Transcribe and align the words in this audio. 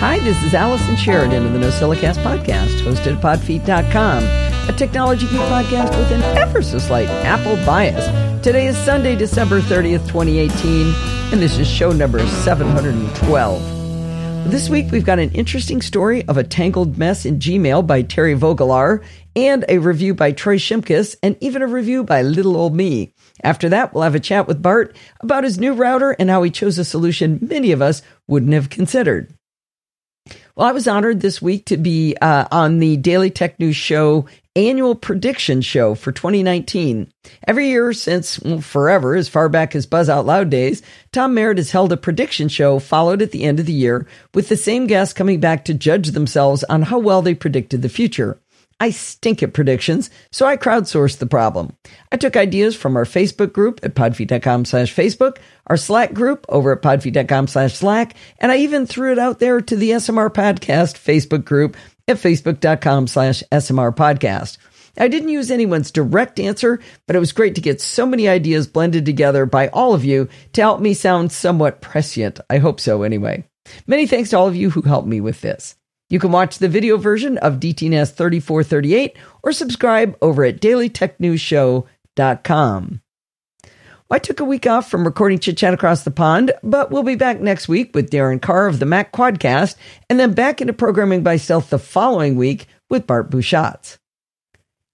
Hi, 0.00 0.18
this 0.20 0.42
is 0.42 0.54
Allison 0.54 0.96
Sheridan 0.96 1.44
of 1.44 1.52
the 1.52 1.58
NosillaCast 1.58 2.22
podcast, 2.22 2.80
hosted 2.80 3.16
at 3.16 3.22
podfeet.com, 3.22 4.24
a 4.66 4.72
technology 4.74 5.26
geek 5.26 5.40
podcast 5.40 5.90
with 5.90 6.10
an 6.10 6.22
ever 6.38 6.62
so 6.62 6.78
slight 6.78 7.06
Apple 7.06 7.56
bias. 7.66 8.06
Today 8.42 8.66
is 8.66 8.78
Sunday, 8.78 9.14
December 9.14 9.60
30th, 9.60 10.08
2018, 10.08 10.94
and 11.34 11.42
this 11.42 11.58
is 11.58 11.68
show 11.68 11.92
number 11.92 12.26
712. 12.26 14.50
This 14.50 14.70
week, 14.70 14.90
we've 14.90 15.04
got 15.04 15.18
an 15.18 15.32
interesting 15.32 15.82
story 15.82 16.26
of 16.28 16.38
a 16.38 16.44
tangled 16.44 16.96
mess 16.96 17.26
in 17.26 17.38
Gmail 17.38 17.86
by 17.86 18.00
Terry 18.00 18.34
Vogelaar, 18.34 19.04
and 19.36 19.66
a 19.68 19.76
review 19.76 20.14
by 20.14 20.32
Troy 20.32 20.56
Shimkus, 20.56 21.14
and 21.22 21.36
even 21.42 21.60
a 21.60 21.66
review 21.66 22.04
by 22.04 22.22
Little 22.22 22.56
Old 22.56 22.74
Me. 22.74 23.12
After 23.44 23.68
that, 23.68 23.92
we'll 23.92 24.04
have 24.04 24.14
a 24.14 24.20
chat 24.20 24.48
with 24.48 24.62
Bart 24.62 24.96
about 25.20 25.44
his 25.44 25.58
new 25.58 25.74
router 25.74 26.12
and 26.12 26.30
how 26.30 26.42
he 26.42 26.50
chose 26.50 26.78
a 26.78 26.86
solution 26.86 27.38
many 27.42 27.70
of 27.70 27.82
us 27.82 28.00
wouldn't 28.26 28.54
have 28.54 28.70
considered. 28.70 29.34
Well, 30.60 30.68
I 30.68 30.72
was 30.72 30.86
honored 30.86 31.22
this 31.22 31.40
week 31.40 31.64
to 31.66 31.78
be 31.78 32.14
uh, 32.20 32.44
on 32.52 32.80
the 32.80 32.98
Daily 32.98 33.30
Tech 33.30 33.58
News 33.58 33.76
Show 33.76 34.26
annual 34.54 34.94
prediction 34.94 35.62
show 35.62 35.94
for 35.94 36.12
2019. 36.12 37.10
Every 37.48 37.70
year 37.70 37.94
since 37.94 38.38
well, 38.40 38.60
forever, 38.60 39.16
as 39.16 39.26
far 39.26 39.48
back 39.48 39.74
as 39.74 39.86
Buzz 39.86 40.10
Out 40.10 40.26
Loud 40.26 40.50
days, 40.50 40.82
Tom 41.12 41.32
Merritt 41.32 41.56
has 41.56 41.70
held 41.70 41.92
a 41.92 41.96
prediction 41.96 42.50
show 42.50 42.78
followed 42.78 43.22
at 43.22 43.30
the 43.30 43.44
end 43.44 43.58
of 43.58 43.64
the 43.64 43.72
year 43.72 44.06
with 44.34 44.50
the 44.50 44.56
same 44.58 44.86
guests 44.86 45.14
coming 45.14 45.40
back 45.40 45.64
to 45.64 45.72
judge 45.72 46.08
themselves 46.08 46.62
on 46.64 46.82
how 46.82 46.98
well 46.98 47.22
they 47.22 47.34
predicted 47.34 47.80
the 47.80 47.88
future. 47.88 48.38
I 48.80 48.90
stink 48.90 49.42
at 49.42 49.52
predictions, 49.52 50.10
so 50.32 50.46
I 50.46 50.56
crowdsourced 50.56 51.18
the 51.18 51.26
problem. 51.26 51.76
I 52.10 52.16
took 52.16 52.36
ideas 52.36 52.74
from 52.74 52.96
our 52.96 53.04
Facebook 53.04 53.52
group 53.52 53.80
at 53.82 53.94
podfeet.com 53.94 54.64
slash 54.64 54.94
Facebook, 54.94 55.36
our 55.66 55.76
Slack 55.76 56.14
group 56.14 56.46
over 56.48 56.72
at 56.72 56.82
podfeet.com 56.82 57.46
slash 57.46 57.74
Slack, 57.74 58.14
and 58.38 58.50
I 58.50 58.56
even 58.56 58.86
threw 58.86 59.12
it 59.12 59.18
out 59.18 59.38
there 59.38 59.60
to 59.60 59.76
the 59.76 59.90
SMR 59.90 60.30
Podcast 60.30 60.96
Facebook 60.96 61.44
group 61.44 61.76
at 62.08 62.16
facebook.com 62.16 63.06
slash 63.06 63.42
SMR 63.52 63.94
Podcast. 63.94 64.56
I 64.98 65.08
didn't 65.08 65.28
use 65.28 65.50
anyone's 65.50 65.90
direct 65.90 66.40
answer, 66.40 66.80
but 67.06 67.16
it 67.16 67.20
was 67.20 67.32
great 67.32 67.54
to 67.54 67.60
get 67.60 67.80
so 67.80 68.06
many 68.06 68.28
ideas 68.28 68.66
blended 68.66 69.06
together 69.06 69.46
by 69.46 69.68
all 69.68 69.94
of 69.94 70.04
you 70.04 70.28
to 70.54 70.60
help 70.62 70.80
me 70.80 70.94
sound 70.94 71.32
somewhat 71.32 71.80
prescient. 71.80 72.40
I 72.48 72.58
hope 72.58 72.80
so 72.80 73.02
anyway. 73.02 73.44
Many 73.86 74.06
thanks 74.06 74.30
to 74.30 74.38
all 74.38 74.48
of 74.48 74.56
you 74.56 74.70
who 74.70 74.82
helped 74.82 75.06
me 75.06 75.20
with 75.20 75.42
this. 75.42 75.76
You 76.10 76.18
can 76.18 76.32
watch 76.32 76.58
the 76.58 76.68
video 76.68 76.98
version 76.98 77.38
of 77.38 77.60
DTNS 77.60 78.12
3438 78.12 79.16
or 79.44 79.52
subscribe 79.52 80.18
over 80.20 80.44
at 80.44 80.60
dailytechnewsshow.com. 80.60 83.00
I 84.12 84.18
took 84.18 84.40
a 84.40 84.44
week 84.44 84.66
off 84.66 84.90
from 84.90 85.04
recording 85.04 85.38
Chit 85.38 85.56
Chat 85.56 85.72
Across 85.72 86.02
the 86.02 86.10
Pond, 86.10 86.50
but 86.64 86.90
we'll 86.90 87.04
be 87.04 87.14
back 87.14 87.40
next 87.40 87.68
week 87.68 87.94
with 87.94 88.10
Darren 88.10 88.42
Carr 88.42 88.66
of 88.66 88.80
the 88.80 88.86
Mac 88.86 89.12
Quadcast, 89.12 89.76
and 90.08 90.18
then 90.18 90.34
back 90.34 90.60
into 90.60 90.72
programming 90.72 91.22
by 91.22 91.36
stealth 91.36 91.70
the 91.70 91.78
following 91.78 92.34
week 92.34 92.66
with 92.88 93.06
Bart 93.06 93.30
Busschots. 93.30 93.98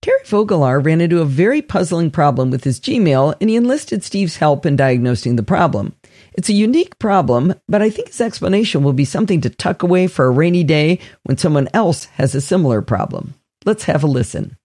Terry 0.02 0.20
Vogelaar 0.24 0.84
ran 0.84 1.00
into 1.00 1.22
a 1.22 1.24
very 1.24 1.62
puzzling 1.62 2.10
problem 2.10 2.50
with 2.50 2.64
his 2.64 2.78
Gmail, 2.78 3.34
and 3.40 3.48
he 3.48 3.56
enlisted 3.56 4.04
Steve's 4.04 4.36
help 4.36 4.66
in 4.66 4.76
diagnosing 4.76 5.36
the 5.36 5.42
problem. 5.42 5.94
It's 6.36 6.50
a 6.50 6.54
unique 6.54 6.98
problem, 6.98 7.54
but 7.66 7.80
I 7.80 7.88
think 7.88 8.08
his 8.08 8.20
explanation 8.20 8.82
will 8.82 8.92
be 8.92 9.06
something 9.06 9.40
to 9.40 9.50
tuck 9.50 9.82
away 9.82 10.06
for 10.06 10.26
a 10.26 10.30
rainy 10.30 10.64
day 10.64 11.00
when 11.22 11.38
someone 11.38 11.68
else 11.72 12.04
has 12.16 12.34
a 12.34 12.42
similar 12.42 12.82
problem. 12.82 13.34
Let's 13.64 13.84
have 13.84 14.04
a 14.04 14.06
listen. 14.06 14.56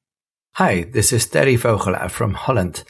Hi, 0.55 0.83
this 0.83 1.13
is 1.13 1.25
Terry 1.25 1.55
Vogelaar 1.55 2.11
from 2.11 2.33
Holland. 2.33 2.83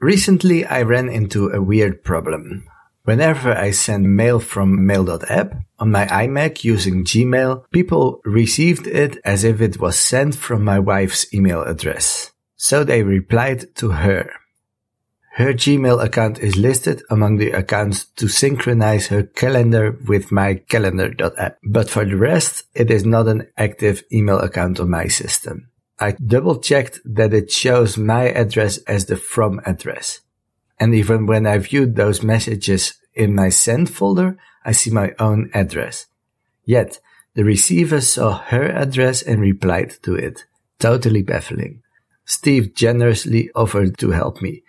Recently, 0.00 0.64
I 0.64 0.80
ran 0.82 1.10
into 1.10 1.50
a 1.50 1.60
weird 1.60 2.04
problem. 2.04 2.66
Whenever 3.04 3.52
I 3.52 3.70
send 3.70 4.16
mail 4.16 4.40
from 4.40 4.86
mail.app 4.86 5.54
on 5.78 5.90
my 5.90 6.06
iMac 6.06 6.64
using 6.64 7.04
Gmail, 7.04 7.64
people 7.70 8.20
received 8.24 8.86
it 8.86 9.18
as 9.24 9.44
if 9.44 9.60
it 9.60 9.78
was 9.78 9.98
sent 9.98 10.34
from 10.34 10.64
my 10.64 10.78
wife's 10.78 11.32
email 11.34 11.62
address. 11.62 12.32
So 12.56 12.82
they 12.82 13.02
replied 13.02 13.74
to 13.76 13.90
her. 13.90 14.32
Her 15.36 15.52
Gmail 15.52 16.02
account 16.02 16.38
is 16.38 16.56
listed 16.56 17.02
among 17.10 17.36
the 17.36 17.50
accounts 17.50 18.06
to 18.16 18.26
synchronize 18.26 19.08
her 19.08 19.24
calendar 19.24 19.98
with 20.08 20.32
my 20.32 20.54
calendar.app. 20.54 21.58
But 21.62 21.90
for 21.90 22.06
the 22.06 22.16
rest, 22.16 22.64
it 22.74 22.90
is 22.90 23.04
not 23.04 23.28
an 23.28 23.46
active 23.58 24.02
email 24.10 24.38
account 24.38 24.80
on 24.80 24.88
my 24.88 25.08
system. 25.08 25.68
I 25.98 26.12
double 26.12 26.56
checked 26.58 27.00
that 27.04 27.34
it 27.34 27.50
shows 27.50 27.98
my 27.98 28.30
address 28.30 28.78
as 28.88 29.04
the 29.04 29.16
from 29.16 29.60
address. 29.66 30.22
And 30.80 30.94
even 30.94 31.26
when 31.26 31.46
I 31.46 31.58
viewed 31.58 31.96
those 31.96 32.22
messages 32.22 32.94
in 33.12 33.34
my 33.34 33.50
send 33.50 33.90
folder, 33.90 34.38
I 34.64 34.72
see 34.72 34.90
my 34.90 35.12
own 35.18 35.50
address. 35.52 36.06
Yet 36.64 36.98
the 37.34 37.44
receiver 37.44 38.00
saw 38.00 38.38
her 38.38 38.70
address 38.70 39.20
and 39.20 39.42
replied 39.42 40.02
to 40.04 40.14
it. 40.14 40.46
Totally 40.78 41.20
baffling. 41.20 41.82
Steve 42.24 42.74
generously 42.74 43.50
offered 43.54 43.98
to 43.98 44.12
help 44.12 44.40
me 44.40 44.62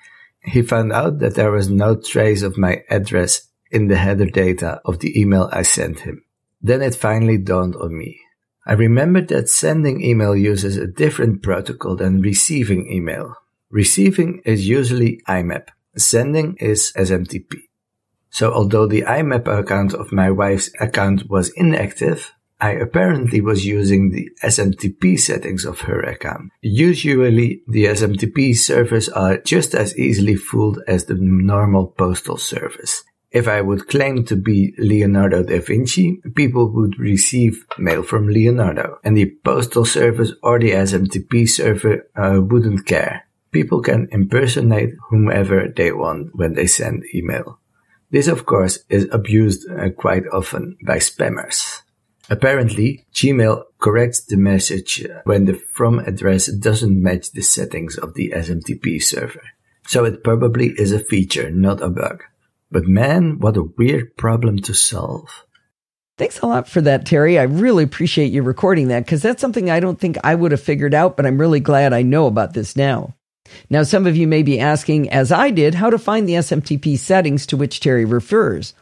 he 0.48 0.62
found 0.62 0.94
out 0.94 1.20
that 1.20 1.36
there 1.36 1.52
was 1.52 1.70
no 1.70 1.96
trace 1.96 2.42
of 2.42 2.58
my 2.58 2.84
address 2.90 3.50
in 3.70 3.88
the 3.88 3.98
header 3.98 4.26
data 4.26 4.82
of 4.86 5.00
the 5.00 5.20
email 5.20 5.50
I 5.52 5.64
sent 5.64 6.00
him. 6.00 6.24
Then 6.62 6.82
it 6.82 6.96
finally 6.96 7.38
dawned 7.38 7.76
on 7.76 7.98
me. 7.98 8.20
I 8.66 8.74
remembered 8.74 9.28
that 9.30 9.50
sending 9.50 10.02
email 10.02 10.36
uses 10.36 10.78
a 10.78 10.88
different 10.88 11.44
protocol 11.44 11.96
than 11.96 12.22
receiving 12.22 12.92
email. 12.92 13.36
Receiving 13.70 14.42
is 14.46 14.68
usually 14.68 15.22
IMAP. 15.28 15.68
Sending 15.98 16.56
is 16.60 16.94
SMTP. 16.96 17.64
So 18.30 18.54
although 18.54 18.88
the 18.88 19.02
IMAP 19.02 19.48
account 19.48 19.94
of 19.94 20.12
my 20.12 20.32
wife's 20.32 20.70
account 20.80 21.30
was 21.30 21.52
inactive, 21.56 22.34
I 22.60 22.72
apparently 22.72 23.40
was 23.40 23.66
using 23.66 24.10
the 24.10 24.30
SMTP 24.44 25.20
settings 25.20 25.64
of 25.64 25.82
her 25.82 26.02
account. 26.02 26.52
Usually, 26.62 27.62
the 27.68 27.86
SMTP 27.86 28.56
servers 28.56 29.10
are 29.10 29.38
just 29.38 29.76
as 29.76 29.98
easily 29.98 30.36
fooled 30.36 30.80
as 30.88 31.06
the 31.06 31.18
normal 31.20 31.88
postal 31.88 32.38
service. 32.38 33.04
If 33.30 33.48
I 33.48 33.62
would 33.62 33.88
claim 33.88 34.26
to 34.26 34.36
be 34.36 34.74
Leonardo 34.80 35.44
da 35.44 35.60
Vinci, 35.60 36.20
people 36.34 36.72
would 36.72 36.98
receive 36.98 37.66
mail 37.78 38.02
from 38.02 38.28
Leonardo, 38.28 38.98
and 39.04 39.16
the 39.16 39.36
postal 39.44 39.86
service 39.86 40.32
or 40.42 40.60
the 40.60 40.72
SMTP 40.72 41.48
server 41.48 42.10
uh, 42.16 42.42
wouldn't 42.42 42.88
care. 42.88 43.28
People 43.52 43.82
can 43.82 44.08
impersonate 44.12 44.94
whomever 45.10 45.68
they 45.68 45.92
want 45.92 46.36
when 46.36 46.54
they 46.54 46.68
send 46.68 47.04
email. 47.14 47.60
This, 48.10 48.28
of 48.28 48.46
course, 48.46 48.80
is 48.90 49.08
abused 49.12 49.70
uh, 49.70 49.90
quite 49.92 50.24
often 50.32 50.78
by 50.82 50.98
spammers. 50.98 51.82
Apparently, 52.30 53.06
Gmail 53.14 53.64
corrects 53.80 54.22
the 54.22 54.38
message 54.38 55.06
when 55.24 55.46
the 55.46 55.54
from 55.74 56.00
address 56.00 56.48
doesn't 56.48 57.02
match 57.02 57.32
the 57.32 57.42
settings 57.42 57.98
of 57.98 58.16
the 58.16 58.34
SMTP 58.36 59.02
server. 59.02 59.44
So 59.86 60.04
it 60.04 60.24
probably 60.24 60.74
is 60.78 60.92
a 60.92 61.00
feature, 61.00 61.50
not 61.50 61.82
a 61.82 61.90
bug. 61.90 62.24
But 62.70 62.86
man, 62.86 63.40
what 63.40 63.56
a 63.56 63.64
weird 63.64 64.18
problem 64.18 64.58
to 64.60 64.74
solve. 64.74 65.46
Thanks 66.18 66.40
a 66.40 66.48
lot 66.48 66.68
for 66.68 66.82
that, 66.82 67.06
Terry. 67.06 67.40
I 67.40 67.44
really 67.44 67.84
appreciate 67.84 68.32
you 68.32 68.44
recording 68.44 68.90
that 68.90 69.06
because 69.06 69.22
that's 69.22 69.40
something 69.40 69.70
I 69.70 69.80
don't 69.80 70.00
think 70.00 70.18
I 70.24 70.36
would 70.36 70.52
have 70.52 70.62
figured 70.62 70.94
out, 70.94 71.16
but 71.16 71.26
I'm 71.26 71.40
really 71.40 71.60
glad 71.60 71.94
I 71.94 72.02
know 72.02 72.26
about 72.26 72.54
this 72.54 72.76
now. 72.76 73.14
Now, 73.70 73.84
some 73.84 74.06
of 74.06 74.18
you 74.18 74.28
may 74.28 74.44
be 74.44 74.60
asking, 74.60 75.10
as 75.10 75.32
I 75.32 75.52
did, 75.52 75.76
how 75.76 75.90
to 75.90 75.98
find 75.98 76.28
the 76.28 76.34
SMTP 76.34 76.98
settings 76.98 77.46
to 77.48 77.58
which 77.58 77.80
Terry 77.80 78.04
refers. 78.04 78.74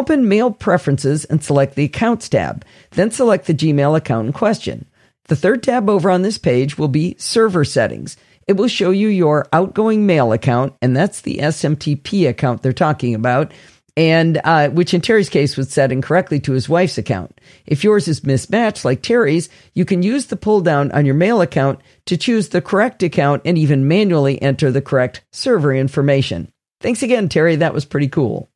Open 0.00 0.30
Mail 0.30 0.50
Preferences 0.50 1.26
and 1.26 1.44
select 1.44 1.74
the 1.74 1.84
Accounts 1.84 2.30
tab. 2.30 2.64
Then 2.92 3.10
select 3.10 3.46
the 3.46 3.52
Gmail 3.52 3.94
account 3.94 4.28
in 4.28 4.32
question. 4.32 4.86
The 5.24 5.36
third 5.36 5.62
tab 5.62 5.90
over 5.90 6.10
on 6.10 6.22
this 6.22 6.38
page 6.38 6.78
will 6.78 6.88
be 6.88 7.16
Server 7.18 7.66
Settings. 7.66 8.16
It 8.48 8.54
will 8.54 8.66
show 8.66 8.92
you 8.92 9.08
your 9.08 9.46
outgoing 9.52 10.06
mail 10.06 10.32
account, 10.32 10.72
and 10.80 10.96
that's 10.96 11.20
the 11.20 11.36
SMTP 11.36 12.26
account 12.26 12.62
they're 12.62 12.72
talking 12.72 13.14
about, 13.14 13.52
and 13.94 14.40
uh, 14.42 14.70
which 14.70 14.94
in 14.94 15.02
Terry's 15.02 15.28
case 15.28 15.58
was 15.58 15.68
set 15.68 15.92
incorrectly 15.92 16.40
to 16.40 16.52
his 16.52 16.66
wife's 16.66 16.96
account. 16.96 17.38
If 17.66 17.84
yours 17.84 18.08
is 18.08 18.24
mismatched 18.24 18.86
like 18.86 19.02
Terry's, 19.02 19.50
you 19.74 19.84
can 19.84 20.02
use 20.02 20.28
the 20.28 20.36
pull 20.36 20.62
down 20.62 20.92
on 20.92 21.04
your 21.04 21.14
mail 21.14 21.42
account 21.42 21.80
to 22.06 22.16
choose 22.16 22.48
the 22.48 22.62
correct 22.62 23.02
account 23.02 23.42
and 23.44 23.58
even 23.58 23.86
manually 23.86 24.40
enter 24.40 24.72
the 24.72 24.80
correct 24.80 25.20
server 25.30 25.74
information. 25.74 26.50
Thanks 26.80 27.02
again, 27.02 27.28
Terry. 27.28 27.56
That 27.56 27.74
was 27.74 27.84
pretty 27.84 28.08
cool. 28.08 28.48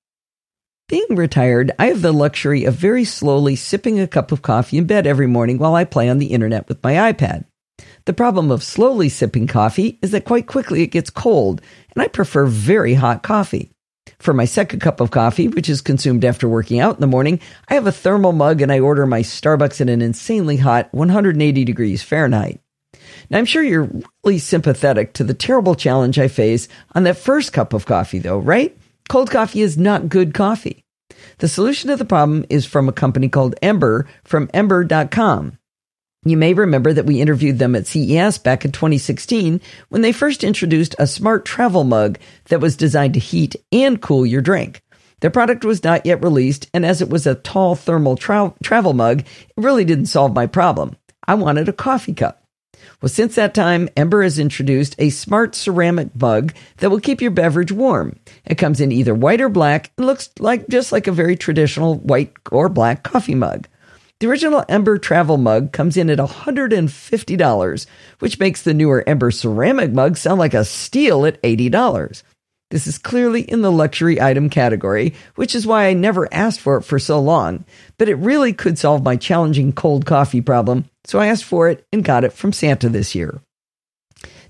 Being 0.86 1.16
retired, 1.16 1.72
I 1.78 1.86
have 1.86 2.02
the 2.02 2.12
luxury 2.12 2.64
of 2.64 2.74
very 2.74 3.04
slowly 3.04 3.56
sipping 3.56 3.98
a 3.98 4.06
cup 4.06 4.32
of 4.32 4.42
coffee 4.42 4.76
in 4.76 4.86
bed 4.86 5.06
every 5.06 5.26
morning 5.26 5.56
while 5.56 5.74
I 5.74 5.84
play 5.84 6.10
on 6.10 6.18
the 6.18 6.26
internet 6.26 6.68
with 6.68 6.82
my 6.84 7.10
iPad. 7.10 7.46
The 8.04 8.12
problem 8.12 8.50
of 8.50 8.62
slowly 8.62 9.08
sipping 9.08 9.46
coffee 9.46 9.98
is 10.02 10.10
that 10.10 10.26
quite 10.26 10.46
quickly 10.46 10.82
it 10.82 10.88
gets 10.88 11.08
cold, 11.08 11.62
and 11.94 12.02
I 12.02 12.08
prefer 12.08 12.44
very 12.44 12.92
hot 12.92 13.22
coffee. 13.22 13.70
For 14.18 14.34
my 14.34 14.44
second 14.44 14.80
cup 14.80 15.00
of 15.00 15.10
coffee, 15.10 15.48
which 15.48 15.70
is 15.70 15.80
consumed 15.80 16.22
after 16.22 16.46
working 16.50 16.80
out 16.80 16.96
in 16.96 17.00
the 17.00 17.06
morning, 17.06 17.40
I 17.68 17.74
have 17.74 17.86
a 17.86 17.92
thermal 17.92 18.32
mug 18.32 18.60
and 18.60 18.70
I 18.70 18.80
order 18.80 19.06
my 19.06 19.22
Starbucks 19.22 19.80
at 19.80 19.88
an 19.88 20.02
insanely 20.02 20.58
hot 20.58 20.92
180 20.92 21.64
degrees 21.64 22.02
Fahrenheit. 22.02 22.60
Now, 23.30 23.38
I'm 23.38 23.46
sure 23.46 23.62
you're 23.62 23.90
really 24.22 24.38
sympathetic 24.38 25.14
to 25.14 25.24
the 25.24 25.32
terrible 25.32 25.76
challenge 25.76 26.18
I 26.18 26.28
face 26.28 26.68
on 26.94 27.04
that 27.04 27.16
first 27.16 27.54
cup 27.54 27.72
of 27.72 27.86
coffee, 27.86 28.18
though, 28.18 28.38
right? 28.38 28.76
Cold 29.08 29.30
coffee 29.30 29.60
is 29.60 29.76
not 29.76 30.08
good 30.08 30.34
coffee. 30.34 30.84
The 31.38 31.48
solution 31.48 31.90
to 31.90 31.96
the 31.96 32.04
problem 32.04 32.44
is 32.48 32.66
from 32.66 32.88
a 32.88 32.92
company 32.92 33.28
called 33.28 33.54
Ember 33.62 34.08
from 34.24 34.50
Ember.com. 34.54 35.58
You 36.26 36.38
may 36.38 36.54
remember 36.54 36.92
that 36.94 37.04
we 37.04 37.20
interviewed 37.20 37.58
them 37.58 37.76
at 37.76 37.86
CES 37.86 38.38
back 38.38 38.64
in 38.64 38.72
2016 38.72 39.60
when 39.90 40.00
they 40.00 40.12
first 40.12 40.42
introduced 40.42 40.94
a 40.98 41.06
smart 41.06 41.44
travel 41.44 41.84
mug 41.84 42.18
that 42.46 42.60
was 42.60 42.76
designed 42.76 43.14
to 43.14 43.20
heat 43.20 43.56
and 43.70 44.00
cool 44.00 44.24
your 44.24 44.40
drink. 44.40 44.80
Their 45.20 45.30
product 45.30 45.64
was 45.64 45.84
not 45.84 46.06
yet 46.06 46.22
released, 46.22 46.68
and 46.72 46.84
as 46.84 47.02
it 47.02 47.10
was 47.10 47.26
a 47.26 47.34
tall 47.34 47.74
thermal 47.74 48.16
tra- 48.16 48.54
travel 48.62 48.94
mug, 48.94 49.20
it 49.20 49.52
really 49.56 49.84
didn't 49.84 50.06
solve 50.06 50.34
my 50.34 50.46
problem. 50.46 50.96
I 51.26 51.34
wanted 51.34 51.68
a 51.68 51.72
coffee 51.72 52.14
cup. 52.14 52.43
Well, 53.00 53.08
since 53.08 53.34
that 53.34 53.54
time, 53.54 53.88
Ember 53.96 54.22
has 54.22 54.38
introduced 54.38 54.94
a 54.98 55.10
smart 55.10 55.54
ceramic 55.54 56.08
mug 56.14 56.54
that 56.78 56.90
will 56.90 57.00
keep 57.00 57.20
your 57.20 57.30
beverage 57.30 57.72
warm. 57.72 58.18
It 58.44 58.56
comes 58.56 58.80
in 58.80 58.92
either 58.92 59.14
white 59.14 59.40
or 59.40 59.48
black 59.48 59.90
and 59.96 60.06
looks 60.06 60.30
like 60.38 60.68
just 60.68 60.92
like 60.92 61.06
a 61.06 61.12
very 61.12 61.36
traditional 61.36 61.96
white 61.96 62.32
or 62.50 62.68
black 62.68 63.02
coffee 63.02 63.34
mug. 63.34 63.68
The 64.20 64.28
original 64.28 64.64
Ember 64.68 64.96
travel 64.96 65.36
mug 65.36 65.72
comes 65.72 65.96
in 65.96 66.08
at 66.08 66.18
$150, 66.18 67.86
which 68.20 68.38
makes 68.38 68.62
the 68.62 68.72
newer 68.72 69.02
Ember 69.06 69.30
ceramic 69.30 69.92
mug 69.92 70.16
sound 70.16 70.38
like 70.38 70.54
a 70.54 70.64
steal 70.64 71.26
at 71.26 71.42
$80. 71.42 72.22
This 72.74 72.88
is 72.88 72.98
clearly 72.98 73.42
in 73.42 73.62
the 73.62 73.70
luxury 73.70 74.20
item 74.20 74.50
category, 74.50 75.14
which 75.36 75.54
is 75.54 75.64
why 75.64 75.86
I 75.86 75.92
never 75.92 76.26
asked 76.34 76.58
for 76.58 76.76
it 76.76 76.82
for 76.82 76.98
so 76.98 77.20
long, 77.20 77.64
but 77.98 78.08
it 78.08 78.16
really 78.16 78.52
could 78.52 78.80
solve 78.80 79.04
my 79.04 79.14
challenging 79.14 79.72
cold 79.72 80.06
coffee 80.06 80.40
problem, 80.40 80.86
so 81.04 81.20
I 81.20 81.28
asked 81.28 81.44
for 81.44 81.68
it 81.68 81.86
and 81.92 82.02
got 82.02 82.24
it 82.24 82.32
from 82.32 82.52
Santa 82.52 82.88
this 82.88 83.14
year. 83.14 83.40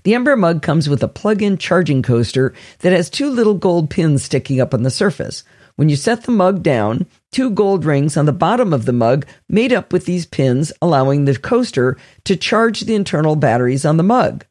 The 0.01 0.15
Ember 0.15 0.35
mug 0.35 0.63
comes 0.63 0.89
with 0.89 1.03
a 1.03 1.07
plug 1.07 1.43
in 1.43 1.59
charging 1.59 2.01
coaster 2.01 2.55
that 2.79 2.93
has 2.93 3.11
two 3.11 3.29
little 3.29 3.53
gold 3.53 3.91
pins 3.91 4.23
sticking 4.23 4.59
up 4.59 4.73
on 4.73 4.81
the 4.81 4.89
surface. 4.89 5.43
When 5.75 5.89
you 5.89 5.95
set 5.95 6.23
the 6.23 6.31
mug 6.31 6.63
down, 6.63 7.05
two 7.31 7.51
gold 7.51 7.85
rings 7.85 8.17
on 8.17 8.25
the 8.25 8.33
bottom 8.33 8.73
of 8.73 8.85
the 8.85 8.91
mug 8.91 9.27
made 9.47 9.71
up 9.71 9.93
with 9.93 10.05
these 10.05 10.25
pins, 10.25 10.73
allowing 10.81 11.25
the 11.25 11.37
coaster 11.37 11.95
to 12.23 12.35
charge 12.35 12.79
the 12.81 12.95
internal 12.95 13.35
batteries 13.35 13.85
on 13.85 13.97
the 13.97 14.03
mug. 14.03 14.47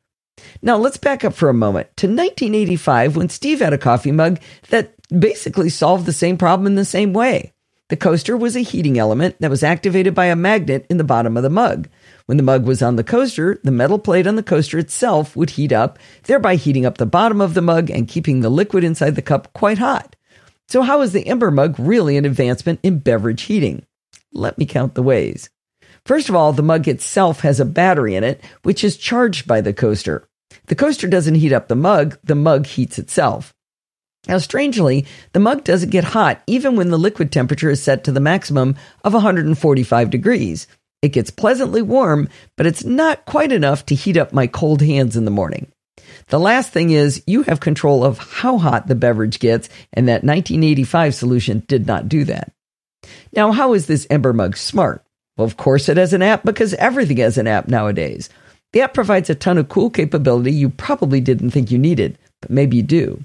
Now 0.63 0.77
let's 0.77 0.97
back 0.97 1.25
up 1.25 1.35
for 1.35 1.49
a 1.49 1.55
moment 1.55 1.89
to 1.99 2.07
1985 2.07 3.17
when 3.17 3.29
Steve 3.29 3.61
had 3.61 3.73
a 3.73 3.79
coffee 3.79 4.13
mug 4.13 4.41
that 4.71 4.95
basically 5.09 5.69
solved 5.69 6.07
the 6.07 6.13
same 6.13 6.37
problem 6.39 6.67
in 6.67 6.75
the 6.75 6.85
same 6.85 7.13
way. 7.13 7.53
The 7.91 7.97
coaster 7.97 8.35
was 8.35 8.57
a 8.57 8.61
heating 8.61 8.99
element 8.99 9.37
that 9.41 9.51
was 9.51 9.63
activated 9.63 10.15
by 10.15 10.27
a 10.27 10.37
magnet 10.37 10.87
in 10.89 10.97
the 10.97 11.05
bottom 11.05 11.37
of 11.37 11.43
the 11.43 11.51
mug. 11.51 11.89
When 12.25 12.39
the 12.39 12.43
mug 12.43 12.65
was 12.65 12.81
on 12.81 12.97
the 12.97 13.05
coaster, 13.05 13.61
the 13.63 13.71
metal 13.71 13.99
plate 13.99 14.27
on 14.27 14.37
the 14.37 14.43
coaster 14.43 14.79
itself 14.79 15.37
would 15.37 15.51
heat 15.51 15.71
up, 15.71 15.99
thereby 16.23 16.57
heating 16.57 16.87
up 16.87 16.97
the 16.97 17.05
bottom 17.05 17.43
of 17.43 17.53
the 17.53 17.61
mug 17.61 17.91
and 17.91 18.09
keeping 18.09 18.41
the 18.41 18.49
liquid 18.49 18.85
inside 18.85 19.17
the 19.17 19.23
cup 19.23 19.53
quite 19.53 19.79
hot. 19.79 20.17
So, 20.67 20.81
how 20.81 21.03
is 21.03 21.13
the 21.13 21.27
Ember 21.27 21.51
mug 21.51 21.77
really 21.79 22.17
an 22.17 22.25
advancement 22.25 22.81
in 22.83 23.01
beverage 23.01 23.43
heating? 23.43 23.85
Let 24.33 24.57
me 24.57 24.65
count 24.65 24.95
the 24.95 25.03
ways. 25.03 25.51
First 26.07 26.31
of 26.31 26.35
all, 26.35 26.53
the 26.53 26.63
mug 26.63 26.89
itself 26.89 27.41
has 27.41 27.61
a 27.61 27.67
battery 27.67 28.15
in 28.15 28.25
it, 28.25 28.43
which 28.63 28.83
is 28.83 28.97
charged 28.97 29.47
by 29.47 29.61
the 29.61 29.73
coaster. 29.73 30.27
The 30.67 30.75
coaster 30.75 31.07
doesn't 31.07 31.37
heat 31.37 31.53
up 31.53 31.69
the 31.69 31.77
mug, 31.77 32.19
the 32.25 32.35
mug 32.35 32.67
heats 32.67 32.99
itself. 32.99 33.55
Now, 34.27 34.39
strangely, 34.39 35.05
the 35.33 35.41
mug 35.41 35.65
doesn't 35.65 35.91
get 35.91 36.05
hot 36.05 36.43
even 36.47 36.77
when 36.77 36.91
the 36.91 36.99
liquid 36.99 37.31
temperature 37.31 37.71
is 37.71 37.83
set 37.83 38.05
to 38.05 38.13
the 38.13 38.21
maximum 38.21 38.77
of 39.03 39.13
145 39.13 40.11
degrees. 40.11 40.67
It 41.03 41.13
gets 41.13 41.31
pleasantly 41.31 41.83
warm, 41.83 42.31
but 42.57 42.65
it's 42.65 42.85
not 42.85 43.27
quite 43.27 43.53
enough 43.53 43.85
to 43.87 43.95
heat 43.95 44.17
up 44.17 44.33
my 44.33 44.47
cold 44.47 44.81
hands 44.81 45.17
in 45.17 45.27
the 45.27 45.31
morning. 45.31 45.71
The 46.29 46.41
last 46.41 46.73
thing 46.73 46.91
is 46.91 47.23
you 47.27 47.43
have 47.43 47.61
control 47.61 48.03
of 48.03 48.17
how 48.19 48.57
hot 48.57 48.87
the 48.87 48.95
beverage 48.95 49.39
gets, 49.39 49.69
and 49.93 50.09
that 50.09 50.25
1985 50.25 51.15
solution 51.15 51.63
did 51.69 51.87
not 51.87 52.09
do 52.09 52.25
that. 52.25 52.53
Now, 53.35 53.53
how 53.53 53.75
is 53.75 53.87
this 53.87 54.07
Ember 54.09 54.33
mug 54.33 54.57
smart? 54.57 55.05
Well, 55.37 55.45
of 55.45 55.59
course, 55.59 55.91
it 55.91 55.99
has 55.99 56.15
an 56.15 56.23
app 56.23 56.45
because 56.45 56.73
everything 56.75 57.19
has 57.19 57.37
an 57.37 57.47
app 57.47 57.69
nowadays. 57.69 58.31
The 58.75 58.81
app 58.81 58.93
provides 58.93 59.31
a 59.31 59.37
ton 59.37 59.57
of 59.57 59.69
cool 59.69 59.89
capability 59.89 60.51
you 60.51 60.69
probably 60.69 61.21
didn't 61.21 61.53
think 61.53 61.71
you 61.71 61.79
needed, 61.79 62.19
but 62.43 62.51
maybe 62.51 62.79
you 62.79 62.83
do. 62.83 63.25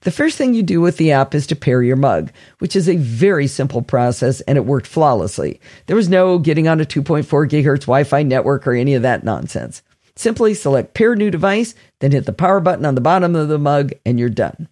The 0.00 0.10
first 0.10 0.36
thing 0.36 0.54
you 0.54 0.64
do 0.64 0.80
with 0.80 0.96
the 0.96 1.12
app 1.12 1.36
is 1.36 1.46
to 1.46 1.54
pair 1.54 1.84
your 1.84 1.94
mug, 1.94 2.32
which 2.58 2.74
is 2.74 2.88
a 2.88 2.96
very 2.96 3.46
simple 3.46 3.82
process 3.82 4.40
and 4.40 4.58
it 4.58 4.66
worked 4.66 4.88
flawlessly. 4.88 5.60
There 5.86 5.94
was 5.94 6.08
no 6.08 6.36
getting 6.40 6.66
on 6.66 6.80
a 6.80 6.84
2.4 6.84 7.22
gigahertz 7.48 7.82
Wi 7.82 8.02
Fi 8.02 8.24
network 8.24 8.66
or 8.66 8.72
any 8.72 8.94
of 8.94 9.02
that 9.02 9.22
nonsense. 9.22 9.84
Simply 10.16 10.52
select 10.52 10.94
pair 10.94 11.14
new 11.14 11.30
device, 11.30 11.76
then 12.00 12.10
hit 12.10 12.26
the 12.26 12.32
power 12.32 12.58
button 12.58 12.84
on 12.84 12.96
the 12.96 13.00
bottom 13.00 13.36
of 13.36 13.46
the 13.46 13.60
mug, 13.60 13.92
and 14.04 14.18
you're 14.18 14.28
done. 14.28 14.68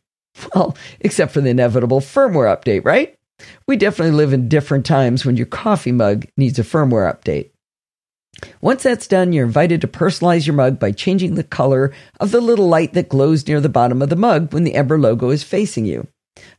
Well, 0.55 0.77
except 1.01 1.31
for 1.33 1.41
the 1.41 1.51
inevitable 1.51 2.01
firmware 2.01 2.53
update, 2.53 2.85
right? 2.85 3.15
We 3.69 3.77
definitely 3.77 4.17
live 4.17 4.33
in 4.33 4.49
different 4.49 4.87
times 4.87 5.25
when 5.25 5.37
your 5.37 5.47
coffee 5.47 5.93
mug 5.93 6.27
needs 6.37 6.59
a 6.59 6.63
firmware 6.63 7.13
update. 7.13 7.51
Once 8.61 8.83
that's 8.83 9.07
done, 9.07 9.33
you're 9.33 9.47
invited 9.47 9.81
to 9.81 9.89
personalize 9.89 10.47
your 10.47 10.55
mug 10.55 10.79
by 10.79 10.93
changing 10.93 11.35
the 11.35 11.45
color 11.45 11.93
of 12.19 12.31
the 12.31 12.41
little 12.41 12.69
light 12.69 12.93
that 12.93 13.09
glows 13.09 13.47
near 13.47 13.61
the 13.61 13.69
bottom 13.69 14.03
of 14.03 14.09
the 14.09 14.17
mug 14.17 14.53
when 14.53 14.65
the 14.65 14.75
Ember 14.75 14.99
logo 14.99 15.31
is 15.31 15.43
facing 15.43 15.85
you. 15.85 16.07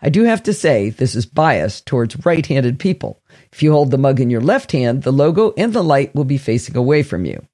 I 0.02 0.10
do 0.10 0.24
have 0.24 0.44
to 0.44 0.54
say, 0.54 0.90
this 0.90 1.16
is 1.16 1.26
biased 1.26 1.86
towards 1.86 2.26
right 2.26 2.46
handed 2.46 2.80
people. 2.80 3.22
If 3.52 3.64
you 3.64 3.72
hold 3.72 3.92
the 3.92 3.98
mug 3.98 4.20
in 4.20 4.30
your 4.30 4.42
left 4.42 4.72
hand, 4.72 5.04
the 5.04 5.12
logo 5.12 5.54
and 5.58 5.74
the 5.74 5.84
light 5.84 6.14
will 6.14 6.24
be 6.24 6.38
facing 6.38 6.76
away 6.76 7.04
from 7.04 7.26
you. 7.26 7.46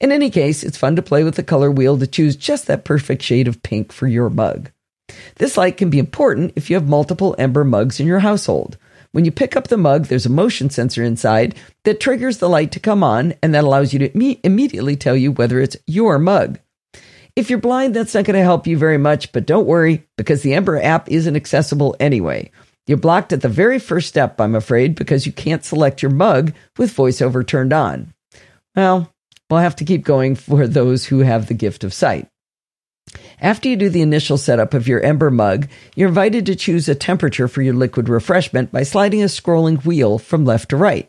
In 0.00 0.12
any 0.12 0.30
case, 0.30 0.62
it's 0.62 0.76
fun 0.76 0.96
to 0.96 1.02
play 1.02 1.24
with 1.24 1.36
the 1.36 1.42
color 1.42 1.70
wheel 1.70 1.98
to 1.98 2.06
choose 2.06 2.36
just 2.36 2.66
that 2.66 2.84
perfect 2.84 3.22
shade 3.22 3.48
of 3.48 3.62
pink 3.62 3.92
for 3.92 4.06
your 4.06 4.28
mug. 4.28 4.70
This 5.36 5.56
light 5.56 5.76
can 5.76 5.90
be 5.90 5.98
important 5.98 6.52
if 6.56 6.70
you 6.70 6.76
have 6.76 6.88
multiple 6.88 7.34
Ember 7.38 7.64
mugs 7.64 8.00
in 8.00 8.06
your 8.06 8.20
household. 8.20 8.76
When 9.12 9.24
you 9.24 9.32
pick 9.32 9.56
up 9.56 9.68
the 9.68 9.76
mug, 9.76 10.06
there's 10.06 10.26
a 10.26 10.30
motion 10.30 10.70
sensor 10.70 11.02
inside 11.02 11.56
that 11.84 11.98
triggers 11.98 12.38
the 12.38 12.48
light 12.48 12.70
to 12.72 12.80
come 12.80 13.02
on, 13.02 13.34
and 13.42 13.52
that 13.54 13.64
allows 13.64 13.92
you 13.92 13.98
to 13.98 14.08
imme- 14.10 14.38
immediately 14.44 14.96
tell 14.96 15.16
you 15.16 15.32
whether 15.32 15.60
it's 15.60 15.76
your 15.86 16.18
mug. 16.18 16.60
If 17.34 17.50
you're 17.50 17.58
blind, 17.58 17.94
that's 17.94 18.14
not 18.14 18.24
going 18.24 18.36
to 18.36 18.42
help 18.42 18.66
you 18.66 18.76
very 18.76 18.98
much, 18.98 19.32
but 19.32 19.46
don't 19.46 19.66
worry 19.66 20.06
because 20.16 20.42
the 20.42 20.54
Ember 20.54 20.80
app 20.80 21.10
isn't 21.10 21.36
accessible 21.36 21.96
anyway. 21.98 22.50
You're 22.86 22.98
blocked 22.98 23.32
at 23.32 23.40
the 23.40 23.48
very 23.48 23.78
first 23.78 24.08
step, 24.08 24.40
I'm 24.40 24.54
afraid, 24.54 24.94
because 24.94 25.26
you 25.26 25.32
can't 25.32 25.64
select 25.64 26.02
your 26.02 26.10
mug 26.10 26.52
with 26.76 26.94
voiceover 26.94 27.46
turned 27.46 27.72
on. 27.72 28.14
Well, 28.76 29.12
we'll 29.48 29.60
have 29.60 29.76
to 29.76 29.84
keep 29.84 30.04
going 30.04 30.34
for 30.36 30.66
those 30.66 31.06
who 31.06 31.20
have 31.20 31.46
the 31.46 31.54
gift 31.54 31.82
of 31.82 31.94
sight. 31.94 32.28
After 33.42 33.70
you 33.70 33.76
do 33.76 33.88
the 33.88 34.02
initial 34.02 34.36
setup 34.36 34.74
of 34.74 34.86
your 34.86 35.00
Ember 35.00 35.30
mug, 35.30 35.66
you're 35.94 36.08
invited 36.08 36.44
to 36.46 36.54
choose 36.54 36.88
a 36.88 36.94
temperature 36.94 37.48
for 37.48 37.62
your 37.62 37.72
liquid 37.72 38.08
refreshment 38.08 38.70
by 38.70 38.82
sliding 38.82 39.22
a 39.22 39.26
scrolling 39.26 39.82
wheel 39.82 40.18
from 40.18 40.44
left 40.44 40.68
to 40.70 40.76
right. 40.76 41.08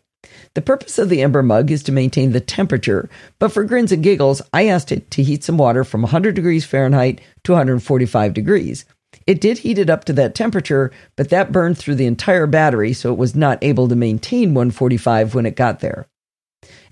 The 0.53 0.61
purpose 0.61 0.97
of 0.97 1.09
the 1.09 1.21
Ember 1.21 1.43
mug 1.43 1.71
is 1.71 1.83
to 1.83 1.91
maintain 1.91 2.31
the 2.31 2.39
temperature, 2.39 3.09
but 3.37 3.51
for 3.51 3.65
grins 3.65 3.91
and 3.91 4.01
giggles, 4.01 4.41
I 4.53 4.67
asked 4.67 4.93
it 4.93 5.11
to 5.11 5.23
heat 5.23 5.43
some 5.43 5.57
water 5.57 5.83
from 5.83 6.03
100 6.03 6.33
degrees 6.33 6.63
Fahrenheit 6.63 7.19
to 7.43 7.51
145 7.51 8.33
degrees. 8.33 8.85
It 9.27 9.41
did 9.41 9.59
heat 9.59 9.77
it 9.77 9.89
up 9.89 10.05
to 10.05 10.13
that 10.13 10.33
temperature, 10.33 10.91
but 11.17 11.29
that 11.29 11.51
burned 11.51 11.77
through 11.77 11.95
the 11.95 12.05
entire 12.05 12.47
battery, 12.47 12.93
so 12.93 13.11
it 13.11 13.17
was 13.17 13.35
not 13.35 13.61
able 13.61 13.89
to 13.89 13.95
maintain 13.95 14.53
145 14.53 15.35
when 15.35 15.45
it 15.45 15.57
got 15.57 15.81
there. 15.81 16.07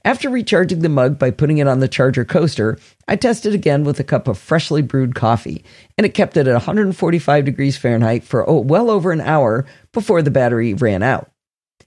After 0.06 0.30
recharging 0.30 0.80
the 0.80 0.90
mug 0.90 1.20
by 1.20 1.30
putting 1.30 1.58
it 1.58 1.68
on 1.68 1.80
the 1.80 1.88
charger 1.88 2.24
coaster, 2.24 2.80
I 3.08 3.16
tested 3.16 3.54
again 3.54 3.84
with 3.84 4.00
a 4.00 4.04
cup 4.04 4.28
of 4.28 4.38
freshly 4.38 4.82
brewed 4.82 5.14
coffee, 5.14 5.64
and 5.98 6.06
it 6.06 6.14
kept 6.14 6.38
it 6.38 6.48
at 6.48 6.54
145 6.54 7.46
degrees 7.46 7.78
Fahrenheit 7.78 8.24
for 8.24 8.44
well 8.62 8.90
over 8.90 9.12
an 9.12 9.22
hour 9.22 9.66
before 9.92 10.22
the 10.22 10.32
battery 10.32 10.74
ran 10.74 11.04
out. 11.04 11.30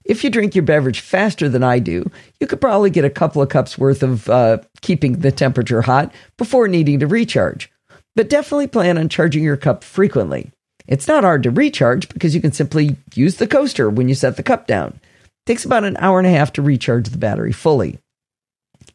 If 0.04 0.24
you 0.24 0.30
drink 0.30 0.54
your 0.54 0.64
beverage 0.64 1.00
faster 1.00 1.48
than 1.48 1.62
I 1.62 1.78
do, 1.78 2.10
you 2.38 2.46
could 2.46 2.60
probably 2.60 2.90
get 2.90 3.04
a 3.04 3.10
couple 3.10 3.40
of 3.40 3.48
cups 3.48 3.78
worth 3.78 4.02
of 4.02 4.28
uh, 4.28 4.58
keeping 4.82 5.20
the 5.20 5.32
temperature 5.32 5.82
hot 5.82 6.12
before 6.36 6.68
needing 6.68 6.98
to 7.00 7.06
recharge. 7.06 7.70
But 8.14 8.28
definitely 8.28 8.66
plan 8.66 8.98
on 8.98 9.08
charging 9.08 9.42
your 9.42 9.56
cup 9.56 9.84
frequently. 9.84 10.52
It's 10.86 11.08
not 11.08 11.24
hard 11.24 11.44
to 11.44 11.50
recharge 11.50 12.08
because 12.08 12.34
you 12.34 12.40
can 12.40 12.52
simply 12.52 12.96
use 13.14 13.36
the 13.36 13.46
coaster 13.46 13.88
when 13.88 14.08
you 14.08 14.14
set 14.14 14.36
the 14.36 14.42
cup 14.42 14.66
down. 14.66 15.00
Takes 15.46 15.64
about 15.64 15.84
an 15.84 15.96
hour 15.98 16.18
and 16.18 16.26
a 16.26 16.30
half 16.30 16.52
to 16.54 16.62
recharge 16.62 17.08
the 17.08 17.18
battery 17.18 17.52
fully. 17.52 17.98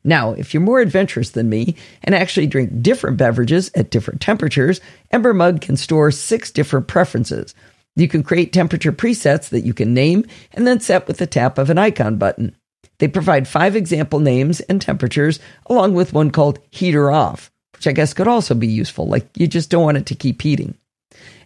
Now, 0.04 0.32
if 0.32 0.54
you're 0.54 0.62
more 0.62 0.80
adventurous 0.80 1.32
than 1.32 1.50
me 1.50 1.75
and 2.04 2.16
actually 2.16 2.48
drink 2.48 2.82
different 2.82 3.18
beverages 3.18 3.70
at 3.75 3.92
different 3.92 4.22
temperatures, 4.22 4.80
Ember 5.12 5.34
Mug 5.34 5.60
can 5.60 5.75
store 5.75 6.12
six 6.12 6.50
different 6.50 6.88
preferences. 6.88 7.54
You 7.98 8.08
can 8.08 8.24
create 8.24 8.54
temperature 8.54 8.94
presets 8.94 9.50
that 9.50 9.66
you 9.66 9.74
can 9.74 9.94
name 9.94 10.25
and 10.54 10.66
then 10.66 10.80
set 10.80 11.08
with 11.08 11.18
the 11.18 11.27
tap 11.27 11.58
of 11.58 11.70
an 11.70 11.77
icon 11.77 12.18
button. 12.18 12.56
They 13.00 13.08
provide 13.08 13.48
five 13.48 13.75
example 13.75 14.20
names 14.20 14.62
and 14.62 14.82
temperatures, 14.82 15.39
along 15.66 15.94
with 15.94 16.13
one 16.13 16.32
called 16.32 16.60
heater 16.72 17.12
off, 17.12 17.51
which 17.74 17.88
I 17.88 17.92
guess 17.92 18.13
could 18.13 18.27
also 18.27 18.56
be 18.56 18.68
useful, 18.68 19.08
like 19.08 19.27
you 19.36 19.48
just 19.48 19.70
don't 19.70 19.84
want 19.84 19.98
it 19.98 20.06
to 20.08 20.16
keep 20.16 20.42
heating. 20.42 20.77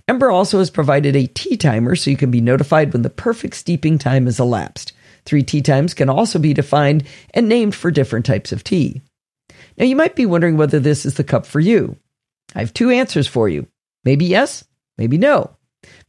Ember 0.07 0.31
also 0.31 0.59
has 0.59 0.69
provided 0.69 1.15
a 1.15 1.27
tea 1.27 1.57
timer 1.57 1.95
so 1.95 2.09
you 2.09 2.17
can 2.17 2.31
be 2.31 2.41
notified 2.41 2.91
when 2.91 3.01
the 3.01 3.09
perfect 3.09 3.55
steeping 3.55 3.97
time 3.97 4.25
has 4.25 4.39
elapsed. 4.39 4.93
Three 5.25 5.43
tea 5.43 5.61
times 5.61 5.93
can 5.93 6.09
also 6.09 6.39
be 6.39 6.53
defined 6.53 7.05
and 7.33 7.47
named 7.47 7.75
for 7.75 7.91
different 7.91 8.25
types 8.25 8.51
of 8.51 8.63
tea. 8.63 9.01
Now, 9.77 9.85
you 9.85 9.95
might 9.95 10.15
be 10.15 10.25
wondering 10.25 10.57
whether 10.57 10.79
this 10.79 11.05
is 11.05 11.15
the 11.15 11.23
cup 11.23 11.45
for 11.45 11.59
you. 11.59 11.97
I 12.55 12.59
have 12.59 12.73
two 12.73 12.89
answers 12.89 13.27
for 13.27 13.47
you. 13.47 13.67
Maybe 14.03 14.25
yes, 14.25 14.65
maybe 14.97 15.17
no. 15.17 15.51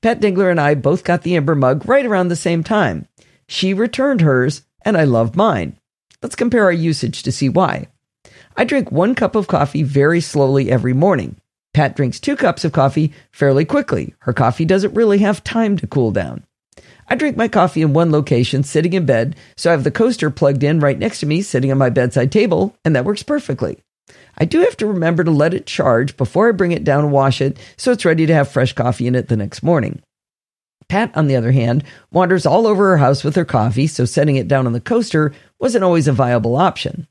Pat 0.00 0.20
Dengler 0.20 0.50
and 0.50 0.60
I 0.60 0.74
both 0.74 1.04
got 1.04 1.22
the 1.22 1.36
Ember 1.36 1.54
mug 1.54 1.88
right 1.88 2.04
around 2.04 2.28
the 2.28 2.36
same 2.36 2.64
time. 2.64 3.06
She 3.48 3.74
returned 3.74 4.22
hers, 4.22 4.62
and 4.84 4.96
I 4.96 5.04
love 5.04 5.36
mine. 5.36 5.78
Let's 6.22 6.36
compare 6.36 6.64
our 6.64 6.72
usage 6.72 7.22
to 7.22 7.32
see 7.32 7.48
why. 7.48 7.88
I 8.56 8.64
drink 8.64 8.90
one 8.90 9.14
cup 9.14 9.34
of 9.34 9.48
coffee 9.48 9.82
very 9.82 10.20
slowly 10.20 10.70
every 10.70 10.92
morning. 10.92 11.36
Pat 11.74 11.96
drinks 11.96 12.20
two 12.20 12.36
cups 12.36 12.64
of 12.64 12.72
coffee 12.72 13.12
fairly 13.30 13.64
quickly. 13.64 14.14
Her 14.20 14.32
coffee 14.32 14.64
doesn't 14.64 14.94
really 14.94 15.18
have 15.18 15.42
time 15.42 15.76
to 15.78 15.86
cool 15.86 16.10
down. 16.10 16.44
I 17.08 17.14
drink 17.14 17.36
my 17.36 17.48
coffee 17.48 17.82
in 17.82 17.92
one 17.92 18.12
location, 18.12 18.62
sitting 18.62 18.92
in 18.92 19.06
bed, 19.06 19.36
so 19.56 19.70
I 19.70 19.72
have 19.72 19.84
the 19.84 19.90
coaster 19.90 20.30
plugged 20.30 20.62
in 20.62 20.80
right 20.80 20.98
next 20.98 21.20
to 21.20 21.26
me, 21.26 21.42
sitting 21.42 21.70
on 21.70 21.78
my 21.78 21.90
bedside 21.90 22.30
table, 22.30 22.76
and 22.84 22.94
that 22.94 23.04
works 23.04 23.22
perfectly. 23.22 23.82
I 24.38 24.44
do 24.44 24.60
have 24.60 24.76
to 24.78 24.86
remember 24.86 25.24
to 25.24 25.30
let 25.30 25.54
it 25.54 25.66
charge 25.66 26.16
before 26.16 26.48
I 26.48 26.52
bring 26.52 26.72
it 26.72 26.84
down 26.84 27.04
and 27.04 27.12
wash 27.12 27.40
it 27.40 27.58
so 27.76 27.92
it's 27.92 28.04
ready 28.04 28.26
to 28.26 28.34
have 28.34 28.50
fresh 28.50 28.72
coffee 28.72 29.06
in 29.06 29.14
it 29.14 29.28
the 29.28 29.36
next 29.36 29.62
morning. 29.62 30.02
Pat, 30.88 31.10
on 31.16 31.26
the 31.26 31.36
other 31.36 31.52
hand, 31.52 31.84
wanders 32.10 32.44
all 32.44 32.66
over 32.66 32.90
her 32.90 32.98
house 32.98 33.24
with 33.24 33.36
her 33.36 33.44
coffee, 33.44 33.86
so 33.86 34.04
setting 34.04 34.36
it 34.36 34.48
down 34.48 34.66
on 34.66 34.72
the 34.72 34.80
coaster 34.80 35.32
wasn't 35.58 35.84
always 35.84 36.08
a 36.08 36.12
viable 36.12 36.56
option. 36.56 37.06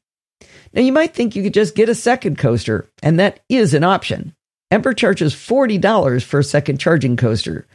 Now, 0.74 0.82
you 0.82 0.92
might 0.92 1.14
think 1.14 1.36
you 1.36 1.44
could 1.44 1.54
just 1.54 1.76
get 1.76 1.90
a 1.90 1.96
second 1.96 2.38
coaster, 2.38 2.90
and 3.02 3.20
that 3.20 3.40
is 3.50 3.74
an 3.74 3.84
option. 3.84 4.36
Ember 4.72 4.94
charges 4.94 5.36
$40 5.36 6.24
for 6.24 6.40
a 6.40 6.44
second 6.44 6.80
charging 6.80 7.18
coaster. 7.18 7.68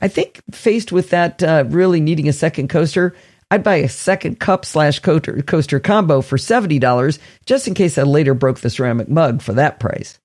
I 0.00 0.08
think 0.08 0.40
faced 0.50 0.90
with 0.90 1.10
that 1.10 1.42
uh, 1.42 1.64
really 1.68 2.00
needing 2.00 2.28
a 2.28 2.32
second 2.32 2.68
coaster, 2.68 3.14
I'd 3.50 3.62
buy 3.62 3.76
a 3.76 3.88
second 3.88 4.40
cup 4.40 4.64
slash 4.64 4.98
coaster 4.98 5.80
combo 5.80 6.20
for 6.20 6.36
$70 6.36 7.18
just 7.46 7.68
in 7.68 7.74
case 7.74 7.98
I 7.98 8.02
later 8.02 8.34
broke 8.34 8.60
the 8.60 8.70
ceramic 8.70 9.08
mug 9.08 9.42
for 9.42 9.52
that 9.54 9.80
price. 9.80 10.18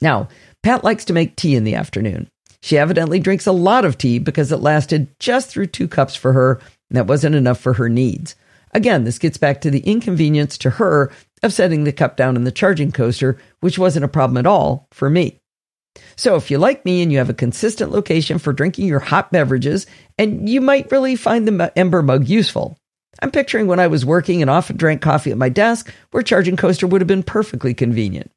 Now, 0.00 0.28
Pat 0.62 0.84
likes 0.84 1.04
to 1.06 1.12
make 1.12 1.36
tea 1.36 1.56
in 1.56 1.64
the 1.64 1.74
afternoon. 1.74 2.28
She 2.60 2.78
evidently 2.78 3.20
drinks 3.20 3.46
a 3.46 3.52
lot 3.52 3.84
of 3.84 3.96
tea 3.96 4.18
because 4.18 4.50
it 4.50 4.56
lasted 4.56 5.14
just 5.18 5.48
through 5.48 5.66
two 5.66 5.88
cups 5.88 6.16
for 6.16 6.32
her, 6.32 6.60
and 6.90 6.96
that 6.96 7.06
wasn't 7.06 7.36
enough 7.36 7.60
for 7.60 7.74
her 7.74 7.88
needs. 7.88 8.34
Again, 8.72 9.04
this 9.04 9.18
gets 9.18 9.38
back 9.38 9.60
to 9.60 9.70
the 9.70 9.80
inconvenience 9.80 10.58
to 10.58 10.70
her 10.70 11.12
of 11.42 11.52
setting 11.52 11.84
the 11.84 11.92
cup 11.92 12.16
down 12.16 12.36
in 12.36 12.44
the 12.44 12.52
charging 12.52 12.92
coaster, 12.92 13.38
which 13.60 13.78
wasn't 13.78 14.04
a 14.04 14.08
problem 14.08 14.36
at 14.36 14.46
all 14.46 14.88
for 14.92 15.10
me. 15.10 15.40
So, 16.16 16.36
if 16.36 16.50
you 16.50 16.58
like 16.58 16.84
me 16.84 17.02
and 17.02 17.10
you 17.10 17.18
have 17.18 17.30
a 17.30 17.34
consistent 17.34 17.90
location 17.90 18.38
for 18.38 18.52
drinking 18.52 18.86
your 18.86 19.00
hot 19.00 19.32
beverages, 19.32 19.86
and 20.18 20.48
you 20.48 20.60
might 20.60 20.90
really 20.90 21.16
find 21.16 21.46
the 21.46 21.72
Ember 21.76 22.02
mug 22.02 22.28
useful. 22.28 22.78
I'm 23.22 23.30
picturing 23.30 23.66
when 23.66 23.80
I 23.80 23.86
was 23.86 24.04
working 24.04 24.42
and 24.42 24.50
often 24.50 24.76
drank 24.76 25.00
coffee 25.00 25.30
at 25.30 25.38
my 25.38 25.48
desk, 25.48 25.92
where 26.10 26.22
charging 26.22 26.56
coaster 26.56 26.86
would 26.86 27.00
have 27.00 27.08
been 27.08 27.22
perfectly 27.22 27.72
convenient. 27.72 28.30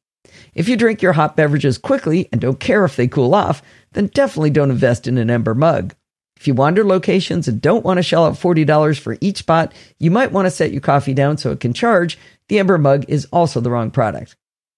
If 0.53 0.69
you 0.69 0.77
drink 0.77 1.01
your 1.01 1.13
hot 1.13 1.35
beverages 1.35 1.77
quickly 1.77 2.29
and 2.31 2.39
don't 2.39 2.59
care 2.59 2.85
if 2.85 2.95
they 2.95 3.07
cool 3.07 3.35
off, 3.35 3.61
then 3.91 4.07
definitely 4.07 4.51
don't 4.51 4.71
invest 4.71 5.07
in 5.07 5.17
an 5.17 5.29
Ember 5.29 5.55
mug. 5.55 5.95
If 6.39 6.47
you 6.47 6.53
wander 6.53 6.85
locations 6.85 7.49
and 7.49 7.61
don't 7.61 7.83
want 7.83 7.97
to 7.97 8.03
shell 8.03 8.25
out 8.25 8.35
$40 8.35 8.97
for 8.99 9.17
each 9.19 9.39
spot, 9.39 9.73
you 9.97 10.09
might 10.09 10.31
want 10.31 10.45
to 10.45 10.51
set 10.51 10.71
your 10.71 10.79
coffee 10.79 11.13
down 11.13 11.37
so 11.37 11.51
it 11.51 11.59
can 11.59 11.73
charge. 11.73 12.17
The 12.49 12.59
Ember 12.59 12.77
mug 12.77 13.05
is 13.07 13.27
also 13.31 13.61
the 13.61 13.71
wrong 13.71 13.91
product. 13.91 14.35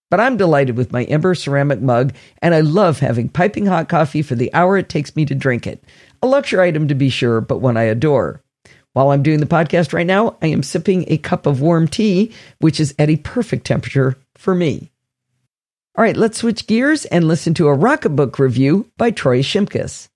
But 0.10 0.20
I'm 0.20 0.38
delighted 0.38 0.76
with 0.76 0.92
my 0.92 1.06
Ember 1.06 1.34
ceramic 1.34 1.82
mug, 1.82 2.14
and 2.42 2.54
I 2.54 2.60
love 2.60 3.00
having 3.00 3.30
piping 3.30 3.66
hot 3.66 3.88
coffee 3.88 4.22
for 4.22 4.36
the 4.36 4.54
hour 4.54 4.78
it 4.78 4.90
takes 4.90 5.16
me 5.16 5.26
to 5.26 5.34
drink 5.34 5.66
it. 5.66 5.84
A 6.22 6.28
luxury 6.28 6.68
item 6.68 6.90
to 6.90 6.96
be 6.96 7.10
sure, 7.10 7.40
but 7.40 7.60
one 7.60 7.78
I 7.78 7.84
adore. 7.84 8.44
While 8.94 9.12
I'm 9.12 9.24
doing 9.24 9.40
the 9.40 9.46
podcast 9.46 9.94
right 9.94 10.06
now, 10.06 10.36
I 10.42 10.48
am 10.48 10.64
sipping 10.64 11.06
a 11.08 11.18
cup 11.18 11.46
of 11.46 11.62
warm 11.62 11.88
tea, 11.88 12.34
which 12.60 12.80
is 12.80 12.94
at 13.00 13.10
a 13.10 13.16
perfect 13.16 13.66
temperature 13.66 14.18
for 14.36 14.54
me. 14.54 14.92
All 15.98 16.04
right, 16.04 16.18
let's 16.18 16.40
switch 16.40 16.68
gears 16.68 17.06
and 17.06 17.26
listen 17.26 17.54
to 17.54 17.70
a 17.70 17.78
Rocketbook 17.78 18.38
review 18.38 18.92
by 18.98 19.12
Troy 19.12 19.42
Shimkus. 19.42 20.10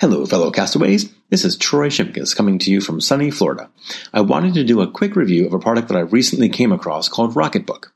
Hello, 0.00 0.26
fellow 0.26 0.50
castaways. 0.50 1.08
This 1.34 1.44
is 1.44 1.56
Troy 1.56 1.88
Shimkus 1.88 2.36
coming 2.36 2.60
to 2.60 2.70
you 2.70 2.80
from 2.80 3.00
sunny 3.00 3.32
Florida. 3.32 3.68
I 4.12 4.20
wanted 4.20 4.54
to 4.54 4.62
do 4.62 4.80
a 4.80 4.88
quick 4.88 5.16
review 5.16 5.46
of 5.46 5.52
a 5.52 5.58
product 5.58 5.88
that 5.88 5.96
I 5.96 6.02
recently 6.02 6.48
came 6.48 6.70
across 6.70 7.08
called 7.08 7.34
Rocketbook. 7.34 7.86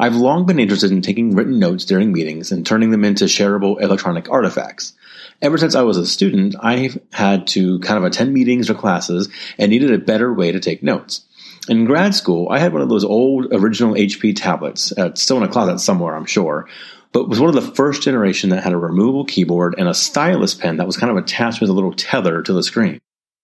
I've 0.00 0.16
long 0.16 0.44
been 0.44 0.58
interested 0.58 0.90
in 0.90 1.00
taking 1.00 1.36
written 1.36 1.60
notes 1.60 1.84
during 1.84 2.10
meetings 2.10 2.50
and 2.50 2.66
turning 2.66 2.90
them 2.90 3.04
into 3.04 3.26
shareable 3.26 3.80
electronic 3.80 4.28
artifacts. 4.28 4.94
Ever 5.40 5.56
since 5.56 5.76
I 5.76 5.82
was 5.82 5.98
a 5.98 6.04
student, 6.04 6.56
I've 6.58 7.00
had 7.12 7.46
to 7.48 7.78
kind 7.78 7.96
of 7.96 8.02
attend 8.02 8.34
meetings 8.34 8.68
or 8.68 8.74
classes 8.74 9.28
and 9.56 9.70
needed 9.70 9.92
a 9.92 9.98
better 9.98 10.34
way 10.34 10.50
to 10.50 10.58
take 10.58 10.82
notes. 10.82 11.24
In 11.68 11.84
grad 11.84 12.16
school, 12.16 12.48
I 12.50 12.58
had 12.58 12.72
one 12.72 12.82
of 12.82 12.88
those 12.88 13.04
old 13.04 13.52
original 13.52 13.94
HP 13.94 14.34
tablets, 14.34 14.90
uh, 14.98 15.14
still 15.14 15.36
in 15.36 15.44
a 15.44 15.48
closet 15.48 15.78
somewhere, 15.78 16.16
I'm 16.16 16.26
sure, 16.26 16.66
but 17.12 17.28
was 17.28 17.40
one 17.40 17.48
of 17.48 17.54
the 17.54 17.74
first 17.74 18.02
generation 18.02 18.50
that 18.50 18.62
had 18.62 18.72
a 18.72 18.78
removable 18.78 19.24
keyboard 19.24 19.74
and 19.78 19.88
a 19.88 19.94
stylus 19.94 20.54
pen 20.54 20.76
that 20.76 20.86
was 20.86 20.96
kind 20.96 21.10
of 21.10 21.16
attached 21.16 21.60
with 21.60 21.70
a 21.70 21.72
little 21.74 21.92
tether 21.92 22.42
to 22.42 22.52
the 22.52 22.62
screen. 22.62 23.00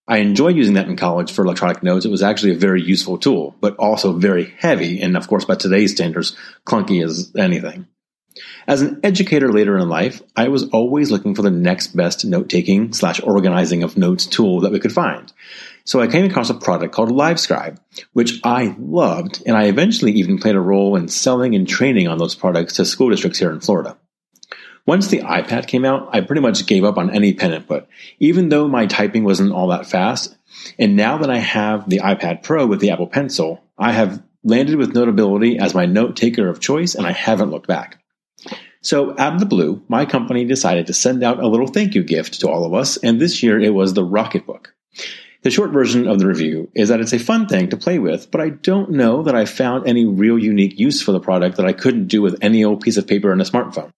I 0.09 0.19
enjoyed 0.19 0.57
using 0.57 0.75
that 0.75 0.89
in 0.89 0.97
college 0.97 1.33
for 1.33 1.45
electronic 1.45 1.83
notes. 1.83 2.05
It 2.05 2.13
was 2.13 2.23
actually 2.23 2.53
a 2.53 2.59
very 2.59 2.81
useful 2.81 3.19
tool, 3.19 3.57
but 3.61 3.75
also 3.77 4.13
very 4.13 4.55
heavy, 4.59 5.03
and 5.03 5.17
of 5.17 5.27
course, 5.27 5.45
by 5.45 5.57
today's 5.57 5.93
standards, 5.93 6.37
clunky 6.65 7.05
as 7.05 7.33
anything. 7.37 7.87
As 8.69 8.83
an 8.83 9.01
educator 9.03 9.53
later 9.53 9.79
in 9.79 9.89
life, 9.89 10.23
I 10.37 10.49
was 10.49 10.69
always 10.69 11.11
looking 11.11 11.35
for 11.35 11.43
the 11.43 11.51
next 11.51 11.89
best 11.97 12.25
note 12.25 12.49
taking 12.49 12.93
slash 12.93 13.21
organizing 13.21 13.83
of 13.83 13.97
notes 13.97 14.27
tool 14.27 14.61
that 14.61 14.73
we 14.73 14.79
could 14.79 14.93
find. 14.93 15.33
So 15.87 16.01
I 16.01 16.09
came 16.09 16.25
across 16.25 16.51
a 16.51 16.55
product 16.55 16.93
called 16.93 17.11
LiveScribe, 17.11 17.79
which 18.13 18.41
I 18.43 18.75
loved, 18.77 19.41
and 19.47 19.57
I 19.57 19.67
eventually 19.67 20.11
even 20.13 20.39
played 20.39 20.57
a 20.57 20.61
role 20.61 20.97
in 20.97 21.07
selling 21.07 21.55
and 21.55 21.67
training 21.67 22.09
on 22.09 22.19
those 22.19 22.35
products 22.35 22.75
to 22.75 22.85
school 22.85 23.11
districts 23.11 23.39
here 23.39 23.53
in 23.53 23.61
Florida. 23.61 23.97
Once 24.85 25.07
the 25.07 25.21
iPad 25.21 25.69
came 25.69 25.85
out, 25.85 26.09
I 26.13 26.23
pretty 26.23 26.43
much 26.43 26.67
gave 26.67 26.83
up 26.83 26.99
on 26.99 27.15
any 27.15 27.35
pen 27.35 27.53
input, 27.53 27.87
even 28.19 28.49
though 28.49 28.67
my 28.67 28.87
typing 28.87 29.23
wasn't 29.23 29.53
all 29.53 29.69
that 29.69 29.87
fast. 29.87 30.37
And 30.77 30.97
now 30.97 31.19
that 31.19 31.31
I 31.31 31.39
have 31.39 31.89
the 31.89 32.01
iPad 32.01 32.43
Pro 32.43 32.67
with 32.67 32.81
the 32.81 32.91
Apple 32.91 33.07
Pencil, 33.07 33.63
I 33.79 33.93
have 33.93 34.21
landed 34.43 34.75
with 34.75 34.93
Notability 34.93 35.59
as 35.59 35.75
my 35.75 35.87
note 35.87 36.17
taker 36.17 36.49
of 36.49 36.59
choice, 36.59 36.97
and 36.97 37.07
I 37.07 37.13
haven't 37.13 37.51
looked 37.51 37.69
back. 37.69 38.03
So, 38.81 39.17
out 39.19 39.35
of 39.35 39.41
the 39.41 39.47
blue, 39.47 39.83
my 39.89 40.05
company 40.05 40.45
decided 40.45 40.89
to 40.89 40.93
send 40.93 41.23
out 41.23 41.43
a 41.43 41.49
little 41.49 41.67
thank 41.69 41.95
you 41.95 42.03
gift 42.03 42.41
to 42.41 42.49
all 42.49 42.65
of 42.65 42.75
us, 42.75 42.97
and 42.97 43.21
this 43.21 43.43
year 43.43 43.61
it 43.61 43.75
was 43.75 43.95
the 43.95 44.07
Rocketbook. 44.07 44.69
The 45.47 45.53
short 45.53 45.71
version 45.71 46.09
of 46.09 46.19
the 46.19 46.27
review 46.27 46.73
is 46.75 46.89
that 46.89 46.99
it's 46.99 47.13
a 47.13 47.21
fun 47.21 47.47
thing 47.47 47.69
to 47.69 47.77
play 47.77 48.01
with, 48.01 48.33
but 48.33 48.41
I 48.41 48.49
don't 48.49 48.91
know 48.91 49.23
that 49.23 49.37
I 49.37 49.45
found 49.45 49.87
any 49.87 50.05
real 50.05 50.37
unique 50.37 50.77
use 50.77 51.01
for 51.01 51.13
the 51.13 51.21
product 51.21 51.57
that 51.59 51.67
I 51.67 51.73
couldn't 51.73 52.09
do 52.09 52.21
with 52.21 52.37
any 52.43 52.65
old 52.65 52.81
piece 52.81 52.97
of 52.97 53.07
paper 53.07 53.31
and 53.31 53.41
a 53.41 53.45
smartphone. 53.45 53.93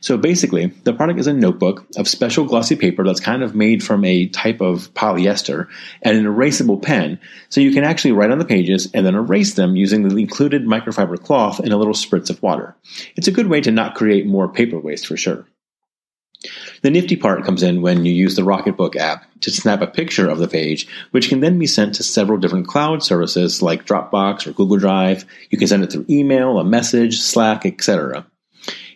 So 0.00 0.16
basically, 0.18 0.66
the 0.66 0.92
product 0.92 1.20
is 1.20 1.28
a 1.28 1.32
notebook 1.32 1.86
of 1.96 2.08
special 2.08 2.46
glossy 2.46 2.74
paper 2.74 3.04
that's 3.04 3.20
kind 3.20 3.44
of 3.44 3.54
made 3.54 3.84
from 3.84 4.04
a 4.04 4.26
type 4.26 4.60
of 4.60 4.92
polyester 4.94 5.68
and 6.02 6.18
an 6.18 6.24
erasable 6.24 6.82
pen, 6.82 7.20
so 7.48 7.60
you 7.60 7.70
can 7.70 7.84
actually 7.84 8.10
write 8.10 8.32
on 8.32 8.40
the 8.40 8.44
pages 8.44 8.90
and 8.92 9.06
then 9.06 9.14
erase 9.14 9.54
them 9.54 9.76
using 9.76 10.08
the 10.08 10.16
included 10.16 10.64
microfiber 10.64 11.22
cloth 11.22 11.60
and 11.60 11.72
a 11.72 11.76
little 11.76 11.94
spritz 11.94 12.28
of 12.28 12.42
water. 12.42 12.74
It's 13.14 13.28
a 13.28 13.32
good 13.32 13.46
way 13.46 13.60
to 13.60 13.70
not 13.70 13.94
create 13.94 14.26
more 14.26 14.48
paper 14.48 14.80
waste 14.80 15.06
for 15.06 15.16
sure. 15.16 15.46
The 16.82 16.90
nifty 16.90 17.16
part 17.16 17.44
comes 17.44 17.62
in 17.62 17.82
when 17.82 18.04
you 18.04 18.12
use 18.12 18.36
the 18.36 18.42
Rocketbook 18.42 18.94
app 18.94 19.24
to 19.40 19.50
snap 19.50 19.80
a 19.80 19.88
picture 19.88 20.28
of 20.28 20.38
the 20.38 20.46
page, 20.46 20.86
which 21.10 21.28
can 21.28 21.40
then 21.40 21.58
be 21.58 21.66
sent 21.66 21.96
to 21.96 22.04
several 22.04 22.38
different 22.38 22.68
cloud 22.68 23.02
services 23.02 23.60
like 23.60 23.86
Dropbox 23.86 24.46
or 24.46 24.52
Google 24.52 24.76
Drive. 24.76 25.24
You 25.50 25.58
can 25.58 25.66
send 25.66 25.82
it 25.82 25.90
through 25.90 26.06
email, 26.08 26.58
a 26.58 26.64
message, 26.64 27.20
Slack, 27.20 27.66
etc. 27.66 28.26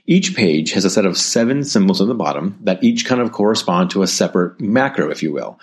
Each 0.07 0.35
page 0.35 0.73
has 0.73 0.85
a 0.85 0.91
set 0.91 1.07
of 1.07 1.19
seven 1.19 1.65
symbols 1.65 2.01
at 2.01 2.09
the 2.09 2.15
bottom 2.15 2.59
that 2.63 2.83
each 2.83 3.07
kind 3.07 3.21
of 3.21 3.33
correspond 3.33 3.91
to 3.91 4.03
a 4.03 4.09
separate 4.09 4.61
macro, 4.61 5.11
if 5.11 5.23
you 5.23 5.33
will. 5.33 5.59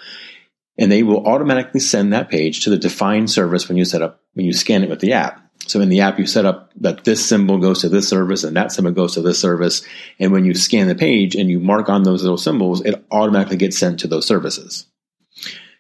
And 0.77 0.91
they 0.91 1.03
will 1.03 1.25
automatically 1.25 1.81
send 1.81 2.13
that 2.13 2.29
page 2.29 2.63
to 2.63 2.69
the 2.69 2.77
defined 2.77 3.29
service 3.29 3.67
when 3.67 3.77
you 3.77 3.83
set 3.85 4.01
up, 4.01 4.21
when 4.33 4.45
you 4.45 4.53
scan 4.53 4.83
it 4.83 4.89
with 4.89 5.01
the 5.01 5.13
app. 5.13 5.48
So 5.69 5.81
in 5.81 5.89
the 5.89 6.01
app, 6.01 6.17
you 6.17 6.25
set 6.25 6.45
up 6.45 6.71
that 6.77 7.03
this 7.03 7.23
symbol 7.23 7.59
goes 7.59 7.81
to 7.81 7.89
this 7.89 8.09
service 8.09 8.43
and 8.43 8.57
that 8.57 8.71
symbol 8.71 8.91
goes 8.91 9.13
to 9.13 9.21
this 9.21 9.37
service. 9.37 9.83
And 10.17 10.31
when 10.31 10.43
you 10.43 10.55
scan 10.55 10.87
the 10.87 10.95
page 10.95 11.35
and 11.35 11.47
you 11.47 11.59
mark 11.59 11.89
on 11.89 12.01
those 12.01 12.23
little 12.23 12.39
symbols, 12.39 12.83
it 12.83 13.05
automatically 13.11 13.57
gets 13.57 13.77
sent 13.77 13.99
to 13.99 14.07
those 14.07 14.25
services. 14.25 14.87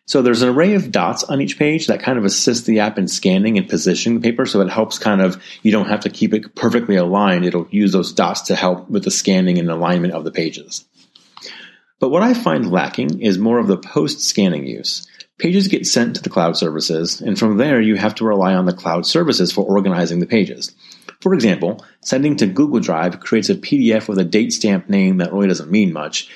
So 0.05 0.21
there's 0.21 0.43
an 0.43 0.49
array 0.49 0.75
of 0.75 0.91
dots 0.91 1.23
on 1.23 1.41
each 1.41 1.57
page 1.57 1.87
that 1.87 2.03
kind 2.03 2.19
of 2.19 2.25
assist 2.25 2.67
the 2.67 2.81
app 2.81 2.99
in 2.99 3.07
scanning 3.07 3.57
and 3.57 3.67
positioning 3.67 4.19
the 4.19 4.29
paper. 4.29 4.45
So 4.45 4.61
it 4.61 4.69
helps 4.69 4.99
kind 4.99 5.21
of, 5.21 5.41
you 5.63 5.71
don't 5.71 5.89
have 5.89 6.01
to 6.01 6.09
keep 6.11 6.35
it 6.35 6.53
perfectly 6.53 6.95
aligned. 6.95 7.43
It'll 7.43 7.67
use 7.71 7.91
those 7.91 8.13
dots 8.13 8.41
to 8.41 8.55
help 8.55 8.91
with 8.91 9.05
the 9.05 9.11
scanning 9.11 9.57
and 9.57 9.71
alignment 9.71 10.13
of 10.13 10.23
the 10.23 10.31
pages. 10.31 10.85
But 11.99 12.09
what 12.09 12.21
I 12.21 12.35
find 12.35 12.71
lacking 12.71 13.23
is 13.23 13.39
more 13.39 13.57
of 13.57 13.65
the 13.65 13.77
post 13.77 14.21
scanning 14.21 14.67
use. 14.67 15.07
Pages 15.39 15.67
get 15.67 15.87
sent 15.87 16.15
to 16.15 16.21
the 16.21 16.29
cloud 16.29 16.57
services, 16.57 17.21
and 17.21 17.39
from 17.39 17.57
there 17.57 17.81
you 17.81 17.95
have 17.95 18.13
to 18.15 18.25
rely 18.25 18.53
on 18.53 18.65
the 18.65 18.73
cloud 18.73 19.05
services 19.05 19.51
for 19.51 19.65
organizing 19.65 20.19
the 20.19 20.27
pages. 20.27 20.75
For 21.21 21.33
example, 21.33 21.83
sending 22.01 22.35
to 22.37 22.45
Google 22.45 22.79
Drive 22.79 23.19
creates 23.21 23.49
a 23.49 23.55
PDF 23.55 24.07
with 24.07 24.19
a 24.19 24.25
date 24.25 24.53
stamp 24.53 24.89
name 24.89 25.17
that 25.17 25.33
really 25.33 25.47
doesn't 25.47 25.71
mean 25.71 25.91
much, 25.91 26.29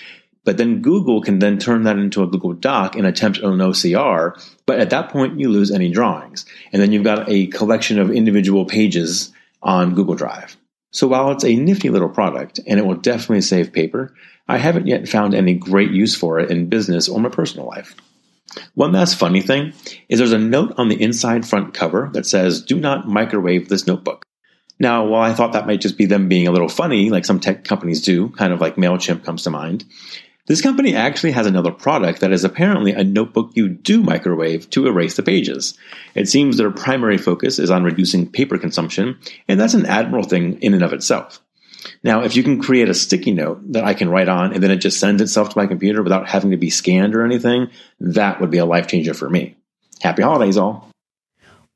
but 0.45 0.57
then 0.57 0.81
Google 0.81 1.21
can 1.21 1.39
then 1.39 1.57
turn 1.57 1.83
that 1.83 1.97
into 1.97 2.23
a 2.23 2.27
Google 2.27 2.53
Doc 2.53 2.95
and 2.95 3.07
attempt 3.07 3.39
an 3.39 3.59
OCR. 3.59 4.33
But 4.65 4.79
at 4.79 4.89
that 4.89 5.09
point, 5.09 5.39
you 5.39 5.49
lose 5.49 5.71
any 5.71 5.89
drawings. 5.89 6.45
And 6.71 6.81
then 6.81 6.91
you've 6.91 7.03
got 7.03 7.29
a 7.29 7.47
collection 7.47 7.97
of 7.97 8.11
individual 8.11 8.65
pages 8.65 9.31
on 9.61 9.95
Google 9.95 10.15
Drive. 10.15 10.57
So 10.91 11.07
while 11.07 11.31
it's 11.31 11.45
a 11.45 11.55
nifty 11.55 11.89
little 11.89 12.09
product, 12.09 12.59
and 12.67 12.79
it 12.79 12.85
will 12.85 12.95
definitely 12.95 13.41
save 13.41 13.71
paper, 13.73 14.13
I 14.47 14.57
haven't 14.57 14.87
yet 14.87 15.07
found 15.07 15.33
any 15.33 15.53
great 15.53 15.91
use 15.91 16.13
for 16.13 16.39
it 16.39 16.51
in 16.51 16.67
business 16.67 17.07
or 17.07 17.19
my 17.19 17.29
personal 17.29 17.65
life. 17.65 17.95
One 18.75 18.91
last 18.91 19.17
funny 19.17 19.41
thing 19.41 19.73
is 20.09 20.19
there's 20.19 20.31
a 20.31 20.37
note 20.37 20.73
on 20.77 20.89
the 20.89 21.01
inside 21.01 21.47
front 21.47 21.73
cover 21.73 22.09
that 22.13 22.25
says, 22.25 22.61
do 22.61 22.79
not 22.79 23.07
microwave 23.07 23.69
this 23.69 23.87
notebook. 23.87 24.25
Now, 24.79 25.05
while 25.05 25.21
I 25.21 25.33
thought 25.33 25.53
that 25.53 25.67
might 25.67 25.81
just 25.81 25.97
be 25.97 26.05
them 26.05 26.27
being 26.27 26.47
a 26.47 26.51
little 26.51 26.69
funny, 26.69 27.09
like 27.09 27.25
some 27.25 27.39
tech 27.39 27.63
companies 27.63 28.01
do, 28.01 28.29
kind 28.29 28.51
of 28.51 28.59
like 28.59 28.75
MailChimp 28.75 29.23
comes 29.23 29.43
to 29.43 29.49
mind, 29.49 29.85
this 30.45 30.61
company 30.61 30.93
actually 30.93 31.31
has 31.31 31.47
another 31.47 31.71
product 31.71 32.19
that 32.19 32.33
is 32.33 32.43
apparently 32.43 32.91
a 32.91 33.03
notebook 33.03 33.51
you 33.53 33.69
do 33.69 34.03
microwave 34.03 34.69
to 34.71 34.87
erase 34.87 35.15
the 35.15 35.23
pages. 35.23 35.77
It 36.15 36.27
seems 36.27 36.57
their 36.57 36.71
primary 36.71 37.17
focus 37.17 37.59
is 37.59 37.71
on 37.71 37.83
reducing 37.83 38.29
paper 38.29 38.57
consumption, 38.57 39.19
and 39.47 39.59
that's 39.59 39.73
an 39.73 39.85
admirable 39.85 40.27
thing 40.27 40.61
in 40.61 40.73
and 40.73 40.83
of 40.83 40.91
itself. 40.91 41.42
Now, 42.03 42.23
if 42.23 42.35
you 42.35 42.43
can 42.43 42.61
create 42.61 42.89
a 42.89 42.93
sticky 42.93 43.31
note 43.31 43.59
that 43.73 43.83
I 43.83 43.93
can 43.93 44.09
write 44.09 44.29
on 44.29 44.53
and 44.53 44.63
then 44.63 44.71
it 44.71 44.77
just 44.77 44.99
sends 44.99 45.21
itself 45.21 45.49
to 45.49 45.57
my 45.57 45.67
computer 45.67 46.03
without 46.03 46.27
having 46.27 46.51
to 46.51 46.57
be 46.57 46.69
scanned 46.69 47.15
or 47.15 47.25
anything, 47.25 47.69
that 47.99 48.39
would 48.39 48.51
be 48.51 48.57
a 48.57 48.65
life 48.65 48.87
changer 48.87 49.13
for 49.13 49.29
me. 49.29 49.57
Happy 50.01 50.21
holidays, 50.21 50.57
all. 50.57 50.89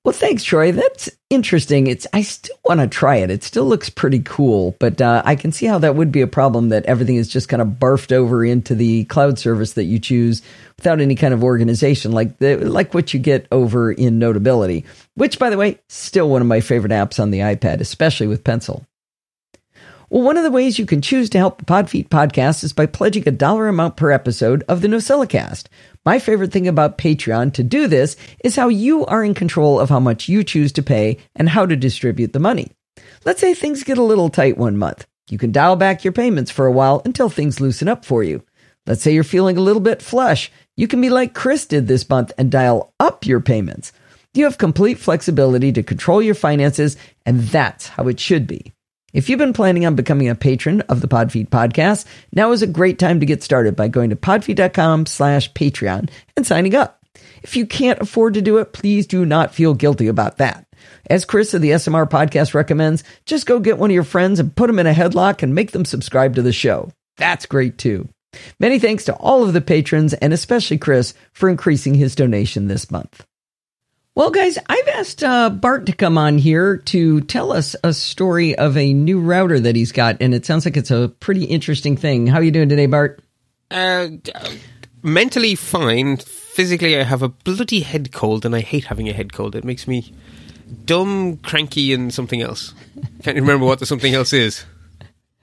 Well, 0.08 0.14
thanks, 0.14 0.46
Troy. 0.46 0.72
That's 0.72 1.10
interesting. 1.30 1.88
It's 1.88 2.08
I 2.14 2.22
still 2.22 2.56
want 2.64 2.80
to 2.80 2.88
try 2.88 3.18
it. 3.18 3.30
It 3.30 3.44
still 3.44 3.66
looks 3.66 3.90
pretty 3.90 4.20
cool, 4.20 4.74
but 4.80 5.02
uh, 5.02 5.22
I 5.26 5.36
can 5.36 5.52
see 5.52 5.66
how 5.66 5.80
that 5.80 5.96
would 5.96 6.14
be 6.14 6.22
a 6.22 6.28
problem 6.28 6.70
that 6.70 6.86
everything 6.86 7.18
is 7.18 7.28
just 7.28 7.50
kind 7.50 7.62
of 7.62 7.68
barfed 7.68 8.14
over 8.14 8.46
into 8.46 8.74
the 8.74 9.04
cloud 9.06 9.38
service 9.38 9.74
that 9.74 9.84
you 9.84 10.00
choose 10.00 10.42
without 10.78 11.02
any 11.02 11.16
kind 11.16 11.34
of 11.34 11.44
organization, 11.44 12.14
like 12.14 12.38
the 12.38 12.56
like 12.56 12.94
what 12.94 13.14
you 13.14 13.20
get 13.20 13.48
over 13.52 13.92
in 13.92 14.18
Notability. 14.18 14.86
Which, 15.16 15.40
by 15.40 15.50
the 15.50 15.58
way, 15.58 15.78
still 15.90 16.30
one 16.30 16.42
of 16.42 16.48
my 16.48 16.62
favorite 16.62 16.94
apps 16.94 17.20
on 17.20 17.32
the 17.32 17.40
iPad, 17.40 17.82
especially 17.82 18.28
with 18.28 18.46
Pencil. 18.46 18.86
Well, 20.10 20.22
one 20.22 20.38
of 20.38 20.46
the 20.46 20.52
ways 20.52 20.80
you 20.80 20.86
can 20.86 21.02
choose 21.02 21.30
to 21.32 21.38
help 21.38 21.58
the 21.58 21.66
Podfeet 21.66 22.08
podcast 22.08 22.64
is 22.64 22.72
by 22.72 22.86
pledging 22.86 23.28
a 23.28 23.32
dollar 23.32 23.68
amount 23.68 23.98
per 23.98 24.10
episode 24.10 24.64
of 24.70 24.80
the 24.80 24.88
NosillaCast. 24.88 25.66
My 26.06 26.18
favorite 26.18 26.54
thing 26.54 26.66
about 26.66 26.98
Patreon 26.98 27.54
to 27.56 27.64
do 27.64 27.88
this 27.88 28.16
is 28.42 28.56
how 28.56 28.70
you 28.70 29.06
are 29.08 29.22
in 29.22 29.34
control 29.34 29.82
of 29.82 29.90
how 29.90 30.00
much 30.00 30.30
you 30.30 30.46
choose 30.46 30.72
to 30.74 30.82
pay 30.82 31.18
and 31.36 31.50
how 31.50 31.66
to 31.66 31.76
distribute 31.76 32.32
the 32.32 32.40
money. 32.40 32.72
Let's 33.26 33.42
say 33.42 33.54
things 33.54 33.84
get 33.84 33.98
a 33.98 34.04
little 34.04 34.30
tight 34.30 34.58
one 34.58 34.78
month. 34.78 35.06
You 35.30 35.38
can 35.38 35.52
dial 35.52 35.76
back 35.76 36.06
your 36.06 36.14
payments 36.14 36.52
for 36.52 36.66
a 36.66 36.72
while 36.72 37.02
until 37.04 37.28
things 37.28 37.60
loosen 37.60 37.90
up 37.90 38.06
for 38.06 38.24
you. 38.24 38.44
Let's 38.86 39.02
say 39.02 39.14
you're 39.14 39.26
feeling 39.26 39.58
a 39.58 39.62
little 39.62 39.82
bit 39.82 40.02
flush. 40.02 40.50
You 40.78 40.88
can 40.88 41.02
be 41.02 41.10
like 41.10 41.34
Chris 41.34 41.66
did 41.66 41.90
this 41.90 42.10
month 42.10 42.32
and 42.38 42.50
dial 42.50 42.94
up 42.98 43.26
your 43.26 43.42
payments. 43.42 43.92
You 44.34 44.46
have 44.46 44.58
complete 44.58 45.00
flexibility 45.00 45.74
to 45.74 45.84
control 45.84 46.22
your 46.22 46.36
finances, 46.36 46.96
and 47.26 47.42
that's 47.42 47.90
how 47.90 48.08
it 48.08 48.22
should 48.22 48.48
be. 48.48 48.72
If 49.14 49.30
you've 49.30 49.40
been 49.40 49.54
planning 49.54 49.86
on 49.86 49.96
becoming 49.96 50.28
a 50.28 50.36
patron 50.36 50.82
of 50.82 51.00
the 51.00 51.08
Podfeet 51.08 51.48
podcast, 51.48 52.06
now 52.34 52.52
is 52.52 52.62
a 52.62 52.68
great 52.68 53.00
time 53.00 53.22
to 53.22 53.26
get 53.26 53.42
started 53.42 53.74
by 53.74 53.88
going 53.88 54.10
to 54.10 54.18
podfeet.com 54.18 55.06
slash 55.06 55.52
Patreon 55.54 56.10
and 56.36 56.46
signing 56.46 56.76
up. 56.76 57.02
If 57.42 57.56
you 57.56 57.66
can't 57.66 58.02
afford 58.02 58.34
to 58.34 58.42
do 58.42 58.58
it, 58.58 58.74
please 58.74 59.08
do 59.08 59.26
not 59.26 59.56
feel 59.56 59.74
guilty 59.74 60.08
about 60.08 60.40
that. 60.40 60.66
As 61.10 61.24
Chris 61.24 61.54
of 61.54 61.62
the 61.62 61.72
SMR 61.72 62.10
podcast 62.10 62.54
recommends, 62.54 63.06
just 63.26 63.46
go 63.46 63.60
get 63.60 63.78
one 63.78 63.92
of 63.92 63.96
your 63.96 64.04
friends 64.04 64.42
and 64.42 64.54
put 64.54 64.68
them 64.68 64.80
in 64.80 64.88
a 64.88 64.94
headlock 64.94 65.42
and 65.42 65.56
make 65.56 65.72
them 65.72 65.86
subscribe 65.86 66.36
to 66.36 66.42
the 66.42 66.52
show. 66.52 66.92
That's 67.16 67.46
great 67.46 67.78
too. 67.78 68.10
Many 68.60 68.78
thanks 68.78 69.06
to 69.06 69.16
all 69.16 69.46
of 69.46 69.54
the 69.54 69.62
patrons 69.62 70.16
and 70.16 70.34
especially 70.34 70.78
Chris 70.78 71.14
for 71.32 71.48
increasing 71.50 71.94
his 71.94 72.14
donation 72.14 72.68
this 72.68 72.92
month. 72.92 73.26
Well, 74.18 74.32
guys, 74.32 74.58
I've 74.68 74.88
asked 74.88 75.24
uh, 75.24 75.52
Bart 75.52 75.86
to 75.86 75.92
come 75.92 76.18
on 76.18 76.40
here 76.40 76.78
to 76.78 77.22
tell 77.22 77.52
us 77.54 77.76
a 77.84 77.94
story 77.94 78.56
of 78.56 78.76
a 78.76 78.92
new 78.92 79.20
router 79.20 79.60
that 79.60 79.76
he's 79.76 79.92
got, 79.92 80.18
and 80.22 80.34
it 80.34 80.44
sounds 80.44 80.66
like 80.66 80.76
it's 80.76 80.90
a 80.90 81.14
pretty 81.20 81.44
interesting 81.44 81.96
thing. 81.96 82.26
How 82.26 82.40
are 82.40 82.44
you 82.44 82.50
doing 82.50 82.68
today, 82.68 82.88
Bart? 82.88 83.20
Uh, 83.70 84.08
mentally 85.04 85.54
fine. 85.54 86.18
Physically, 86.18 86.98
I 87.00 87.04
have 87.04 87.22
a 87.22 87.30
bloody 87.30 87.82
head 87.82 88.12
cold, 88.12 88.44
and 88.44 88.56
I 88.56 88.62
hate 88.62 88.86
having 88.86 89.08
a 89.08 89.14
head 89.14 89.34
cold. 89.34 89.56
It 89.56 89.64
makes 89.64 89.88
me 89.88 90.12
dumb, 90.86 91.38
cranky, 91.38 91.94
and 91.94 92.12
something 92.12 92.42
else. 92.42 92.74
Can't 93.22 93.38
remember 93.38 93.68
what 93.68 93.78
the 93.78 93.86
something 93.86 94.16
else 94.16 94.34
is. 94.34 94.66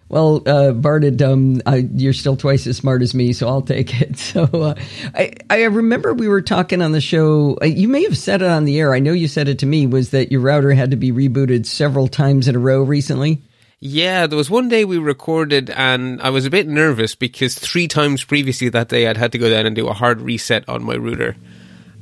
Well, 0.09 0.43
uh, 0.47 0.73
Bart, 0.73 1.21
um, 1.23 1.61
I, 1.67 1.77
you're 1.95 2.13
still 2.13 2.37
twice 2.37 2.67
as 2.67 2.77
smart 2.77 3.03
as 3.03 3.15
me, 3.15 3.33
so 3.33 3.49
I'll 3.49 3.63
take 3.63 4.01
it. 4.01 4.17
So 4.19 4.45
uh, 4.45 4.75
I, 5.15 5.33
I 5.51 5.63
remember 5.65 6.13
we 6.13 6.29
were 6.29 6.43
talking 6.43 6.83
on 6.83 6.93
the 6.93 7.01
show. 7.01 7.57
Uh, 7.61 7.67
you 7.67 7.89
may 7.89 8.03
have 8.05 8.17
said 8.19 8.43
it 8.43 8.49
on 8.49 8.65
the 8.65 8.79
air. 8.79 8.95
I 8.95 8.99
know 8.99 9.13
you 9.13 9.29
said 9.29 9.49
it 9.49 9.59
to 9.61 9.67
me. 9.67 9.87
Was 9.87 10.11
that 10.11 10.31
your 10.31 10.41
router 10.41 10.73
had 10.73 10.91
to 10.91 10.97
be 10.97 11.11
rebooted 11.13 11.67
several 11.67 12.07
times 12.09 12.49
in 12.49 12.55
a 12.57 12.59
row 12.59 12.83
recently? 12.83 13.43
Yeah, 13.81 14.27
there 14.27 14.37
was 14.39 14.49
one 14.49 14.69
day 14.69 14.85
we 14.85 14.99
recorded, 14.99 15.69
and 15.71 16.21
I 16.23 16.31
was 16.31 16.47
a 16.47 16.51
bit 16.51 16.67
nervous 16.67 17.15
because 17.15 17.55
three 17.59 17.87
times 17.87 18.25
previously 18.25 18.69
that 18.71 18.89
day 18.89 19.07
I'd 19.07 19.17
had 19.19 19.33
to 19.33 19.39
go 19.39 19.51
down 19.51 19.67
and 19.67 19.77
do 19.77 19.89
a 19.89 19.93
hard 19.93 20.21
reset 20.23 20.67
on 20.69 20.83
my 20.85 20.95
router, 20.95 21.37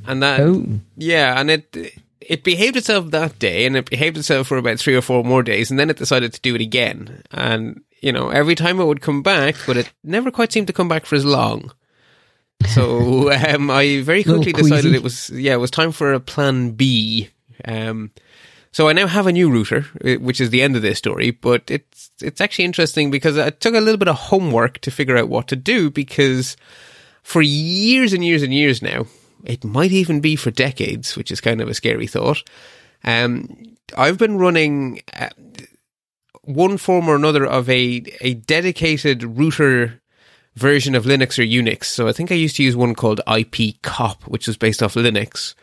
and 0.07 0.23
that 0.23 0.39
Oh. 0.39 0.65
yeah, 0.95 1.37
and 1.39 1.51
it 1.51 1.75
it 2.21 2.43
behaved 2.45 2.77
itself 2.77 3.11
that 3.11 3.37
day, 3.37 3.65
and 3.65 3.75
it 3.75 3.89
behaved 3.89 4.17
itself 4.17 4.47
for 4.47 4.57
about 4.57 4.79
three 4.79 4.95
or 4.95 5.01
four 5.01 5.23
more 5.25 5.43
days, 5.43 5.69
and 5.71 5.77
then 5.79 5.89
it 5.89 5.97
decided 5.97 6.31
to 6.33 6.41
do 6.41 6.55
it 6.55 6.61
again, 6.61 7.21
and 7.31 7.81
you 8.03 8.11
know 8.11 8.29
every 8.29 8.55
time 8.55 8.79
it 8.79 8.85
would 8.85 9.01
come 9.01 9.23
back, 9.23 9.55
but 9.65 9.77
it 9.77 9.91
never 10.03 10.29
quite 10.29 10.51
seemed 10.51 10.67
to 10.67 10.73
come 10.73 10.89
back 10.89 11.05
for 11.05 11.15
as 11.15 11.25
long. 11.25 11.71
So 12.67 13.31
um, 13.47 13.71
I 13.71 14.01
very 14.01 14.23
quickly 14.23 14.53
decided 14.53 14.93
it 14.93 15.03
was 15.03 15.29
yeah, 15.29 15.53
it 15.53 15.59
was 15.59 15.71
time 15.71 15.91
for 15.91 16.13
a 16.13 16.19
plan 16.19 16.71
B. 16.71 17.29
Um, 17.65 18.11
so 18.71 18.89
I 18.89 18.93
now 18.93 19.07
have 19.07 19.27
a 19.27 19.31
new 19.31 19.51
router, 19.51 19.85
uh, 20.03 20.15
which 20.15 20.41
is 20.41 20.49
the 20.49 20.63
end 20.63 20.75
of 20.75 20.81
this 20.81 20.97
story. 20.97 21.31
But 21.31 21.63
it's 21.71 22.11
it's 22.21 22.41
actually 22.41 22.65
interesting 22.65 23.09
because 23.09 23.37
I 23.37 23.51
took 23.51 23.73
a 23.73 23.81
little 23.81 23.97
bit 23.97 24.07
of 24.07 24.15
homework 24.15 24.79
to 24.79 24.91
figure 24.91 25.17
out 25.17 25.29
what 25.29 25.47
to 25.47 25.55
do 25.55 25.89
because 25.89 26.57
for 27.23 27.41
years 27.41 28.11
and 28.11 28.23
years 28.23 28.43
and 28.43 28.53
years 28.53 28.81
now, 28.81 29.05
it 29.45 29.63
might 29.63 29.91
even 29.91 30.19
be 30.19 30.35
for 30.35 30.51
decades, 30.51 31.15
which 31.15 31.31
is 31.31 31.39
kind 31.39 31.61
of 31.61 31.69
a 31.69 31.73
scary 31.73 32.07
thought. 32.07 32.43
Um, 33.03 33.75
I've 33.97 34.17
been 34.17 34.37
running 34.37 35.01
uh, 35.13 35.29
one 36.43 36.77
form 36.77 37.07
or 37.07 37.15
another 37.15 37.45
of 37.45 37.69
a 37.69 38.03
a 38.21 38.33
dedicated 38.35 39.23
router 39.23 40.01
version 40.55 40.93
of 40.95 41.05
Linux 41.05 41.39
or 41.39 41.43
Unix. 41.43 41.85
So 41.85 42.07
I 42.07 42.11
think 42.11 42.31
I 42.31 42.35
used 42.35 42.55
to 42.57 42.63
use 42.63 42.75
one 42.75 42.93
called 42.95 43.21
IPCOP, 43.27 44.23
which 44.27 44.45
was 44.47 44.57
based 44.57 44.83
off 44.83 44.93
Linux. 44.95 45.55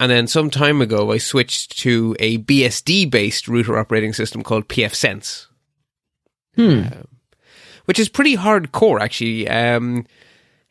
And 0.00 0.10
then 0.10 0.26
some 0.26 0.48
time 0.50 0.80
ago, 0.80 1.10
I 1.12 1.18
switched 1.18 1.78
to 1.80 2.14
a 2.18 2.38
BSD 2.38 3.10
based 3.10 3.48
router 3.48 3.78
operating 3.78 4.12
system 4.12 4.42
called 4.42 4.68
pfSense, 4.68 5.46
Hmm. 6.56 6.82
which 7.84 7.98
is 7.98 8.08
pretty 8.08 8.36
hardcore, 8.36 9.00
actually. 9.00 9.48
Um, 9.48 10.06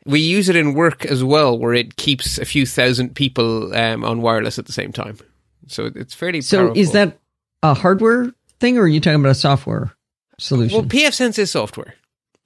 we 0.06 0.20
use 0.20 0.48
it 0.48 0.56
in 0.56 0.74
work 0.74 1.04
as 1.04 1.22
well, 1.22 1.58
where 1.58 1.74
it 1.74 1.96
keeps 1.96 2.38
a 2.38 2.44
few 2.46 2.64
thousand 2.66 3.14
people 3.14 3.74
um, 3.74 4.04
on 4.04 4.22
wireless 4.22 4.58
at 4.58 4.66
the 4.66 4.72
same 4.72 4.92
time. 4.92 5.18
So 5.66 5.90
it's 5.94 6.14
fairly 6.14 6.40
So 6.40 6.58
powerful. 6.66 6.78
is 6.80 6.92
that 6.92 7.18
a 7.62 7.74
hardware 7.74 8.32
thing, 8.60 8.78
or 8.78 8.82
are 8.82 8.88
you 8.88 9.00
talking 9.00 9.20
about 9.20 9.30
a 9.30 9.34
software 9.34 9.92
solution? 10.38 10.78
Well, 10.78 10.86
pfSense 10.88 11.38
is 11.38 11.50
software, 11.50 11.94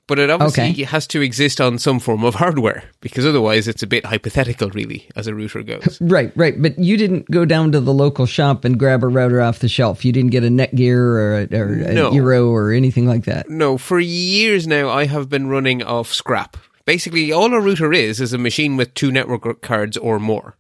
but 0.07 0.19
it 0.19 0.31
obviously 0.31 0.71
Okay. 0.71 0.83
has 0.85 1.07
to 1.09 1.21
exist 1.23 1.61
on 1.61 1.79
some 1.79 1.99
form 2.01 2.25
of 2.25 2.35
hardware 2.37 2.85
because 3.01 3.25
otherwise 3.27 3.69
it's 3.69 3.83
a 3.83 3.87
bit 3.87 4.05
hypothetical, 4.07 4.71
really, 4.71 5.09
as 5.17 5.27
a 5.27 5.35
router 5.35 5.63
goes. 5.63 5.99
Right, 6.01 6.33
right. 6.37 6.61
But 6.61 6.79
you 6.79 6.97
didn't 6.97 7.31
go 7.31 7.45
down 7.45 7.73
to 7.73 7.81
the 7.81 7.93
local 7.95 8.27
shop 8.27 8.65
and 8.65 8.79
grab 8.79 9.03
a 9.03 9.09
router 9.09 9.41
off 9.41 9.61
the 9.61 9.69
shelf. 9.69 10.05
You 10.05 10.13
didn't 10.13 10.31
get 10.31 10.45
a 10.45 10.49
Netgear 10.49 10.97
or 10.97 11.35
a, 11.51 11.59
or 11.59 11.67
No. 11.93 12.11
Eero 12.11 12.49
or 12.51 12.73
anything 12.73 13.07
like 13.07 13.25
that. 13.25 13.49
no, 13.49 13.79
for 13.79 14.01
years 14.01 14.67
now, 14.67 14.89
I 14.89 15.07
have 15.07 15.29
been 15.29 15.49
running 15.49 15.83
off 15.83 16.13
scrap. 16.13 16.57
Basically, 16.85 17.31
all 17.31 17.55
a 17.55 17.61
router 17.61 17.93
is 17.93 18.21
is 18.21 18.33
a 18.33 18.39
machine 18.39 18.77
with 18.77 18.93
two 18.95 19.13
network 19.13 19.63
cards 19.63 19.97
or 19.97 20.19
more, 20.19 20.57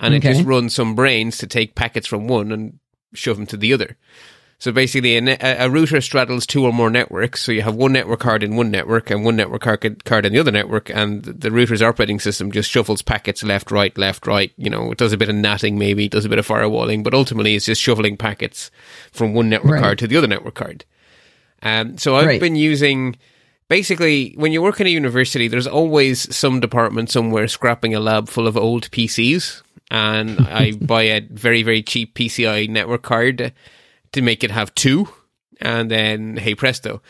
and 0.00 0.14
it 0.14 0.22
just 0.22 0.42
runs 0.46 0.74
some 0.74 0.94
brains 0.94 1.36
to 1.36 1.46
take 1.46 1.74
packets 1.74 2.06
from 2.06 2.26
one 2.26 2.50
and 2.50 2.78
shove 3.12 3.36
them 3.36 3.46
to 3.48 3.58
the 3.58 3.70
other. 3.74 3.98
So 4.64 4.72
basically, 4.72 5.18
a, 5.18 5.20
ne- 5.20 5.36
a 5.42 5.68
router 5.68 6.00
straddles 6.00 6.46
two 6.46 6.64
or 6.64 6.72
more 6.72 6.88
networks. 6.88 7.42
So 7.42 7.52
you 7.52 7.60
have 7.60 7.74
one 7.74 7.92
network 7.92 8.20
card 8.20 8.42
in 8.42 8.56
one 8.56 8.70
network 8.70 9.10
and 9.10 9.22
one 9.22 9.36
network 9.36 9.60
card, 9.60 9.84
in 9.84 10.32
the 10.32 10.38
other 10.38 10.50
network, 10.50 10.88
and 10.88 11.22
the 11.22 11.50
router's 11.50 11.82
operating 11.82 12.18
system 12.18 12.50
just 12.50 12.70
shuffles 12.70 13.02
packets 13.02 13.44
left, 13.44 13.70
right, 13.70 13.94
left, 13.98 14.26
right. 14.26 14.54
You 14.56 14.70
know, 14.70 14.90
it 14.90 14.96
does 14.96 15.12
a 15.12 15.18
bit 15.18 15.28
of 15.28 15.34
natting, 15.34 15.76
maybe, 15.76 16.06
it 16.06 16.12
does 16.12 16.24
a 16.24 16.30
bit 16.30 16.38
of 16.38 16.48
firewalling, 16.48 17.04
but 17.04 17.12
ultimately 17.12 17.54
it's 17.54 17.66
just 17.66 17.82
shoveling 17.82 18.16
packets 18.16 18.70
from 19.12 19.34
one 19.34 19.50
network 19.50 19.72
Right. 19.72 19.82
card 19.82 19.98
to 19.98 20.06
the 20.06 20.16
other 20.16 20.28
network 20.28 20.54
card. 20.54 20.86
Um, 21.62 21.98
so 21.98 22.16
I've 22.16 22.24
Right. 22.28 22.40
been 22.40 22.56
using 22.56 23.16
basically 23.68 24.32
when 24.38 24.52
you 24.52 24.62
work 24.62 24.80
in 24.80 24.86
a 24.86 24.90
university, 24.90 25.46
there's 25.46 25.66
always 25.66 26.34
some 26.34 26.60
department 26.60 27.10
somewhere 27.10 27.48
scrapping 27.48 27.94
a 27.94 28.00
lab 28.00 28.30
full 28.30 28.46
of 28.46 28.56
old 28.56 28.90
PCs, 28.92 29.60
and 29.90 30.40
I 30.40 30.72
buy 30.80 31.02
a 31.02 31.20
very 31.20 31.62
very 31.62 31.82
cheap 31.82 32.14
PCI 32.14 32.66
network 32.70 33.02
card 33.02 33.52
to 34.14 34.22
make 34.22 34.42
it 34.42 34.50
have 34.50 34.74
two, 34.74 35.08
and 35.60 35.90
then 35.90 36.36
hey 36.36 36.54
presto. 36.54 37.02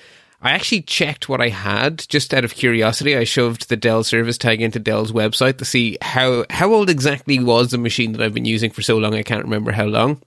I 0.43 0.51
actually 0.51 0.83
checked 0.83 1.27
what 1.27 1.41
I 1.41 1.49
had 1.49 2.05
just 2.07 2.35
out 2.35 2.45
of 2.45 2.55
curiosity. 2.55 3.17
I 3.17 3.25
shoved 3.25 3.71
the 3.71 3.79
Dell 3.79 4.05
service 4.05 4.37
tag 4.37 4.61
into 4.61 4.79
Dell's 4.79 5.11
website 5.11 5.57
to 5.59 5.65
see 5.65 5.97
how 6.03 6.45
how 6.51 6.73
old 6.73 6.91
exactly 6.91 7.39
was 7.39 7.71
the 7.71 7.79
machine 7.79 8.13
that 8.13 8.21
I've 8.21 8.35
been 8.35 8.45
using 8.45 8.71
for 8.71 8.83
so 8.83 8.99
long. 8.99 9.15
I 9.15 9.23
can't 9.23 9.45
remember 9.45 9.73
how 9.73 9.87
long. 9.87 10.21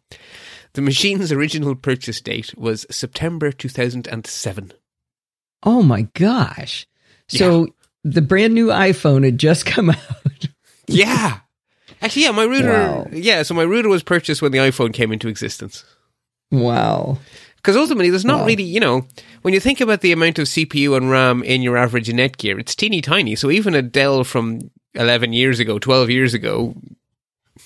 The 0.73 0.81
machine's 0.81 1.31
original 1.31 1.75
purchase 1.75 2.21
date 2.21 2.55
was 2.57 2.85
September 2.89 3.51
2007. 3.51 4.73
Oh 5.63 5.81
my 5.81 6.03
gosh. 6.13 6.87
So 7.27 7.67
the 8.03 8.21
brand 8.21 8.53
new 8.53 8.67
iPhone 8.67 9.23
had 9.23 9.37
just 9.37 9.65
come 9.67 9.91
out. 9.91 10.47
Yeah. 10.87 11.39
Actually, 12.01 12.23
yeah, 12.23 12.31
my 12.31 12.45
router. 12.45 12.71
Wow. 12.71 13.07
Yeah, 13.11 13.43
so 13.43 13.53
my 13.53 13.63
router 13.63 13.89
was 13.89 14.03
purchased 14.03 14.41
when 14.41 14.51
the 14.51 14.59
iPhone 14.59 14.93
came 14.93 15.11
into 15.11 15.27
existence. 15.27 15.83
Wow. 16.51 17.17
Because 17.55 17.75
ultimately, 17.75 18.09
there's 18.09 18.23
not 18.23 18.41
Wow. 18.41 18.45
really, 18.45 18.63
you 18.63 18.79
know, 18.79 19.05
when 19.41 19.53
you 19.53 19.59
think 19.59 19.81
about 19.81 20.01
the 20.01 20.13
amount 20.13 20.39
of 20.39 20.47
CPU 20.47 20.95
and 20.95 21.09
RAM 21.11 21.43
in 21.43 21.61
your 21.61 21.75
average 21.75 22.07
Netgear, 22.07 22.59
it's 22.59 22.75
teeny 22.75 23.01
tiny. 23.01 23.35
So 23.35 23.51
even 23.51 23.75
a 23.75 23.81
Dell 23.81 24.23
from 24.23 24.71
11 24.93 25.33
years 25.33 25.59
ago, 25.59 25.77
12 25.77 26.09
years 26.09 26.33
ago, 26.33 26.75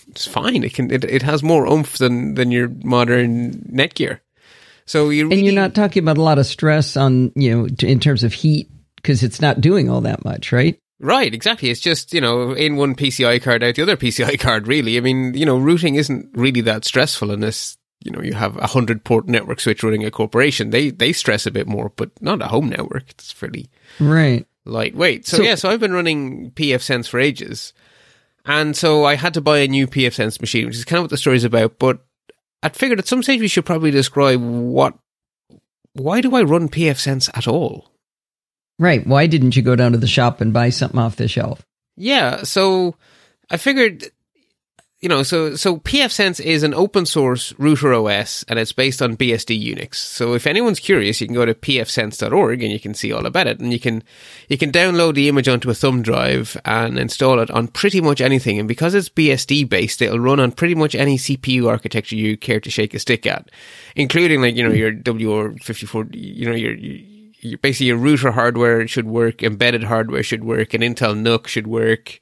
it's 0.09 0.25
fine. 0.25 0.63
It 0.63 0.73
can, 0.73 0.89
it, 0.91 1.03
it 1.03 1.21
has 1.21 1.43
more 1.43 1.67
oomph 1.67 1.97
than 1.97 2.33
than 2.33 2.51
your 2.51 2.69
modern 2.83 3.53
Netgear. 3.71 4.19
So 4.85 5.09
you 5.09 5.25
really, 5.25 5.37
And 5.37 5.45
you're 5.45 5.55
not 5.55 5.75
talking 5.75 6.01
about 6.01 6.17
a 6.17 6.23
lot 6.23 6.39
of 6.39 6.45
stress 6.47 6.97
on, 6.97 7.31
you 7.35 7.55
know, 7.55 7.67
t- 7.67 7.87
in 7.87 7.99
terms 7.99 8.23
of 8.23 8.33
heat 8.33 8.69
because 8.95 9.21
it's 9.23 9.39
not 9.41 9.61
doing 9.61 9.89
all 9.89 10.01
that 10.01 10.25
much, 10.25 10.51
right? 10.51 10.77
Right, 10.99 11.33
exactly. 11.33 11.69
It's 11.69 11.79
just, 11.79 12.13
you 12.13 12.21
know, 12.21 12.51
in 12.53 12.75
one 12.75 12.95
PCI 12.95 13.41
card, 13.41 13.63
out 13.63 13.75
the 13.75 13.81
other 13.83 13.97
PCI 13.97 14.39
card, 14.39 14.67
really. 14.67 14.97
I 14.97 15.01
mean, 15.01 15.33
you 15.33 15.45
know, 15.45 15.57
routing 15.57 15.95
isn't 15.95 16.29
really 16.33 16.61
that 16.61 16.85
stressful 16.85 17.31
unless, 17.31 17.77
you 18.03 18.11
know, 18.11 18.21
you 18.21 18.33
have 18.33 18.57
a 18.57 18.67
hundred 18.67 19.03
port 19.03 19.27
network 19.27 19.59
switch 19.59 19.83
running 19.83 20.03
a 20.05 20.11
corporation. 20.11 20.69
They, 20.71 20.89
they 20.89 21.13
stress 21.13 21.45
a 21.45 21.51
bit 21.51 21.67
more, 21.67 21.91
but 21.95 22.09
not 22.21 22.41
a 22.41 22.47
home 22.47 22.69
network. 22.69 23.09
It's 23.11 23.31
fairly 23.31 23.69
Right. 23.99 24.45
lightweight. 24.65 25.27
So, 25.27 25.37
So- 25.37 25.43
yeah, 25.43 25.55
so 25.55 25.69
I've 25.69 25.79
been 25.79 25.93
running 25.93 26.51
pfSense 26.51 27.07
for 27.07 27.19
ages. 27.19 27.73
And 28.45 28.75
so 28.75 29.05
I 29.05 29.15
had 29.15 29.35
to 29.35 29.41
buy 29.41 29.59
a 29.59 29.67
new 29.67 29.85
pfSense 29.87 30.41
machine, 30.41 30.65
which 30.65 30.75
is 30.75 30.85
kind 30.85 30.97
of 30.97 31.03
what 31.03 31.09
the 31.11 31.17
story's 31.17 31.43
about. 31.43 31.77
But 31.77 31.99
I'd 32.63 32.75
figured 32.75 32.97
at 32.99 33.07
some 33.07 33.21
stage 33.21 33.39
we 33.39 33.47
should 33.47 33.65
probably 33.65 33.91
describe 33.91 34.41
what, 34.41 34.95
why 35.93 36.21
do 36.21 36.35
I 36.35 36.41
run 36.41 36.69
pfSense 36.69 37.29
at 37.37 37.47
all? 37.47 37.91
Right. 38.79 39.05
Why 39.05 39.27
didn't 39.27 39.55
you 39.55 39.61
go 39.61 39.75
down 39.75 39.91
to 39.91 39.97
the 39.99 40.07
shop 40.07 40.41
and 40.41 40.51
buy 40.53 40.71
something 40.71 40.99
off 40.99 41.17
the 41.17 41.27
shelf? 41.27 41.61
Yeah, 41.97 42.43
so 42.43 42.95
I 43.51 43.57
figured, 43.57 44.05
you 45.01 45.09
know, 45.09 45.23
so 45.23 45.55
so 45.55 45.77
pfSense 45.77 46.39
is 46.39 46.61
an 46.61 46.75
open 46.75 47.07
source 47.07 47.53
router 47.57 47.91
OS, 47.91 48.45
and 48.47 48.59
it's 48.59 48.71
based 48.71 49.01
on 49.01 49.17
BSD 49.17 49.59
Unix. 49.59 49.95
So 49.95 50.35
if 50.35 50.45
anyone's 50.45 50.79
curious, 50.79 51.19
you 51.19 51.25
can 51.25 51.33
go 51.33 51.43
to 51.43 51.55
pfsense.org 51.55 52.61
and 52.61 52.71
you 52.71 52.79
can 52.79 52.93
see 52.93 53.11
all 53.11 53.25
about 53.25 53.47
it, 53.47 53.59
and 53.59 53.73
you 53.73 53.79
can 53.79 54.03
you 54.47 54.59
can 54.59 54.71
download 54.71 55.15
the 55.15 55.27
image 55.27 55.47
onto 55.47 55.71
a 55.71 55.73
thumb 55.73 56.03
drive 56.03 56.55
and 56.65 56.99
install 56.99 57.39
it 57.39 57.49
on 57.49 57.67
pretty 57.69 57.99
much 57.99 58.21
anything. 58.21 58.59
And 58.59 58.67
because 58.67 58.93
it's 58.93 59.09
BSD 59.09 59.67
based, 59.67 60.03
it'll 60.03 60.19
run 60.19 60.39
on 60.39 60.51
pretty 60.51 60.75
much 60.75 60.93
any 60.93 61.17
CPU 61.17 61.67
architecture 61.67 62.15
you 62.15 62.37
care 62.37 62.59
to 62.59 62.69
shake 62.69 62.93
a 62.93 62.99
stick 62.99 63.25
at, 63.25 63.49
including 63.95 64.41
like 64.41 64.55
you 64.55 64.63
know 64.63 64.73
your 64.73 64.93
WR54, 64.93 66.09
you 66.13 66.45
know 66.45 66.55
your. 66.55 66.75
your 66.75 67.57
basically 67.63 67.87
your 67.87 67.97
router 67.97 68.29
hardware 68.29 68.87
should 68.87 69.07
work, 69.07 69.41
embedded 69.41 69.85
hardware 69.85 70.21
should 70.21 70.43
work, 70.43 70.75
an 70.75 70.81
Intel 70.81 71.19
NUC 71.19 71.47
should 71.47 71.65
work. 71.65 72.19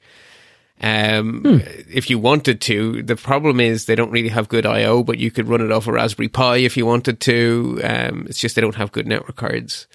Um, 0.82 1.42
if 1.90 2.08
you 2.08 2.18
wanted 2.18 2.60
to, 2.62 3.02
the 3.02 3.16
problem 3.16 3.60
is 3.60 3.84
they 3.84 3.94
don't 3.94 4.10
really 4.10 4.30
have 4.30 4.48
good 4.48 4.64
I/O, 4.64 5.02
but 5.04 5.18
you 5.18 5.30
could 5.30 5.48
run 5.48 5.60
it 5.60 5.70
off 5.70 5.86
a 5.86 5.92
Raspberry 5.92 6.28
Pi 6.28 6.58
if 6.58 6.76
you 6.76 6.86
wanted 6.86 7.20
to. 7.20 7.80
Um, 7.84 8.26
it's 8.28 8.40
just 8.40 8.54
they 8.54 8.62
don't 8.62 8.76
have 8.76 8.92
good 8.92 9.06
network 9.06 9.36
cards. 9.36 9.86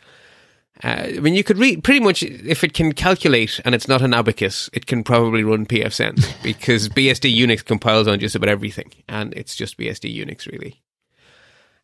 Uh, 0.84 1.08
I 1.08 1.20
mean, 1.20 1.34
you 1.34 1.44
could 1.44 1.58
read 1.58 1.84
pretty 1.84 2.02
much 2.02 2.22
if 2.22 2.64
it 2.64 2.74
can 2.74 2.92
calculate 2.92 3.62
and 3.64 3.74
it's 3.74 3.88
not 3.88 4.02
an 4.02 4.14
abacus, 4.14 4.70
it 4.74 4.86
can 4.86 5.04
probably 5.04 5.44
run 5.44 5.66
pfSense 5.66 6.32
because 6.44 6.90
BSD 6.90 7.36
Unix 7.36 7.64
compiles 7.64 8.08
on 8.08 8.20
just 8.20 8.36
about 8.36 8.50
everything, 8.50 8.92
and 9.08 9.34
it's 9.34 9.56
just 9.56 9.78
BSD 9.78 10.16
Unix 10.16 10.46
really. 10.52 10.82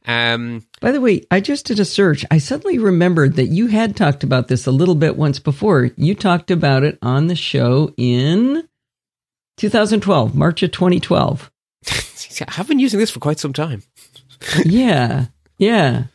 Um, 0.06 0.66
By 0.80 0.92
the 0.92 1.02
way, 1.02 1.24
I 1.30 1.40
just 1.40 1.66
did 1.66 1.80
a 1.80 1.86
search. 1.86 2.26
I 2.32 2.40
suddenly 2.40 2.80
remembered 2.80 3.36
that 3.36 3.48
you 3.48 3.68
had 3.68 3.96
talked 3.96 4.24
about 4.24 4.48
this 4.48 4.66
a 4.66 4.72
little 4.72 4.96
bit 4.96 5.16
once 5.16 5.40
before. 5.40 5.92
You 5.96 6.16
talked 6.16 6.52
about 6.52 6.84
it 6.84 6.98
on 7.02 7.28
the 7.28 7.36
show 7.36 7.94
in 7.98 8.68
2012, 9.62 10.34
March 10.34 10.64
of 10.64 10.72
2012. 10.72 11.52
I've 12.58 12.68
been 12.68 12.80
using 12.80 13.00
this 13.00 13.12
for 13.12 13.20
quite 13.20 13.38
some 13.38 13.54
time. 13.54 13.84
yeah, 14.66 15.28
yeah. 15.60 16.06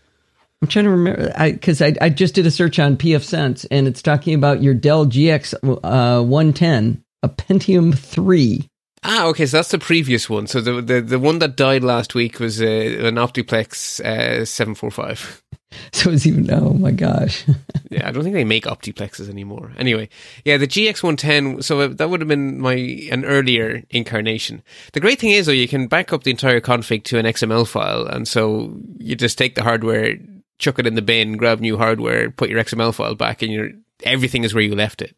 I'm 0.61 0.69
trying 0.69 0.87
to 0.87 0.91
remember 0.91 1.33
because 1.53 1.81
I, 1.81 1.95
I, 2.01 2.09
just 2.09 2.35
did 2.35 2.47
a 2.47 2.51
search 2.51 2.81
on 2.81 2.97
pfSense 2.97 3.65
and 3.71 3.87
it's 3.87 4.03
talking 4.03 4.35
about 4.35 4.65
your 4.65 4.75
Dell 4.75 5.07
GX 5.07 5.55
uh, 5.85 6.25
110, 6.25 7.05
a 7.23 7.29
Pentium 7.29 7.97
3. 7.97 8.69
Ah, 9.03 9.27
okay, 9.27 9.47
so 9.47 9.59
that's 9.59 9.71
the 9.71 9.79
previous 9.79 10.29
one. 10.29 10.47
So 10.47 10.61
the 10.61 10.81
the, 10.81 11.01
the 11.01 11.19
one 11.19 11.39
that 11.41 11.57
died 11.57 11.85
last 11.85 12.15
week 12.15 12.41
was 12.41 12.61
uh, 12.61 12.65
an 12.65 13.17
Optiplex 13.17 14.01
uh, 14.01 14.45
745. 14.45 15.43
So 15.93 16.11
it's 16.11 16.27
even, 16.27 16.51
oh 16.53 16.73
my 16.73 16.91
gosh. 16.91 17.45
yeah, 17.91 18.09
I 18.09 18.11
don't 18.11 18.23
think 18.23 18.35
they 18.35 18.45
make 18.45 18.65
Optiplexes 18.65 19.29
anymore. 19.29 19.73
Anyway, 19.77 20.09
yeah, 20.45 20.57
the 20.57 20.67
GX110, 20.67 21.63
so 21.63 21.89
that 21.89 22.09
would 22.09 22.21
have 22.21 22.29
been 22.29 22.61
my 22.61 22.75
an 23.11 23.25
earlier 23.25 23.83
incarnation. 23.91 24.63
The 24.93 25.01
great 25.01 25.19
thing 25.19 25.33
is, 25.33 25.47
though, 25.47 25.53
you 25.53 25.69
can 25.69 25.87
back 25.87 26.13
up 26.13 26.23
the 26.23 26.31
entire 26.31 26.61
config 26.61 27.05
to 27.05 27.19
an 27.19 27.27
XML 27.27 27.67
file, 27.67 28.07
and 28.07 28.27
so 28.27 28.75
you 28.99 29.17
just 29.17 29.37
take 29.39 29.55
the 29.55 29.63
hardware, 29.63 30.17
chuck 30.59 30.79
it 30.79 30.87
in 30.87 30.95
the 30.95 31.03
bin, 31.03 31.37
grab 31.37 31.61
new 31.61 31.77
hardware, 31.77 32.31
put 32.31 32.49
your 32.49 32.63
XML 32.63 32.95
file 32.95 33.15
back, 33.15 33.43
and 33.43 33.53
your 33.53 33.71
everything 34.05 34.45
is 34.45 34.55
where 34.55 34.65
you 34.65 34.75
left 34.75 35.03
it. 35.03 35.15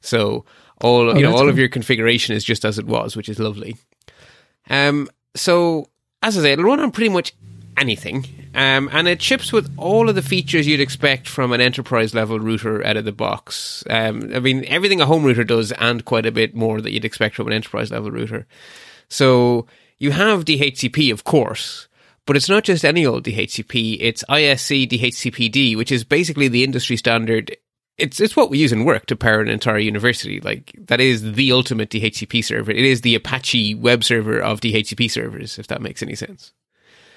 So 0.00 0.44
all 0.80 1.10
Oh, 1.10 1.14
you 1.14 1.22
know, 1.22 1.36
all 1.36 1.48
of 1.48 1.58
your 1.58 1.68
configuration 1.68 2.34
is 2.34 2.44
just 2.44 2.64
as 2.64 2.78
it 2.78 2.86
was, 2.86 3.16
which 3.16 3.28
is 3.28 3.38
lovely. 3.38 3.76
Um, 4.68 5.08
so 5.34 5.88
as 6.22 6.38
I 6.38 6.42
say, 6.42 6.52
it'll 6.52 6.64
run 6.64 6.80
on 6.80 6.90
pretty 6.90 7.10
much 7.10 7.34
anything, 7.76 8.24
um, 8.54 8.88
and 8.92 9.08
it 9.08 9.20
ships 9.20 9.52
with 9.52 9.72
all 9.76 10.08
of 10.08 10.14
the 10.14 10.22
features 10.22 10.66
you'd 10.66 10.80
expect 10.80 11.28
from 11.28 11.52
an 11.52 11.60
enterprise 11.60 12.14
level 12.14 12.38
router 12.38 12.84
out 12.86 12.96
of 12.96 13.04
the 13.04 13.12
box. 13.12 13.84
Um, 13.90 14.30
I 14.34 14.40
mean, 14.40 14.64
everything 14.66 15.00
a 15.00 15.06
home 15.06 15.24
router 15.24 15.44
does, 15.44 15.72
and 15.72 16.04
quite 16.04 16.26
a 16.26 16.32
bit 16.32 16.54
more 16.54 16.80
that 16.80 16.92
you'd 16.92 17.04
expect 17.04 17.34
from 17.34 17.46
an 17.48 17.52
enterprise 17.52 17.90
level 17.90 18.10
router. 18.10 18.46
So 19.08 19.66
you 19.98 20.12
have 20.12 20.44
DHCP, 20.44 21.12
of 21.12 21.24
course. 21.24 21.88
But 22.26 22.36
it's 22.36 22.48
not 22.48 22.64
just 22.64 22.86
any 22.86 23.04
old 23.04 23.24
DHCP, 23.24 23.98
it's 24.00 24.24
ISC 24.30 24.88
DHCPD, 24.88 25.76
which 25.76 25.92
is 25.92 26.04
basically 26.04 26.48
the 26.48 26.64
industry 26.64 26.96
standard 26.96 27.54
it's 27.98 28.20
it's 28.20 28.36
what 28.36 28.50
we 28.50 28.58
use 28.58 28.72
in 28.72 28.84
work 28.84 29.06
to 29.06 29.16
power 29.16 29.40
an 29.40 29.48
entire 29.48 29.78
university. 29.78 30.40
Like 30.40 30.74
that 30.86 31.00
is 31.00 31.32
the 31.32 31.52
ultimate 31.52 31.90
DHCP 31.90 32.44
server. 32.44 32.70
It 32.70 32.84
is 32.84 33.02
the 33.02 33.14
Apache 33.14 33.74
web 33.76 34.04
server 34.04 34.40
of 34.40 34.60
DHCP 34.60 35.10
servers, 35.10 35.58
if 35.58 35.68
that 35.68 35.82
makes 35.82 36.02
any 36.02 36.14
sense. 36.14 36.52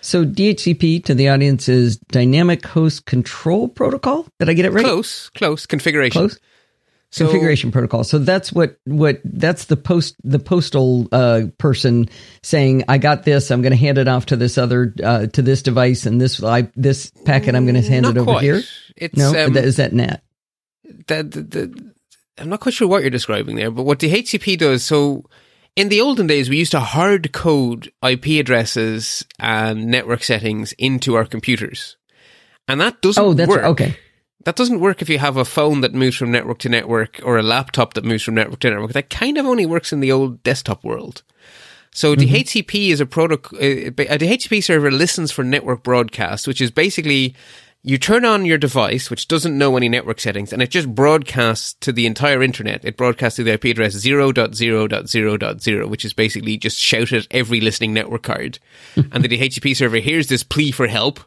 So 0.01 0.23
DHCP 0.23 1.03
to 1.05 1.15
the 1.15 1.29
audience 1.29 1.67
is 1.67 1.97
Dynamic 1.97 2.65
Host 2.65 3.05
Control 3.05 3.67
Protocol. 3.67 4.27
Did 4.39 4.49
I 4.49 4.53
get 4.53 4.65
it 4.65 4.71
right? 4.71 4.85
Close, 4.85 5.29
close 5.29 5.65
configuration. 5.65 6.21
Close. 6.29 6.39
So, 7.09 7.25
configuration 7.25 7.71
protocol. 7.71 8.03
So 8.03 8.19
that's 8.19 8.51
what 8.51 8.77
what 8.83 9.21
that's 9.23 9.65
the 9.65 9.77
post 9.77 10.15
the 10.25 10.39
postal 10.39 11.07
uh, 11.13 11.43
person 11.57 12.09
saying, 12.43 12.83
"I 12.89 12.97
got 12.97 13.23
this. 13.23 13.49
I'm 13.49 13.61
going 13.61 13.71
to 13.71 13.77
hand 13.77 13.97
it 13.97 14.09
off 14.09 14.25
to 14.27 14.35
this 14.35 14.57
other 14.57 14.93
uh, 15.01 15.27
to 15.27 15.41
this 15.41 15.61
device, 15.61 16.05
and 16.05 16.19
this 16.19 16.43
I, 16.43 16.69
this 16.75 17.11
packet 17.23 17.55
I'm 17.55 17.65
going 17.65 17.81
to 17.81 17.89
hand 17.89 18.05
it 18.07 18.17
over 18.17 18.31
quite. 18.31 18.43
here." 18.43 18.61
It's 18.97 19.17
No, 19.17 19.29
um, 19.29 19.53
That- 19.53 19.63
is 19.63 19.77
that 19.77 19.93
NAT? 19.93 20.21
The, 21.07 21.23
the, 21.23 21.41
the, 21.43 21.93
I'm 22.37 22.49
not 22.49 22.59
quite 22.59 22.73
sure 22.75 22.87
what 22.87 23.01
you're 23.01 23.09
describing 23.09 23.55
there, 23.55 23.71
but 23.71 23.83
what 23.83 23.99
DHCP 23.99 24.57
does, 24.57 24.83
so 24.83 25.25
in 25.75 25.89
the 25.89 26.01
olden 26.01 26.27
days, 26.27 26.49
we 26.49 26.57
used 26.57 26.71
to 26.71 26.79
hard 26.79 27.31
code 27.33 27.91
IP 28.07 28.39
addresses 28.39 29.25
and 29.39 29.87
network 29.87 30.23
settings 30.23 30.73
into 30.73 31.15
our 31.15 31.25
computers. 31.25 31.97
And 32.67 32.81
that 32.81 33.01
doesn't 33.01 33.23
Oh, 33.23 33.33
that's 33.33 33.49
work. 33.49 33.63
okay. 33.63 33.95
That 34.45 34.55
doesn't 34.55 34.79
work 34.79 35.01
if 35.01 35.09
you 35.09 35.19
have 35.19 35.35
a 35.37 35.43
phone 35.45 35.81
that 35.81 35.93
moves 35.93 36.15
from 36.15 36.31
network 36.31 36.59
to 36.59 36.69
network 36.69 37.19
or 37.23 37.37
a 37.37 37.43
laptop 37.43 37.93
that 37.95 38.05
moves 38.05 38.23
from 38.23 38.35
network 38.35 38.59
to 38.61 38.69
network. 38.69 38.93
That 38.93 39.09
kind 39.09 39.37
of 39.37 39.45
only 39.45 39.65
works 39.65 39.91
in 39.91 39.99
the 39.99 40.11
old 40.11 40.41
desktop 40.43 40.83
world. 40.83 41.23
So 41.91 42.15
Mm-hmm. 42.15 42.33
DHCP 42.33 42.89
is 42.89 43.01
a 43.01 43.05
protocol. 43.05 43.59
A 43.59 43.91
DHCP 43.91 44.63
server 44.63 44.91
listens 44.91 45.31
for 45.31 45.43
network 45.43 45.83
broadcast, 45.83 46.47
which 46.47 46.61
is 46.61 46.71
basically 46.71 47.35
you 47.87 47.97
turn 47.97 48.25
on 48.25 48.43
your 48.43 48.57
device, 48.57 49.09
which 49.09 49.29
doesn't 49.29 49.57
know 49.57 49.77
any 49.77 49.87
network 49.87 50.19
settings, 50.19 50.51
and 50.51 50.61
it 50.61 50.69
just 50.69 50.93
broadcasts 50.93 51.73
to 51.75 51.93
the 51.93 52.05
entire 52.05 52.43
internet. 52.43 52.83
It 52.83 52.97
broadcasts 52.97 53.37
to 53.37 53.43
the 53.43 53.53
IP 53.53 53.63
address 53.65 53.95
0.0.0.0, 53.95 55.89
which 55.89 56.03
is 56.03 56.11
basically 56.11 56.57
just 56.57 56.77
shouted 56.77 57.23
at 57.23 57.27
every 57.31 57.61
listening 57.61 57.93
network 57.93 58.23
card. 58.23 58.59
and 58.97 59.23
the 59.23 59.29
DHCP 59.29 59.73
server 59.73 59.99
hears 59.99 60.27
this 60.27 60.43
plea 60.43 60.71
for 60.71 60.87
help, 60.87 61.21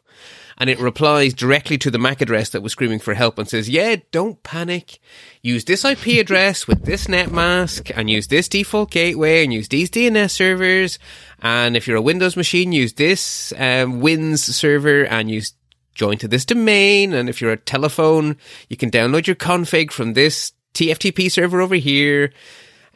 and 0.58 0.68
it 0.68 0.78
replies 0.78 1.32
directly 1.32 1.78
to 1.78 1.90
the 1.90 1.98
MAC 1.98 2.20
address 2.20 2.50
that 2.50 2.60
was 2.60 2.72
screaming 2.72 2.98
for 2.98 3.14
help 3.14 3.38
and 3.38 3.48
says, 3.48 3.70
yeah, 3.70 3.96
don't 4.10 4.42
panic. 4.42 4.98
Use 5.40 5.64
this 5.64 5.82
IP 5.86 6.20
address 6.20 6.68
with 6.68 6.84
this 6.84 7.08
net 7.08 7.32
mask 7.32 7.88
and 7.96 8.10
use 8.10 8.26
this 8.26 8.50
default 8.50 8.90
gateway 8.90 9.42
and 9.42 9.50
use 9.50 9.68
these 9.68 9.88
DNS 9.88 10.30
servers. 10.30 10.98
And 11.40 11.74
if 11.74 11.88
you're 11.88 11.96
a 11.96 12.02
Windows 12.02 12.36
machine, 12.36 12.72
use 12.72 12.92
this 12.92 13.54
um, 13.56 14.00
Wins 14.00 14.42
server 14.42 15.06
and 15.06 15.30
use 15.30 15.54
join 15.94 16.16
to 16.18 16.28
this 16.28 16.44
domain. 16.44 17.12
And 17.12 17.28
if 17.28 17.40
you're 17.40 17.52
a 17.52 17.56
telephone, 17.56 18.36
you 18.68 18.76
can 18.76 18.90
download 18.90 19.26
your 19.26 19.36
config 19.36 19.90
from 19.90 20.14
this 20.14 20.52
TFTP 20.74 21.30
server 21.30 21.60
over 21.60 21.74
here. 21.74 22.32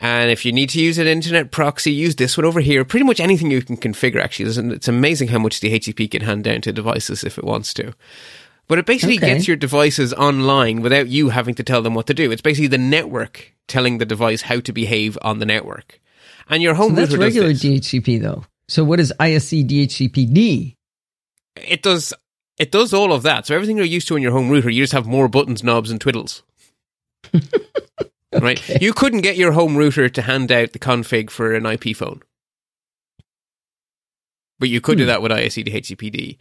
And 0.01 0.31
if 0.31 0.45
you 0.45 0.53
need 0.53 0.71
to 0.71 0.81
use 0.83 0.99
an 0.99 1.07
internet 1.07 1.51
proxy, 1.53 1.93
use 1.93 2.17
this 2.17 2.37
one 2.37 2.45
over 2.45 2.61
here. 2.61 2.85
Pretty 2.85 3.05
much 3.07 3.21
anything 3.21 3.51
you 3.51 3.63
can 3.63 3.77
configure, 3.77 4.21
actually. 4.21 4.51
It's 4.75 4.89
amazing 4.89 5.29
how 5.29 5.39
much 5.39 5.61
the 5.61 5.71
DHCP 5.71 6.11
can 6.11 6.23
hand 6.23 6.45
down 6.45 6.61
to 6.63 6.73
devices 6.73 7.23
if 7.25 7.39
it 7.39 7.45
wants 7.45 7.73
to. 7.75 7.95
But 8.67 8.79
it 8.79 8.87
basically 8.87 9.19
Okay. 9.19 9.35
gets 9.35 9.47
your 9.47 9.57
devices 9.57 10.13
online 10.15 10.81
without 10.83 11.09
you 11.09 11.29
having 11.29 11.55
to 11.57 11.63
tell 11.63 11.83
them 11.83 11.95
what 11.95 12.07
to 12.09 12.15
do. 12.15 12.31
It's 12.33 12.43
basically 12.43 12.67
the 12.69 12.79
network 12.79 13.53
telling 13.69 13.99
the 13.99 14.07
device 14.07 14.43
how 14.43 14.61
to 14.61 14.73
behave 14.73 15.17
on 15.23 15.39
the 15.39 15.47
network. 15.47 16.01
And 16.49 16.63
your 16.63 16.75
home 16.75 16.95
So 16.95 17.03
that's 17.03 17.17
regular. 17.17 17.51
DHCP 17.53 18.21
though. 18.21 18.45
So 18.69 18.83
what 18.83 19.01
is 19.01 19.13
ISC 19.21 19.65
DHCPD? 19.69 20.75
it 21.57 21.83
does 21.83 22.13
it 22.59 22.71
does 22.71 22.93
all 22.93 23.13
of 23.13 23.23
that. 23.23 23.47
So 23.47 23.55
everything 23.55 23.77
you're 23.77 23.87
used 23.87 24.09
to 24.09 24.17
in 24.17 24.23
your 24.23 24.33
home 24.33 24.51
router, 24.51 24.71
you 24.71 24.83
just 24.83 24.93
have 24.93 25.07
more 25.07 25.29
buttons, 25.29 25.63
knobs, 25.63 25.91
and 25.91 26.01
twiddles. 26.01 26.43
Right? 28.41 28.83
You 28.83 28.93
couldn't 28.93 29.21
get 29.21 29.37
your 29.37 29.53
home 29.53 29.77
router 29.77 30.09
to 30.09 30.23
hand 30.23 30.51
out 30.51 30.73
the 30.73 30.79
config 30.79 31.31
for 31.31 31.55
an 31.55 31.67
IP 31.67 31.97
phone, 31.97 32.23
but 34.59 34.69
you 34.69 34.81
could 34.81 34.99
do 34.99 35.07
that 35.07 35.23
with 35.23 35.33
ISC 35.33 35.67
DHCPD. 35.67 36.39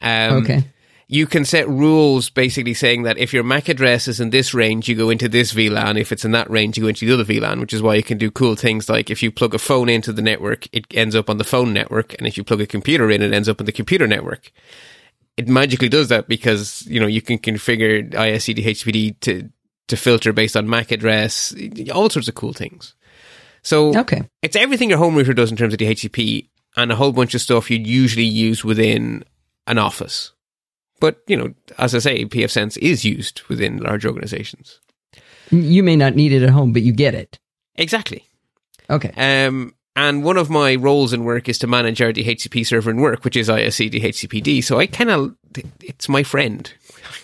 Um, 0.00 0.42
okay. 0.42 0.64
you 1.06 1.26
can 1.26 1.44
set 1.44 1.68
rules 1.68 2.30
basically 2.30 2.74
saying 2.74 3.04
that 3.04 3.18
if 3.18 3.32
your 3.32 3.44
MAC 3.44 3.68
address 3.68 4.08
is 4.08 4.20
in 4.20 4.30
this 4.30 4.52
range, 4.52 4.88
you 4.88 4.96
go 4.96 5.10
into 5.10 5.28
this 5.28 5.52
VLAN. 5.52 5.98
If 5.98 6.12
it's 6.12 6.24
in 6.24 6.32
that 6.32 6.50
range, 6.50 6.76
you 6.76 6.84
go 6.84 6.88
into 6.88 7.06
the 7.06 7.14
other 7.14 7.24
VLAN, 7.24 7.60
which 7.60 7.72
is 7.72 7.82
why 7.82 7.94
you 7.94 8.02
can 8.02 8.18
do 8.18 8.30
cool 8.30 8.56
things 8.56 8.88
like 8.88 9.10
if 9.10 9.22
you 9.22 9.30
plug 9.30 9.54
a 9.54 9.58
phone 9.58 9.88
into 9.88 10.12
the 10.12 10.22
network, 10.22 10.66
it 10.72 10.86
ends 10.92 11.14
up 11.14 11.30
on 11.30 11.38
the 11.38 11.44
phone 11.44 11.72
network. 11.72 12.14
And 12.18 12.26
if 12.26 12.36
you 12.36 12.44
plug 12.44 12.60
a 12.60 12.66
computer 12.66 13.10
in, 13.10 13.22
it 13.22 13.32
ends 13.32 13.48
up 13.48 13.60
on 13.60 13.66
the 13.66 13.72
computer 13.72 14.06
network. 14.06 14.50
It 15.38 15.48
magically 15.48 15.88
does 15.88 16.08
that 16.08 16.28
because, 16.28 16.84
you 16.86 16.98
know, 17.00 17.06
you 17.06 17.22
can 17.22 17.38
configure 17.38 18.10
ISC 18.10 18.56
DHCPD 18.56 19.20
to, 19.20 19.48
to 19.86 19.96
filter 19.96 20.32
based 20.32 20.56
on 20.56 20.68
MAC 20.68 20.90
address, 20.90 21.54
all 21.94 22.10
sorts 22.10 22.28
of 22.28 22.34
cool 22.34 22.52
things. 22.52 22.94
So 23.62 23.96
Okay. 23.96 24.22
it's 24.42 24.56
everything 24.56 24.90
your 24.90 24.98
home 24.98 25.14
router 25.16 25.32
does 25.34 25.50
in 25.50 25.56
terms 25.56 25.72
of 25.72 25.78
DHCP 25.80 26.48
and 26.76 26.90
a 26.92 26.96
whole 26.96 27.12
bunch 27.12 27.34
of 27.34 27.40
stuff 27.40 27.70
you'd 27.70 27.86
usually 27.86 28.24
use 28.24 28.64
within 28.64 29.24
an 29.66 29.78
office. 29.78 30.32
But, 31.00 31.20
you 31.28 31.36
know, 31.36 31.54
as 31.78 31.94
I 31.94 31.98
say, 32.00 32.24
pfSense 32.24 32.76
is 32.78 33.04
used 33.04 33.42
within 33.48 33.78
large 33.78 34.04
organizations. 34.04 34.80
You 35.50 35.82
may 35.84 35.94
not 35.96 36.16
need 36.16 36.32
it 36.32 36.42
at 36.42 36.50
home, 36.50 36.72
but 36.72 36.82
you 36.82 36.92
get 36.92 37.14
it. 37.14 37.38
Exactly. 37.76 38.24
Okay. 38.90 39.12
Um, 39.46 39.74
and 39.98 40.22
one 40.22 40.36
of 40.36 40.48
my 40.48 40.76
roles 40.76 41.12
in 41.12 41.24
work 41.24 41.48
is 41.48 41.58
to 41.58 41.66
manage 41.66 42.00
our 42.00 42.12
DHCP 42.12 42.64
server 42.64 42.88
in 42.88 42.98
work, 42.98 43.24
which 43.24 43.36
is 43.36 43.48
ISC 43.48 43.90
DHCPD. 43.90 44.62
So 44.62 44.78
I 44.78 44.86
kind 44.86 45.10
of, 45.10 45.34
it's 45.82 46.08
my 46.08 46.22
friend. 46.22 46.72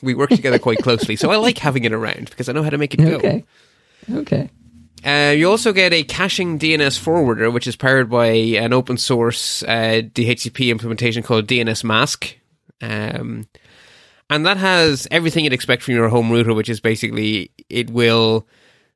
We 0.02 0.14
work 0.14 0.30
together 0.30 0.58
quite 0.58 0.78
closely. 0.78 1.14
So 1.14 1.30
I 1.30 1.36
like 1.36 1.56
having 1.58 1.84
it 1.84 1.92
around 1.92 2.30
because 2.30 2.48
I 2.48 2.52
know 2.52 2.64
how 2.64 2.70
to 2.70 2.78
make 2.78 2.92
it 2.92 2.96
go. 2.96 3.14
Okay. 3.14 3.44
Okay. 4.12 4.50
Uh, 5.04 5.30
you 5.36 5.48
also 5.48 5.72
get 5.72 5.92
a 5.92 6.02
caching 6.02 6.58
DNS 6.58 6.98
forwarder, 6.98 7.48
which 7.48 7.68
is 7.68 7.76
powered 7.76 8.10
by 8.10 8.26
an 8.26 8.72
open 8.72 8.98
source 8.98 9.62
uh, 9.62 10.02
DHCP 10.12 10.68
implementation 10.70 11.22
called 11.22 11.46
dnsmasq. 11.46 12.34
Um, 12.82 13.46
and 14.28 14.44
that 14.46 14.56
has 14.56 15.06
everything 15.12 15.44
you'd 15.44 15.52
expect 15.52 15.84
from 15.84 15.94
your 15.94 16.08
home 16.08 16.28
router, 16.28 16.54
which 16.54 16.68
is 16.68 16.80
basically 16.80 17.52
it 17.68 17.90
will. 17.90 18.48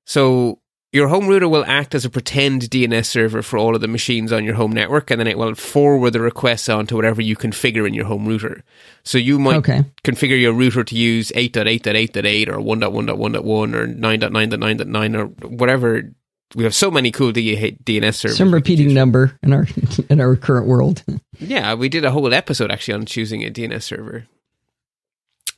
So 0.05 0.59
your 0.93 1.09
home 1.09 1.29
router 1.29 1.49
will 1.49 1.65
act 1.67 1.95
as 1.95 2.05
a 2.05 2.11
pretend 2.11 2.63
DNS 2.63 3.05
server 3.05 3.43
for 3.43 3.59
all 3.59 3.75
of 3.75 3.81
the 3.83 3.89
machines 3.89 4.33
on 4.33 4.45
your 4.45 4.55
home 4.55 4.73
network, 4.73 5.11
and 5.11 5.21
then 5.21 5.27
it 5.27 5.37
will 5.37 5.55
forward 5.55 6.13
the 6.13 6.21
requests 6.21 6.69
on 6.69 6.87
to 6.87 6.97
whatever 6.97 7.21
you 7.21 7.37
configure 7.37 7.87
in 7.87 7.93
your 7.95 8.07
home 8.07 8.27
router. 8.27 8.65
So 9.05 9.19
you 9.19 9.39
might 9.39 9.57
Okay. 9.59 9.85
configure 10.05 10.41
your 10.41 10.53
router 10.55 10.85
to 10.85 10.97
use 10.97 11.31
8.8.8.8 11.35 12.49
or 12.49 12.59
1.1.1.1 12.59 13.75
or 13.75 13.87
9.9.9.9 13.87 15.19
or 15.19 15.27
whatever. 15.49 16.11
We 16.55 16.65
have 16.65 16.75
so 16.75 16.91
many 16.91 17.11
cool 17.11 17.33
D- 17.33 17.77
DNS 17.85 18.15
servers. 18.15 18.39
Some 18.39 18.55
repeating 18.55 18.95
number 18.95 19.37
in 19.43 19.53
our 19.53 19.67
in 20.09 20.19
our 20.21 20.35
current 20.37 20.67
world. 20.67 21.05
Yeah, 21.39 21.75
we 21.75 21.91
did 21.91 22.07
a 22.07 22.11
whole 22.11 22.33
episode 22.33 22.71
actually 22.71 22.95
on 22.95 23.05
choosing 23.05 23.45
a 23.45 23.51
DNS 23.51 23.83
server. 23.83 24.27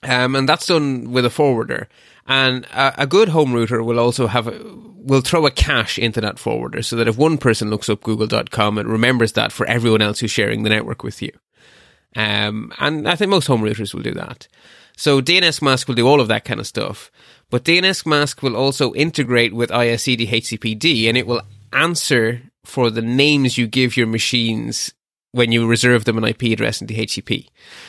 Um, 0.02 0.34
and 0.34 0.48
that's 0.48 0.66
done 0.66 1.12
with 1.12 1.24
a 1.24 1.30
forwarder. 1.30 1.88
And 2.30 2.64
a, 2.66 3.02
a 3.02 3.06
good 3.08 3.30
home 3.30 3.52
router 3.52 3.82
will 3.82 3.98
also 3.98 4.28
have 4.28 4.46
a, 4.46 4.56
will 4.62 5.20
throw 5.20 5.46
a 5.46 5.50
cache 5.50 5.98
into 5.98 6.20
that 6.20 6.38
forwarder 6.38 6.80
so 6.80 6.94
that 6.94 7.08
if 7.08 7.18
one 7.18 7.38
person 7.38 7.70
looks 7.70 7.88
up 7.88 8.04
google.com, 8.04 8.78
it 8.78 8.86
remembers 8.86 9.32
that 9.32 9.50
for 9.50 9.66
everyone 9.66 10.00
else 10.00 10.20
who's 10.20 10.30
sharing 10.30 10.62
the 10.62 10.70
network 10.70 11.02
with 11.02 11.20
you. 11.20 11.32
Um, 12.14 12.72
and 12.78 13.08
I 13.08 13.16
think 13.16 13.30
most 13.30 13.48
home 13.48 13.62
routers 13.62 13.92
will 13.92 14.02
do 14.02 14.14
that. 14.14 14.46
So 14.96 15.20
dnsmasq 15.20 15.88
will 15.88 15.96
do 15.96 16.06
all 16.06 16.20
of 16.20 16.28
that 16.28 16.44
kind 16.44 16.60
of 16.60 16.68
stuff. 16.68 17.10
But 17.50 17.64
dnsmasq 17.64 18.42
will 18.42 18.54
also 18.54 18.94
integrate 18.94 19.52
with 19.52 19.70
ISC 19.70 20.16
DHCPD 20.20 21.08
and 21.08 21.18
it 21.18 21.26
will 21.26 21.42
answer 21.72 22.42
for 22.64 22.90
the 22.90 23.02
names 23.02 23.58
you 23.58 23.66
give 23.66 23.96
your 23.96 24.06
machines 24.06 24.94
when 25.32 25.52
you 25.52 25.64
reserve 25.66 26.04
them 26.06 26.18
an 26.18 26.24
IP 26.24 26.42
address 26.44 26.80
in 26.80 26.88
DHCP. 26.88 27.46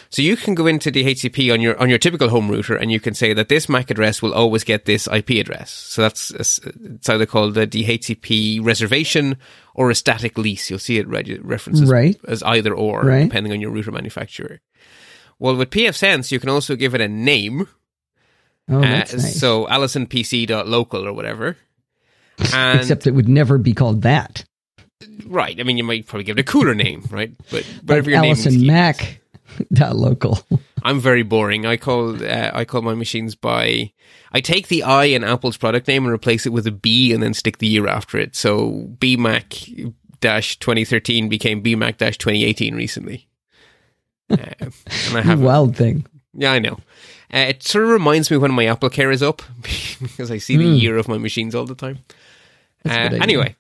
So 0.10 0.21
you 0.21 0.38
can 0.38 0.54
go 0.54 0.67
into 0.67 0.91
DHCP 0.91 1.51
on 1.51 1.60
your 1.60 1.75
on 1.80 1.89
your 1.89 1.97
typical 1.97 2.30
home 2.30 2.49
router 2.51 2.75
and 2.75 2.91
you 2.91 2.99
can 2.99 3.15
say 3.15 3.34
that 3.34 3.49
this 3.49 3.67
MAC 3.67 3.89
address 3.89 4.21
will 4.21 4.34
always 4.34 4.63
get 4.63 4.86
this 4.86 5.08
IP 5.08 5.32
address. 5.32 5.71
So 5.71 6.04
that's 6.04 6.30
it's 6.32 7.10
either 7.10 7.25
called 7.25 7.56
the 7.56 7.65
DHCP 7.65 8.63
reservation 8.63 9.38
or 9.73 9.89
a 9.89 9.95
static 9.95 10.38
lease. 10.38 10.69
You'll 10.69 10.77
see 10.80 10.97
it 10.99 11.08
references 11.08 11.89
Right. 11.89 12.15
as 12.27 12.43
either 12.43 12.73
or 12.75 13.01
Right. 13.01 13.23
depending 13.23 13.51
on 13.54 13.60
your 13.62 13.71
router 13.71 13.91
manufacturer. 13.91 14.62
Well, 15.39 15.56
with 15.56 15.71
pfSense, 15.71 16.32
you 16.32 16.39
can 16.39 16.49
also 16.49 16.75
give 16.75 16.93
it 16.93 17.01
a 17.01 17.08
name. 17.08 17.67
Oh, 18.69 18.77
Uh, 18.77 18.82
nice. 18.82 19.39
So 19.39 19.65
AllisonPC.local 19.65 21.08
or 21.08 21.13
whatever. 21.13 21.58
And 22.54 22.80
Except 22.80 23.08
it 23.08 23.12
would 23.15 23.27
never 23.30 23.58
be 23.58 23.73
called 23.73 24.04
that. 24.04 24.45
Right, 25.25 25.59
I 25.59 25.63
mean, 25.63 25.77
you 25.77 25.83
might 25.83 26.05
probably 26.07 26.23
give 26.23 26.37
it 26.37 26.41
a 26.41 26.43
cooler 26.43 26.75
name, 26.75 27.03
right? 27.11 27.31
But 27.49 27.63
whatever 27.83 28.09
Like 28.09 28.13
your 28.13 28.21
name 28.21 28.31
Allison 28.31 28.51
scheme 28.51 28.61
is. 28.63 28.67
Mac 28.67 29.21
dot 29.73 29.95
local. 30.07 30.39
I'm 30.83 30.99
very 30.99 31.23
boring. 31.23 31.65
I 31.65 31.77
call 31.77 32.23
uh, 32.23 32.51
I 32.53 32.65
call 32.65 32.81
my 32.81 32.93
machines 32.95 33.35
by 33.35 33.91
I 34.31 34.41
take 34.41 34.67
the 34.69 34.83
I 34.83 35.05
in 35.05 35.23
Apple's 35.23 35.57
product 35.57 35.87
name 35.87 36.05
and 36.05 36.13
replace 36.13 36.45
it 36.45 36.53
with 36.53 36.65
a 36.67 36.71
B 36.71 37.13
and 37.13 37.21
then 37.21 37.33
stick 37.33 37.57
the 37.59 37.67
year 37.67 37.87
after 37.87 38.17
it. 38.17 38.35
So 38.35 38.87
BMac 38.97 39.93
dash 40.21 40.57
2013 40.59 41.29
became 41.29 41.61
BMac 41.63 41.97
dash 41.97 42.17
2018 42.17 42.75
recently. 42.75 43.27
Uh, 44.29 44.37
and 44.59 44.73
I 45.17 45.21
have 45.23 45.41
Wild 45.41 45.75
thing. 45.75 46.05
yeah, 46.33 46.51
I 46.53 46.59
know. 46.59 46.79
Uh, 47.33 47.47
it 47.49 47.63
sort 47.63 47.85
of 47.85 47.91
reminds 47.91 48.29
me 48.31 48.37
when 48.37 48.51
my 48.51 48.65
Apple 48.65 48.89
Care 48.89 49.11
is 49.11 49.21
up 49.23 49.41
because 50.01 50.31
I 50.31 50.37
see 50.37 50.57
the 50.57 50.65
year 50.65 50.97
of 50.97 51.07
my 51.07 51.17
machines 51.17 51.55
all 51.55 51.65
the 51.65 51.75
time. 51.75 51.99
Hmm. 52.85 52.89
Uh, 52.91 53.17
anyway, 53.21 53.55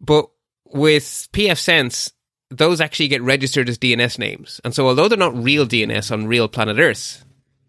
but 0.00 0.28
with 0.72 1.28
pfSense, 1.32 2.12
those 2.50 2.80
actually 2.80 3.08
get 3.08 3.22
registered 3.22 3.68
as 3.68 3.78
DNS 3.78 4.18
names. 4.18 4.60
And 4.64 4.74
so, 4.74 4.88
although 4.88 5.08
they're 5.08 5.18
not 5.18 5.36
real 5.36 5.66
DNS 5.66 6.10
on 6.10 6.26
real 6.26 6.48
planet 6.48 6.78
Earth, 6.78 7.24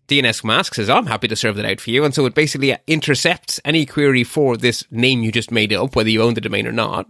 dnsmasq 0.07 0.75
says, 0.75 0.89
I'm 0.89 1.05
happy 1.05 1.27
to 1.27 1.35
serve 1.35 1.55
that 1.55 1.65
out 1.65 1.79
for 1.79 1.89
you. 1.91 2.03
And 2.03 2.13
so 2.13 2.25
it 2.25 2.35
basically 2.35 2.75
intercepts 2.87 3.59
any 3.63 3.85
query 3.85 4.23
for 4.23 4.57
this 4.57 4.83
name 4.91 5.23
you 5.23 5.31
just 5.31 5.51
made 5.51 5.73
up, 5.73 5.95
whether 5.95 6.09
you 6.09 6.21
own 6.21 6.33
the 6.33 6.41
domain 6.41 6.67
or 6.67 6.71
not. 6.71 7.07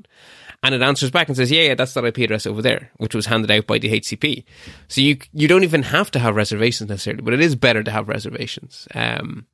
And 0.63 0.75
it 0.75 0.83
answers 0.83 1.09
back 1.09 1.27
and 1.27 1.35
says, 1.35 1.49
yeah, 1.49 1.63
yeah, 1.63 1.75
that's 1.75 1.95
that 1.95 2.05
IP 2.05 2.19
address 2.19 2.45
over 2.45 2.61
there, 2.61 2.91
which 2.97 3.15
was 3.15 3.25
handed 3.25 3.49
out 3.49 3.65
by 3.65 3.79
DHCP. 3.79 4.43
So 4.87 5.01
you, 5.01 5.17
you 5.33 5.47
don't 5.47 5.63
even 5.63 5.81
have 5.81 6.11
to 6.11 6.19
have 6.19 6.35
reservations 6.35 6.89
necessarily, 6.89 7.23
but 7.23 7.33
it 7.33 7.41
is 7.41 7.55
better 7.55 7.81
to 7.81 7.89
have 7.89 8.07
reservations. 8.07 8.87
Um, 8.93 9.47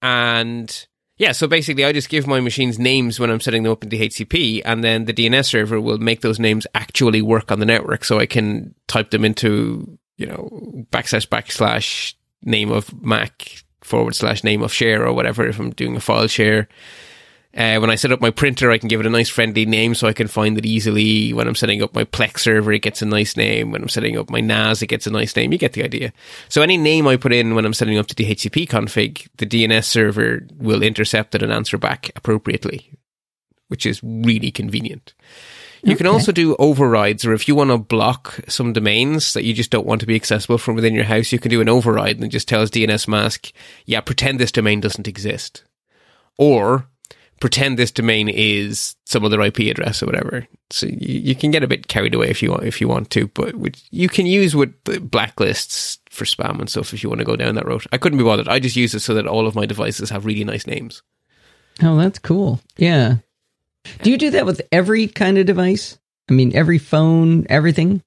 and 0.00 0.86
yeah, 1.20 1.32
so 1.32 1.46
basically 1.46 1.84
I 1.84 1.92
just 1.92 2.08
give 2.08 2.26
my 2.26 2.40
machines 2.40 2.78
names 2.78 3.20
when 3.20 3.28
I'm 3.28 3.40
setting 3.40 3.62
them 3.62 3.72
up 3.72 3.84
in 3.84 3.90
DHCP 3.90 4.62
and 4.64 4.82
then 4.82 5.04
the 5.04 5.12
DNS 5.12 5.44
server 5.44 5.78
will 5.78 5.98
make 5.98 6.22
those 6.22 6.38
names 6.38 6.66
actually 6.74 7.20
work 7.20 7.52
on 7.52 7.60
the 7.60 7.66
network 7.66 8.06
so 8.06 8.18
I 8.18 8.24
can 8.24 8.74
type 8.88 9.10
them 9.10 9.26
into, 9.26 9.98
you 10.16 10.24
know, 10.24 10.48
backslash 10.90 11.28
backslash 11.28 12.14
name 12.42 12.72
of 12.72 13.02
Mac 13.02 13.62
forward 13.82 14.14
slash 14.14 14.42
name 14.42 14.62
of 14.62 14.72
share 14.72 15.06
or 15.06 15.12
whatever 15.12 15.46
if 15.46 15.58
I'm 15.58 15.72
doing 15.72 15.94
a 15.94 16.00
file 16.00 16.26
share. 16.26 16.68
Uh, 17.56 17.78
when 17.78 17.90
I 17.90 17.96
set 17.96 18.12
up 18.12 18.20
my 18.20 18.30
printer, 18.30 18.70
I 18.70 18.78
can 18.78 18.88
give 18.88 19.00
it 19.00 19.06
a 19.06 19.10
nice 19.10 19.28
friendly 19.28 19.66
name 19.66 19.96
so 19.96 20.06
I 20.06 20.12
can 20.12 20.28
find 20.28 20.56
it 20.56 20.64
easily. 20.64 21.32
When 21.32 21.48
I'm 21.48 21.56
setting 21.56 21.82
up 21.82 21.94
my 21.94 22.04
Plex 22.04 22.38
server, 22.38 22.72
it 22.72 22.82
gets 22.82 23.02
a 23.02 23.06
nice 23.06 23.36
name. 23.36 23.72
When 23.72 23.82
I'm 23.82 23.88
setting 23.88 24.16
up 24.16 24.30
my 24.30 24.40
NAS, 24.40 24.82
it 24.82 24.86
gets 24.86 25.08
a 25.08 25.10
nice 25.10 25.34
name. 25.34 25.50
You 25.50 25.58
get 25.58 25.72
the 25.72 25.82
idea. 25.82 26.12
So 26.48 26.62
any 26.62 26.76
name 26.76 27.08
I 27.08 27.16
put 27.16 27.32
in 27.32 27.56
when 27.56 27.64
I'm 27.64 27.74
setting 27.74 27.98
up 27.98 28.06
the 28.06 28.14
DHCP 28.14 28.68
config, 28.68 29.26
the 29.38 29.46
DNS 29.46 29.84
server 29.84 30.46
will 30.58 30.82
intercept 30.82 31.34
it 31.34 31.42
and 31.42 31.52
answer 31.52 31.76
back 31.76 32.12
appropriately, 32.14 32.92
which 33.66 33.84
is 33.84 34.00
really 34.04 34.52
convenient. 34.52 35.12
You 35.82 35.96
can 35.96 36.06
also 36.06 36.30
do 36.30 36.56
overrides, 36.58 37.24
or 37.24 37.32
if 37.32 37.48
you 37.48 37.54
want 37.54 37.70
to 37.70 37.78
block 37.78 38.40
some 38.48 38.74
domains 38.74 39.32
that 39.32 39.44
you 39.44 39.54
just 39.54 39.70
don't 39.70 39.86
want 39.86 40.02
to 40.02 40.06
be 40.06 40.14
accessible 40.14 40.58
from 40.58 40.74
within 40.74 40.94
your 40.94 41.04
house, 41.04 41.32
you 41.32 41.38
can 41.38 41.50
do 41.50 41.62
an 41.62 41.70
override 41.70 42.16
and 42.16 42.24
it 42.24 42.28
just 42.28 42.48
tells 42.48 42.70
dnsmasq, 42.70 43.50
yeah, 43.86 44.02
pretend 44.02 44.38
this 44.38 44.52
domain 44.52 44.80
doesn't 44.80 45.08
exist. 45.08 45.64
Or 46.36 46.86
pretend 47.40 47.78
this 47.78 47.90
domain 47.90 48.28
is 48.28 48.94
some 49.06 49.24
other 49.24 49.40
IP 49.40 49.60
address 49.60 50.02
or 50.02 50.06
whatever. 50.06 50.46
So 50.70 50.86
you, 50.86 51.20
you 51.20 51.34
can 51.34 51.50
get 51.50 51.62
a 51.62 51.68
bit 51.68 51.88
carried 51.88 52.14
away 52.14 52.28
if 52.28 52.42
you 52.42 52.50
want, 52.50 52.64
if 52.64 52.80
you 52.80 52.86
want 52.86 53.10
to, 53.10 53.26
but 53.28 53.56
which 53.56 53.82
you 53.90 54.08
can 54.08 54.26
use 54.26 54.54
with 54.54 54.72
the 54.84 54.98
blacklists 54.98 55.98
for 56.10 56.24
spam 56.24 56.60
and 56.60 56.68
stuff 56.68 56.92
if 56.92 57.02
you 57.02 57.08
want 57.08 57.20
to 57.20 57.24
go 57.24 57.36
down 57.36 57.54
that 57.56 57.66
road. 57.66 57.84
I 57.92 57.98
couldn't 57.98 58.18
be 58.18 58.24
bothered. 58.24 58.48
I 58.48 58.58
just 58.58 58.76
use 58.76 58.94
it 58.94 59.00
so 59.00 59.14
that 59.14 59.26
all 59.26 59.46
of 59.46 59.54
my 59.54 59.66
devices 59.66 60.10
have 60.10 60.26
really 60.26 60.44
nice 60.44 60.66
names. 60.66 61.02
Oh, 61.82 61.96
that's 61.96 62.18
cool. 62.18 62.60
Yeah. 62.76 63.16
Do 64.02 64.10
you 64.10 64.18
do 64.18 64.30
that 64.30 64.46
with 64.46 64.60
every 64.70 65.08
kind 65.08 65.38
of 65.38 65.46
device? 65.46 65.98
I 66.28 66.34
mean, 66.34 66.54
every 66.54 66.78
phone, 66.78 67.46
everything? 67.48 68.02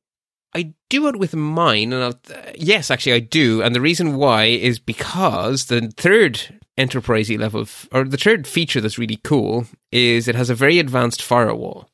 I 0.55 0.73
do 0.89 1.07
it 1.07 1.17
with 1.17 1.35
mine, 1.35 1.91
and 1.93 2.03
I'll, 2.03 2.19
uh, 2.31 2.51
yes, 2.55 2.91
actually, 2.91 3.13
I 3.13 3.19
do. 3.19 3.63
And 3.63 3.75
the 3.75 3.81
reason 3.81 4.15
why 4.15 4.45
is 4.45 4.77
because 4.77 5.65
the 5.65 5.91
third 5.97 6.59
enterprisey 6.77 7.37
level, 7.37 7.61
f- 7.61 7.87
or 7.91 8.03
the 8.03 8.17
third 8.17 8.47
feature 8.47 8.81
that's 8.81 8.97
really 8.97 9.19
cool, 9.23 9.65
is 9.91 10.27
it 10.27 10.35
has 10.35 10.49
a 10.49 10.55
very 10.55 10.79
advanced 10.79 11.21
firewall. 11.21 11.89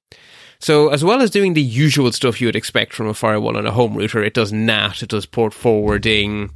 So, 0.60 0.90
as 0.90 1.04
well 1.04 1.22
as 1.22 1.32
doing 1.32 1.54
the 1.54 1.62
usual 1.62 2.12
stuff 2.12 2.42
you 2.42 2.48
would 2.48 2.56
expect 2.56 2.94
from 2.94 3.08
a 3.08 3.14
firewall 3.14 3.58
on 3.58 3.66
a 3.66 3.72
home 3.72 3.96
router, 3.96 4.24
it 4.24 4.34
does 4.34 4.52
NAT, 4.52 5.02
it 5.04 5.10
does 5.10 5.26
port 5.26 5.54
forwarding, 5.54 6.52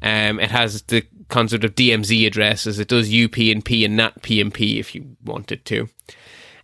um, 0.00 0.40
it 0.40 0.50
has 0.50 0.82
the 0.82 1.04
concept 1.28 1.64
of 1.64 1.74
DMZ 1.74 2.26
addresses, 2.26 2.78
it 2.78 2.88
does 2.88 3.10
UPnP 3.10 3.84
and 3.84 3.96
NAT 3.96 4.22
PMP 4.22 4.78
if 4.78 4.94
you 4.94 5.16
wanted 5.24 5.64
to. 5.66 5.88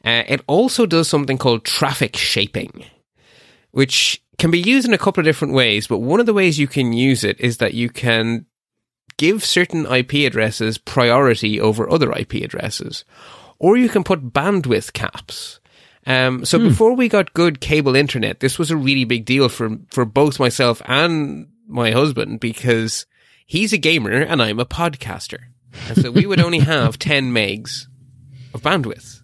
Uh, 0.04 0.22
it 0.26 0.40
also 0.46 0.86
does 0.86 1.08
something 1.08 1.36
called 1.36 1.64
traffic 1.64 2.16
shaping, 2.16 2.84
which 3.72 4.22
can 4.38 4.50
be 4.50 4.60
used 4.60 4.88
in 4.88 4.94
a 4.94 4.98
couple 4.98 5.20
of 5.20 5.26
different 5.26 5.52
ways. 5.52 5.86
But 5.86 5.98
one 5.98 6.20
of 6.20 6.26
the 6.26 6.32
ways 6.32 6.58
you 6.58 6.66
can 6.66 6.94
use 6.94 7.24
it 7.24 7.38
is 7.40 7.58
that 7.58 7.74
you 7.74 7.90
can 7.90 8.46
give 9.20 9.44
certain 9.44 9.84
IP 9.84 10.14
addresses 10.26 10.78
priority 10.78 11.60
over 11.60 11.90
other 11.90 12.10
IP 12.10 12.36
addresses, 12.36 13.04
or 13.58 13.76
you 13.76 13.90
can 13.90 14.02
put 14.02 14.32
bandwidth 14.32 14.94
caps. 14.94 15.60
Um, 16.06 16.46
so 16.46 16.58
before 16.58 16.94
we 16.94 17.10
got 17.10 17.34
good 17.34 17.60
cable 17.60 17.94
internet, 17.94 18.40
this 18.40 18.58
was 18.58 18.70
a 18.70 18.78
really 18.78 19.04
big 19.04 19.26
deal 19.26 19.50
for 19.50 19.76
for 19.90 20.06
both 20.06 20.40
myself 20.40 20.80
and 20.86 21.48
my 21.68 21.90
husband 21.90 22.40
because 22.40 23.04
he's 23.44 23.74
a 23.74 23.78
gamer 23.78 24.10
and 24.10 24.40
I'm 24.40 24.58
a 24.58 24.64
podcaster, 24.64 25.40
and 25.88 25.98
so 25.98 26.10
we 26.10 26.24
would 26.24 26.40
only 26.40 26.60
have 26.74 26.98
ten 26.98 27.30
megs 27.30 27.88
of 28.54 28.62
bandwidth. 28.62 29.19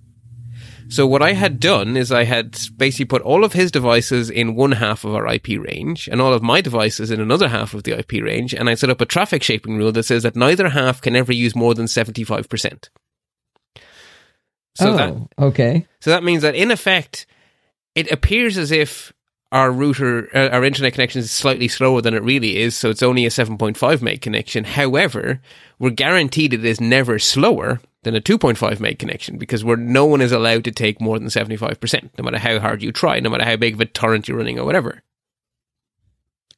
So 0.89 1.07
what 1.07 1.23
I 1.23 1.33
had 1.33 1.59
done 1.59 1.97
is 1.97 2.13
I 2.13 2.25
had 2.25 2.59
basically 2.77 3.07
put 3.07 3.23
all 3.23 3.45
of 3.45 3.53
his 3.53 3.71
devices 3.73 4.31
in 4.31 4.55
one 4.55 4.73
half 4.73 5.05
of 5.05 5.15
our 5.15 5.27
IP 5.27 5.49
range 5.59 6.09
and 6.09 6.21
all 6.21 6.33
of 6.33 6.43
my 6.43 6.61
devices 6.61 7.11
in 7.11 7.21
another 7.21 7.49
half 7.49 7.75
of 7.75 7.83
the 7.83 7.99
IP 7.99 8.23
range. 8.23 8.55
And 8.55 8.69
I 8.69 8.75
set 8.75 8.91
up 8.91 9.01
a 9.01 9.07
traffic 9.07 9.43
shaping 9.43 9.77
rule 9.77 9.93
that 9.93 10.05
says 10.05 10.23
that 10.23 10.37
neither 10.37 10.69
half 10.69 11.01
can 11.01 11.17
ever 11.17 11.33
use 11.33 11.57
more 11.57 11.75
than 11.75 11.87
75%. 11.87 12.89
So 14.75 14.93
oh, 14.93 14.97
that, 14.97 15.45
okay. 15.47 15.87
so 16.01 16.11
that 16.11 16.23
means 16.23 16.43
that 16.43 16.55
in 16.55 16.71
effect, 16.71 17.27
it 17.95 18.13
appears 18.13 18.59
as 18.59 18.71
if 18.71 19.13
our 19.51 19.73
router, 19.73 20.29
uh, 20.37 20.51
our 20.51 20.65
internet 20.65 20.93
connection 20.93 21.21
is 21.21 21.31
slightly 21.31 21.67
slower 21.67 22.03
than 22.03 22.15
it 22.15 22.23
really 22.23 22.59
is. 22.59 22.77
So 22.77 22.91
it's 22.91 23.03
only 23.03 23.25
a 23.25 23.31
7.5 23.31 24.03
meg 24.03 24.21
connection. 24.21 24.65
However, 24.65 25.41
we're 25.79 25.91
guaranteed 25.91 26.53
it 26.53 26.65
is 26.65 26.81
never 26.81 27.19
slower 27.19 27.81
than 28.07 28.15
a 28.15 28.21
2.5 28.21 28.81
meg 28.81 28.99
connection 28.99 29.37
because 29.37 29.65
where 29.65 29.77
no 29.77 30.07
one 30.07 30.21
is 30.23 30.33
allowed 30.33 30.65
to 30.65 30.71
take 30.71 31.01
more 31.01 31.19
than 31.19 31.29
75%, 31.29 32.11
no 32.17 32.25
matter 32.25 32.39
how 32.39 32.59
hard 32.61 32.83
you 32.83 32.93
try, 32.93 33.19
no 33.21 33.29
matter 33.29 33.45
how 33.45 33.57
big 33.57 33.75
of 33.75 33.81
a 33.81 33.85
torrent 33.85 34.29
you're 34.29 34.39
running 34.39 34.59
or 34.59 34.65
whatever. 34.65 35.03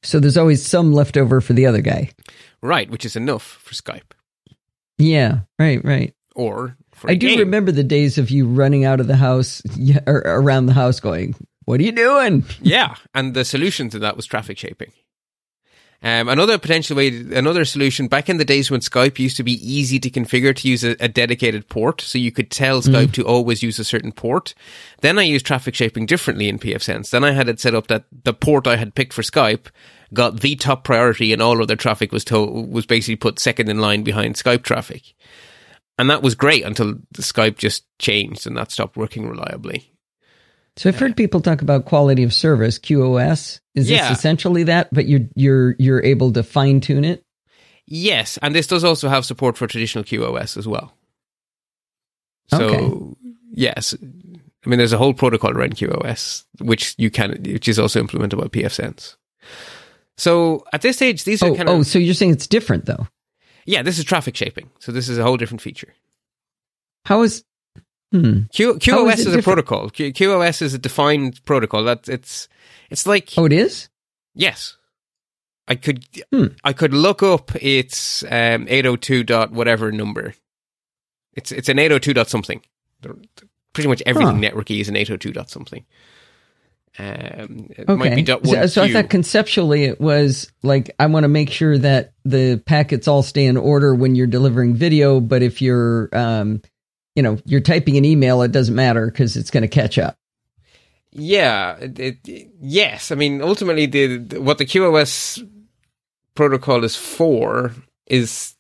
So 0.03 0.21
there's 0.21 0.37
always 0.37 0.65
some 0.65 0.93
left 0.93 1.17
over 1.17 1.41
for 1.41 1.55
the 1.55 1.67
other 1.67 1.81
guy. 1.81 2.11
Right, 2.63 2.89
which 2.91 3.05
is 3.05 3.17
enough 3.17 3.43
for 3.43 3.75
Skype 3.75 4.13
Yeah, 4.99 5.41
right, 5.59 5.85
right. 5.85 6.15
or 6.37 6.77
for 6.93 7.11
I 7.11 7.15
do 7.15 7.29
game. 7.29 7.39
remember 7.41 7.73
the 7.73 7.83
days 7.85 8.19
of 8.19 8.31
you 8.31 8.47
running 8.47 8.85
out 8.85 9.01
of 9.01 9.07
the 9.07 9.17
house 9.17 9.63
or 10.07 10.19
around 10.25 10.67
the 10.67 10.73
house 10.75 11.01
going, 11.01 11.35
What 11.65 11.81
are 11.81 11.85
you 11.85 11.93
doing? 11.93 12.45
Yeah, 12.61 12.95
and 13.15 13.35
the 13.35 13.45
solution 13.45 13.89
to 13.91 13.99
that 14.01 14.17
was 14.17 14.27
traffic 14.27 14.59
shaping. 14.59 14.93
Um, 16.01 16.29
another 16.29 16.59
potential 16.59 16.97
way, 16.97 17.09
another 17.09 17.65
solution 17.65 18.07
back 18.07 18.29
in 18.29 18.37
the 18.37 18.45
days 18.45 18.71
when 18.71 18.81
Skype 18.81 19.19
used 19.19 19.37
to 19.37 19.43
be 19.43 19.55
easy 19.55 19.99
to 19.99 20.11
configure 20.11 20.55
to 20.55 20.69
use 20.69 20.85
a, 20.85 20.95
a 21.01 21.09
dedicated 21.09 21.69
port, 21.69 22.01
so 22.01 22.19
you 22.19 22.31
could 22.31 22.53
tell 22.53 22.83
Skype 22.83 23.13
to 23.15 23.27
always 23.27 23.65
use 23.65 23.81
a 23.81 23.85
certain 23.85 24.13
port. 24.13 24.55
Then 25.01 25.19
I 25.19 25.23
used 25.23 25.45
traffic 25.45 25.75
shaping 25.75 26.07
differently 26.07 26.49
in 26.49 26.61
pfSense. 26.61 27.11
Then 27.11 27.25
I 27.25 27.33
had 27.33 27.49
it 27.49 27.59
set 27.59 27.75
up 27.75 27.89
that 27.89 28.05
the 28.23 28.33
port 28.33 28.69
I 28.69 28.77
had 28.77 28.95
picked 28.95 29.13
for 29.13 29.23
Skype 29.23 29.67
got 30.15 30.41
the 30.41 30.55
top 30.55 30.85
priority, 30.85 31.33
and 31.33 31.43
all 31.43 31.61
other 31.61 31.75
traffic 31.77 32.13
was 32.13 32.25
to- 32.27 32.47
was 32.47 32.87
basically 32.87 33.17
put 33.17 33.41
second 33.41 33.69
in 33.69 33.81
line 33.81 34.05
behind 34.05 34.37
Skype 34.37 34.63
traffic. 34.63 35.15
And 35.99 36.09
that 36.09 36.23
was 36.23 36.37
great 36.37 36.65
until 36.65 36.95
the 37.11 37.23
Skype 37.23 37.59
just 37.59 37.85
changed 37.99 38.47
and 38.47 38.57
that 38.57 38.71
stopped 38.71 38.97
working 38.97 39.29
reliably. 39.29 39.93
So 40.79 40.89
I've 40.89 40.99
heard 40.99 41.17
people 41.17 41.41
talk 41.41 41.61
about 41.61 41.87
quality 41.87 42.23
of 42.23 42.33
service, 42.33 42.79
QoS. 42.79 43.61
Is 43.75 43.91
Yeah. 43.91 44.09
this 44.09 44.19
essentially 44.19 44.63
that? 44.65 44.89
But 44.93 45.09
you're 45.09 45.29
you're 45.35 45.75
you're 45.79 46.03
able 46.05 46.33
to 46.33 46.43
fine 46.43 46.81
tune 46.81 47.05
it? 47.05 47.25
Yes, 47.87 48.39
and 48.43 48.55
this 48.55 48.67
does 48.67 48.85
also 48.85 49.09
have 49.09 49.25
support 49.25 49.57
for 49.57 49.67
traditional 49.67 50.05
QoS 50.05 50.57
as 50.57 50.69
well. 50.69 50.95
So 52.49 52.65
Okay. 52.65 53.17
yes, 53.53 53.95
I 54.65 54.69
mean 54.69 54.79
there's 54.79 54.93
a 54.93 54.99
whole 54.99 55.15
protocol 55.15 55.51
around 55.51 55.75
QoS 55.77 56.45
which 56.61 56.95
you 56.97 57.11
can, 57.11 57.43
which 57.43 57.67
is 57.69 57.79
also 57.79 57.99
implemented 58.01 58.39
by 58.39 58.47
pfSense. 58.47 59.17
So 60.17 60.65
at 60.73 60.83
this 60.83 60.97
stage, 60.97 61.25
these 61.25 61.43
are 61.43 61.51
Oh, 61.51 61.57
kind 61.57 61.69
of 61.69 61.75
oh, 61.77 61.83
so 61.83 61.99
you're 61.99 62.15
saying 62.15 62.33
it's 62.33 62.47
different 62.47 62.87
though. 62.87 63.09
yeah. 63.67 63.83
This 63.83 63.99
is 63.99 64.05
traffic 64.05 64.37
shaping, 64.37 64.71
so 64.79 64.93
this 64.93 65.09
is 65.09 65.19
a 65.19 65.23
whole 65.25 65.37
different 65.37 65.61
feature. 65.61 65.95
How 67.05 67.23
is 67.23 67.43
hmm. 68.13 68.43
Q, 68.53 68.79
How 68.87 69.09
is 69.09 69.21
QoS 69.21 69.27
is 69.27 69.35
a 69.35 69.43
protocol. 69.43 69.91
Q, 69.91 70.13
QoS 70.13 70.63
is 70.63 70.75
a 70.75 70.79
defined 70.79 71.45
protocol. 71.45 71.85
That 71.85 72.09
it's 72.09 72.49
it's 72.91 73.07
like 73.07 73.33
Oh, 73.37 73.45
it 73.45 73.53
is? 73.53 73.89
Yes. 74.35 74.77
I 75.67 75.75
could 75.75 76.05
Hmm. 76.33 76.47
I 76.65 76.73
could 76.73 76.95
look 76.95 77.23
up 77.23 77.55
its 77.57 78.23
um 78.25 78.67
802 78.69 79.23
dot 79.25 79.53
whatever 79.53 79.93
number. 79.93 80.35
It's 81.35 81.53
it's 81.53 81.69
an 81.69 81.79
802 81.79 82.15
dot 82.15 82.29
something. 82.29 82.63
Pretty 83.75 83.89
much 83.89 84.03
everything 84.07 84.43
Huh. 84.43 84.51
networky 84.51 84.81
is 84.81 84.89
an 84.89 84.97
802 84.97 85.33
dot 85.33 85.51
something. 85.51 85.85
Um 86.99 87.69
Okay. 87.89 88.15
be 88.23 88.25
So, 88.45 88.67
so 88.67 88.83
I 88.83 88.93
thought 88.93 89.11
conceptually 89.11 89.85
it 89.85 90.01
was 90.01 90.51
like 90.63 90.91
I 90.99 91.07
want 91.07 91.25
to 91.25 91.29
make 91.29 91.51
sure 91.51 91.77
that 91.79 92.13
the 92.25 92.63
packets 92.65 93.07
all 93.07 93.23
stay 93.23 93.45
in 93.45 93.57
order 93.57 93.95
when 93.95 94.15
you're 94.17 94.27
delivering 94.27 94.75
video, 94.75 95.21
but 95.21 95.43
if 95.43 95.61
you're 95.63 96.09
um 96.13 96.63
you 97.19 97.23
know, 97.23 97.37
you're 97.45 97.61
typing 97.61 97.97
an 97.97 98.05
email, 98.05 98.43
it 98.43 98.53
doesn't 98.53 98.77
matter 98.77 99.07
because 99.07 99.37
it's 99.37 99.51
going 99.51 99.63
to 99.63 99.69
catch 99.69 99.99
up. 99.99 100.15
Yeah, 101.11 101.77
it, 101.79 101.99
it, 102.29 102.49
yes. 102.61 103.11
I 103.11 103.17
mean, 103.17 103.43
ultimately, 103.43 103.87
the, 103.87 104.19
the- 104.19 104.41
what 104.41 104.59
the 104.59 104.65
QoS 104.67 105.43
protocol 106.37 106.85
is 106.85 106.95
for 106.95 107.73
is 108.07 108.55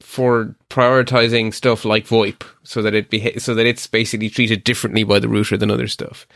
for 0.00 0.56
prioritizing 0.70 1.54
stuff 1.54 1.84
like 1.84 2.06
VoIP, 2.08 2.42
so 2.64 2.82
that 2.82 2.94
it 2.94 3.10
beha- 3.10 3.38
so 3.38 3.54
that 3.54 3.64
it's 3.64 3.86
basically 3.86 4.28
treated 4.28 4.64
differently 4.64 5.04
by 5.04 5.20
the 5.20 5.28
router 5.28 5.56
than 5.56 5.70
other 5.70 5.86
stuff. 5.86 6.26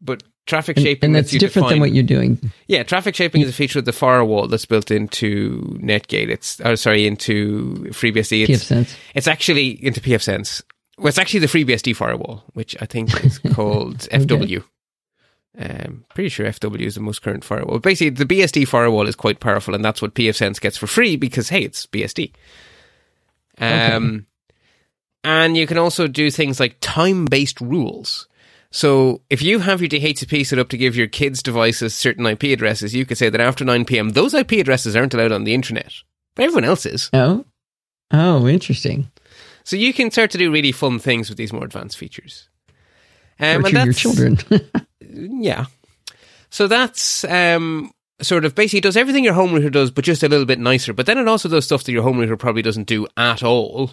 But 0.00 0.22
traffic 0.46 0.76
And, 0.76 0.86
shaping 0.86 1.08
and 1.08 1.14
that's 1.16 1.32
different 1.32 1.68
than 1.70 1.80
what 1.80 1.90
you're 1.92 2.04
doing. 2.04 2.38
yeah, 2.68 2.84
traffic 2.84 3.16
shaping 3.16 3.40
is 3.42 3.48
a 3.48 3.52
feature 3.52 3.80
of 3.80 3.86
the 3.86 3.92
firewall 3.92 4.46
that's 4.46 4.66
built 4.66 4.92
into 4.92 5.60
Netgate. 5.82 6.28
It's 6.28 6.60
oh, 6.64 6.76
sorry, 6.76 7.08
into 7.08 7.86
FreeBSD. 7.90 8.48
It's, 8.48 8.64
PFSense. 8.70 8.94
it's 9.16 9.26
actually 9.26 9.70
into 9.84 10.00
PFSense. 10.00 10.62
Well, 10.98 11.08
it's 11.08 11.18
actually 11.18 11.40
the 11.40 11.46
FreeBSD 11.46 11.94
firewall, 11.94 12.44
which 12.54 12.76
I 12.80 12.86
think 12.86 13.24
is 13.24 13.38
called 13.52 13.98
FW. 13.98 14.64
Um, 15.58 16.04
pretty 16.14 16.28
sure 16.28 16.46
FW 16.46 16.80
is 16.82 16.94
the 16.94 17.00
most 17.00 17.22
current 17.22 17.44
firewall. 17.44 17.78
Basically, 17.78 18.10
the 18.10 18.24
BSD 18.24 18.66
firewall 18.66 19.08
is 19.08 19.16
quite 19.16 19.40
powerful, 19.40 19.74
and 19.74 19.84
that's 19.84 20.02
what 20.02 20.14
PFSense 20.14 20.60
gets 20.60 20.76
for 20.76 20.86
free 20.86 21.16
because 21.16 21.48
hey, 21.48 21.62
it's 21.62 21.86
BSD. 21.86 22.32
Um, 23.58 24.26
and 25.24 25.56
you 25.56 25.66
can 25.66 25.78
also 25.78 26.06
do 26.06 26.30
things 26.30 26.60
like 26.60 26.76
time-based 26.80 27.60
rules. 27.60 28.28
So 28.70 29.22
if 29.30 29.42
you 29.42 29.60
have 29.60 29.80
your 29.80 29.88
DHCP 29.88 30.46
set 30.46 30.58
up 30.58 30.68
to 30.68 30.76
give 30.76 30.94
your 30.94 31.06
kids' 31.06 31.42
devices 31.42 31.94
certain 31.94 32.26
IP 32.26 32.44
addresses, 32.44 32.94
you 32.94 33.04
could 33.06 33.18
say 33.18 33.30
that 33.30 33.40
after 33.40 33.64
9 33.64 33.84
p.m., 33.84 34.10
those 34.10 34.34
IP 34.34 34.52
addresses 34.52 34.94
aren't 34.94 35.14
allowed 35.14 35.32
on 35.32 35.44
the 35.44 35.54
internet, 35.54 35.92
but 36.34 36.44
everyone 36.44 36.64
else 36.64 36.86
is. 36.86 37.10
Oh, 37.12 37.44
oh, 38.12 38.46
interesting. 38.46 39.10
So 39.68 39.76
you 39.76 39.92
can 39.92 40.10
start 40.10 40.30
to 40.30 40.38
do 40.38 40.50
really 40.50 40.72
fun 40.72 40.98
things 40.98 41.28
with 41.28 41.36
these 41.36 41.52
more 41.52 41.62
advanced 41.62 41.98
features. 41.98 42.48
Um, 43.38 43.60
Torture 43.60 43.84
your 43.84 43.92
children. 43.92 44.38
yeah. 45.10 45.66
So 46.48 46.68
that's 46.68 47.22
um, 47.24 47.92
sort 48.22 48.46
of 48.46 48.54
basically 48.54 48.80
does 48.80 48.96
everything 48.96 49.24
your 49.24 49.34
home 49.34 49.52
router 49.52 49.68
does, 49.68 49.90
but 49.90 50.06
just 50.06 50.22
a 50.22 50.28
little 50.30 50.46
bit 50.46 50.58
nicer. 50.58 50.94
But 50.94 51.04
then 51.04 51.18
it 51.18 51.28
also 51.28 51.50
does 51.50 51.66
stuff 51.66 51.84
that 51.84 51.92
your 51.92 52.02
home 52.02 52.18
router 52.18 52.38
probably 52.38 52.62
doesn't 52.62 52.86
do 52.86 53.06
at 53.18 53.42
all. 53.42 53.90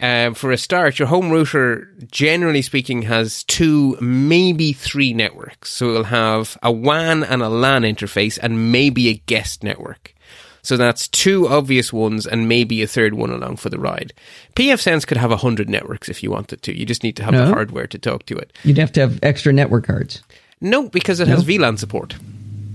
Um, 0.00 0.34
for 0.34 0.52
a 0.52 0.58
start, 0.58 0.98
your 0.98 1.08
home 1.08 1.30
router, 1.30 1.88
generally 2.12 2.60
speaking, 2.60 3.00
has 3.00 3.42
two, 3.44 3.96
maybe 4.02 4.74
three 4.74 5.14
networks. 5.14 5.70
So 5.70 5.92
it'll 5.92 6.04
have 6.04 6.58
a 6.62 6.70
WAN 6.70 7.24
and 7.24 7.40
a 7.40 7.48
LAN 7.48 7.84
interface 7.84 8.38
and 8.42 8.70
maybe 8.70 9.08
a 9.08 9.14
guest 9.14 9.64
network. 9.64 10.12
So 10.62 10.76
that's 10.76 11.08
two 11.08 11.48
obvious 11.48 11.92
ones 11.92 12.26
and 12.26 12.48
maybe 12.48 12.82
a 12.82 12.86
third 12.86 13.14
one 13.14 13.30
along 13.30 13.56
for 13.56 13.70
the 13.70 13.78
ride. 13.78 14.12
PFSense 14.54 15.06
could 15.06 15.16
have 15.16 15.30
a 15.32 15.36
hundred 15.38 15.68
networks 15.70 16.08
if 16.08 16.22
you 16.22 16.30
wanted 16.30 16.62
to. 16.62 16.76
You 16.78 16.84
just 16.84 17.02
need 17.02 17.16
to 17.16 17.24
have 17.24 17.34
the 17.34 17.46
hardware 17.46 17.86
to 17.86 17.98
talk 17.98 18.26
to 18.26 18.36
it. 18.36 18.52
You'd 18.64 18.78
have 18.78 18.92
to 18.92 19.00
have 19.00 19.18
extra 19.22 19.52
network 19.52 19.86
cards. 19.86 20.22
No, 20.60 20.88
because 20.88 21.20
it 21.20 21.28
has 21.28 21.44
VLAN 21.44 21.78
support, 21.78 22.16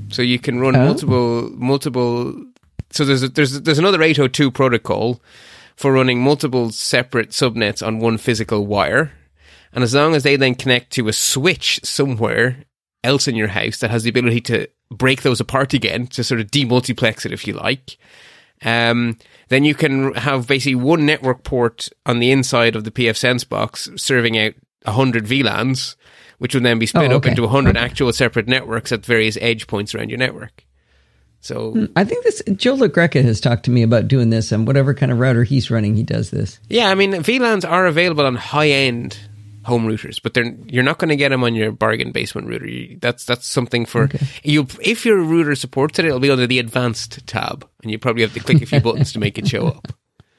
so 0.10 0.22
you 0.24 0.40
can 0.40 0.60
run 0.60 0.76
Oh. 0.76 0.86
multiple 0.86 1.50
multiple. 1.56 2.34
So 2.92 3.06
there's 3.06 3.24
a, 3.24 3.30
there's 3.30 3.62
there's 3.62 3.80
another 3.80 4.02
802 4.02 4.50
protocol 4.52 5.22
for 5.76 5.92
running 5.92 6.22
multiple 6.22 6.72
separate 6.72 7.30
subnets 7.32 7.86
on 7.86 8.00
one 8.00 8.18
physical 8.18 8.66
wire, 8.66 9.12
And 9.74 9.84
as 9.84 9.94
long 9.94 10.16
as 10.16 10.24
they 10.24 10.38
then 10.38 10.56
connect 10.56 10.92
to 10.94 11.08
a 11.10 11.14
switch 11.14 11.82
somewhere 11.84 12.58
else 13.06 13.28
in 13.28 13.36
your 13.36 13.48
house 13.48 13.80
that 13.80 13.92
has 13.92 14.04
the 14.04 14.10
ability 14.10 14.42
to 14.42 14.68
break 14.92 15.22
those 15.22 15.40
apart 15.40 15.74
again, 15.74 16.08
to 16.08 16.24
sort 16.24 16.42
of 16.42 16.48
demultiplex 16.52 17.26
it, 17.26 17.32
if 17.32 17.48
you 17.48 17.54
like, 17.54 17.98
um, 18.64 19.18
then 19.50 19.64
you 19.64 19.76
can 19.76 20.14
have 20.16 20.48
basically 20.48 20.76
one 20.76 21.06
network 21.06 21.44
port 21.44 21.90
on 22.06 22.20
the 22.20 22.32
inside 22.32 22.76
of 22.76 22.84
the 22.84 22.92
pfSense 22.92 23.48
box 23.48 23.90
serving 23.96 24.38
out 24.38 24.54
100 24.84 25.26
VLANs, 25.26 25.96
which 26.40 26.54
would 26.54 26.64
then 26.64 26.80
be 26.80 26.86
split 26.86 27.12
Oh, 27.12 27.16
up 27.16 27.24
okay. 27.24 27.30
into 27.30 27.44
100 27.44 27.78
Okay. 27.78 27.80
actual 27.86 28.12
separate 28.14 28.48
networks 28.48 28.92
at 28.92 29.06
various 29.06 29.38
edge 29.42 29.68
points 29.68 29.94
around 29.96 30.10
your 30.10 30.20
network. 30.20 30.66
So, 31.42 31.88
I 31.96 32.04
think 32.04 32.24
this 32.24 32.42
Joe 32.56 32.76
LaGreca 32.76 33.24
has 33.24 33.40
talked 33.40 33.66
to 33.66 33.72
me 33.72 33.84
about 33.84 34.08
doing 34.08 34.32
this, 34.32 34.52
and 34.52 34.66
whatever 34.66 34.96
kind 34.96 35.12
of 35.12 35.20
router 35.20 35.44
he's 35.44 35.70
running, 35.70 35.96
he 35.96 36.02
does 36.04 36.32
this. 36.32 36.60
yeah, 36.70 36.90
I 36.90 36.96
mean, 36.96 37.12
VLANs 37.12 37.70
are 37.70 37.86
available 37.86 38.26
on 38.26 38.36
high 38.36 38.70
end 38.70 39.20
home 39.66 39.86
routers, 39.88 40.22
but 40.22 40.34
they're 40.34 40.56
you're 40.68 40.84
not 40.84 40.98
going 41.00 41.10
to 41.10 41.16
get 41.16 41.30
them 41.30 41.44
on 41.44 41.56
your 41.56 41.72
bargain 41.72 42.12
basement 42.12 42.48
router. 42.48 42.68
You, 42.68 42.98
that's 43.02 43.26
that's 43.26 43.48
something 43.48 43.86
for 43.86 44.10
you. 44.44 44.68
If 44.82 45.06
your 45.06 45.18
router 45.22 45.56
supports 45.56 46.00
it, 46.00 46.06
it'll 46.06 46.20
be 46.20 46.32
under 46.32 46.48
the 46.48 46.60
advanced 46.60 47.26
tab, 47.28 47.68
and 47.82 47.92
you 47.92 48.00
probably 48.00 48.22
have 48.22 48.34
to 48.34 48.40
click 48.40 48.62
a 48.62 48.66
few 48.66 48.80
buttons 48.80 49.12
to 49.14 49.20
make 49.20 49.38
it 49.38 49.48
show 49.48 49.68
up. 49.68 49.88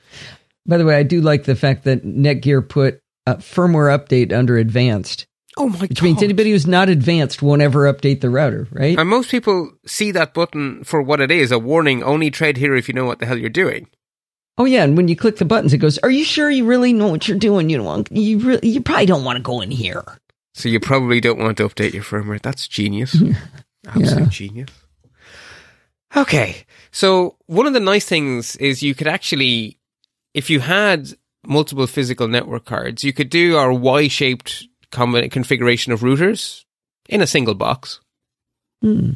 By 0.67 0.79
the 0.79 0.85
way, 0.85 0.97
I 0.97 1.03
do 1.05 1.21
like 1.21 1.45
the 1.45 1.55
fact 1.55 1.85
that 1.85 2.05
Netgear 2.05 2.69
put 2.69 3.01
a 3.27 3.37
firmware 3.37 3.97
update 3.97 4.33
under 4.33 4.57
advanced, 4.57 5.27
Oh 5.57 5.69
my 5.69 5.79
which 5.79 6.01
god! 6.01 6.03
means 6.05 6.23
anybody 6.23 6.51
who's 6.51 6.67
not 6.67 6.89
advanced 6.89 7.41
won't 7.43 7.63
ever 7.63 7.93
update 7.93 8.21
the 8.21 8.31
router, 8.31 8.67
right? 8.71 8.99
and 8.99 9.09
most 9.09 9.31
people 9.31 9.71
see 9.87 10.11
that 10.13 10.35
button 10.35 10.83
for 10.85 11.01
what 11.03 11.21
it 11.21 11.31
is—a 11.31 11.59
warning. 11.59 12.03
Only 12.03 12.31
tread 12.31 12.57
here 12.57 12.75
if 12.75 12.89
you 12.89 12.95
know 12.95 13.05
what 13.05 13.19
the 13.21 13.27
hell 13.27 13.39
you're 13.39 13.49
doing. 13.51 13.89
Oh 14.59 14.65
yeah, 14.65 14.85
and 14.85 14.97
when 14.97 15.09
you 15.09 15.17
click 15.17 15.37
the 15.37 15.45
buttons, 15.45 15.73
it 15.73 15.79
goes, 15.79 15.99
"Are 15.99 16.11
you 16.11 16.25
sure 16.25 16.51
you 16.51 16.65
really 16.65 16.93
know 16.93 17.09
what 17.09 17.29
you're 17.29 17.39
doing? 17.39 17.71
You 17.71 17.79
don't, 17.79 17.87
want, 17.87 18.13
you 18.13 18.39
really, 18.39 18.69
you 18.69 18.81
probably 18.81 19.07
don't 19.07 19.25
want 19.25 19.37
to 19.37 19.43
go 19.43 19.61
in 19.61 19.71
here." 19.71 20.05
So 20.55 20.69
you 20.69 20.81
probably 20.81 21.21
don't 21.21 21.39
want 21.39 21.59
to 21.59 21.69
update 21.69 21.93
your 21.93 22.03
firmware. 22.03 22.41
That's 22.41 22.67
genius. 22.67 23.15
Absolute 23.87 24.21
Yeah. 24.21 24.29
genius. 24.29 24.69
Okay. 26.17 26.65
So 26.91 27.37
one 27.47 27.67
of 27.67 27.75
the 27.75 27.81
nice 27.81 28.07
things 28.07 28.57
is 28.57 28.83
you 28.83 28.95
could 28.95 29.07
actually, 29.07 29.79
if 30.33 30.49
you 30.49 30.61
had 30.61 31.09
multiple 31.45 31.87
physical 31.87 32.27
network 32.27 32.65
cards, 32.65 33.05
you 33.05 33.13
could 33.13 33.29
do 33.29 33.57
our 33.57 33.73
Y-shaped 33.73 34.67
configuration 34.91 35.93
of 35.93 36.01
routers 36.01 36.65
in 37.09 37.21
a 37.21 37.27
single 37.27 37.55
box. 37.55 38.01
Hmm. 38.81 39.13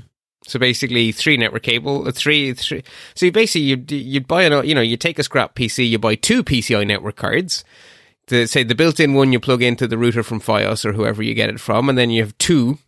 So 0.50 0.58
basically, 0.58 1.12
three 1.12 1.36
network 1.36 1.62
cable, 1.62 2.08
uh, 2.08 2.10
three, 2.10 2.52
three. 2.54 2.82
So 3.14 3.26
you 3.26 3.30
basically 3.32 3.62
you'd 3.62 3.92
you'd 3.92 4.26
buy 4.26 4.42
an, 4.42 4.66
you 4.66 4.74
know, 4.74 4.80
you 4.80 4.96
take 4.96 5.20
a 5.20 5.22
scrap 5.22 5.54
PC, 5.54 5.88
you 5.88 5.96
buy 5.96 6.16
two 6.16 6.42
PCI 6.42 6.84
network 6.84 7.14
cards. 7.14 7.64
The 8.26 8.46
say 8.46 8.64
the 8.64 8.74
built-in 8.74 9.14
one 9.14 9.32
you 9.32 9.38
plug 9.38 9.62
into 9.62 9.86
the 9.86 9.96
router 9.96 10.24
from 10.24 10.40
FiOS 10.40 10.84
or 10.84 10.92
whoever 10.92 11.22
you 11.22 11.34
get 11.34 11.50
it 11.50 11.60
from, 11.60 11.88
and 11.88 11.96
then 11.96 12.10
you 12.10 12.20
have 12.22 12.36
two 12.38 12.78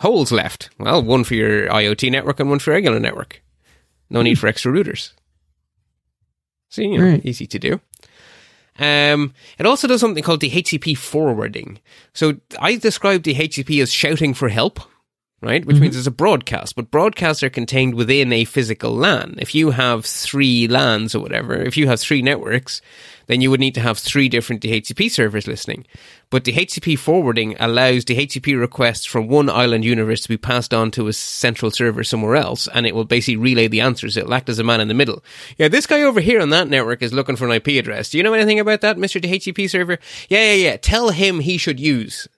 holes 0.00 0.32
left. 0.32 0.70
Well, 0.80 1.00
one 1.00 1.22
for 1.22 1.34
your 1.36 1.68
IoT 1.68 2.10
network 2.10 2.40
and 2.40 2.50
one 2.50 2.58
for 2.58 2.72
regular 2.72 2.98
network. 2.98 3.40
No 4.10 4.20
need 4.22 4.40
for 4.40 4.48
extra 4.48 4.72
routers. 4.72 5.12
So 6.70 6.82
you 6.82 6.98
know, 6.98 7.04
Right. 7.04 7.24
easy 7.24 7.46
to 7.46 7.58
do. 7.60 7.80
Um, 8.80 9.32
it 9.58 9.66
also 9.66 9.86
does 9.86 10.00
something 10.00 10.24
called 10.24 10.40
the 10.40 10.50
DHCP 10.50 10.96
forwarding. 10.96 11.78
So 12.14 12.38
I 12.58 12.76
describe 12.76 13.22
DHCP 13.22 13.80
as 13.80 13.92
shouting 13.92 14.34
for 14.34 14.48
help, 14.48 14.80
right? 15.42 15.64
Which 15.64 15.78
means 15.78 15.94
mm-hmm. 15.94 16.00
it's 16.00 16.06
a 16.06 16.12
broadcast, 16.12 16.76
but 16.76 16.90
broadcasts 16.90 17.42
are 17.42 17.50
contained 17.50 17.94
within 17.94 18.32
a 18.32 18.44
physical 18.44 18.94
LAN. 18.94 19.34
If 19.38 19.54
you 19.54 19.72
have 19.72 20.06
three 20.06 20.68
LANs 20.68 21.14
or 21.14 21.20
whatever, 21.20 21.54
if 21.54 21.76
you 21.76 21.88
have 21.88 22.00
three 22.00 22.22
networks, 22.22 22.80
then 23.26 23.40
you 23.40 23.50
would 23.50 23.60
need 23.60 23.74
to 23.74 23.80
have 23.80 23.98
three 23.98 24.28
different 24.28 24.62
DHCP 24.62 25.10
servers 25.10 25.46
listening. 25.46 25.84
But 26.30 26.44
DHCP 26.44 26.98
forwarding 26.98 27.56
allows 27.58 28.04
DHCP 28.04 28.58
requests 28.58 29.04
from 29.04 29.28
one 29.28 29.50
island 29.50 29.84
universe 29.84 30.22
to 30.22 30.28
be 30.28 30.36
passed 30.36 30.72
on 30.72 30.90
to 30.92 31.08
a 31.08 31.12
central 31.12 31.70
server 31.70 32.04
somewhere 32.04 32.36
else, 32.36 32.68
and 32.68 32.86
it 32.86 32.94
will 32.94 33.04
basically 33.04 33.36
relay 33.36 33.68
the 33.68 33.80
answers. 33.80 34.16
It'll 34.16 34.34
act 34.34 34.48
as 34.48 34.58
a 34.58 34.64
man 34.64 34.80
in 34.80 34.88
the 34.88 34.94
middle. 34.94 35.24
Yeah, 35.58 35.68
this 35.68 35.86
guy 35.86 36.02
over 36.02 36.20
here 36.20 36.40
on 36.40 36.50
that 36.50 36.68
network 36.68 37.02
is 37.02 37.12
looking 37.12 37.36
for 37.36 37.46
an 37.46 37.52
IP 37.52 37.68
address. 37.68 38.10
Do 38.10 38.18
you 38.18 38.24
know 38.24 38.34
anything 38.34 38.60
about 38.60 38.80
that, 38.80 38.96
Mr. 38.96 39.20
DHCP 39.20 39.68
server? 39.68 39.98
Yeah, 40.28 40.52
yeah, 40.52 40.70
yeah. 40.70 40.76
Tell 40.76 41.10
him 41.10 41.40
he 41.40 41.58
should 41.58 41.80
use. 41.80 42.28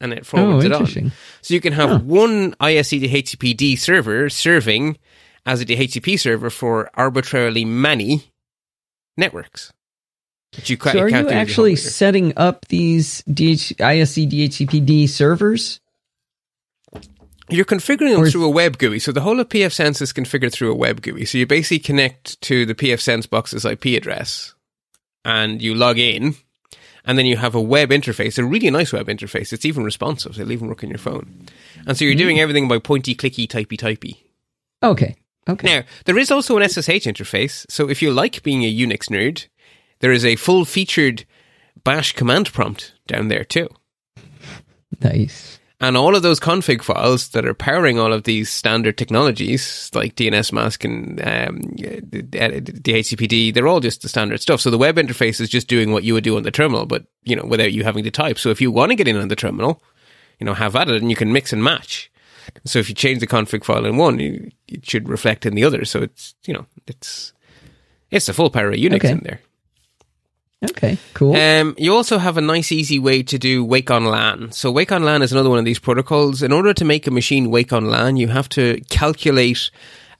And 0.00 0.12
it 0.14 0.24
forwards 0.24 0.64
Oh, 0.64 0.66
it 0.66 0.72
on. 0.72 1.12
So 1.42 1.52
you 1.54 1.60
can 1.60 1.74
have 1.74 2.04
one 2.04 2.54
ISC 2.54 3.02
DHCPD 3.02 3.78
server 3.78 4.30
serving 4.30 4.96
as 5.44 5.60
a 5.60 5.66
DHCP 5.66 6.18
server 6.18 6.48
for 6.50 6.90
arbitrarily 6.94 7.64
many 7.64 8.24
networks. 9.16 9.72
You, 10.64 10.76
ca- 10.76 10.92
So 10.92 11.00
are 11.00 11.08
you 11.08 11.28
actually 11.28 11.72
with 11.72 11.80
your 11.80 11.84
home 11.84 11.92
setting 11.92 12.32
up 12.36 12.66
these 12.68 13.22
DH, 13.24 13.76
ISC 13.78 14.30
DHCPD 14.30 15.08
servers? 15.08 15.80
You're 17.48 17.64
configuring 17.64 18.12
them 18.12 18.22
Or 18.22 18.30
through 18.30 18.44
a 18.44 18.50
web 18.50 18.78
GUI. 18.78 19.00
So 19.00 19.12
the 19.12 19.20
whole 19.20 19.40
of 19.40 19.48
pfSense 19.48 20.00
is 20.00 20.12
configured 20.12 20.52
through 20.52 20.70
a 20.72 20.74
web 20.76 21.02
GUI. 21.02 21.24
So 21.24 21.36
you 21.36 21.46
basically 21.46 21.80
connect 21.80 22.40
to 22.42 22.64
the 22.64 22.74
pfSense 22.74 23.28
box's 23.28 23.64
IP 23.64 23.86
address 23.86 24.54
and 25.24 25.60
you 25.60 25.74
log 25.74 25.98
in. 25.98 26.36
And 27.10 27.18
then 27.18 27.26
you 27.26 27.38
have 27.38 27.56
a 27.56 27.60
web 27.60 27.90
interface, 27.90 28.38
a 28.38 28.44
really 28.44 28.70
nice 28.70 28.92
web 28.92 29.08
interface. 29.08 29.52
It's 29.52 29.64
even 29.64 29.82
responsive. 29.82 30.38
It'll 30.38 30.52
even 30.52 30.68
work 30.68 30.84
on 30.84 30.90
your 30.90 30.98
phone. 30.98 31.48
And 31.84 31.96
so 31.98 32.04
you're 32.04 32.14
doing 32.14 32.36
Mm. 32.36 32.40
everything 32.42 32.68
by 32.68 32.78
pointy, 32.78 33.16
clicky, 33.16 33.48
typey, 33.48 33.76
typey. 33.76 34.18
Okay. 34.80 35.16
Okay. 35.48 35.66
Now, 35.66 35.82
there 36.04 36.18
is 36.18 36.30
also 36.30 36.56
an 36.56 36.62
SSH 36.62 37.06
interface, 37.06 37.66
so 37.68 37.88
if 37.90 38.00
you 38.00 38.12
like 38.12 38.44
being 38.44 38.62
a 38.62 38.72
Unix 38.72 39.08
nerd, 39.10 39.48
there 39.98 40.12
is 40.12 40.24
a 40.24 40.36
full 40.36 40.64
featured 40.64 41.24
bash 41.82 42.12
command 42.12 42.52
prompt 42.52 42.92
down 43.08 43.26
there 43.26 43.42
too. 43.44 43.68
Nice. 45.02 45.58
And 45.82 45.96
all 45.96 46.14
of 46.14 46.22
those 46.22 46.38
config 46.38 46.82
files 46.82 47.28
that 47.30 47.46
are 47.46 47.54
powering 47.54 47.98
all 47.98 48.12
of 48.12 48.24
these 48.24 48.50
standard 48.50 48.98
technologies, 48.98 49.90
like 49.94 50.14
dnsmasq 50.14 50.84
and 50.84 51.20
um, 51.20 51.60
the 52.10 52.22
DHCPD, 52.62 53.54
they're 53.54 53.66
all 53.66 53.80
just 53.80 54.02
the 54.02 54.08
standard 54.10 54.42
stuff. 54.42 54.60
So 54.60 54.70
the 54.70 54.76
web 54.76 54.96
interface 54.96 55.40
is 55.40 55.48
just 55.48 55.68
doing 55.68 55.90
what 55.90 56.04
you 56.04 56.12
would 56.12 56.24
do 56.24 56.36
on 56.36 56.42
the 56.42 56.50
terminal, 56.50 56.84
but 56.84 57.06
you 57.24 57.34
know, 57.34 57.44
without 57.44 57.72
you 57.72 57.82
having 57.82 58.04
to 58.04 58.10
type. 58.10 58.38
So 58.38 58.50
if 58.50 58.60
you 58.60 58.70
want 58.70 58.90
to 58.90 58.96
get 58.96 59.08
in 59.08 59.16
on 59.16 59.28
the 59.28 59.36
terminal, 59.36 59.82
you 60.38 60.44
know, 60.44 60.52
have 60.52 60.76
at 60.76 60.88
it, 60.88 61.00
and 61.00 61.08
you 61.08 61.16
can 61.16 61.32
mix 61.32 61.50
and 61.52 61.64
match. 61.64 62.10
So 62.66 62.78
if 62.78 62.88
you 62.90 62.94
change 62.94 63.20
the 63.20 63.26
config 63.26 63.64
file 63.64 63.86
in 63.86 63.96
one, 63.96 64.20
it 64.68 64.84
should 64.84 65.08
reflect 65.08 65.46
in 65.46 65.54
the 65.54 65.64
other. 65.64 65.84
So 65.86 66.02
it's 66.02 66.34
you 66.46 66.52
know, 66.52 66.66
it's 66.86 67.32
it's 68.10 68.26
the 68.26 68.34
full 68.34 68.50
power 68.50 68.68
of 68.68 68.74
Unix 68.74 68.96
Okay. 68.96 69.12
in 69.12 69.20
there. 69.20 69.40
Okay. 70.62 70.98
Cool. 71.14 71.36
Um, 71.36 71.74
you 71.78 71.94
also 71.94 72.18
have 72.18 72.36
a 72.36 72.42
nice, 72.42 72.70
easy 72.70 72.98
way 72.98 73.22
to 73.22 73.38
do 73.38 73.64
wake 73.64 73.90
on 73.90 74.04
LAN. 74.04 74.52
So 74.52 74.70
wake 74.70 74.92
on 74.92 75.02
LAN 75.04 75.22
is 75.22 75.32
another 75.32 75.48
one 75.48 75.58
of 75.58 75.64
these 75.64 75.78
protocols. 75.78 76.42
In 76.42 76.52
order 76.52 76.74
to 76.74 76.84
make 76.84 77.06
a 77.06 77.10
machine 77.10 77.50
wake 77.50 77.72
on 77.72 77.86
LAN, 77.86 78.16
you 78.16 78.28
have 78.28 78.48
to 78.50 78.80
calculate 78.90 79.70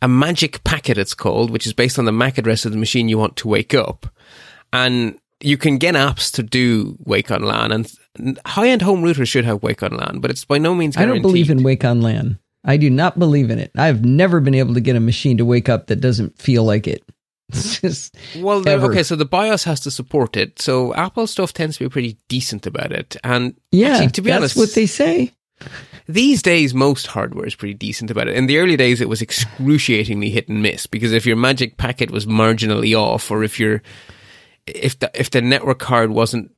a 0.03 0.09
magic 0.09 0.65
packet, 0.65 0.97
it's 0.97 1.15
called, 1.15 1.51
which 1.51 1.67
is 1.67 1.75
based 1.75 1.99
on 1.99 2.07
the 2.07 2.13
MAC 2.13 2.39
address 2.39 2.65
of 2.65 2.73
the 2.73 2.79
machine 2.79 3.09
you 3.09 3.19
want 3.19 3.37
to 3.37 3.49
wake 3.49 3.75
up. 3.75 4.07
And 4.73 5.19
you 5.41 5.57
can 5.57 5.79
get 5.79 5.95
apps 5.95 6.33
to 6.35 6.43
do 6.43 6.97
wake 7.05 7.31
on 7.31 7.43
LAN, 7.43 7.73
and 7.73 8.41
high-end 8.47 8.83
home 8.83 9.03
routers 9.03 9.29
should 9.29 9.45
have 9.45 9.63
wake 9.63 9.83
on 9.83 9.93
LAN, 9.93 10.21
but 10.21 10.31
it's 10.31 10.45
by 10.45 10.59
no 10.59 10.75
means 10.75 10.97
I 10.97 11.05
don't 11.05 11.23
believe 11.23 11.51
in 11.51 11.63
Wake 11.63 11.85
on 11.85 12.01
LAN. 12.01 12.39
I 12.65 12.77
do 12.77 12.91
not 12.91 13.19
believe 13.19 13.51
in 13.51 13.59
it. 13.59 13.71
I've 13.77 14.05
never 14.05 14.41
been 14.41 14.55
able 14.55 14.75
to 14.75 14.81
get 14.81 14.97
a 14.97 15.01
machine 15.01 15.39
to 15.39 15.45
wake 15.45 15.69
up 15.69 15.87
that 15.87 16.01
doesn't 16.01 16.39
feel 16.39 16.65
like 16.65 16.87
it. 16.87 17.03
Well, 18.37 18.67
okay, 18.69 19.03
so 19.03 19.17
the 19.17 19.25
BIOS 19.25 19.65
has 19.65 19.81
to 19.81 19.91
support 19.91 20.37
it. 20.37 20.61
So 20.61 20.95
Apple 20.95 21.27
stuff 21.27 21.53
tends 21.53 21.79
to 21.79 21.85
be 21.85 21.89
pretty 21.89 22.19
decent 22.29 22.67
about 22.67 22.93
it. 22.93 23.17
And 23.25 23.59
yeah. 23.71 23.89
actually, 23.89 24.11
to 24.13 24.23
be 24.23 24.31
that's 24.31 24.41
honest, 24.41 24.57
what 24.57 24.75
they 24.75 24.87
say. 24.87 25.33
These 26.07 26.43
days, 26.43 26.75
most 26.75 27.07
hardware 27.07 27.47
is 27.47 27.55
pretty 27.55 27.75
decent 27.75 28.11
about 28.11 28.29
it. 28.29 28.37
In 28.37 28.47
the 28.47 28.59
early 28.59 28.77
days, 28.77 29.01
it 29.01 29.09
was 29.09 29.23
excruciatingly 29.23 30.31
hit 30.31 30.49
and 30.49 30.63
miss 30.63 30.87
because 30.87 31.13
if 31.13 31.27
your 31.27 31.37
magic 31.37 31.77
packet 31.77 32.11
was 32.11 32.27
marginally 32.27 32.99
off, 32.99 33.31
or 33.31 33.45
if 33.45 33.61
your 33.61 33.83
if 34.67 34.99
the 34.99 35.11
if 35.15 35.31
the 35.31 35.43
network 35.43 35.79
card 35.79 36.11
wasn't 36.11 36.51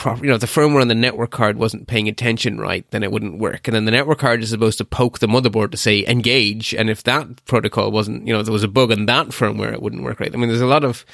proper, 0.00 0.24
you 0.24 0.28
know, 0.28 0.34
if 0.34 0.40
the 0.40 0.46
firmware 0.46 0.80
on 0.80 0.88
the 0.88 0.94
network 0.94 1.30
card 1.30 1.58
wasn't 1.58 1.86
paying 1.86 2.08
attention 2.08 2.58
right, 2.58 2.90
then 2.90 3.02
it 3.02 3.12
wouldn't 3.12 3.38
work. 3.38 3.68
And 3.68 3.74
then 3.74 3.84
the 3.84 3.90
network 3.90 4.18
card 4.18 4.42
is 4.42 4.48
supposed 4.48 4.78
to 4.78 4.84
poke 4.84 5.18
the 5.18 5.26
motherboard 5.26 5.72
to 5.72 5.76
say 5.76 6.06
engage, 6.06 6.74
and 6.74 6.88
if 6.88 7.02
that 7.02 7.44
protocol 7.44 7.90
wasn't, 7.90 8.26
you 8.26 8.32
know, 8.32 8.42
there 8.42 8.52
was 8.52 8.64
a 8.64 8.68
bug 8.68 8.90
in 8.90 9.04
that 9.06 9.28
firmware, 9.28 9.74
it 9.74 9.82
wouldn't 9.82 10.02
work 10.02 10.18
right. 10.18 10.34
I 10.34 10.38
mean, 10.38 10.48
there's 10.48 10.62
a 10.62 10.66
lot 10.66 10.84
of 10.84 11.04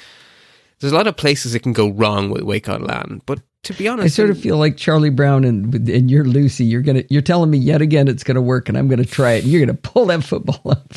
there's 0.79 0.93
a 0.93 0.95
lot 0.95 1.07
of 1.07 1.17
places 1.17 1.53
it 1.53 1.63
can 1.63 1.73
go 1.73 1.89
wrong 1.89 2.29
with 2.29 2.43
Wake 2.43 2.69
on 2.69 2.83
LAN, 2.83 3.21
but 3.25 3.41
to 3.63 3.73
be 3.73 3.87
honest, 3.87 4.05
I 4.05 4.07
sort 4.07 4.29
of 4.29 4.39
feel 4.39 4.57
like 4.57 4.77
Charlie 4.77 5.09
Brown 5.09 5.43
and 5.43 5.73
and 5.89 6.09
you're 6.09 6.23
Lucy. 6.23 6.63
You're 6.63 6.81
gonna 6.81 7.03
you're 7.09 7.21
telling 7.21 7.49
me 7.49 7.57
yet 7.57 7.81
again 7.81 8.07
it's 8.07 8.23
gonna 8.23 8.41
work, 8.41 8.69
and 8.69 8.77
I'm 8.77 8.87
gonna 8.87 9.05
try 9.05 9.33
it. 9.33 9.43
And 9.43 9.51
you're 9.51 9.65
gonna 9.65 9.73
pull 9.81 10.05
that 10.07 10.23
football 10.23 10.61
up. 10.71 10.93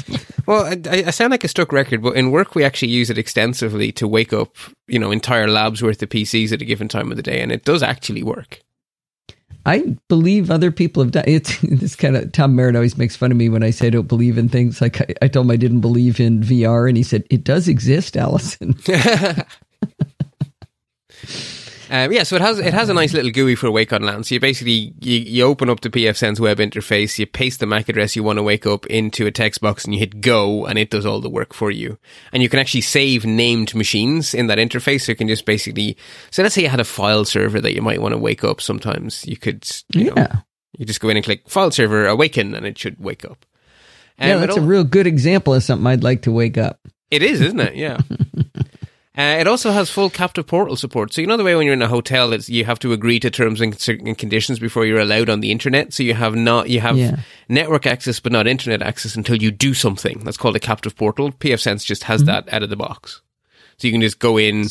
Well, 0.46 0.64
I, 0.64 1.04
I 1.06 1.10
sound 1.10 1.32
like 1.32 1.44
a 1.44 1.48
stuck 1.48 1.72
record, 1.72 2.02
but 2.02 2.16
in 2.16 2.30
work 2.30 2.54
we 2.54 2.64
actually 2.64 2.88
use 2.88 3.10
it 3.10 3.18
extensively 3.18 3.92
to 3.92 4.06
wake 4.06 4.32
up, 4.32 4.56
you 4.86 4.98
know, 4.98 5.10
entire 5.10 5.48
labs 5.48 5.82
worth 5.82 6.02
of 6.02 6.08
PCs 6.08 6.52
at 6.52 6.62
a 6.62 6.64
given 6.64 6.88
time 6.88 7.10
of 7.10 7.16
the 7.16 7.22
day, 7.22 7.40
and 7.40 7.50
it 7.50 7.64
does 7.64 7.82
actually 7.82 8.22
work. 8.22 8.62
I 9.66 9.96
believe 10.08 10.50
other 10.50 10.70
people 10.70 11.02
have 11.02 11.12
done 11.12 11.24
it's 11.26 11.60
this 11.62 11.96
kind 11.96 12.16
of 12.16 12.32
Tom 12.32 12.56
Merritt 12.56 12.76
always 12.76 12.96
makes 12.96 13.16
fun 13.16 13.30
of 13.30 13.36
me 13.36 13.48
when 13.48 13.62
I 13.62 13.70
say 13.70 13.88
I 13.88 13.90
don't 13.90 14.08
believe 14.08 14.38
in 14.38 14.48
things. 14.48 14.80
Like 14.80 15.00
I, 15.00 15.06
I 15.22 15.28
told 15.28 15.46
him 15.46 15.50
I 15.50 15.56
didn't 15.56 15.80
believe 15.80 16.20
in 16.20 16.40
VR, 16.40 16.88
and 16.88 16.96
he 16.96 17.02
said 17.02 17.24
it 17.30 17.44
does 17.44 17.68
exist, 17.68 18.16
Allison. 18.16 18.78
Um, 21.92 22.12
yeah, 22.12 22.22
so 22.22 22.36
it 22.36 22.42
has 22.42 22.60
it 22.60 22.72
has 22.72 22.88
a 22.88 22.94
nice 22.94 23.12
little 23.12 23.32
GUI 23.32 23.56
for 23.56 23.68
wake 23.68 23.92
on 23.92 24.02
LAN. 24.02 24.22
So 24.22 24.36
you 24.36 24.40
basically 24.40 24.94
you, 25.00 25.18
you 25.18 25.44
open 25.44 25.68
up 25.68 25.80
the 25.80 25.90
pfSense 25.90 26.38
web 26.38 26.58
interface, 26.58 27.18
you 27.18 27.26
paste 27.26 27.58
the 27.58 27.66
MAC 27.66 27.88
address 27.88 28.14
you 28.14 28.22
want 28.22 28.38
to 28.38 28.44
wake 28.44 28.64
up 28.64 28.86
into 28.86 29.26
a 29.26 29.32
text 29.32 29.60
box, 29.60 29.84
and 29.84 29.92
you 29.92 29.98
hit 29.98 30.20
go, 30.20 30.66
and 30.66 30.78
it 30.78 30.90
does 30.90 31.04
all 31.04 31.20
the 31.20 31.28
work 31.28 31.52
for 31.52 31.68
you. 31.68 31.98
And 32.32 32.44
you 32.44 32.48
can 32.48 32.60
actually 32.60 32.82
save 32.82 33.26
named 33.26 33.74
machines 33.74 34.34
in 34.34 34.46
that 34.46 34.58
interface. 34.58 35.02
So 35.02 35.12
you 35.12 35.16
can 35.16 35.26
just 35.26 35.44
basically 35.44 35.96
so 36.30 36.44
let's 36.44 36.54
say 36.54 36.62
you 36.62 36.68
had 36.68 36.78
a 36.78 36.84
file 36.84 37.24
server 37.24 37.60
that 37.60 37.74
you 37.74 37.82
might 37.82 38.00
want 38.00 38.12
to 38.12 38.18
wake 38.18 38.44
up. 38.44 38.60
Sometimes 38.60 39.26
you 39.26 39.36
could 39.36 39.68
you 39.92 40.06
yeah. 40.06 40.14
know 40.14 40.28
you 40.78 40.86
just 40.86 41.00
go 41.00 41.08
in 41.08 41.16
and 41.16 41.24
click 41.24 41.48
file 41.48 41.72
server 41.72 42.06
awaken, 42.06 42.54
and 42.54 42.66
it 42.66 42.78
should 42.78 43.00
wake 43.00 43.24
up. 43.24 43.44
yeah, 44.16 44.34
Um, 44.34 44.42
that's 44.42 44.56
a 44.56 44.60
real 44.60 44.84
good 44.84 45.08
example 45.08 45.54
of 45.54 45.64
something 45.64 45.88
I'd 45.88 46.04
like 46.04 46.22
to 46.22 46.32
wake 46.32 46.56
up. 46.56 46.78
it 47.10 47.24
is, 47.24 47.40
isn't 47.40 47.58
it? 47.58 47.74
Yeah. 47.74 47.98
Uh, 49.20 49.38
it 49.38 49.46
also 49.46 49.70
has 49.70 49.90
full 49.90 50.08
captive 50.08 50.46
portal 50.46 50.76
support. 50.76 51.12
So 51.12 51.20
you 51.20 51.26
know 51.26 51.36
the 51.36 51.44
way 51.44 51.54
when 51.54 51.66
you're 51.66 51.74
in 51.74 51.82
a 51.82 51.88
hotel, 51.88 52.32
it's 52.32 52.48
you 52.48 52.64
have 52.64 52.78
to 52.78 52.92
agree 52.94 53.20
to 53.20 53.30
terms 53.30 53.60
and 53.60 53.76
conditions 54.16 54.58
before 54.58 54.86
you're 54.86 54.98
allowed 55.00 55.28
on 55.28 55.40
the 55.40 55.50
internet. 55.50 55.92
So 55.92 56.02
you 56.02 56.14
have 56.14 56.34
not 56.34 56.70
you 56.70 56.80
have 56.80 56.96
Yeah. 56.96 57.16
network 57.48 57.84
access 57.86 58.18
but 58.20 58.32
not 58.32 58.46
internet 58.46 58.80
access 58.80 59.16
until 59.16 59.36
you 59.36 59.50
do 59.50 59.74
something. 59.74 60.20
That's 60.24 60.38
called 60.38 60.56
a 60.56 60.60
captive 60.60 60.96
portal. 60.96 61.32
PFSense 61.32 61.84
just 61.84 62.04
has 62.04 62.24
that 62.24 62.50
out 62.52 62.62
of 62.62 62.70
the 62.70 62.76
box, 62.76 63.20
so 63.76 63.86
you 63.88 63.92
can 63.92 64.00
just 64.00 64.20
go 64.20 64.38
in, 64.38 64.64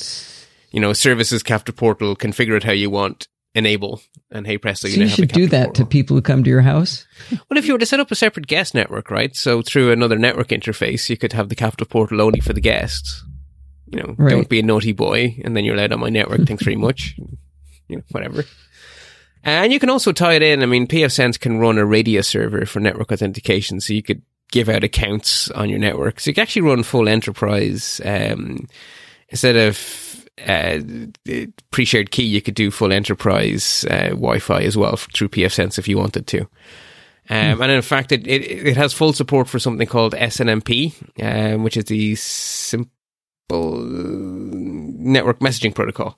you 0.71 0.79
know, 0.79 0.93
services 0.93 1.43
captive 1.43 1.75
portal, 1.75 2.15
configure 2.15 2.57
it 2.57 2.63
how 2.63 2.71
you 2.71 2.89
want, 2.89 3.27
enable, 3.53 4.01
and 4.31 4.47
hey 4.47 4.57
presto, 4.57 4.87
So 4.87 4.93
you, 4.93 4.97
now 4.99 5.03
you 5.03 5.09
have 5.09 5.15
should 5.15 5.31
do 5.31 5.47
that 5.47 5.65
portal. 5.67 5.85
to 5.85 5.89
people 5.89 6.15
who 6.15 6.21
come 6.23 6.43
to 6.43 6.49
your 6.49 6.61
house. 6.61 7.05
Well, 7.31 7.57
if 7.59 7.67
you 7.67 7.73
were 7.73 7.79
to 7.79 7.85
set 7.85 7.99
up 7.99 8.09
a 8.09 8.15
separate 8.15 8.47
guest 8.47 8.73
network, 8.73 9.11
right? 9.11 9.35
So 9.35 9.61
through 9.61 9.91
another 9.91 10.17
network 10.17 10.47
interface, 10.49 11.07
you 11.09 11.17
could 11.17 11.33
have 11.33 11.49
the 11.49 11.55
captive 11.55 11.89
portal 11.89 12.21
only 12.21 12.39
for 12.39 12.53
the 12.53 12.61
guests. 12.61 13.23
You 13.91 13.99
know, 14.01 14.15
Right. 14.17 14.29
don't 14.29 14.49
be 14.49 14.59
a 14.59 14.63
naughty 14.63 14.91
boy, 14.91 15.39
and 15.43 15.55
then 15.55 15.63
you're 15.65 15.75
allowed 15.75 15.91
on 15.93 15.99
my 15.99 16.09
network. 16.09 16.41
Thanks 16.45 16.63
very 16.63 16.75
much. 16.87 17.15
You 17.87 17.97
know, 17.97 18.03
whatever. 18.11 18.43
And 19.43 19.71
you 19.71 19.79
can 19.79 19.89
also 19.89 20.11
tie 20.11 20.33
it 20.33 20.41
in. 20.43 20.61
I 20.61 20.65
mean, 20.65 20.85
PFSense 20.87 21.39
can 21.39 21.59
run 21.59 21.77
a 21.77 21.85
radius 21.85 22.27
server 22.27 22.65
for 22.65 22.79
network 22.79 23.11
authentication, 23.11 23.79
so 23.79 23.93
you 23.93 24.03
could 24.03 24.21
give 24.51 24.67
out 24.69 24.83
accounts 24.83 25.49
on 25.51 25.69
your 25.69 25.79
network. 25.79 26.19
So 26.19 26.29
you 26.29 26.33
can 26.35 26.41
actually 26.41 26.63
run 26.63 26.83
full 26.83 27.07
enterprise 27.07 28.01
um, 28.03 28.67
instead 29.29 29.55
of 29.55 30.25
uh, 30.45 30.79
pre-shared 31.71 32.11
key. 32.11 32.23
You 32.23 32.41
could 32.41 32.55
do 32.55 32.69
full 32.71 32.91
enterprise 32.91 33.85
uh, 33.89 34.09
Wi-Fi 34.09 34.61
as 34.63 34.75
well 34.75 34.95
through 34.97 35.29
PFSense 35.29 35.77
if 35.79 35.87
you 35.87 35.97
wanted 35.97 36.27
to. 36.27 36.41
Um, 37.31 37.61
And 37.61 37.71
in 37.71 37.81
fact, 37.83 38.11
it, 38.11 38.25
it, 38.27 38.41
it 38.67 38.77
has 38.77 38.91
full 38.93 39.13
support 39.13 39.47
for 39.47 39.59
something 39.59 39.87
called 39.87 40.13
SNMP, 40.15 40.93
um, 41.23 41.63
which 41.63 41.77
is 41.77 41.85
the 41.85 42.15
Simple 42.15 42.91
Network 43.49 45.39
Messaging 45.39 45.73
Protocol, 45.73 46.17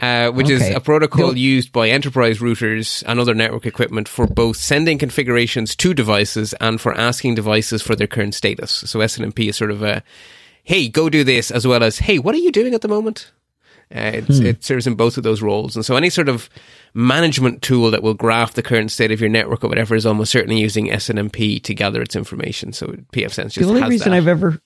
uh, 0.00 0.30
which 0.30 0.48
is 0.48 0.68
a 0.68 0.80
protocol 0.80 1.36
used 1.36 1.72
by 1.72 1.88
enterprise 1.88 2.38
routers 2.38 3.02
and 3.06 3.18
other 3.18 3.34
network 3.34 3.66
equipment 3.66 4.08
for 4.08 4.26
both 4.26 4.56
sending 4.56 4.98
configurations 4.98 5.74
to 5.76 5.92
devices 5.94 6.54
and 6.60 6.80
for 6.80 6.92
asking 6.94 7.34
devices 7.34 7.82
for 7.82 7.96
their 7.96 8.06
current 8.06 8.34
status. 8.34 8.70
So 8.70 9.00
SNMP 9.00 9.48
is 9.48 9.56
sort 9.56 9.70
of 9.70 9.82
a, 9.82 10.02
hey, 10.64 10.88
go 10.88 11.08
do 11.08 11.24
this, 11.24 11.50
as 11.50 11.66
well 11.66 11.82
as, 11.82 11.98
hey, 11.98 12.18
what 12.18 12.34
are 12.34 12.38
you 12.38 12.52
doing 12.52 12.74
at 12.74 12.80
the 12.80 12.88
moment? 12.88 13.32
Uh, 13.94 14.12
it's, 14.14 14.38
It 14.38 14.62
serves 14.62 14.86
in 14.86 14.94
both 14.96 15.16
of 15.16 15.22
those 15.22 15.40
roles. 15.40 15.74
And 15.74 15.84
so 15.84 15.96
any 15.96 16.10
sort 16.10 16.28
of 16.28 16.50
management 16.92 17.62
tool 17.62 17.90
that 17.90 18.02
will 18.02 18.12
graph 18.12 18.52
the 18.52 18.62
current 18.62 18.92
state 18.92 19.10
of 19.10 19.20
your 19.20 19.30
network 19.30 19.64
or 19.64 19.68
whatever 19.68 19.94
is 19.94 20.04
almost 20.04 20.30
certainly 20.30 20.60
using 20.60 20.88
SNMP 20.88 21.62
to 21.62 21.74
gather 21.74 22.02
its 22.02 22.14
information. 22.14 22.74
So 22.74 22.88
PFSense 23.12 23.52
just 23.52 23.60
the 23.60 23.64
only 23.68 23.88
reason 23.88 24.10
that. 24.10 24.16
I've 24.16 24.28
ever 24.28 24.60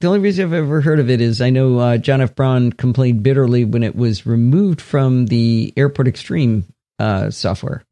the 0.00 0.08
only 0.08 0.20
reason 0.20 0.44
I've 0.44 0.52
ever 0.52 0.80
heard 0.80 1.00
of 1.00 1.08
it 1.08 1.20
is 1.20 1.40
I 1.40 1.50
know 1.50 1.78
uh, 1.78 1.96
John 1.98 2.20
F. 2.20 2.34
Braun 2.34 2.72
complained 2.72 3.22
bitterly 3.22 3.64
when 3.64 3.82
it 3.82 3.96
was 3.96 4.26
removed 4.26 4.80
from 4.80 5.26
the 5.26 5.72
Airport 5.76 6.08
Extreme 6.08 6.64
uh, 6.98 7.30
software. 7.30 7.82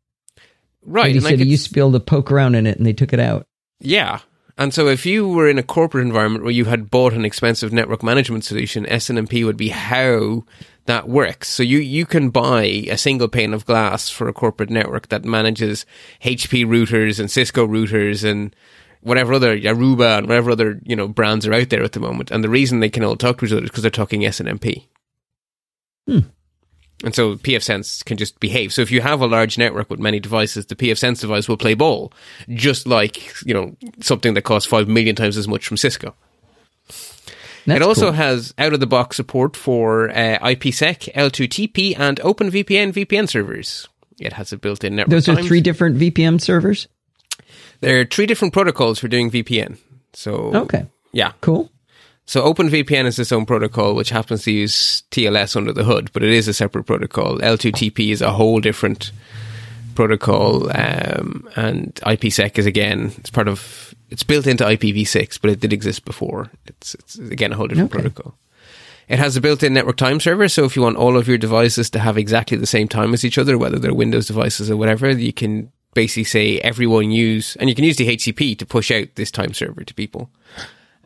right. 0.84 1.06
And 1.06 1.12
he 1.12 1.18
and 1.18 1.26
said 1.26 1.38
he 1.40 1.50
used 1.50 1.68
to 1.68 1.72
be 1.72 1.80
able 1.80 1.92
to 1.92 2.00
poke 2.00 2.30
around 2.30 2.54
in 2.54 2.66
it, 2.66 2.76
and 2.76 2.86
they 2.86 2.92
took 2.92 3.12
it 3.12 3.20
out. 3.20 3.46
Yeah. 3.80 4.20
And 4.58 4.74
so 4.74 4.88
if 4.88 5.06
you 5.06 5.28
were 5.28 5.48
in 5.48 5.58
a 5.58 5.62
corporate 5.62 6.06
environment 6.06 6.44
where 6.44 6.52
you 6.52 6.66
had 6.66 6.90
bought 6.90 7.14
an 7.14 7.24
expensive 7.24 7.72
network 7.72 8.02
management 8.02 8.44
solution, 8.44 8.84
SNMP 8.84 9.44
would 9.46 9.56
be 9.56 9.70
how 9.70 10.44
that 10.84 11.08
works. 11.08 11.48
So 11.48 11.62
you, 11.62 11.78
you 11.78 12.04
can 12.04 12.30
buy 12.30 12.64
a 12.64 12.98
single 12.98 13.28
pane 13.28 13.54
of 13.54 13.64
glass 13.64 14.10
for 14.10 14.28
a 14.28 14.32
corporate 14.32 14.70
network 14.70 15.08
that 15.08 15.24
manages 15.24 15.86
HP 16.22 16.66
routers 16.66 17.18
and 17.18 17.30
Cisco 17.30 17.66
routers 17.66 18.28
and 18.28 18.54
whatever 19.02 19.34
other 19.34 19.58
Aruba 19.58 20.18
and 20.18 20.28
whatever 20.28 20.52
other, 20.52 20.80
you 20.84 20.96
know, 20.96 21.08
brands 21.08 21.46
are 21.46 21.54
out 21.54 21.68
there 21.68 21.82
at 21.82 21.92
the 21.92 22.00
moment. 22.00 22.30
And 22.30 22.42
the 22.42 22.48
reason 22.48 22.80
they 22.80 22.88
can 22.88 23.04
all 23.04 23.16
talk 23.16 23.38
to 23.38 23.46
each 23.46 23.52
other 23.52 23.62
is 23.62 23.70
because 23.70 23.82
they're 23.82 23.90
talking 23.90 24.22
SNMP. 24.22 24.86
Hmm. 26.06 26.20
And 27.04 27.14
so 27.14 27.34
PFSense 27.34 28.04
can 28.04 28.16
just 28.16 28.38
behave. 28.38 28.72
So 28.72 28.80
if 28.80 28.92
you 28.92 29.00
have 29.00 29.20
a 29.20 29.26
large 29.26 29.58
network 29.58 29.90
with 29.90 29.98
many 29.98 30.20
devices, 30.20 30.66
the 30.66 30.76
PFSense 30.76 31.20
device 31.20 31.48
will 31.48 31.56
play 31.56 31.74
ball, 31.74 32.12
just 32.48 32.86
like, 32.86 33.44
you 33.44 33.52
know, 33.52 33.76
something 34.00 34.34
that 34.34 34.42
costs 34.42 34.68
five 34.68 34.86
million 34.86 35.16
times 35.16 35.36
as 35.36 35.48
much 35.48 35.66
from 35.66 35.76
Cisco. 35.76 36.14
That's 37.66 37.76
it 37.76 37.82
also 37.82 38.06
cool. 38.06 38.12
has 38.12 38.54
out 38.58 38.72
of 38.72 38.80
the 38.80 38.86
box 38.86 39.16
support 39.16 39.56
for 39.56 40.10
uh, 40.10 40.38
IPsec, 40.38 41.12
L2TP, 41.12 41.98
and 41.98 42.18
OpenVPN 42.20 42.92
VPN 42.92 43.28
servers. 43.28 43.88
It 44.20 44.32
has 44.34 44.52
a 44.52 44.56
built 44.56 44.84
in 44.84 44.96
network. 44.96 45.10
those 45.10 45.28
are 45.28 45.36
times. 45.36 45.46
three 45.46 45.60
different 45.60 45.96
VPN 45.98 46.40
servers. 46.40 46.88
There 47.82 48.00
are 48.00 48.04
three 48.06 48.26
different 48.26 48.54
protocols 48.54 48.98
for 48.98 49.08
doing 49.08 49.30
VPN. 49.30 49.76
So, 50.14 50.52
Okay, 50.54 50.86
yeah. 51.12 51.32
cool. 51.42 51.70
So 52.24 52.42
OpenVPN 52.52 53.04
is 53.06 53.18
its 53.18 53.32
own 53.32 53.44
protocol, 53.44 53.94
which 53.94 54.10
happens 54.10 54.44
to 54.44 54.52
use 54.52 55.02
TLS 55.10 55.56
under 55.56 55.72
the 55.72 55.82
hood, 55.84 56.10
but 56.12 56.22
it 56.22 56.30
is 56.30 56.46
a 56.48 56.54
separate 56.54 56.84
protocol. 56.84 57.38
L2TP 57.38 58.10
is 58.12 58.22
a 58.22 58.30
whole 58.32 58.60
different 58.60 59.10
protocol, 59.94 60.70
um, 60.76 61.48
and 61.56 61.94
IPsec 62.06 62.58
is 62.58 62.66
again 62.66 63.12
it's 63.18 63.30
part 63.30 63.48
of 63.48 63.94
it's 64.10 64.22
built 64.22 64.46
into 64.46 64.64
IPv6, 64.64 65.40
but 65.40 65.50
it 65.50 65.60
did 65.60 65.72
exist 65.72 66.04
before. 66.04 66.50
It's 66.66 66.94
it's 66.94 67.18
again 67.18 67.52
a 67.52 67.56
whole 67.56 67.66
different 67.66 67.92
Okay. 67.92 68.00
protocol. 68.02 68.34
It 69.08 69.18
has 69.18 69.36
a 69.36 69.40
built-in 69.40 69.74
network 69.74 69.96
time 69.96 70.20
server, 70.20 70.48
so 70.48 70.64
if 70.64 70.76
you 70.76 70.82
want 70.82 70.96
all 70.96 71.16
of 71.16 71.26
your 71.28 71.36
devices 71.38 71.90
to 71.90 71.98
have 71.98 72.16
exactly 72.16 72.56
the 72.56 72.66
same 72.66 72.86
time 72.88 73.12
as 73.12 73.24
each 73.24 73.36
other, 73.36 73.58
whether 73.58 73.78
they're 73.78 73.92
Windows 73.92 74.28
devices 74.28 74.70
or 74.70 74.76
whatever, 74.76 75.10
you 75.10 75.32
can 75.32 75.70
basically 75.94 76.24
say 76.24 76.58
everyone 76.58 77.10
use, 77.10 77.56
and 77.56 77.68
you 77.68 77.74
can 77.74 77.84
use 77.84 77.96
DHCP 77.96 78.58
to 78.58 78.66
push 78.66 78.90
out 78.90 79.08
this 79.14 79.30
time 79.30 79.52
server 79.52 79.84
to 79.84 79.94
people. 79.94 80.30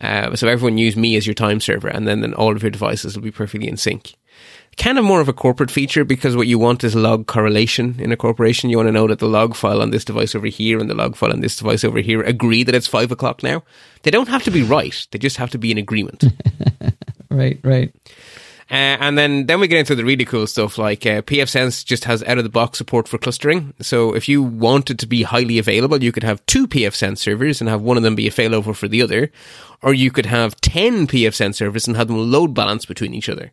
Uh, 0.01 0.37
so 0.37 0.47
everyone 0.47 0.79
use 0.79 0.97
me 0.97 1.17
as 1.17 1.27
your 1.27 1.35
time 1.35 1.61
server, 1.61 1.89
and 1.89 2.07
then, 2.07 2.21
then 2.21 2.35
all 2.35 2.55
of 2.55 2.63
your 2.63 2.71
devices 2.71 3.17
will 3.17 3.25
be 3.25 3.31
perfectly 3.31 3.69
in 3.69 3.77
sync. 3.77 4.15
Kind 4.77 4.99
of 4.99 5.05
more 5.05 5.23
of 5.23 5.29
a 5.29 5.33
corporate 5.33 5.71
feature 5.71 6.05
because 6.05 6.37
what 6.37 6.47
you 6.47 6.59
want 6.59 6.85
is 6.85 6.95
log 6.95 7.27
correlation 7.27 7.97
in 7.99 8.13
a 8.13 8.17
corporation. 8.17 8.69
You 8.69 8.77
want 8.77 8.89
to 8.89 8.93
know 8.93 9.07
that 9.07 9.21
the 9.21 9.29
log 9.29 9.55
file 9.55 9.81
on 9.81 9.91
this 9.91 10.05
device 10.05 10.35
over 10.35 10.49
here 10.49 10.79
and 10.79 10.91
the 10.91 10.95
log 10.95 11.17
file 11.17 11.33
on 11.33 11.41
this 11.41 11.57
device 11.57 11.83
over 11.83 12.01
here 12.01 12.21
agree 12.23 12.63
that 12.63 12.75
it's 12.75 12.87
five 12.87 13.11
o'clock 13.11 13.43
now. 13.43 13.63
They 14.03 14.11
don't 14.11 14.29
have 14.29 14.45
to 14.45 14.51
be 14.51 14.63
right; 14.63 15.07
they 15.11 15.19
just 15.19 15.39
have 15.39 15.49
to 15.51 15.59
be 15.59 15.71
in 15.71 15.79
agreement. 15.79 16.25
Right, 17.31 17.59
right. 17.63 17.93
Uh, 18.69 18.99
and 18.99 19.17
then, 19.17 19.47
then 19.47 19.61
we 19.61 19.69
get 19.69 19.79
into 19.79 19.95
the 19.95 20.05
really 20.05 20.25
cool 20.25 20.47
stuff 20.47 20.77
like 20.77 21.07
uh, 21.07 21.23
PFSense 21.23 21.85
just 21.85 22.05
has 22.05 22.25
out 22.25 22.39
of 22.39 22.45
the 22.45 22.51
box 22.51 22.79
support 22.79 23.07
for 23.07 23.17
clustering. 23.17 23.73
So 23.81 24.13
if 24.13 24.29
you 24.29 24.43
wanted 24.43 24.99
to 24.99 25.07
be 25.07 25.23
highly 25.23 25.59
available, 25.59 26.03
you 26.03 26.11
could 26.11 26.25
have 26.25 26.45
two 26.47 26.67
PFSense 26.67 27.19
servers 27.19 27.61
and 27.61 27.71
have 27.71 27.81
one 27.81 27.97
of 27.97 28.03
them 28.03 28.17
be 28.17 28.27
a 28.27 28.33
failover 28.33 28.75
for 28.75 28.89
the 28.89 29.03
other, 29.03 29.31
or 29.83 29.95
you 29.95 30.11
could 30.11 30.27
have 30.27 30.61
10 30.63 31.07
PFSense 31.07 31.55
servers 31.55 31.87
and 31.87 31.97
have 31.97 32.09
them 32.09 32.33
load 32.33 32.55
balance 32.55 32.85
between 32.85 33.15
each 33.15 33.29
other. 33.29 33.53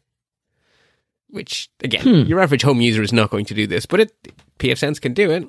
Which, 1.29 1.69
again, 1.83 2.05
your 2.27 2.39
average 2.39 2.63
home 2.63 2.81
user 2.81 3.03
is 3.03 3.13
not 3.13 3.29
going 3.29 3.45
to 3.45 3.53
do 3.53 3.67
this, 3.67 3.85
but 3.85 3.99
it 3.99 4.11
PFSense 4.57 4.99
can 4.99 5.13
do 5.13 5.29
it. 5.29 5.47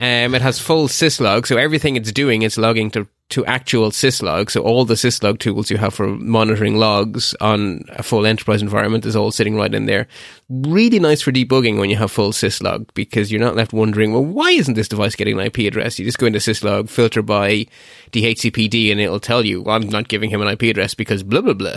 Um, 0.00 0.34
it 0.34 0.40
has 0.40 0.58
full 0.58 0.88
syslog, 0.88 1.46
so 1.46 1.58
everything 1.58 1.94
it's 1.94 2.10
doing 2.10 2.40
is 2.40 2.56
logging 2.56 2.90
to, 2.92 3.06
to 3.28 3.44
actual 3.44 3.90
syslog. 3.90 4.50
So 4.50 4.62
all 4.62 4.86
the 4.86 4.94
syslog 4.94 5.38
tools 5.38 5.70
you 5.70 5.76
have 5.76 5.92
for 5.92 6.08
monitoring 6.08 6.76
logs 6.78 7.34
on 7.38 7.84
a 7.90 8.02
full 8.02 8.24
enterprise 8.24 8.62
environment 8.62 9.04
is 9.04 9.14
all 9.14 9.30
sitting 9.30 9.56
right 9.56 9.74
in 9.74 9.84
there. 9.84 10.08
Really 10.48 10.98
nice 10.98 11.20
for 11.20 11.32
debugging 11.32 11.78
when 11.78 11.90
you 11.90 11.96
have 11.96 12.10
full 12.10 12.32
syslog 12.32 12.88
because 12.94 13.30
you're 13.30 13.42
not 13.42 13.56
left 13.56 13.74
wondering, 13.74 14.14
well, 14.14 14.24
why 14.24 14.52
isn't 14.52 14.72
this 14.72 14.88
device 14.88 15.14
getting 15.14 15.38
an 15.38 15.46
IP 15.46 15.58
address? 15.58 15.98
You 15.98 16.06
just 16.06 16.18
go 16.18 16.26
into 16.26 16.38
syslog, 16.38 16.88
filter 16.88 17.20
by 17.20 17.66
DHCPD, 18.12 18.90
and 18.90 19.02
it'll 19.02 19.20
tell 19.20 19.44
you, 19.44 19.60
well, 19.60 19.76
I'm 19.76 19.90
not 19.90 20.08
giving 20.08 20.30
him 20.30 20.40
an 20.40 20.48
IP 20.48 20.62
address 20.62 20.94
because 20.94 21.22
blah, 21.22 21.42
blah, 21.42 21.52
blah. 21.52 21.76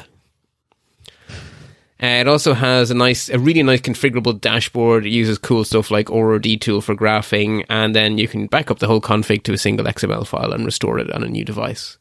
Uh, 2.04 2.20
it 2.20 2.28
also 2.28 2.54
has 2.54 2.92
a 2.92 2.94
nice, 2.94 3.30
a 3.30 3.40
really 3.40 3.64
nice 3.64 3.80
configurable 3.80 4.40
dashboard. 4.40 5.06
It 5.06 5.12
uses 5.12 5.38
cool 5.38 5.64
stuff 5.64 5.90
like 5.90 6.08
RRDtool 6.08 6.84
for 6.84 6.96
graphing, 6.96 7.66
and 7.70 7.96
then 7.96 8.18
you 8.18 8.28
can 8.28 8.48
back 8.48 8.70
up 8.70 8.80
the 8.80 8.88
whole 8.88 9.00
config 9.00 9.44
to 9.44 9.54
a 9.54 9.58
single 9.58 9.86
XML 9.86 10.28
file 10.28 10.52
and 10.52 10.66
restore 10.66 11.00
it 11.00 11.10
on 11.14 11.24
a 11.24 11.30
new 11.30 11.46
device. 11.46 11.98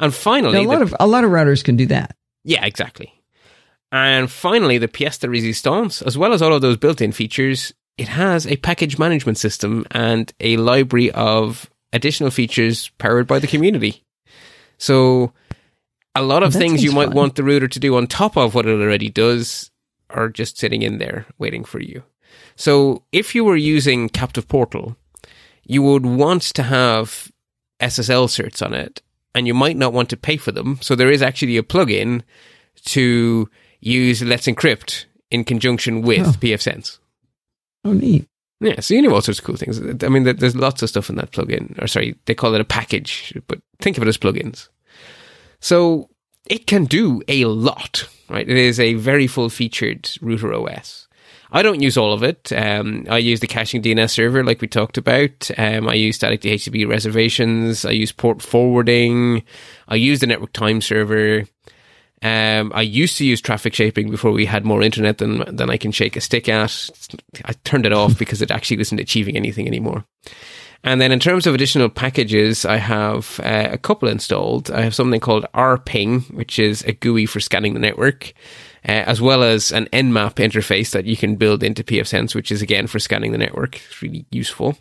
And 0.00 0.12
finally, 0.12 0.54
Now, 0.54 0.62
a 0.62 0.68
lot 0.68 0.76
the- 0.78 0.82
of 0.82 0.96
a 0.98 1.06
lot 1.06 1.22
of 1.24 1.30
routers 1.30 1.62
can 1.62 1.76
do 1.76 1.86
that. 1.86 2.16
yeah, 2.44 2.64
exactly. 2.66 3.12
And 3.92 4.28
finally, 4.28 4.78
the 4.78 4.88
pièce 4.88 5.20
de 5.20 5.28
résistance, 5.28 6.02
as 6.04 6.18
well 6.18 6.32
as 6.32 6.42
all 6.42 6.52
of 6.52 6.60
those 6.60 6.76
built-in 6.76 7.12
features, 7.12 7.72
it 7.96 8.08
has 8.08 8.46
a 8.48 8.56
package 8.56 8.98
management 8.98 9.38
system 9.38 9.86
and 9.92 10.32
a 10.40 10.56
library 10.56 11.12
of 11.12 11.70
additional 11.92 12.30
features 12.32 12.90
powered 12.98 13.28
by 13.28 13.38
the 13.38 13.46
community. 13.46 14.02
So, 14.76 15.32
a 16.16 16.22
lot 16.22 16.42
of 16.42 16.52
That 16.52 16.58
things 16.58 16.82
you 16.82 16.92
might 16.92 17.08
fun. 17.08 17.16
want 17.16 17.34
the 17.36 17.44
router 17.44 17.68
to 17.68 17.80
do 17.80 17.96
on 17.96 18.06
top 18.06 18.36
of 18.36 18.54
what 18.54 18.66
it 18.66 18.80
already 18.80 19.08
does, 19.08 19.70
are 20.10 20.28
just 20.28 20.58
sitting 20.58 20.82
in 20.82 20.98
there 20.98 21.26
waiting 21.38 21.64
for 21.64 21.80
you. 21.80 22.02
So 22.56 23.02
if 23.12 23.34
you 23.34 23.44
were 23.44 23.56
using 23.56 24.08
Captive 24.08 24.46
Portal, 24.48 24.96
you 25.64 25.82
would 25.82 26.06
want 26.06 26.42
to 26.42 26.62
have 26.62 27.30
SSL 27.80 28.28
certs 28.28 28.64
on 28.64 28.72
it, 28.72 29.02
and 29.34 29.46
you 29.46 29.54
might 29.54 29.76
not 29.76 29.92
want 29.92 30.08
to 30.10 30.16
pay 30.16 30.36
for 30.36 30.52
them. 30.52 30.78
So 30.80 30.94
there 30.94 31.10
is 31.10 31.22
actually 31.22 31.56
a 31.56 31.62
plugin 31.62 32.22
to 32.86 33.48
use 33.80 34.22
Let's 34.22 34.46
Encrypt 34.46 35.04
in 35.30 35.44
conjunction 35.44 36.02
with 36.02 36.26
Oh. 36.26 36.32
pfSense. 36.32 36.98
Oh, 37.84 37.92
neat. 37.92 38.26
Yeah, 38.60 38.80
so 38.80 38.94
you 38.94 39.02
know 39.02 39.12
all 39.14 39.20
sorts 39.20 39.38
of 39.38 39.44
cool 39.44 39.56
things. 39.56 39.78
I 40.02 40.08
mean, 40.08 40.22
there's 40.24 40.56
lots 40.56 40.82
of 40.82 40.88
stuff 40.88 41.10
in 41.10 41.16
that 41.16 41.30
plugin. 41.32 41.80
Or 41.82 41.86
sorry, 41.86 42.16
they 42.24 42.34
call 42.34 42.54
it 42.54 42.60
a 42.60 42.64
package, 42.64 43.34
but 43.48 43.60
think 43.80 43.96
of 43.98 44.02
it 44.02 44.08
as 44.08 44.16
plugins. 44.16 44.68
So 45.60 46.10
it 46.46 46.66
can 46.66 46.84
do 46.84 47.22
a 47.28 47.44
lot, 47.46 48.08
right? 48.28 48.48
It 48.48 48.56
is 48.56 48.78
a 48.78 48.94
very 48.94 49.26
full 49.26 49.48
featured 49.48 50.10
router 50.20 50.52
OS. 50.52 51.06
I 51.52 51.62
don't 51.62 51.80
use 51.80 51.96
all 51.96 52.12
of 52.12 52.22
it. 52.22 52.52
Um, 52.52 53.06
I 53.08 53.18
use 53.18 53.40
the 53.40 53.46
caching 53.46 53.80
DNS 53.80 54.10
server, 54.10 54.44
like 54.44 54.60
we 54.60 54.68
talked 54.68 54.98
about. 54.98 55.50
Um, 55.56 55.88
I 55.88 55.94
use 55.94 56.16
static 56.16 56.40
DHCP 56.40 56.88
reservations. 56.88 57.84
I 57.84 57.92
use 57.92 58.12
port 58.12 58.42
forwarding. 58.42 59.42
I 59.88 59.94
use 59.94 60.20
the 60.20 60.26
network 60.26 60.52
time 60.52 60.80
server. 60.80 61.44
Um, 62.22 62.72
I 62.74 62.82
used 62.82 63.18
to 63.18 63.26
use 63.26 63.40
traffic 63.40 63.74
shaping 63.74 64.10
before 64.10 64.32
we 64.32 64.46
had 64.46 64.64
more 64.64 64.82
internet 64.82 65.18
than 65.18 65.44
than 65.54 65.70
I 65.70 65.76
can 65.76 65.92
shake 65.92 66.16
a 66.16 66.20
stick 66.20 66.48
at. 66.48 66.90
I 67.44 67.52
turned 67.64 67.86
it 67.86 67.92
off 67.92 68.18
because 68.18 68.42
it 68.42 68.50
actually 68.50 68.78
wasn't 68.78 69.00
achieving 69.00 69.36
anything 69.36 69.66
anymore. 69.66 70.04
And 70.84 71.00
then 71.00 71.12
in 71.12 71.18
terms 71.18 71.46
of 71.46 71.54
additional 71.54 71.88
packages, 71.88 72.64
I 72.64 72.76
have 72.76 73.40
uh, 73.42 73.68
a 73.72 73.78
couple 73.78 74.08
installed. 74.08 74.70
I 74.70 74.82
have 74.82 74.94
something 74.94 75.20
called 75.20 75.46
arping, 75.54 76.32
which 76.32 76.58
is 76.58 76.82
a 76.82 76.92
GUI 76.92 77.26
for 77.26 77.40
scanning 77.40 77.74
the 77.74 77.80
network, 77.80 78.32
uh, 78.88 78.92
as 78.92 79.20
well 79.20 79.42
as 79.42 79.72
an 79.72 79.86
Nmap 79.86 80.34
interface 80.34 80.90
that 80.90 81.06
you 81.06 81.16
can 81.16 81.36
build 81.36 81.62
into 81.62 81.82
pfSense, 81.82 82.34
which 82.34 82.52
is 82.52 82.62
again 82.62 82.86
for 82.86 82.98
scanning 82.98 83.32
the 83.32 83.38
network. 83.38 83.76
It's 83.76 84.02
really 84.02 84.26
useful. 84.30 84.78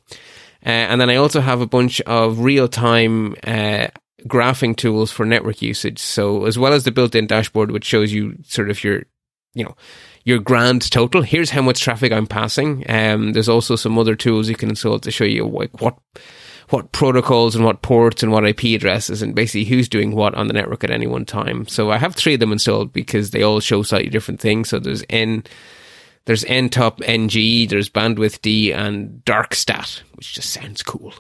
Uh, 0.65 0.69
and 0.69 0.99
then 0.99 1.09
I 1.09 1.15
also 1.15 1.41
have 1.41 1.61
a 1.61 1.67
bunch 1.67 2.01
of 2.01 2.39
real 2.39 2.67
time 2.67 3.35
uh, 3.43 3.87
graphing 4.27 4.75
tools 4.75 5.11
for 5.11 5.25
network 5.25 5.61
usage. 5.61 5.99
So 5.99 6.45
as 6.45 6.57
well 6.57 6.73
as 6.73 6.83
the 6.83 6.91
built-in 6.91 7.27
dashboard, 7.27 7.71
which 7.71 7.85
shows 7.85 8.11
you 8.11 8.37
sort 8.43 8.69
of 8.69 8.83
your, 8.83 9.03
you 9.53 9.63
know, 9.63 9.75
your 10.25 10.39
grand 10.39 10.89
total. 10.91 11.21
Here's 11.21 11.51
how 11.51 11.61
much 11.61 11.79
traffic 11.79 12.11
I'm 12.11 12.27
passing. 12.27 12.83
Um, 12.89 13.33
there's 13.33 13.47
also 13.47 13.75
some 13.75 13.97
other 13.97 14.15
tools 14.15 14.49
you 14.49 14.55
can 14.55 14.69
install 14.69 14.99
to 14.99 15.11
show 15.11 15.23
you 15.23 15.47
like 15.47 15.81
what 15.81 15.97
what 16.69 16.91
protocols 16.91 17.55
and 17.55 17.63
what 17.63 17.83
ports 17.83 18.23
and 18.23 18.31
what 18.31 18.43
IP 18.43 18.63
addresses 18.75 19.21
and 19.21 19.35
basically 19.35 19.65
who's 19.65 19.87
doing 19.87 20.15
what 20.15 20.33
on 20.33 20.47
the 20.47 20.53
network 20.53 20.83
at 20.83 20.89
any 20.89 21.05
one 21.05 21.23
time. 21.23 21.67
So 21.67 21.91
I 21.91 21.99
have 21.99 22.15
three 22.15 22.33
of 22.33 22.39
them 22.39 22.51
installed 22.51 22.91
because 22.91 23.29
they 23.29 23.43
all 23.43 23.59
show 23.59 23.83
slightly 23.83 24.09
different 24.09 24.39
things. 24.39 24.69
So 24.69 24.79
there's 24.79 25.03
N, 25.07 25.43
there's 26.25 26.43
ntopng, 26.45 27.69
there's 27.69 27.89
bandwidthd, 27.89 28.75
and 28.75 29.21
darkstat, 29.25 30.01
which 30.15 30.33
just 30.33 30.49
sounds 30.49 30.81
cool. 30.81 31.13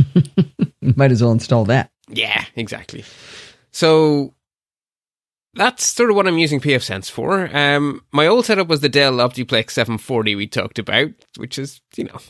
Might 0.80 1.12
as 1.12 1.22
well 1.22 1.32
install 1.32 1.66
that. 1.66 1.90
Yeah, 2.08 2.44
exactly. 2.56 3.04
So 3.70 4.32
that's 5.54 5.86
sort 5.86 6.10
of 6.10 6.16
what 6.16 6.26
I'm 6.26 6.38
using 6.38 6.60
pfSense 6.60 7.10
for. 7.10 7.54
Um, 7.56 8.02
my 8.12 8.26
old 8.26 8.46
setup 8.46 8.68
was 8.68 8.80
the 8.80 8.88
Dell 8.88 9.14
Optiplex 9.14 9.70
740 9.70 10.34
we 10.34 10.46
talked 10.46 10.78
about, 10.78 11.10
which 11.36 11.58
is, 11.58 11.80
you 11.96 12.04
know, 12.04 12.20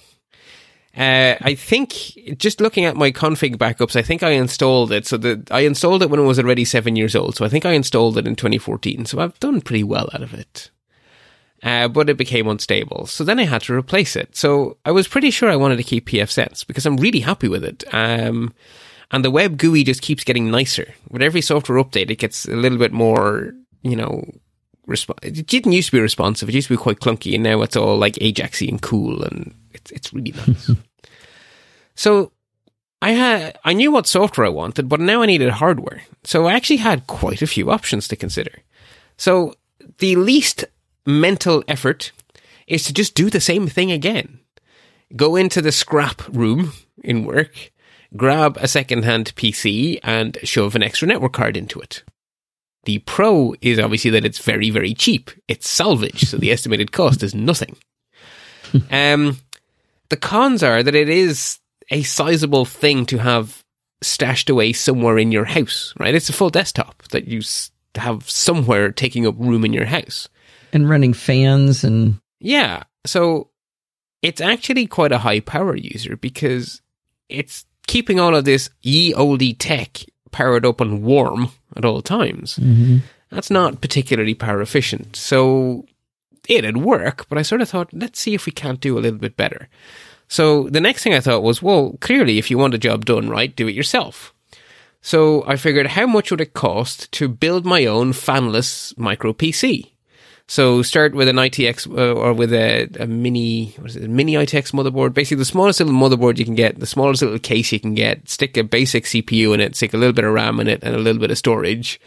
uh, 0.97 1.37
I 1.41 1.55
think 1.55 1.93
just 2.39 2.61
looking 2.61 2.85
at 2.85 2.97
my 2.97 3.11
config 3.11 3.57
backups, 3.57 3.97
I 3.97 4.03
think 4.03 4.23
I 4.23 4.31
installed 4.31 4.93
it. 4.93 5.07
So 5.07 5.17
that 5.17 5.51
I 5.51 5.61
installed 5.61 6.03
it 6.03 6.11
when 6.11 6.21
it 6.21 6.25
was 6.25 6.39
already 6.39 6.65
seven 6.65 6.95
years 6.95 7.17
old. 7.17 7.35
So 7.37 7.45
I 7.45 7.49
think 7.49 7.67
I 7.67 7.73
installed 7.73 8.17
it 8.17 8.29
in 8.29 8.37
2014. 8.37 9.07
So 9.07 9.19
I've 9.19 9.39
done 9.41 9.61
pretty 9.61 9.83
well 9.83 10.09
out 10.13 10.23
of 10.23 10.33
it. 10.35 10.71
Uh, 11.65 11.89
but 11.89 12.11
it 12.11 12.19
became 12.19 12.47
unstable. 12.47 13.07
So 13.07 13.25
then 13.25 13.41
I 13.41 13.45
had 13.45 13.63
to 13.63 13.75
replace 13.75 14.17
it. 14.17 14.37
So 14.37 14.77
I 14.85 14.93
was 14.93 15.09
pretty 15.09 15.31
sure 15.31 15.49
I 15.49 15.57
wanted 15.57 15.77
to 15.77 15.83
keep 15.83 16.07
pfSense 16.07 16.65
because 16.65 16.85
I'm 16.85 16.99
really 16.99 17.21
happy 17.21 17.49
with 17.49 17.65
it. 17.65 17.85
Um, 17.93 18.53
and 19.15 19.25
the 19.25 19.31
web 19.31 19.59
GUI 19.59 19.85
just 19.85 20.03
keeps 20.03 20.25
getting 20.25 20.51
nicer. 20.51 20.93
With 21.09 21.23
every 21.23 21.41
software 21.41 21.83
update, 21.83 22.11
it 22.11 22.19
gets 22.19 22.47
a 22.47 22.57
little 22.57 22.79
bit 22.79 22.93
more, 22.93 23.53
you 23.83 23.95
know, 23.95 24.25
resp- 24.89 25.17
it 25.23 25.47
didn't 25.47 25.71
used 25.71 25.91
to 25.91 25.97
be 25.97 26.01
responsive. 26.01 26.49
It 26.49 26.55
used 26.57 26.67
to 26.67 26.75
be 26.75 26.83
quite 26.83 26.99
clunky, 26.99 27.33
and 27.33 27.45
now 27.45 27.63
it's 27.63 27.77
all 27.77 27.97
like 27.97 28.15
Ajaxy 28.15 28.69
and 28.69 28.83
cool, 28.83 29.23
and 29.23 29.55
it's 29.73 29.93
it's 29.93 30.13
really 30.13 30.33
nice. 30.33 30.69
so 31.95 32.33
I 33.01 33.13
had 33.13 33.57
I 33.65 33.73
knew 33.73 33.93
what 33.93 34.09
software 34.09 34.49
I 34.49 34.51
wanted, 34.51 34.89
but 34.89 34.99
now 34.99 35.23
I 35.23 35.27
needed 35.27 35.51
hardware. 35.51 36.03
So 36.25 36.47
I 36.47 36.55
actually 36.55 36.79
had 36.79 37.07
quite 37.07 37.41
a 37.41 37.47
few 37.47 37.71
options 37.71 38.09
to 38.09 38.17
consider. 38.17 38.63
So 39.17 39.55
the 39.99 40.17
least 40.17 40.65
mental 41.07 41.63
effort 41.69 42.11
is 42.67 42.83
to 42.87 42.93
just 42.93 43.15
do 43.15 43.31
the 43.31 43.41
same 43.41 43.69
thing 43.69 43.93
again. 43.93 44.41
Go 45.15 45.37
into 45.37 45.63
the 45.63 45.71
scrap 45.71 46.27
room 46.35 46.73
in 47.05 47.25
work, 47.25 47.71
grab 48.17 48.57
a 48.61 48.69
second-hand 48.69 49.35
PC 49.37 49.99
and 50.03 50.39
shove 50.43 50.75
an 50.75 50.83
extra 50.83 51.09
network 51.09 51.33
card 51.33 51.57
into 51.57 51.81
it. 51.81 52.03
The 52.85 52.99
pro 53.01 53.55
is 53.61 53.79
obviously 53.79 54.11
that 54.13 54.25
it's 54.25 54.39
very, 54.39 54.71
very 54.71 54.95
cheap. 54.95 55.31
It's 55.49 55.69
salvage, 55.69 56.25
so 56.25 56.37
the 56.37 56.51
estimated 56.53 56.93
cost 56.93 57.23
is 57.23 57.35
nothing. 57.35 57.77
um, 58.91 59.39
the 60.11 60.17
cons 60.17 60.63
are 60.63 60.83
that 60.83 60.95
it 60.95 61.09
is 61.09 61.59
a 61.91 62.03
sizable 62.03 62.65
thing 62.65 63.07
to 63.07 63.19
have 63.19 63.65
stashed 64.03 64.51
away 64.51 64.73
somewhere 64.73 65.19
in 65.19 65.33
your 65.33 65.45
house, 65.45 65.95
right? 65.99 66.15
It's 66.15 66.29
a 66.29 66.35
full 66.35 66.51
desktop 66.51 67.03
that 67.09 67.27
you 67.27 67.43
have 67.95 68.29
somewhere 68.29 68.93
taking 68.93 69.27
up 69.27 69.35
room 69.39 69.65
in 69.65 69.73
your 69.73 69.87
house. 69.87 70.29
And 70.73 70.89
running 70.89 71.15
fans 71.15 71.85
and 71.85 72.21
Yeah. 72.41 72.85
So 73.07 73.51
it's 74.23 74.41
actually 74.41 74.87
quite 74.87 75.13
a 75.13 75.19
high 75.19 75.41
power 75.41 75.77
user 75.77 76.17
because 76.17 76.83
it's 77.29 77.65
keeping 77.87 78.21
all 78.21 78.35
of 78.35 78.45
this 78.45 78.71
ye 78.83 79.13
olde 79.15 79.59
tech 79.59 80.05
powered 80.31 80.67
up 80.67 80.81
and 80.81 81.03
warm 81.03 81.51
at 81.77 81.85
all 81.85 82.03
times. 82.03 82.57
Mm-hmm. 82.57 82.99
That's 83.31 83.51
not 83.51 83.81
particularly 83.81 84.35
power 84.35 84.61
efficient. 84.61 85.17
So 85.17 85.87
it'd 86.49 86.77
work, 86.77 87.29
but 87.29 87.39
I 87.39 87.43
sort 87.43 87.61
of 87.61 87.69
thought, 87.69 87.93
let's 87.93 88.21
see 88.21 88.35
if 88.35 88.47
we 88.47 88.53
can't 88.53 88.81
do 88.81 88.99
a 88.99 89.01
little 89.01 89.19
bit 89.19 89.37
better. 89.37 89.69
So 90.29 90.69
the 90.69 90.81
next 90.81 91.03
thing 91.03 91.15
I 91.15 91.21
thought 91.21 91.43
was, 91.43 91.63
well, 91.63 91.97
clearly, 92.01 92.39
if 92.39 92.51
you 92.51 92.59
want 92.59 92.75
a 92.75 92.79
job 92.79 93.05
done 93.05 93.29
right, 93.29 93.55
do 93.55 93.69
it 93.69 93.75
yourself. 93.75 94.35
So 95.01 95.45
I 95.47 95.57
figured, 95.57 95.89
how 95.89 96.07
much 96.07 96.31
would 96.31 96.41
it 96.41 96.55
cost 96.55 97.13
to 97.13 97.29
build 97.29 97.67
my 97.67 97.85
own 97.85 98.13
fanless 98.13 98.97
micro 98.97 99.33
PC? 99.33 99.91
So 100.47 100.83
start 100.83 101.15
with 101.15 101.29
an 101.29 101.37
ITX 101.37 101.87
uh, 101.87 102.13
or 102.13 102.35
with 102.35 102.53
a, 102.53 102.89
a 103.01 103.07
mini, 103.07 103.75
what 103.79 103.91
is 103.91 103.97
it, 103.97 104.11
mini 104.11 104.35
ITX 104.35 104.73
motherboard. 104.73 105.15
Basically, 105.15 105.39
the 105.39 105.45
smallest 105.45 105.81
little 105.81 105.95
motherboard 105.95 106.39
you 106.39 106.45
can 106.45 106.55
get, 106.55 106.79
the 106.79 106.87
smallest 106.87 107.23
little 107.23 107.39
case 107.39 107.73
you 107.73 107.81
can 107.81 107.95
get. 107.95 108.29
Stick 108.29 108.57
a 108.57 108.63
basic 108.63 109.05
CPU 109.05 109.55
in 109.55 109.61
it, 109.61 109.75
stick 109.75 109.95
a 109.95 109.97
little 109.97 110.13
bit 110.13 110.25
of 110.25 110.33
RAM 110.33 110.61
in 110.61 110.69
it, 110.69 110.83
and 110.83 110.95
a 110.95 110.99
little 110.99 111.21
bit 111.21 111.31
of 111.31 111.39
storage. 111.39 111.99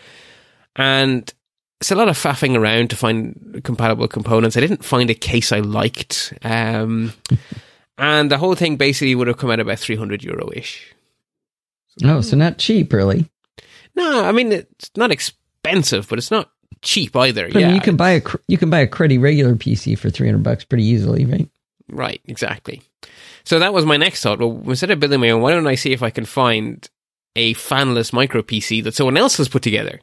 And 0.76 1.34
it's 1.82 1.92
a 1.92 1.96
lot 1.96 2.10
of 2.10 2.18
faffing 2.18 2.56
around 2.56 2.92
to 2.92 2.96
find 2.96 3.62
compatible 3.64 4.08
components. 4.08 4.56
I 4.56 4.62
didn't 4.62 4.86
find 4.86 5.10
a 5.10 5.16
case 5.16 5.52
I 5.52 5.60
liked. 5.60 6.34
Um, 6.44 7.14
and 7.98 8.30
the 8.30 8.38
whole 8.38 8.56
thing 8.56 8.78
basically 8.78 9.16
would 9.16 9.28
have 9.28 9.38
come 9.38 9.50
out 9.50 9.60
about 9.60 9.80
300 9.80 10.24
euro 10.24 10.52
ish. 10.54 10.94
oh, 12.04 12.22
so 12.22 12.38
not 12.38 12.60
cheap 12.60 12.94
really. 12.94 13.30
No, 13.96 14.26
I 14.26 14.32
mean, 14.32 14.52
it's 14.52 14.92
not 14.96 15.12
expensive, 15.12 16.08
but 16.08 16.20
it's 16.20 16.30
not 16.30 16.52
cheap 16.88 17.16
either. 17.16 17.50
But 17.52 17.60
yeah. 17.60 17.74
you 17.74 17.82
can 17.82 17.98
buy 17.98 18.12
a 18.12 18.22
you 18.48 18.58
can 18.58 18.70
buy 18.70 18.80
a 18.80 18.88
cruddy 18.88 19.22
regular 19.22 19.56
PC 19.56 19.98
for 19.98 20.10
three 20.10 20.28
hundred 20.28 20.44
bucks 20.44 20.64
pretty 20.64 20.86
easily, 20.86 21.26
right? 21.26 21.50
Right, 21.90 22.22
exactly. 22.26 22.82
So 23.44 23.60
that 23.60 23.74
was 23.74 23.86
my 23.86 23.98
next 23.98 24.24
thought. 24.24 24.40
Well, 24.40 24.62
instead 24.66 24.92
of 24.92 25.00
building 25.00 25.20
my 25.22 25.30
own, 25.30 25.42
why 25.42 25.52
don't 25.52 25.68
I 25.68 25.76
see 25.76 25.94
if 25.94 26.04
I 26.04 26.10
can 26.10 26.26
find 26.26 26.90
a 27.36 27.54
fanless 27.54 28.12
micro 28.12 28.42
PC 28.42 28.84
that 28.84 28.96
someone 28.96 29.18
else 29.18 29.38
has 29.38 29.48
put 29.48 29.62
together? 29.62 30.00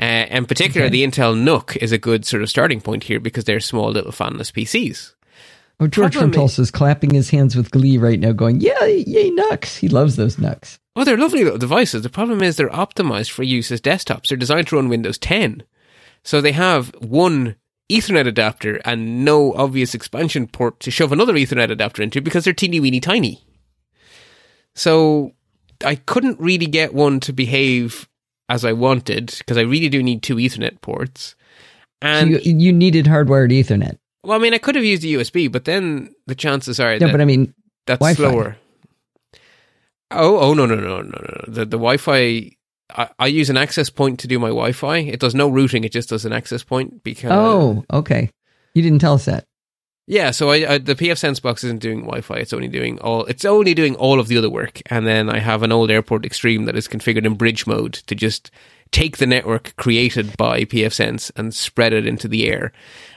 Uh, 0.00 0.26
in 0.28 0.46
particular, 0.46 0.86
Okay. 0.86 0.92
the 0.92 1.06
Intel 1.06 1.38
NUC 1.38 1.76
is 1.76 1.92
a 1.92 1.98
good 1.98 2.24
sort 2.24 2.42
of 2.42 2.50
starting 2.50 2.80
point 2.80 3.04
here 3.04 3.20
because 3.20 3.44
they're 3.44 3.60
small 3.60 3.92
little 3.92 4.10
fanless 4.10 4.50
PCs. 4.50 5.14
Oh, 5.78 5.86
George 5.86 6.12
Problem 6.14 6.32
from 6.32 6.40
Tulsa 6.40 6.62
is 6.62 6.70
clapping 6.70 7.10
his 7.10 7.30
hands 7.30 7.54
with 7.54 7.70
glee 7.70 7.98
right 7.98 8.18
now, 8.18 8.32
going, 8.32 8.60
"Yeah, 8.60 8.84
yay, 8.84 9.30
NUCs!" 9.30 9.78
He 9.78 9.88
loves 9.88 10.16
those 10.16 10.36
NUCs. 10.36 10.78
Oh, 10.96 11.04
they're 11.04 11.16
lovely 11.16 11.42
little 11.44 11.58
devices. 11.58 12.02
The 12.02 12.08
problem 12.08 12.42
is 12.42 12.56
they're 12.56 12.68
optimized 12.70 13.30
for 13.30 13.42
use 13.42 13.72
as 13.72 13.80
desktops. 13.80 14.28
They're 14.28 14.38
designed 14.38 14.68
to 14.68 14.76
run 14.76 14.88
Windows 14.88 15.18
10. 15.18 15.64
So 16.24 16.40
they 16.40 16.52
have 16.52 16.88
one 17.00 17.56
Ethernet 17.92 18.26
adapter 18.26 18.80
and 18.84 19.24
no 19.24 19.52
obvious 19.54 19.94
expansion 19.94 20.46
port 20.48 20.80
to 20.80 20.90
shove 20.90 21.12
another 21.12 21.34
Ethernet 21.34 21.70
adapter 21.70 22.02
into 22.02 22.20
because 22.22 22.44
they're 22.44 22.52
teeny 22.54 22.80
weeny 22.80 22.98
tiny. 22.98 23.44
So 24.74 25.32
I 25.84 25.96
couldn't 25.96 26.40
really 26.40 26.66
get 26.66 26.94
one 26.94 27.20
to 27.20 27.32
behave 27.32 28.08
as 28.48 28.64
I 28.64 28.72
wanted 28.72 29.34
because 29.38 29.56
I 29.58 29.62
really 29.62 29.88
do 29.88 30.02
need 30.02 30.22
two 30.22 30.36
Ethernet 30.36 30.80
ports. 30.80 31.34
So 32.02 32.08
And 32.10 32.30
you, 32.30 32.38
you 32.58 32.72
needed 32.72 33.06
hardwired 33.06 33.52
Ethernet. 33.52 33.98
well, 34.24 34.38
I 34.38 34.42
mean, 34.42 34.54
I 34.54 34.58
could 34.58 34.74
have 34.74 34.84
used 34.84 35.04
a 35.04 35.08
USB, 35.08 35.50
but 35.52 35.64
then 35.66 36.14
the 36.26 36.34
chances 36.34 36.80
are 36.80 36.92
No, 36.98 37.06
that 37.06 37.12
but 37.12 37.20
I 37.20 37.24
mean, 37.24 37.54
that's 37.86 38.00
Wi-Fi. 38.00 38.16
slower. 38.22 38.56
Oh, 40.10 40.38
oh 40.38 40.54
no, 40.54 40.66
no, 40.66 40.76
no, 40.76 41.00
no, 41.02 41.02
no. 41.02 41.44
The 41.48 41.64
the 41.64 41.76
Wi-Fi 41.78 42.56
I, 42.90 43.08
I 43.18 43.26
use 43.26 43.50
an 43.50 43.56
access 43.56 43.90
point 43.90 44.20
to 44.20 44.28
do 44.28 44.38
my 44.38 44.48
Wi-Fi. 44.48 44.98
It 44.98 45.20
does 45.20 45.34
no 45.34 45.48
routing; 45.48 45.84
it 45.84 45.92
just 45.92 46.08
does 46.08 46.24
an 46.24 46.32
access 46.32 46.62
point 46.62 47.02
because. 47.02 47.30
Oh, 47.32 47.84
okay. 47.92 48.30
You 48.74 48.82
didn't 48.82 49.00
tell 49.00 49.14
us 49.14 49.26
that. 49.26 49.44
Yeah, 50.06 50.32
so 50.32 50.50
I, 50.50 50.74
I, 50.74 50.78
the 50.78 50.94
PF 50.94 51.16
Sense 51.16 51.40
box 51.40 51.64
isn't 51.64 51.80
doing 51.80 52.00
Wi-Fi. 52.00 52.36
It's 52.36 52.52
only 52.52 52.68
doing 52.68 52.98
all. 52.98 53.24
It's 53.24 53.44
only 53.44 53.72
doing 53.72 53.96
all 53.96 54.20
of 54.20 54.28
the 54.28 54.36
other 54.36 54.50
work, 54.50 54.82
and 54.86 55.06
then 55.06 55.30
I 55.30 55.38
have 55.38 55.62
an 55.62 55.72
old 55.72 55.90
Airport 55.90 56.26
Extreme 56.26 56.66
that 56.66 56.76
is 56.76 56.88
configured 56.88 57.24
in 57.24 57.34
bridge 57.34 57.66
mode 57.66 57.94
to 57.94 58.14
just 58.14 58.50
take 58.90 59.16
the 59.16 59.26
network 59.26 59.74
created 59.76 60.36
by 60.36 60.64
PF 60.64 60.92
Sense 60.92 61.30
and 61.36 61.54
spread 61.54 61.94
it 61.94 62.06
into 62.06 62.28
the 62.28 62.48
air. 62.48 62.72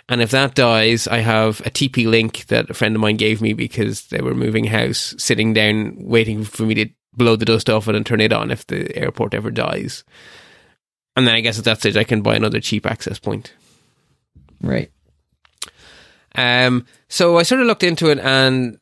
And 0.09 0.21
if 0.21 0.31
that 0.31 0.55
dies, 0.55 1.07
I 1.07 1.17
have 1.17 1.59
a 1.61 1.69
TP 1.69 2.07
link 2.07 2.45
that 2.47 2.69
a 2.69 2.73
friend 2.73 2.95
of 2.95 3.01
mine 3.01 3.17
gave 3.17 3.41
me 3.41 3.51
because 3.51 4.07
they 4.07 4.21
were 4.21 4.33
moving 4.33 4.65
house, 4.65 5.13
sitting 5.17 5.53
down 5.53 5.97
waiting 5.99 6.45
for 6.45 6.63
me 6.63 6.75
to 6.75 6.89
blow 7.17 7.35
the 7.35 7.45
dust 7.45 7.69
off 7.69 7.87
it 7.87 7.95
and 7.95 8.05
turn 8.05 8.21
it 8.21 8.31
on 8.33 8.51
if 8.51 8.65
the 8.67 8.95
airport 8.95 9.33
ever 9.33 9.51
dies. 9.51 10.03
And 11.15 11.27
then 11.27 11.35
I 11.35 11.41
guess 11.41 11.57
at 11.57 11.65
that 11.65 11.79
stage 11.79 11.97
I 11.97 12.03
can 12.03 12.21
buy 12.21 12.35
another 12.35 12.59
cheap 12.59 12.85
access 12.85 13.17
point. 13.19 13.53
Right. 14.61 14.91
Um, 16.35 16.85
so 17.09 17.37
I 17.37 17.43
sort 17.43 17.61
of 17.61 17.67
looked 17.67 17.83
into 17.83 18.09
it 18.09 18.19
and 18.19 18.77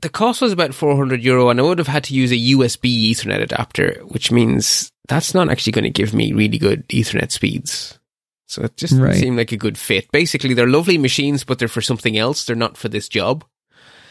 the 0.00 0.08
cost 0.08 0.40
was 0.42 0.52
about 0.52 0.74
400 0.74 1.22
euro 1.22 1.48
and 1.48 1.58
I 1.58 1.62
would 1.64 1.78
have 1.78 1.88
had 1.88 2.04
to 2.04 2.14
use 2.14 2.30
a 2.30 2.36
USB 2.54 3.10
Ethernet 3.10 3.40
adapter, 3.42 4.00
which 4.08 4.30
means 4.30 4.92
that's 5.08 5.34
not 5.34 5.48
actually 5.50 5.72
going 5.72 5.84
to 5.84 5.90
give 5.90 6.14
me 6.14 6.32
really 6.32 6.58
good 6.58 6.86
Ethernet 6.88 7.32
speeds. 7.32 7.98
So 8.46 8.62
it 8.62 8.76
just 8.76 8.94
Right. 8.94 9.14
seemed 9.16 9.36
like 9.36 9.52
a 9.52 9.56
good 9.56 9.76
fit. 9.76 10.10
Basically, 10.12 10.54
they're 10.54 10.68
lovely 10.68 10.98
machines, 10.98 11.44
but 11.44 11.58
they're 11.58 11.68
for 11.68 11.82
something 11.82 12.16
else. 12.16 12.44
They're 12.44 12.56
not 12.56 12.76
for 12.76 12.88
this 12.88 13.08
job. 13.08 13.44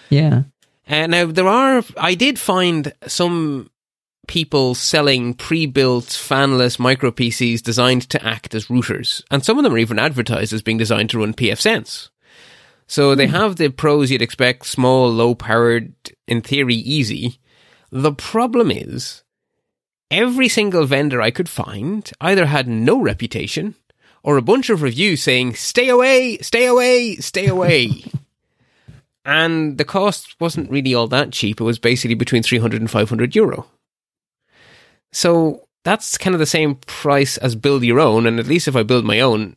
Yeah. 0.10 0.44
Uh, 0.88 1.08
now 1.08 1.26
there 1.26 1.48
are, 1.48 1.84
I 1.98 2.16
did 2.16 2.40
find 2.40 2.94
some 3.08 3.70
people 4.28 4.76
selling 4.76 5.34
pre-built 5.34 6.06
fanless 6.06 6.80
micro 6.80 7.12
PCs 7.12 7.62
designed 7.62 8.10
to 8.10 8.24
act 8.26 8.54
as 8.56 8.68
routers, 8.68 9.24
and 9.32 9.44
some 9.44 9.58
of 9.58 9.64
them 9.64 9.74
are 9.74 9.80
even 9.80 10.00
advertised 10.00 10.54
as 10.54 10.62
being 10.62 10.78
designed 10.78 11.10
to 11.10 11.20
run 11.20 11.34
PFSense. 11.34 12.10
So 12.88 13.16
they 13.16 13.28
have 13.28 13.58
the 13.58 13.70
pros 13.70 14.12
you'd 14.12 14.22
expect: 14.22 14.66
small, 14.66 15.10
low-powered, 15.10 15.94
in 16.26 16.42
theory, 16.42 16.76
easy. 16.76 17.40
The 17.92 18.14
problem 18.14 18.72
is, 18.72 19.24
every 20.10 20.48
single 20.48 20.86
vendor 20.86 21.22
I 21.22 21.32
could 21.32 21.50
find 21.50 22.10
either 22.22 22.46
had 22.46 22.68
no 22.70 23.02
reputation 23.02 23.76
or 24.24 24.38
a 24.38 24.42
bunch 24.42 24.70
of 24.70 24.82
reviews 24.82 25.22
saying 25.22 25.56
"Stay 25.56 25.90
away, 25.90 26.38
stay 26.38 26.66
away, 26.66 27.16
stay 27.18 27.48
away." 27.48 28.06
and 29.28 29.78
the 29.78 29.84
cost 29.84 30.40
wasn't 30.40 30.72
really 30.72 30.96
all 30.96 31.08
that 31.08 31.34
cheap. 31.34 31.60
It 31.60 31.66
was 31.66 31.78
basically 31.78 32.16
between 32.16 32.44
300 32.44 32.80
and 32.80 32.90
500 32.90 33.36
euro. 33.36 33.68
So 35.12 35.68
that's 35.84 36.18
kind 36.18 36.34
of 36.34 36.40
the 36.40 36.46
same 36.46 36.76
price 36.76 37.36
as 37.38 37.54
build 37.54 37.84
your 37.84 38.00
own. 38.00 38.26
And 38.26 38.40
at 38.40 38.48
least 38.48 38.70
if 38.70 38.76
I 38.78 38.84
build 38.84 39.04
my 39.04 39.20
own, 39.20 39.56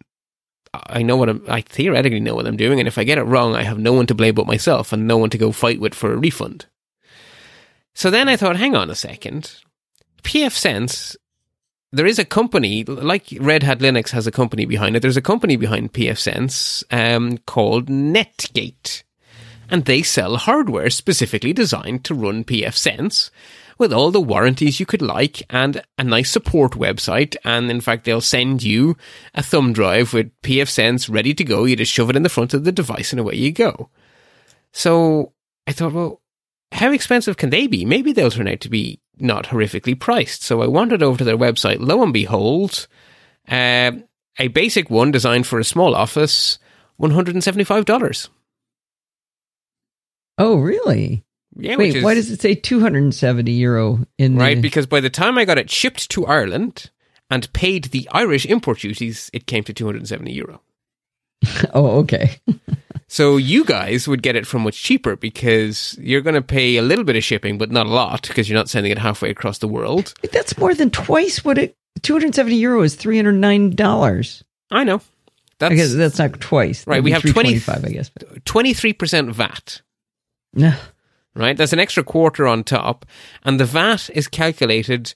I 0.75 1.03
know 1.03 1.17
what 1.17 1.29
I'm, 1.29 1.45
I 1.49 1.61
theoretically 1.61 2.19
know 2.19 2.35
what 2.35 2.49
I'm 2.49 2.57
doing. 2.57 2.81
And 2.81 2.89
if 2.89 2.99
I 2.99 3.05
get 3.05 3.19
it 3.19 3.23
wrong, 3.23 3.55
I 3.55 3.63
have 3.63 3.79
no 3.79 3.93
one 3.93 4.09
to 4.09 4.15
blame 4.15 4.35
but 4.35 4.49
myself 4.49 4.93
and 4.93 5.07
no 5.07 5.17
one 5.19 5.31
to 5.31 5.39
go 5.39 5.53
fight 5.53 5.81
with 5.81 5.95
for 5.95 6.13
a 6.13 6.17
refund. 6.17 6.67
So 7.95 8.11
then 8.11 8.29
I 8.29 8.37
thought, 8.37 8.57
hang 8.57 8.75
on 8.75 8.91
a 8.91 8.97
second. 8.97 9.55
PF 10.25 10.53
Sense, 10.53 11.17
there 11.93 12.07
is 12.07 12.19
a 12.19 12.25
company, 12.25 12.83
like 12.83 13.29
Red 13.39 13.63
Hat 13.63 13.79
Linux 13.79 14.11
has 14.11 14.27
a 14.27 14.33
company 14.33 14.65
behind 14.65 14.97
it. 14.97 15.01
There's 15.01 15.17
a 15.17 15.23
company 15.23 15.55
behind 15.55 15.93
PF 15.93 16.19
Sense 16.19 16.83
um, 16.91 17.39
called 17.39 17.87
Netgate 17.87 19.05
and 19.71 19.85
they 19.85 20.03
sell 20.03 20.37
hardware 20.37 20.91
specifically 20.91 21.53
designed 21.53 22.05
to 22.05 22.15
run 22.15 22.45
PF 22.45 22.75
Sense 22.75 23.31
with 23.79 23.93
all 23.93 24.11
the 24.11 24.21
warranties 24.21 24.79
you 24.79 24.85
could 24.85 25.01
like 25.01 25.43
and 25.49 25.83
a 25.97 26.05
nice 26.05 26.31
support 26.31 26.73
website. 26.73 27.35
And 27.45 27.71
in 27.71 27.81
fact, 27.81 28.05
they'll 28.05 28.21
send 28.21 28.63
you 28.63 28.97
a 29.35 29.43
thumb 29.43 29.73
drive 29.73 30.13
with 30.13 30.31
PF 30.43 30.69
Sense 30.69 31.09
ready 31.09 31.33
to 31.35 31.45
go. 31.45 31.65
You 31.65 31.77
just 31.77 31.93
shove 31.93 32.11
it 32.11 32.17
in 32.17 32.23
the 32.23 32.29
front 32.29 32.53
of 32.53 32.65
the 32.65 32.73
device 32.73 33.13
and 33.13 33.21
away 33.21 33.37
you 33.37 33.53
go. 33.53 33.89
So 34.73 35.33
I 35.67 35.73
thought, 35.73 35.95
well, 35.95 36.21
how 36.73 36.93
expensive 36.93 37.37
can 37.37 37.51
they 37.51 37.67
be? 37.67 37.85
Maybe 37.85 38.13
they'll 38.13 38.31
turn 38.31 38.49
out 38.49 38.61
to 38.61 38.69
be 38.69 39.01
not 39.19 39.47
horrifically 39.47 39.99
priced. 39.99 40.43
So 40.43 40.63
I 40.63 40.67
wandered 40.67 41.03
over 41.03 41.19
to 41.19 41.25
their 41.25 41.39
website. 41.39 41.79
Lo 41.81 42.03
and 42.03 42.13
behold, 42.13 42.87
uh, 43.49 43.93
a 44.39 44.49
basic 44.49 44.91
one 44.91 45.11
designed 45.11 45.47
for 45.47 45.59
a 45.59 45.65
small 45.65 45.95
office, 45.95 46.59
$175. 47.01 48.29
Oh, 50.41 50.57
really? 50.59 51.25
Yeah, 51.57 51.77
Wait, 51.77 51.97
is, 51.97 52.05
why 52.05 52.15
does 52.15 52.31
it 52.31 52.41
say 52.41 52.55
270 52.55 53.53
euro 53.53 54.07
in 54.19 54.35
the 54.35 54.41
right? 54.41 54.61
Because 54.61 54.87
by 54.87 55.01
the 55.01 55.11
time 55.11 55.37
I 55.37 55.45
got 55.45 55.59
it 55.59 55.71
shipped 55.71 56.11
to 56.11 56.27
Ireland 56.27 56.91
and 57.31 57.53
paid 57.53 57.87
the 57.87 58.09
Irish 58.13 58.47
import 58.47 58.79
duties, 58.79 59.31
it 59.33 59.47
came 59.47 59.65
to 59.65 59.73
270 59.73 60.33
euro. 60.33 60.61
Oh, 61.75 62.01
okay. 62.01 62.41
So 63.13 63.39
you 63.39 63.65
guys 63.65 64.07
would 64.07 64.23
get 64.23 64.37
it 64.37 64.47
for 64.47 64.61
much 64.61 64.81
cheaper 64.81 65.17
because 65.17 65.99
you're 66.01 66.21
going 66.21 66.37
to 66.37 66.43
pay 66.43 66.77
a 66.77 66.83
little 66.83 67.05
bit 67.05 67.17
of 67.17 67.25
shipping, 67.25 67.59
but 67.59 67.73
not 67.73 67.87
a 67.87 67.91
lot 67.91 68.29
because 68.29 68.49
you're 68.49 68.57
not 68.57 68.69
sending 68.69 68.93
it 68.93 68.99
halfway 68.99 69.31
across 69.31 69.59
the 69.59 69.67
world. 69.67 70.15
That's 70.33 70.57
more 70.57 70.75
than 70.75 70.91
twice 70.91 71.45
what 71.45 71.59
it 71.59 71.77
270 72.03 72.55
euro 72.55 72.83
is 72.83 72.97
$309. 72.97 74.43
I 74.71 74.85
know. 74.85 75.03
I 75.61 75.75
guess 75.75 75.93
That's 75.93 76.17
that's 76.17 76.19
not 76.21 76.41
twice. 76.41 76.87
Right, 76.87 77.03
That'd 77.03 77.05
we 77.05 77.11
have 77.11 77.23
20 77.23 77.59
325, 77.59 77.85
I 77.85 77.93
guess. 77.93 78.11
But, 78.11 78.45
23% 78.45 79.33
VAT. 79.33 79.83
Right? 80.55 81.57
There's 81.57 81.73
an 81.73 81.79
extra 81.81 82.03
quarter 82.05 82.47
on 82.47 82.65
top. 82.65 83.07
And 83.45 83.59
the 83.61 83.65
VAT 83.65 84.11
is 84.15 84.29
calculated 84.29 85.15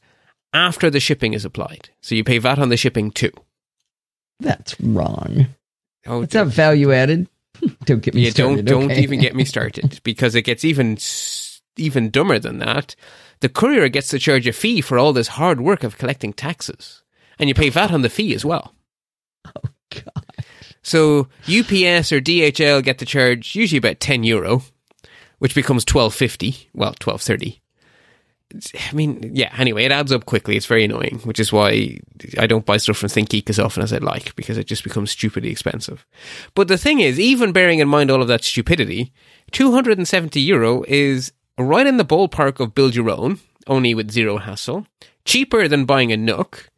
after 0.52 0.90
the 0.90 1.00
shipping 1.00 1.34
is 1.34 1.44
applied. 1.44 1.90
So 2.00 2.14
you 2.14 2.24
pay 2.24 2.38
VAT 2.38 2.58
on 2.58 2.68
the 2.68 2.76
shipping 2.76 3.10
too. 3.10 3.32
That's 4.40 4.80
wrong. 4.80 5.46
Oh, 6.06 6.22
It's 6.22 6.34
not 6.34 6.48
value 6.48 6.92
added. 6.92 7.28
don't 7.84 8.02
get 8.02 8.14
me 8.14 8.22
yeah, 8.22 8.30
started. 8.30 8.64
don't 8.66 8.88
don't 8.88 8.98
even 8.98 9.20
get 9.20 9.34
me 9.34 9.44
started 9.44 10.00
because 10.04 10.34
it 10.34 10.42
gets 10.42 10.64
even 10.64 10.98
even 11.76 12.10
dumber 12.10 12.38
than 12.38 12.58
that. 12.58 12.94
The 13.40 13.48
courier 13.48 13.88
gets 13.88 14.08
to 14.08 14.18
charge 14.18 14.46
a 14.46 14.52
fee 14.52 14.80
for 14.80 14.98
all 14.98 15.12
this 15.12 15.28
hard 15.28 15.60
work 15.60 15.84
of 15.84 15.96
collecting 15.98 16.32
taxes, 16.32 17.02
and 17.38 17.48
you 17.48 17.54
pay 17.54 17.68
VAT 17.68 17.90
on 17.92 18.02
the 18.02 18.08
fee 18.10 18.34
as 18.34 18.44
well. 18.44 18.74
Oh, 19.56 19.68
God. 19.90 20.24
So 20.82 21.28
UPS 21.42 22.10
or 22.10 22.20
DHL 22.20 22.82
get 22.82 22.98
to 22.98 23.06
charge 23.06 23.54
usually 23.54 23.78
about 23.78 24.00
ten 24.00 24.24
euro, 24.24 24.62
which 25.38 25.54
becomes 25.54 25.84
twelve 25.84 26.14
fifty. 26.14 26.68
Well, 26.74 26.94
twelve 26.98 27.22
thirty. 27.22 27.60
I 28.74 28.92
mean, 28.92 29.32
yeah. 29.34 29.52
Anyway, 29.58 29.84
it 29.84 29.90
adds 29.90 30.12
up 30.12 30.26
quickly. 30.26 30.56
It's 30.56 30.66
very 30.66 30.84
annoying, 30.84 31.20
which 31.24 31.40
is 31.40 31.52
why 31.52 31.98
I 32.38 32.46
don't 32.46 32.66
buy 32.66 32.76
stuff 32.76 32.98
from 32.98 33.08
ThinkGeek 33.08 33.50
as 33.50 33.58
often 33.58 33.82
as 33.82 33.92
I'd 33.92 34.04
like 34.04 34.36
because 34.36 34.58
it 34.58 34.66
just 34.66 34.84
becomes 34.84 35.10
stupidly 35.10 35.50
expensive. 35.50 36.06
But 36.54 36.68
the 36.68 36.78
thing 36.78 37.00
is, 37.00 37.18
even 37.18 37.52
bearing 37.52 37.80
in 37.80 37.88
mind 37.88 38.10
all 38.10 38.22
of 38.22 38.28
that 38.28 38.44
stupidity, 38.44 39.12
two 39.50 39.72
hundred 39.72 39.98
and 39.98 40.06
seventy 40.06 40.40
euro 40.40 40.84
is 40.86 41.32
right 41.58 41.86
in 41.86 41.96
the 41.96 42.04
ballpark 42.04 42.60
of 42.60 42.74
build 42.74 42.94
your 42.94 43.10
own, 43.10 43.40
only 43.66 43.94
with 43.94 44.10
zero 44.10 44.38
hassle, 44.38 44.86
cheaper 45.24 45.66
than 45.66 45.84
buying 45.84 46.12
a 46.12 46.16
NUC, 46.16 46.68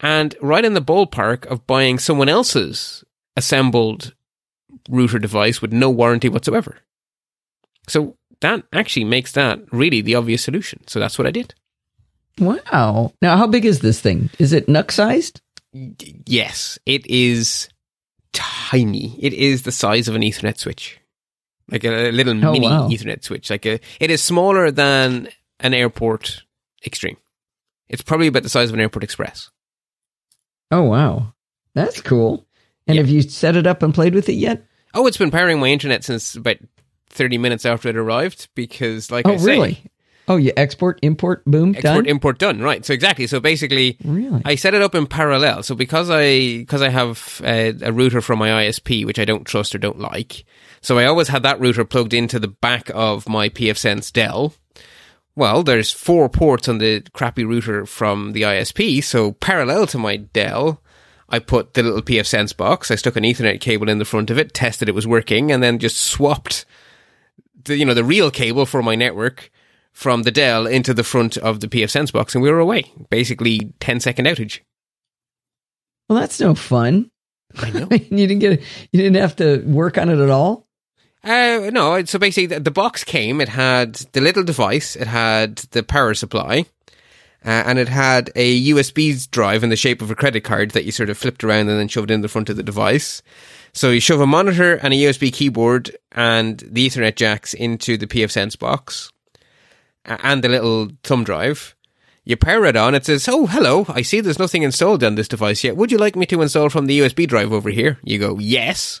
and 0.00 0.34
right 0.40 0.64
in 0.64 0.74
the 0.74 0.80
ballpark 0.80 1.44
of 1.46 1.66
buying 1.66 1.98
someone 1.98 2.28
else's 2.28 3.04
assembled 3.36 4.14
router 4.88 5.18
device 5.18 5.60
with 5.60 5.72
no 5.72 5.90
warranty 5.90 6.28
whatsoever. 6.28 6.78
So 7.88 8.16
that 8.40 8.62
actually 8.72 9.04
makes 9.04 9.32
that 9.32 9.60
really 9.72 10.00
the 10.00 10.14
obvious 10.14 10.42
solution. 10.44 10.80
So 10.86 10.98
that's 11.00 11.18
what 11.18 11.26
I 11.26 11.30
did. 11.30 11.54
Wow. 12.38 13.12
Now, 13.20 13.36
how 13.36 13.46
big 13.46 13.64
is 13.64 13.80
this 13.80 14.00
thing? 14.00 14.30
Is 14.38 14.52
it 14.52 14.66
NUC 14.68 14.90
sized? 14.90 15.40
Yes, 15.72 16.78
it 16.86 17.06
is 17.06 17.68
tiny. 18.32 19.16
It 19.20 19.32
is 19.32 19.62
the 19.62 19.72
size 19.72 20.08
of 20.08 20.14
an 20.14 20.22
Ethernet 20.22 20.58
switch, 20.58 20.98
like 21.70 21.84
a, 21.84 22.08
a 22.08 22.12
little 22.12 22.32
Oh, 22.44 22.52
mini 22.52 22.66
wow. 22.66 22.88
Ethernet 22.88 23.22
switch. 23.24 23.50
Like 23.50 23.66
a, 23.66 23.80
it 24.00 24.10
is 24.10 24.22
smaller 24.22 24.70
than 24.70 25.28
an 25.60 25.74
Airport 25.74 26.42
Extreme. 26.84 27.16
It's 27.88 28.02
probably 28.02 28.26
about 28.26 28.42
the 28.42 28.48
size 28.48 28.68
of 28.70 28.74
an 28.74 28.80
Airport 28.80 29.04
Express. 29.04 29.50
Oh, 30.70 30.82
wow. 30.82 31.34
That's 31.74 32.00
cool. 32.00 32.46
And 32.86 32.96
Yeah. 32.96 33.02
have 33.02 33.10
you 33.10 33.22
set 33.22 33.56
it 33.56 33.66
up 33.66 33.82
and 33.82 33.94
played 33.94 34.14
with 34.14 34.28
it 34.28 34.34
yet? 34.34 34.64
Oh, 34.94 35.06
it's 35.06 35.16
been 35.18 35.30
powering 35.30 35.60
my 35.60 35.68
internet 35.68 36.02
since 36.04 36.34
about 36.34 36.56
thirty 37.12 37.38
minutes 37.38 37.64
after 37.64 37.88
it 37.88 37.96
arrived 37.96 38.48
because, 38.54 39.10
like 39.10 39.26
oh, 39.26 39.34
I 39.34 39.36
say, 39.36 39.46
really? 39.46 39.84
Oh, 40.28 40.36
you 40.36 40.52
export, 40.56 41.00
import, 41.02 41.44
boom, 41.44 41.70
export 41.74 42.04
done? 42.04 42.06
import 42.06 42.38
done 42.38 42.60
right 42.60 42.86
so 42.86 42.92
exactly 42.92 43.26
so 43.26 43.40
basically 43.40 43.98
Really? 44.04 44.40
i 44.44 44.54
set 44.54 44.72
it 44.72 44.80
up 44.80 44.94
in 44.94 45.06
parallel 45.06 45.64
so 45.64 45.74
because 45.74 46.10
i 46.10 46.58
because 46.58 46.80
i 46.80 46.90
have 46.90 47.40
a, 47.44 47.74
a 47.82 47.92
router 47.92 48.20
from 48.20 48.38
my 48.38 48.48
isp 48.64 49.04
which 49.04 49.18
i 49.18 49.24
don't 49.24 49.44
trust 49.44 49.74
or 49.74 49.78
don't 49.78 49.98
like 49.98 50.44
so 50.80 50.96
i 50.96 51.06
always 51.06 51.26
had 51.26 51.42
that 51.42 51.60
router 51.60 51.84
plugged 51.84 52.14
into 52.14 52.38
the 52.38 52.48
back 52.48 52.88
of 52.94 53.28
my 53.28 53.48
pfsense 53.48 54.12
dell 54.12 54.54
well 55.34 55.64
there's 55.64 55.90
four 55.90 56.28
ports 56.28 56.68
on 56.68 56.78
the 56.78 57.02
crappy 57.12 57.44
router 57.44 57.84
from 57.84 58.32
the 58.32 58.42
isp 58.42 59.02
so 59.02 59.32
parallel 59.32 59.88
to 59.88 59.98
my 59.98 60.16
dell 60.16 60.80
I 61.28 61.38
put 61.38 61.72
the 61.72 61.82
little 61.82 62.02
PFSense 62.02 62.54
box. 62.54 62.90
I 62.90 62.94
stuck 62.94 63.16
an 63.16 63.24
Ethernet 63.24 63.58
cable 63.58 63.88
in 63.88 63.96
the 63.98 64.04
front 64.04 64.28
of 64.28 64.36
it, 64.36 64.52
tested 64.52 64.86
it 64.86 64.94
was 64.94 65.06
working, 65.06 65.50
and 65.50 65.62
then 65.62 65.78
just 65.78 65.96
swapped 65.96 66.66
the 67.64 67.76
you 67.76 67.84
know 67.84 67.94
the 67.94 68.04
real 68.04 68.30
cable 68.30 68.66
for 68.66 68.82
my 68.82 68.94
network 68.94 69.50
from 69.92 70.22
the 70.22 70.30
Dell 70.30 70.66
into 70.66 70.94
the 70.94 71.04
front 71.04 71.36
of 71.36 71.60
the 71.60 71.68
PF 71.68 71.90
Sense 71.90 72.10
box, 72.10 72.34
and 72.34 72.42
we 72.42 72.50
were 72.50 72.58
away. 72.58 72.90
Basically, 73.10 73.72
10 73.80 74.00
second 74.00 74.26
outage. 74.26 74.60
Well, 76.08 76.18
that's 76.18 76.40
no 76.40 76.54
fun. 76.54 77.10
I 77.56 77.70
know. 77.70 77.88
you 77.90 78.26
didn't 78.26 78.38
get 78.38 78.60
you 78.90 79.00
didn't 79.00 79.20
have 79.20 79.36
to 79.36 79.58
work 79.66 79.98
on 79.98 80.08
it 80.08 80.18
at 80.18 80.30
all. 80.30 80.66
Uh, 81.24 81.70
no, 81.72 82.04
so 82.04 82.18
basically 82.18 82.46
the, 82.46 82.58
the 82.58 82.70
box 82.72 83.04
came, 83.04 83.40
it 83.40 83.48
had 83.48 83.94
the 84.12 84.20
little 84.20 84.42
device, 84.42 84.96
it 84.96 85.06
had 85.06 85.56
the 85.70 85.84
power 85.84 86.14
supply, 86.14 86.66
uh, 87.44 87.62
and 87.64 87.78
it 87.78 87.88
had 87.88 88.32
a 88.34 88.60
USB 88.70 89.30
drive 89.30 89.62
in 89.62 89.70
the 89.70 89.76
shape 89.76 90.02
of 90.02 90.10
a 90.10 90.16
credit 90.16 90.40
card 90.40 90.72
that 90.72 90.84
you 90.84 90.90
sort 90.90 91.10
of 91.10 91.16
flipped 91.16 91.44
around 91.44 91.68
and 91.68 91.78
then 91.78 91.86
shoved 91.86 92.10
in 92.10 92.22
the 92.22 92.28
front 92.28 92.50
of 92.50 92.56
the 92.56 92.62
device. 92.64 93.22
So 93.72 93.90
you 93.90 94.00
shove 94.00 94.20
a 94.20 94.26
monitor 94.26 94.74
and 94.74 94.92
a 94.92 94.96
USB 94.96 95.32
keyboard 95.32 95.96
and 96.12 96.58
the 96.58 96.86
Ethernet 96.86 97.16
jacks 97.16 97.54
into 97.54 97.96
the 97.96 98.06
PF 98.06 98.30
Sense 98.30 98.54
box 98.54 99.10
and 100.04 100.44
the 100.44 100.48
little 100.48 100.90
thumb 101.02 101.24
drive. 101.24 101.74
You 102.24 102.36
power 102.36 102.66
it 102.66 102.76
on. 102.76 102.94
It 102.94 103.06
says, 103.06 103.28
"Oh, 103.28 103.46
hello. 103.46 103.86
I 103.88 104.02
see 104.02 104.20
there's 104.20 104.38
nothing 104.38 104.62
installed 104.62 105.02
on 105.02 105.16
this 105.16 105.26
device 105.26 105.64
yet. 105.64 105.76
Would 105.76 105.90
you 105.90 105.98
like 105.98 106.14
me 106.14 106.26
to 106.26 106.42
install 106.42 106.68
from 106.68 106.86
the 106.86 106.98
USB 107.00 107.26
drive 107.26 107.52
over 107.52 107.70
here?" 107.70 107.98
You 108.04 108.18
go, 108.18 108.38
"Yes." 108.38 109.00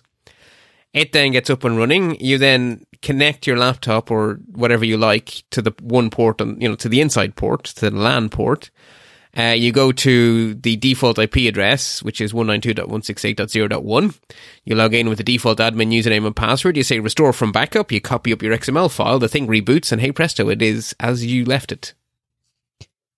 It 0.92 1.12
then 1.12 1.32
gets 1.32 1.48
up 1.48 1.64
and 1.64 1.78
running. 1.78 2.20
You 2.20 2.36
then 2.38 2.84
connect 3.00 3.46
your 3.46 3.56
laptop 3.56 4.10
or 4.10 4.40
whatever 4.52 4.84
you 4.84 4.96
like 4.96 5.44
to 5.50 5.62
the 5.62 5.72
one 5.80 6.10
port 6.10 6.40
on, 6.40 6.60
you 6.60 6.68
know, 6.68 6.74
to 6.76 6.88
the 6.88 7.00
inside 7.00 7.36
port, 7.36 7.64
to 7.64 7.90
the 7.90 7.96
LAN 7.96 8.28
port. 8.28 8.70
Uh, 9.36 9.54
you 9.56 9.72
go 9.72 9.92
to 9.92 10.52
the 10.54 10.76
default 10.76 11.18
IP 11.18 11.36
address, 11.48 12.02
which 12.02 12.20
is 12.20 12.34
192.168.0.1. 12.34 14.18
You 14.64 14.74
log 14.74 14.94
in 14.94 15.08
with 15.08 15.18
the 15.18 15.24
default 15.24 15.58
admin 15.58 15.92
username 15.92 16.26
and 16.26 16.36
password. 16.36 16.76
You 16.76 16.82
say 16.82 17.00
restore 17.00 17.32
from 17.32 17.52
backup. 17.52 17.90
You 17.90 18.00
copy 18.00 18.32
up 18.32 18.42
your 18.42 18.56
XML 18.56 18.90
file. 18.90 19.18
The 19.18 19.28
thing 19.28 19.46
reboots 19.46 19.90
and 19.92 20.00
hey 20.00 20.12
presto, 20.12 20.48
it 20.48 20.60
is 20.62 20.94
as 21.00 21.24
you 21.24 21.44
left 21.44 21.72
it. 21.72 21.94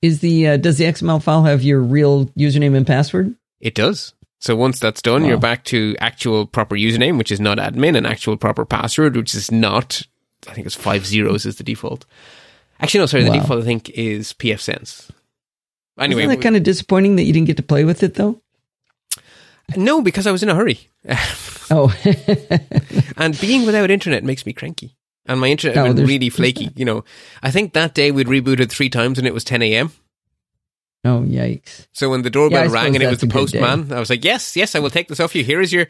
Is 0.03 0.21
the 0.21 0.47
uh, 0.49 0.57
does 0.57 0.79
the 0.79 0.85
XML 0.85 1.23
file 1.23 1.45
have 1.45 1.63
your 1.63 1.81
real 1.81 2.27
username 2.39 2.77
and 2.77 2.87
password? 2.87 3.35
It 3.61 3.75
does. 3.75 4.15
So 4.39 4.55
once 4.55 4.79
that's 4.79 5.01
done, 5.01 5.23
Wow. 5.23 5.29
you're 5.31 5.39
back 5.39 5.65
to 5.65 5.97
actual 6.01 6.47
proper 6.47 6.77
username, 6.77 7.17
which 7.17 7.33
is 7.33 7.41
not 7.41 7.57
admin, 7.59 7.97
and 7.97 8.07
actual 8.07 8.37
proper 8.37 8.67
password, 8.67 9.17
which 9.17 9.35
is 9.35 9.51
not, 9.51 10.03
I 10.47 10.53
think 10.53 10.67
it's 10.67 10.77
five 10.77 11.07
zeros 11.07 11.47
is 11.47 11.57
the 11.57 11.65
default. 11.65 12.05
Actually, 12.79 13.01
no, 13.01 13.07
sorry, 13.07 13.25
the 13.25 13.31
Wow. 13.31 13.41
default 13.41 13.63
I 13.63 13.65
think 13.65 13.89
is 13.91 14.35
PF 14.35 14.61
Sense. 14.61 15.11
Anyway, 15.99 16.23
Isn't 16.23 16.37
that 16.37 16.43
kind 16.43 16.57
of 16.57 16.63
disappointing 16.63 17.17
that 17.17 17.23
you 17.25 17.33
didn't 17.33 17.47
get 17.47 17.57
to 17.59 17.63
play 17.63 17.85
with 17.85 18.03
it 18.03 18.15
though? 18.15 18.41
no, 19.77 20.03
because 20.03 20.27
I 20.27 20.33
was 20.33 20.43
in 20.43 20.49
a 20.49 20.55
hurry. 20.55 20.81
Oh, 21.71 21.95
and 23.17 23.41
being 23.41 23.65
without 23.65 23.91
internet 23.91 24.23
makes 24.23 24.45
me 24.45 24.53
cranky. 24.53 24.97
And 25.25 25.41
my 25.41 25.49
internet 25.49 25.79
Oh, 25.79 25.87
had 25.87 25.97
been 25.97 26.07
really 26.07 26.29
flaky. 26.39 26.69
You 26.77 26.85
know, 26.85 27.05
I 27.43 27.51
think 27.51 27.73
that 27.73 27.95
day 27.95 28.11
we'd 28.11 28.27
rebooted 28.27 28.69
three 28.71 28.91
times 28.91 29.17
and 29.19 29.27
it 29.27 29.33
was 29.33 29.45
10 29.45 29.63
a.m. 29.63 29.91
oh, 31.07 31.23
yikes! 31.27 31.87
So 31.93 32.11
when 32.11 32.21
the 32.21 32.29
doorbell 32.29 32.67
Yeah, 32.67 32.71
rang 32.71 32.95
and 32.95 33.03
it 33.03 33.09
was 33.09 33.21
the 33.21 33.27
a 33.27 33.29
good 33.31 33.49
day. 33.49 33.61
postman, 33.61 33.93
I 33.97 33.99
was 33.99 34.11
like, 34.11 34.23
yes, 34.25 34.57
yes, 34.57 34.75
I 34.75 34.79
will 34.79 34.91
take 34.91 35.09
this 35.09 35.21
off 35.21 35.35
you. 35.35 35.43
Here 35.43 35.63
is 35.63 35.73
your, 35.73 35.87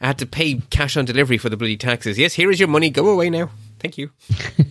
I 0.00 0.06
had 0.08 0.18
to 0.18 0.26
pay 0.26 0.60
cash 0.70 0.96
on 0.96 1.04
delivery 1.04 1.38
for 1.38 1.48
the 1.48 1.56
bloody 1.56 1.76
taxes. 1.76 2.18
Yes, 2.18 2.34
here 2.34 2.50
is 2.50 2.60
your 2.60 2.68
money. 2.68 2.90
Go 2.90 3.08
away 3.08 3.30
now. 3.30 3.50
Thank 3.80 3.98
you. 3.98 4.10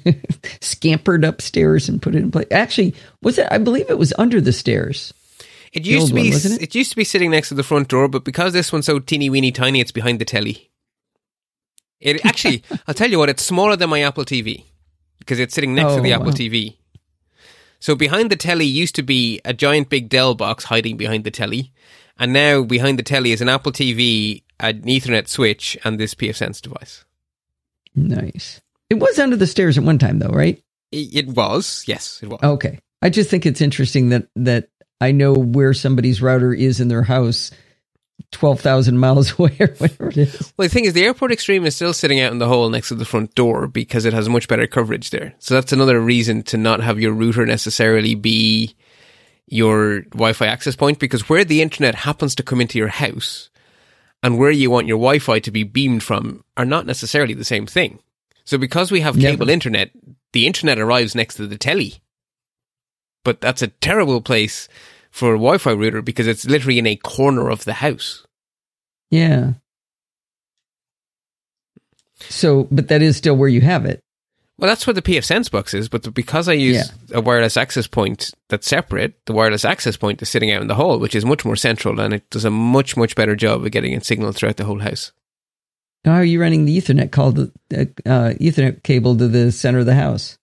Scampered 0.61 1.23
upstairs 1.23 1.89
and 1.89 2.01
put 2.01 2.15
it 2.15 2.19
in 2.21 2.31
place. 2.31 2.47
Actually, 2.51 2.95
was 3.21 3.37
it? 3.37 3.47
I 3.51 3.57
believe 3.57 3.89
it 3.89 3.97
was 3.97 4.13
under 4.17 4.39
the 4.41 4.53
stairs. 4.53 5.13
It 5.73 5.85
used 5.85 6.07
to 6.09 6.13
be, 6.13 6.31
one, 6.31 6.37
it? 6.39 6.61
it 6.61 6.75
used 6.75 6.91
to 6.91 6.95
be 6.95 7.03
sitting 7.03 7.31
next 7.31 7.49
to 7.49 7.55
the 7.55 7.63
front 7.63 7.89
door, 7.89 8.07
but 8.07 8.23
because 8.23 8.53
this 8.53 8.71
one's 8.71 8.85
so 8.85 8.99
teeny 8.99 9.29
weeny 9.29 9.51
tiny, 9.51 9.81
it's 9.81 9.91
behind 9.91 10.19
the 10.19 10.25
telly. 10.25 10.71
It 11.99 12.25
actually, 12.25 12.63
I'll 12.87 12.93
tell 12.93 13.09
you 13.09 13.19
what, 13.19 13.29
it's 13.29 13.43
smaller 13.43 13.75
than 13.75 13.89
my 13.89 14.01
Apple 14.01 14.25
TV 14.25 14.63
because 15.19 15.39
it's 15.39 15.53
sitting 15.53 15.75
next 15.75 15.93
to 15.93 15.99
Oh, 15.99 16.03
the 16.03 16.13
Apple 16.13 16.27
wow. 16.27 16.31
TV. 16.31 16.77
So 17.79 17.95
behind 17.95 18.31
the 18.31 18.35
telly 18.35 18.65
used 18.65 18.95
to 18.95 19.03
be 19.03 19.39
a 19.45 19.53
giant 19.53 19.89
big 19.89 20.09
Dell 20.09 20.35
box 20.35 20.65
hiding 20.65 20.97
behind 20.97 21.23
the 21.25 21.31
telly, 21.31 21.73
and 22.19 22.33
now 22.33 22.63
behind 22.63 22.99
the 22.99 23.03
telly 23.03 23.31
is 23.31 23.41
an 23.41 23.49
Apple 23.49 23.71
TV, 23.71 24.43
an 24.59 24.81
Ethernet 24.83 25.27
switch, 25.27 25.77
and 25.83 25.99
this 25.99 26.15
PFSense 26.15 26.61
device. 26.61 27.05
Nice. 27.95 28.61
It 28.89 28.99
was 28.99 29.19
under 29.19 29.35
the 29.35 29.47
stairs 29.47 29.77
at 29.77 29.83
one 29.83 29.97
time, 29.97 30.19
though, 30.19 30.29
right? 30.29 30.61
It, 30.91 31.27
was, 31.27 31.83
yes, 31.87 32.21
it 32.23 32.29
was. 32.29 32.39
Okay. 32.41 32.79
I 33.01 33.09
just 33.09 33.29
think 33.29 33.45
it's 33.45 33.61
interesting 33.61 34.09
that 34.09 34.27
that 34.35 34.69
I 34.99 35.11
know 35.11 35.33
where 35.33 35.73
somebody's 35.73 36.21
router 36.21 36.53
is 36.53 36.79
in 36.79 36.87
their 36.87 37.03
house, 37.03 37.51
twelve 38.31 38.59
thousand 38.59 38.97
miles 38.99 39.37
away 39.37 39.55
or 39.59 39.67
whatever 39.77 40.09
it 40.09 40.17
is. 40.17 40.53
Well, 40.57 40.67
the 40.67 40.73
thing 40.73 40.85
is, 40.85 40.93
the 40.93 41.03
Airport 41.03 41.31
Extreme 41.31 41.65
is 41.65 41.75
still 41.75 41.93
sitting 41.93 42.19
out 42.19 42.31
in 42.31 42.39
the 42.39 42.47
hole 42.47 42.69
next 42.69 42.87
to 42.87 42.95
the 42.95 43.05
front 43.05 43.35
door 43.35 43.67
because 43.67 44.05
it 44.05 44.13
has 44.13 44.29
much 44.29 44.47
better 44.47 44.65
coverage 44.65 45.11
there. 45.11 45.35
So 45.39 45.53
that's 45.53 45.73
another 45.73 45.99
reason 45.99 46.43
to 46.43 46.57
not 46.57 46.81
have 46.81 46.99
your 46.99 47.13
router 47.13 47.45
necessarily 47.45 48.15
be 48.15 48.75
your 49.47 50.01
Wi-Fi 50.01 50.45
access 50.45 50.75
point 50.75 50.99
because 50.99 51.29
where 51.29 51.45
the 51.45 51.61
internet 51.61 51.95
happens 51.95 52.35
to 52.35 52.43
come 52.43 52.61
into 52.61 52.77
your 52.77 52.89
house 52.89 53.49
and 54.21 54.37
where 54.37 54.51
you 54.51 54.69
want 54.69 54.87
your 54.87 54.97
Wi-Fi 54.97 55.39
to 55.39 55.51
be 55.51 55.63
beamed 55.63 56.03
from 56.03 56.43
are 56.57 56.65
not 56.65 56.85
necessarily 56.85 57.33
the 57.33 57.45
same 57.45 57.65
thing. 57.65 57.99
So 58.43 58.57
because 58.57 58.91
we 58.91 59.01
have 59.01 59.17
cable 59.17 59.49
internet, 59.49 59.91
the 60.33 60.47
internet 60.47 60.79
arrives 60.79 61.15
next 61.15 61.35
to 61.35 61.47
the 61.47 61.57
telly. 61.57 61.95
But 63.23 63.41
that's 63.41 63.61
a 63.61 63.67
terrible 63.67 64.21
place 64.21 64.69
for 65.11 65.33
a 65.33 65.37
Wi-Fi 65.37 65.71
router 65.71 66.01
because 66.01 66.27
it's 66.27 66.45
literally 66.45 66.79
in 66.79 66.87
a 66.87 66.95
corner 66.95 67.49
of 67.49 67.65
the 67.65 67.73
house. 67.73 68.25
Yeah. 69.09 69.53
So, 72.19 72.67
but 72.71 72.87
that 72.87 73.01
is 73.01 73.17
still 73.17 73.35
where 73.35 73.49
you 73.49 73.61
have 73.61 73.85
it. 73.85 74.01
Well, 74.59 74.67
that's 74.67 74.87
where 74.87 74.93
the 74.95 75.03
PF 75.03 75.23
Sense 75.23 75.49
box 75.49 75.73
is, 75.75 75.87
but 75.87 76.11
because 76.15 76.49
I 76.49 76.53
use 76.53 76.77
Yeah. 77.09 77.17
a 77.17 77.21
wireless 77.21 77.57
access 77.57 77.85
point 77.85 78.31
that's 78.49 78.67
separate, 78.67 79.13
the 79.27 79.33
wireless 79.33 79.63
access 79.63 79.97
point 79.97 80.21
is 80.21 80.29
sitting 80.29 80.51
out 80.51 80.61
in 80.63 80.67
the 80.67 80.73
hall, 80.75 80.97
which 80.97 81.13
is 81.13 81.25
much 81.25 81.45
more 81.45 81.55
central 81.55 81.99
and 81.99 82.13
it 82.13 82.27
does 82.31 82.43
a 82.45 82.49
much, 82.49 82.97
much 82.97 83.15
better 83.15 83.35
job 83.35 83.63
of 83.63 83.71
getting 83.71 83.95
a 83.95 84.03
signal 84.03 84.31
throughout 84.31 84.57
the 84.57 84.65
whole 84.65 84.79
house. 84.79 85.11
How 86.05 86.13
are 86.13 86.23
you 86.23 86.41
running 86.41 86.65
the 86.65 86.75
Ethernet 86.77 87.11
call 87.11 87.33
the 87.33 87.51
uh, 87.75 87.81
uh, 88.09 88.33
Ethernet 88.39 88.81
cable 88.83 89.15
to 89.17 89.27
the 89.27 89.51
center 89.51 89.79
of 89.79 89.85
the 89.85 89.93
house? 89.95 90.37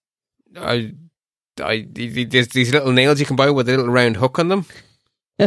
I, 0.55 0.93
I, 1.61 1.85
there's 1.91 2.49
these 2.49 2.71
little 2.71 2.91
nails 2.93 3.19
you 3.19 3.25
can 3.25 3.35
buy 3.35 3.49
with 3.49 3.67
a 3.67 3.71
little 3.75 3.89
round 3.91 4.15
hook 4.17 4.39
on 4.39 4.47
them. 4.47 4.65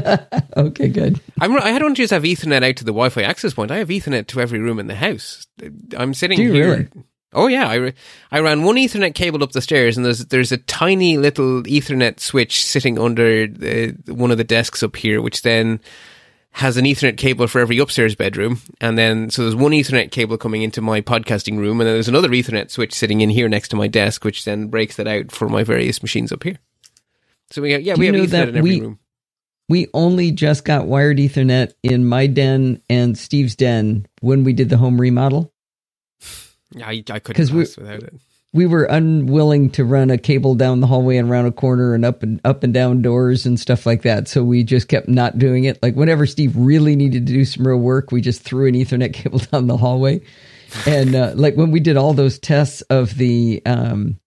okay, 0.57 0.89
good. 0.89 1.21
I'm, 1.41 1.57
I 1.59 1.79
don't 1.79 1.95
just 1.95 2.11
have 2.11 2.25
Ethernet 2.25 2.69
out 2.69 2.77
to 2.77 2.85
the 2.85 2.93
Wi-Fi 2.93 3.23
access 3.23 3.55
point. 3.55 3.71
I 3.71 3.79
have 3.79 3.89
Ethernet 3.89 4.27
to 4.29 4.41
every 4.43 4.59
room 4.59 4.79
in 4.79 4.89
the 4.89 4.95
house. 4.95 5.47
I'm 5.97 6.13
sitting 6.13 6.37
Do 6.37 6.43
you 6.43 6.53
here. 6.53 6.71
really? 6.71 6.89
Oh 7.33 7.47
yeah, 7.47 7.69
I, 7.69 7.93
I 8.33 8.41
ran 8.41 8.63
one 8.63 8.77
Ethernet 8.77 9.15
cable 9.15 9.43
up 9.43 9.53
the 9.53 9.61
stairs, 9.61 9.97
and 9.97 10.07
there's 10.07 10.25
there's 10.27 10.53
a 10.53 10.57
tiny 10.57 11.19
little 11.19 11.63
Ethernet 11.65 12.21
switch 12.21 12.65
sitting 12.65 12.99
under 12.99 13.47
the, 13.47 13.95
one 14.07 14.31
of 14.31 14.39
the 14.39 14.45
desks 14.45 14.83
up 14.83 14.97
here, 14.97 15.21
which 15.21 15.43
then 15.43 15.81
has 16.53 16.79
an 16.79 16.87
Ethernet 16.87 17.19
cable 17.19 17.47
for 17.47 17.61
every 17.61 17.79
upstairs 17.79 18.15
bedroom, 18.15 18.61
and 18.81 18.97
then 18.97 19.29
so 19.29 19.43
there's 19.43 19.55
one 19.55 19.73
Ethernet 19.73 20.11
cable 20.11 20.39
coming 20.39 20.63
into 20.63 20.81
my 20.81 21.03
podcasting 21.03 21.59
room, 21.59 21.81
and 21.81 21.87
then 21.87 21.95
there's 21.97 22.09
another 22.09 22.31
Ethernet 22.31 22.71
switch 22.71 22.95
sitting 22.95 23.21
in 23.21 23.29
here 23.29 23.49
next 23.49 23.69
to 23.69 23.77
my 23.77 23.89
desk, 23.89 24.25
which 24.25 24.47
then 24.47 24.69
breaks 24.69 24.97
that 24.97 25.07
out 25.07 25.31
for 25.31 25.51
my 25.51 25.63
various 25.63 26.03
machines 26.03 26.33
up 26.33 26.43
here. 26.45 26.57
So 27.51 27.61
we 27.61 27.73
have, 27.73 27.83
yeah, 27.83 27.95
Do 27.95 28.01
we 28.01 28.07
have 28.07 28.15
Ethernet 28.15 28.49
in 28.49 28.57
every 28.57 28.71
we- 28.77 28.81
room. 28.81 28.99
We 29.71 29.89
only 29.93 30.31
just 30.33 30.65
got 30.65 30.87
wired 30.87 31.19
Ethernet 31.19 31.75
in 31.83 32.07
my 32.07 32.27
den 32.27 32.81
and 32.89 33.19
Steve's 33.19 33.55
den 33.55 34.07
when 34.23 34.43
we 34.43 34.55
did 34.55 34.71
the 34.71 34.79
home 34.79 34.99
remodel. 34.99 35.53
Yeah, 36.73 36.87
I, 36.89 37.03
I 37.11 37.19
couldn't 37.19 37.51
we- 37.51 37.61
without 37.61 38.03
it. 38.03 38.15
we 38.53 38.67
were 38.67 38.85
unwilling 38.85 39.71
to 39.71 39.85
run 39.85 40.11
a 40.11 40.19
cable 40.19 40.55
down 40.55 40.81
the 40.81 40.87
hallway 40.87 41.17
and 41.17 41.31
around 41.31 41.47
a 41.47 41.53
corner 41.53 41.95
and 41.95 42.05
up 42.05 42.23
and 42.23 42.41
up 42.45 42.63
and 42.63 42.73
down 42.75 43.03
doors 43.03 43.47
and 43.47 43.59
stuff 43.59 43.87
like 43.87 44.03
that. 44.03 44.29
So 44.29 44.43
we 44.45 44.65
just 44.65 44.89
kept 44.89 45.09
not 45.09 45.39
doing 45.39 45.65
it. 45.65 45.83
Like 45.83 45.95
whenever 45.95 46.27
Steve 46.27 46.55
really 46.57 46.97
needed 46.97 47.27
to 47.27 47.33
do 47.33 47.45
some 47.45 47.67
real 47.67 47.79
work, 47.79 48.11
we 48.13 48.21
just 48.21 48.43
threw 48.43 48.67
an 48.67 48.75
Ethernet 48.75 49.13
cable 49.15 49.39
down 49.39 49.67
the 49.67 49.77
hallway. 49.77 50.21
And 50.87 51.15
uh, 51.15 51.33
like 51.35 51.55
when 51.57 51.71
we 51.71 51.81
did 51.81 51.97
all 51.97 52.13
those 52.13 52.39
tests 52.39 52.83
of 52.83 53.17
the 53.17 53.63
um, 53.65 54.19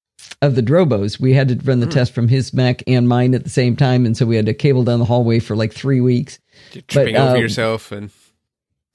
of 0.42 0.56
the 0.56 0.64
Drobos, 0.64 1.20
we 1.20 1.34
had 1.34 1.50
to 1.50 1.56
run 1.64 1.80
the 1.82 1.86
test 1.86 2.14
from 2.14 2.28
his 2.28 2.52
Mac 2.54 2.82
and 2.88 3.08
mine 3.08 3.36
at 3.36 3.44
the 3.44 3.50
same 3.52 3.76
time, 3.76 4.08
and 4.08 4.18
so 4.18 4.26
we 4.26 4.36
had 4.36 4.48
to 4.48 4.54
cable 4.56 4.84
down 4.84 4.98
the 4.98 5.06
hallway 5.06 5.38
for 5.38 5.56
like 5.56 5.72
three 5.72 6.02
weeks. 6.02 6.40
You're 6.74 6.82
tripping 6.88 7.14
But, 7.14 7.22
over 7.22 7.36
um, 7.36 7.42
yourself 7.42 7.92
and 7.92 8.10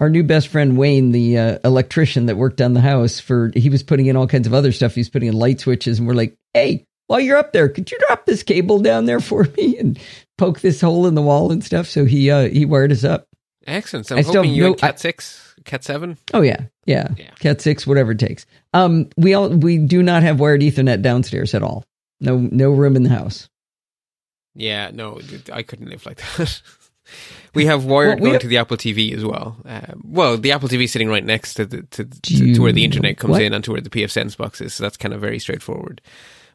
our 0.01 0.11
new 0.11 0.23
best 0.23 0.49
friend 0.49 0.77
Wayne, 0.77 1.13
the 1.13 1.39
uh, 1.39 1.59
electrician 1.65 2.27
that 2.27 2.37
worked 2.37 2.61
on 2.61 2.75
the 2.75 2.81
house, 2.81 3.19
for 3.21 3.51
he 3.55 3.71
was 3.71 3.83
putting 3.83 4.07
in 4.07 4.17
all 4.17 4.27
kinds 4.27 4.47
of 4.47 4.55
other 4.55 4.73
stuff. 4.73 4.95
He 4.95 5.01
was 5.01 5.09
putting 5.09 5.29
in 5.29 5.35
light 5.35 5.61
switches, 5.61 5.99
and 5.99 6.07
we're 6.07 6.15
like, 6.15 6.37
"Hey, 6.55 6.85
while 7.07 7.21
you're 7.21 7.39
up 7.39 7.53
there, 7.53 7.69
could 7.69 7.91
you 7.91 7.99
drop 8.07 8.27
this 8.27 8.43
cable 8.43 8.79
down 8.81 9.07
there 9.07 9.21
for 9.21 9.45
me 9.57 9.79
and 9.79 9.99
poke 10.37 10.61
this 10.61 10.81
hole 10.81 11.07
in 11.07 11.15
the 11.15 11.23
wall 11.23 11.51
and 11.53 11.65
stuff?" 11.65 11.87
So 11.87 12.05
he 12.05 12.31
uh, 12.31 12.49
he 12.49 12.65
wired 12.67 12.93
us 12.93 13.05
up. 13.05 13.27
excellent. 13.67 14.07
So 14.07 14.17
I 14.17 14.19
I'm 14.19 14.25
still 14.25 14.43
hoping 14.43 14.55
you 14.55 14.67
and 14.67 14.79
Cat 14.79 15.01
six, 15.01 15.55
Cat 15.65 15.83
seven. 15.83 16.19
Oh 16.35 16.43
yeah, 16.43 16.65
yeah, 16.85 17.09
Yeah. 17.17 17.31
Cat 17.41 17.61
six, 17.63 17.87
whatever 17.87 18.13
it 18.13 18.19
takes. 18.19 18.45
Um, 18.75 19.09
we 19.17 19.33
all 19.35 19.49
we 19.49 19.79
do 19.79 20.03
not 20.03 20.23
have 20.23 20.39
wired 20.41 20.61
Ethernet 20.61 21.01
downstairs 21.03 21.55
at 21.55 21.63
all. 21.63 21.85
No, 22.21 22.37
no 22.39 22.71
room 22.71 22.97
in 22.97 23.03
the 23.03 23.11
house. 23.11 23.49
Yeah, 24.55 24.91
no, 24.93 25.21
I 25.53 25.63
couldn't 25.63 25.89
live 25.91 26.07
like 26.07 26.17
that. 26.37 26.63
We 27.55 27.67
have 27.67 27.85
wired 27.85 28.09
Well, 28.09 28.15
we 28.17 28.21
going 28.21 28.33
have- 28.35 28.43
to 28.43 28.49
the 28.49 28.59
Apple 28.59 28.77
TV 28.77 29.15
as 29.15 29.25
well. 29.25 29.57
Uh, 29.65 29.81
well, 30.05 30.37
the 30.37 30.53
Apple 30.53 30.69
TV 30.69 30.85
is 30.85 30.93
sitting 30.93 31.09
right 31.09 31.25
next 31.25 31.55
to 31.55 31.67
the 31.67 31.83
to, 31.83 32.05
to, 32.05 32.55
to 32.55 32.61
where 32.63 32.73
the 32.73 32.85
internet 32.85 33.19
comes 33.19 33.33
what? 33.33 33.43
in 33.43 33.53
and 33.55 33.63
to 33.65 33.73
where 33.73 33.81
the 33.81 33.91
PF 33.91 34.11
Sense 34.11 34.35
box 34.37 34.61
is. 34.61 34.75
So 34.75 34.83
that's 34.85 34.97
kind 34.97 35.15
of 35.15 35.21
very 35.21 35.39
straightforward. 35.39 36.01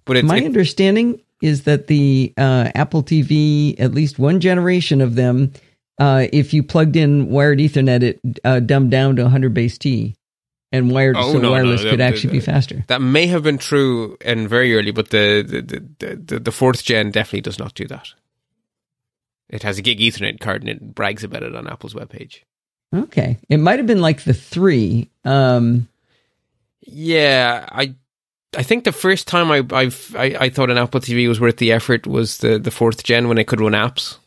But 0.05 0.17
it's 0.17 0.27
My 0.27 0.37
it- 0.37 0.45
understanding 0.45 1.21
is 1.41 1.63
that 1.63 1.87
the 1.87 2.33
uh, 2.37 2.69
Apple 2.75 3.01
TV, 3.03 3.79
at 3.79 3.93
least 3.93 4.19
one 4.19 4.39
generation 4.39 5.01
of 5.01 5.15
them, 5.15 5.51
uh, 5.99 6.27
if 6.31 6.53
you 6.53 6.61
plugged 6.63 6.95
in 6.95 7.29
wired 7.29 7.57
Ethernet, 7.59 8.03
it 8.03 8.19
uh, 8.43 8.59
dumbed 8.59 8.91
down 8.91 9.15
to 9.15 9.23
100 9.23 9.51
base 9.53 9.77
T, 9.79 10.15
and 10.71 10.91
wired 10.91 11.15
Oh, 11.17 11.31
so 11.33 11.37
no, 11.39 11.41
no, 11.49 11.51
wireless 11.51 11.81
the- 11.83 11.89
could 11.91 11.99
the- 11.99 12.03
actually 12.03 12.33
be 12.33 12.39
faster. 12.39 12.83
that 12.87 13.01
may 13.01 13.25
have 13.27 13.41
been 13.43 13.57
true 13.57 14.17
and 14.23 14.47
very 14.47 14.75
early, 14.75 14.91
but 14.91 15.09
the 15.09 15.41
the, 15.47 15.61
the, 15.99 16.15
the 16.15 16.39
the 16.39 16.51
fourth 16.51 16.83
gen 16.83 17.09
definitely 17.11 17.41
does 17.41 17.57
not 17.59 17.73
do 17.73 17.87
that. 17.87 18.13
It 19.51 19.63
has 19.63 19.77
a 19.77 19.81
gig 19.81 19.99
Ethernet 19.99 20.39
card 20.39 20.61
and 20.63 20.69
it 20.69 20.95
brags 20.95 21.23
about 21.23 21.43
it 21.43 21.55
on 21.55 21.67
Apple's 21.67 21.93
webpage. 21.93 22.39
Okay, 22.93 23.37
it 23.49 23.57
might 23.57 23.79
have 23.79 23.87
been 23.87 24.01
like 24.01 24.23
the 24.23 24.33
three. 24.33 25.09
Um, 25.23 25.87
Yeah, 26.81 27.67
I 27.71 27.95
I 28.57 28.63
think 28.63 28.83
the 28.83 28.91
first 28.91 29.27
time 29.27 29.51
I 29.51 29.63
I've, 29.75 30.15
I 30.17 30.35
I 30.39 30.49
thought 30.49 30.69
an 30.71 30.77
Apple 30.77 30.99
TV 30.99 31.27
was 31.27 31.39
worth 31.39 31.57
the 31.57 31.71
effort 31.71 32.07
was 32.07 32.39
the 32.39 32.57
the 32.57 32.71
fourth 32.71 33.03
gen 33.03 33.27
when 33.27 33.37
it 33.37 33.47
could 33.47 33.61
run 33.61 33.73
apps. 33.73 34.17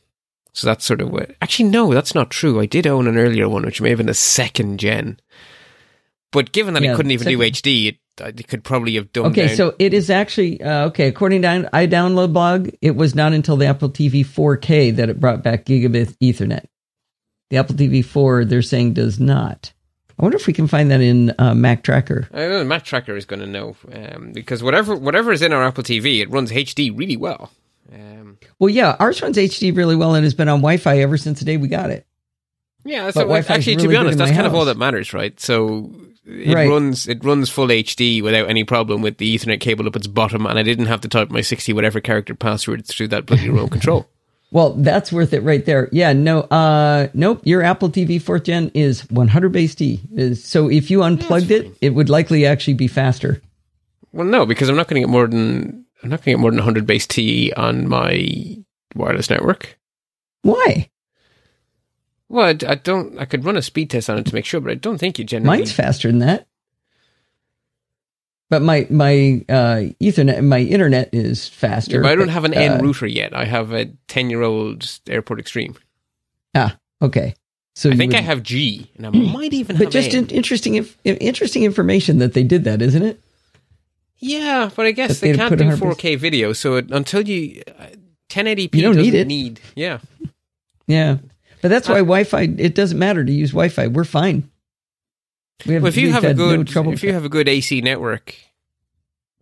So 0.53 0.67
that's 0.69 0.85
sort 0.85 1.01
of 1.01 1.11
what. 1.11 1.35
Actually, 1.43 1.71
no, 1.71 1.93
that's 1.93 2.15
not 2.15 2.31
true. 2.31 2.61
I 2.61 2.67
did 2.67 2.87
own 2.87 3.09
an 3.09 3.19
earlier 3.19 3.49
one, 3.49 3.65
which 3.65 3.81
may 3.81 3.89
have 3.89 3.99
been 3.99 4.09
a 4.09 4.15
second 4.15 4.79
gen. 4.79 5.19
But 6.31 6.53
given 6.53 6.75
that 6.75 6.83
Yeah, 6.83 6.93
it 6.93 6.97
couldn't 6.97 7.11
even 7.11 7.27
do 7.27 7.39
HD, 7.39 7.89
it, 7.89 7.97
it 8.19 8.49
could 8.49 8.65
probably 8.65 8.95
have 8.95 9.13
done. 9.13 9.27
okay, 9.27 9.49
down. 9.49 9.57
so 9.57 9.75
it 9.79 9.95
is 9.95 10.11
actually 10.11 10.63
uh, 10.63 10.87
okay. 10.87 11.09
According 11.09 11.43
to 11.43 11.71
iDownloadBlog, 11.73 12.77
it 12.81 12.97
was 12.97 13.15
not 13.15 13.33
until 13.33 13.57
the 13.57 13.67
Apple 13.67 13.91
TV 13.91 14.25
4K 14.25 14.97
that 14.97 15.09
it 15.09 15.21
brought 15.21 15.43
back 15.43 15.65
gigabit 15.65 16.17
Ethernet. 16.19 16.67
The 17.51 17.59
Apple 17.59 17.77
TV 17.77 18.05
4, 18.05 18.45
they're 18.45 18.63
saying, 18.63 18.95
does 18.95 19.21
not. 19.21 19.73
I 20.19 20.23
wonder 20.23 20.37
if 20.37 20.47
we 20.47 20.53
can 20.53 20.69
find 20.69 20.91
that 20.91 21.01
in 21.01 21.31
uh, 21.31 21.53
Mactracker. 21.53 22.29
I 22.33 22.47
know, 22.47 22.65
Mactracker 22.65 23.17
is 23.17 23.25
going 23.25 23.41
to 23.41 23.47
know 23.47 23.77
um, 23.93 24.33
because 24.33 24.63
whatever 24.63 24.95
whatever 24.95 25.33
is 25.33 25.43
in 25.43 25.53
our 25.53 25.65
Apple 25.65 25.83
TV, 25.83 26.21
it 26.21 26.31
runs 26.31 26.53
HD 26.53 26.97
really 26.97 27.17
well. 27.17 27.51
Um, 27.93 28.39
Well, 28.61 28.71
yeah, 28.71 28.97
ours 29.01 29.21
runs 29.23 29.37
HD 29.37 29.77
really 29.77 29.97
well 29.97 30.15
and 30.15 30.25
has 30.25 30.35
been 30.35 30.49
on 30.49 30.61
Wi-Fi 30.61 30.99
ever 30.99 31.17
since 31.17 31.41
the 31.41 31.45
day 31.45 31.57
we 31.57 31.67
got 31.67 31.91
it. 31.91 32.07
yeah, 32.85 33.11
so 33.11 33.35
actually, 33.35 33.77
to 33.77 33.89
be 33.89 33.97
honest, 33.97 34.19
that's 34.19 34.31
kind 34.31 34.47
of 34.47 34.55
all 34.55 34.67
that 34.67 34.77
matters, 34.77 35.13
right? 35.13 35.39
So 35.41 35.93
it 36.27 36.55
Right. 36.55 36.69
runs 36.69 37.07
it 37.09 37.25
runs 37.25 37.51
full 37.51 37.69
HD 37.71 38.23
without 38.23 38.49
any 38.49 38.65
problem 38.65 39.03
with 39.03 39.19
the 39.19 39.35
Ethernet 39.35 39.61
cable 39.61 39.87
up 39.87 39.97
its 39.97 40.07
bottom, 40.07 40.47
and 40.47 40.59
I 40.59 40.63
didn't 40.63 40.87
have 40.87 41.01
to 41.03 41.09
type 41.09 41.31
my 41.31 41.41
sixty 41.41 41.73
whatever 41.73 42.01
character 42.01 42.35
password 42.35 42.87
through 42.87 43.09
that 43.09 43.27
bloody 43.27 43.49
remote 43.49 43.71
control. 43.73 44.09
Well, 44.51 44.75
that's 44.75 45.11
worth 45.11 45.33
it 45.33 45.43
right 45.43 45.65
there. 45.65 45.89
Yeah, 45.91 46.13
no, 46.13 46.43
uh, 46.43 47.09
nope. 47.13 47.41
Your 47.45 47.63
Apple 47.63 47.91
TV 47.91 48.23
fourth 48.23 48.45
gen 48.45 48.71
is 48.73 49.01
100 49.11 49.51
base 49.51 49.75
T. 49.75 50.01
So 50.35 50.71
if 50.71 50.93
you 50.93 51.03
unplugged 51.03 51.51
it, 51.51 51.77
it 51.81 51.91
would 51.91 52.09
likely 52.09 52.47
actually 52.47 52.75
be 52.75 52.87
faster. 52.87 53.43
Well, 54.13 54.27
no, 54.27 54.47
because 54.47 54.69
I'm 54.69 54.77
not 54.77 54.87
going 54.87 55.03
to 55.03 55.09
get 55.09 55.11
more 55.11 55.27
than 55.27 55.85
I'm 56.05 56.11
not 56.11 56.19
going 56.23 56.25
to 56.25 56.31
get 56.33 56.39
more 56.41 56.53
than 56.53 56.59
100 56.59 56.87
base 56.87 57.05
T 57.05 57.53
on 57.57 57.89
my 57.89 58.57
wireless 58.95 59.29
network. 59.29 59.77
Why? 60.43 60.89
Well, 62.35 62.47
I, 62.47 62.73
I 62.73 62.75
don't. 62.75 63.17
I 63.17 63.27
could 63.27 63.45
run 63.45 63.57
a 63.57 63.63
speed 63.63 63.91
test 63.91 64.11
on 64.11 64.19
it 64.19 64.27
to 64.27 64.35
make 64.35 64.45
sure, 64.45 64.61
but 64.61 64.73
I 64.73 64.75
don't 64.75 64.99
think 64.99 65.21
you 65.21 65.25
generally. 65.25 65.59
Mine's 65.59 65.71
faster 65.71 66.09
than 66.11 66.19
that. 66.19 66.49
But 68.51 68.61
my 68.61 68.89
my 68.91 69.45
uh, 69.49 69.95
Ethernet, 70.03 70.43
my 70.43 70.59
internet 70.59 71.11
is 71.15 71.49
faster. 71.49 71.99
Yeah, 71.99 72.03
but 72.03 72.11
I 72.11 72.15
don't 72.17 72.27
but, 72.27 72.33
have 72.33 72.45
an 72.45 72.53
N 72.55 72.73
uh, 72.73 72.83
router 72.83 73.07
yet. 73.07 73.37
I 73.37 73.45
have 73.45 73.73
a 73.73 73.87
10 74.09 74.31
year 74.31 74.43
old 74.43 74.99
Airport 75.09 75.39
Extreme. 75.39 75.77
Ah, 76.57 76.77
okay. 77.01 77.35
So 77.77 77.91
I 77.91 77.95
think 77.95 78.11
would- 78.15 78.19
I 78.19 78.23
have 78.23 78.43
G, 78.43 78.91
and 78.97 79.07
I 79.07 79.11
might 79.11 79.53
even 79.53 79.77
But 79.77 79.85
have 79.85 79.93
just 79.93 80.13
N. 80.13 80.27
interesting, 80.27 80.75
interesting 81.05 81.63
information 81.63 82.19
that 82.19 82.33
they 82.33 82.43
did 82.43 82.65
that, 82.65 82.83
isn't 82.83 83.03
it? 83.03 83.21
Yeah, 84.19 84.71
but 84.75 84.87
I 84.87 84.91
guess 84.91 85.21
they 85.21 85.35
can't 85.37 85.57
do 85.57 85.65
4K 85.65 86.19
video, 86.19 86.53
so 86.53 86.77
it, 86.77 86.91
until 86.91 87.29
you 87.29 87.63
uh, 87.79 87.87
1080p 88.29 88.75
You 88.75 88.83
don't 88.83 88.97
doesn't 88.97 89.03
need 89.13 89.15
it. 89.15 89.27
need 89.29 89.61
yeah. 89.77 89.99
Yeah, 90.89 91.19
but 91.65 91.71
that's 91.71 91.89
why 91.89 92.01
Wi-Fi. 92.01 92.43
It 92.59 92.75
doesn't 92.75 92.99
matter 92.99 93.25
to 93.25 93.33
use 93.33 93.53
Wi-Fi. 93.53 93.87
We're 93.87 94.05
fine. 94.05 94.51
We 95.65 95.73
have, 95.73 95.83
Well, 95.83 95.89
if 95.89 95.97
you 95.97 96.13
we've 96.13 96.23
a 96.23 96.35
no 96.35 96.35
good 96.35 96.69
trouble 96.69 96.93
if 96.93 97.03
you 97.03 97.15
have 97.15 97.25
a 97.25 97.31
good 97.31 97.49
AC 97.49 97.81
network, 97.81 98.35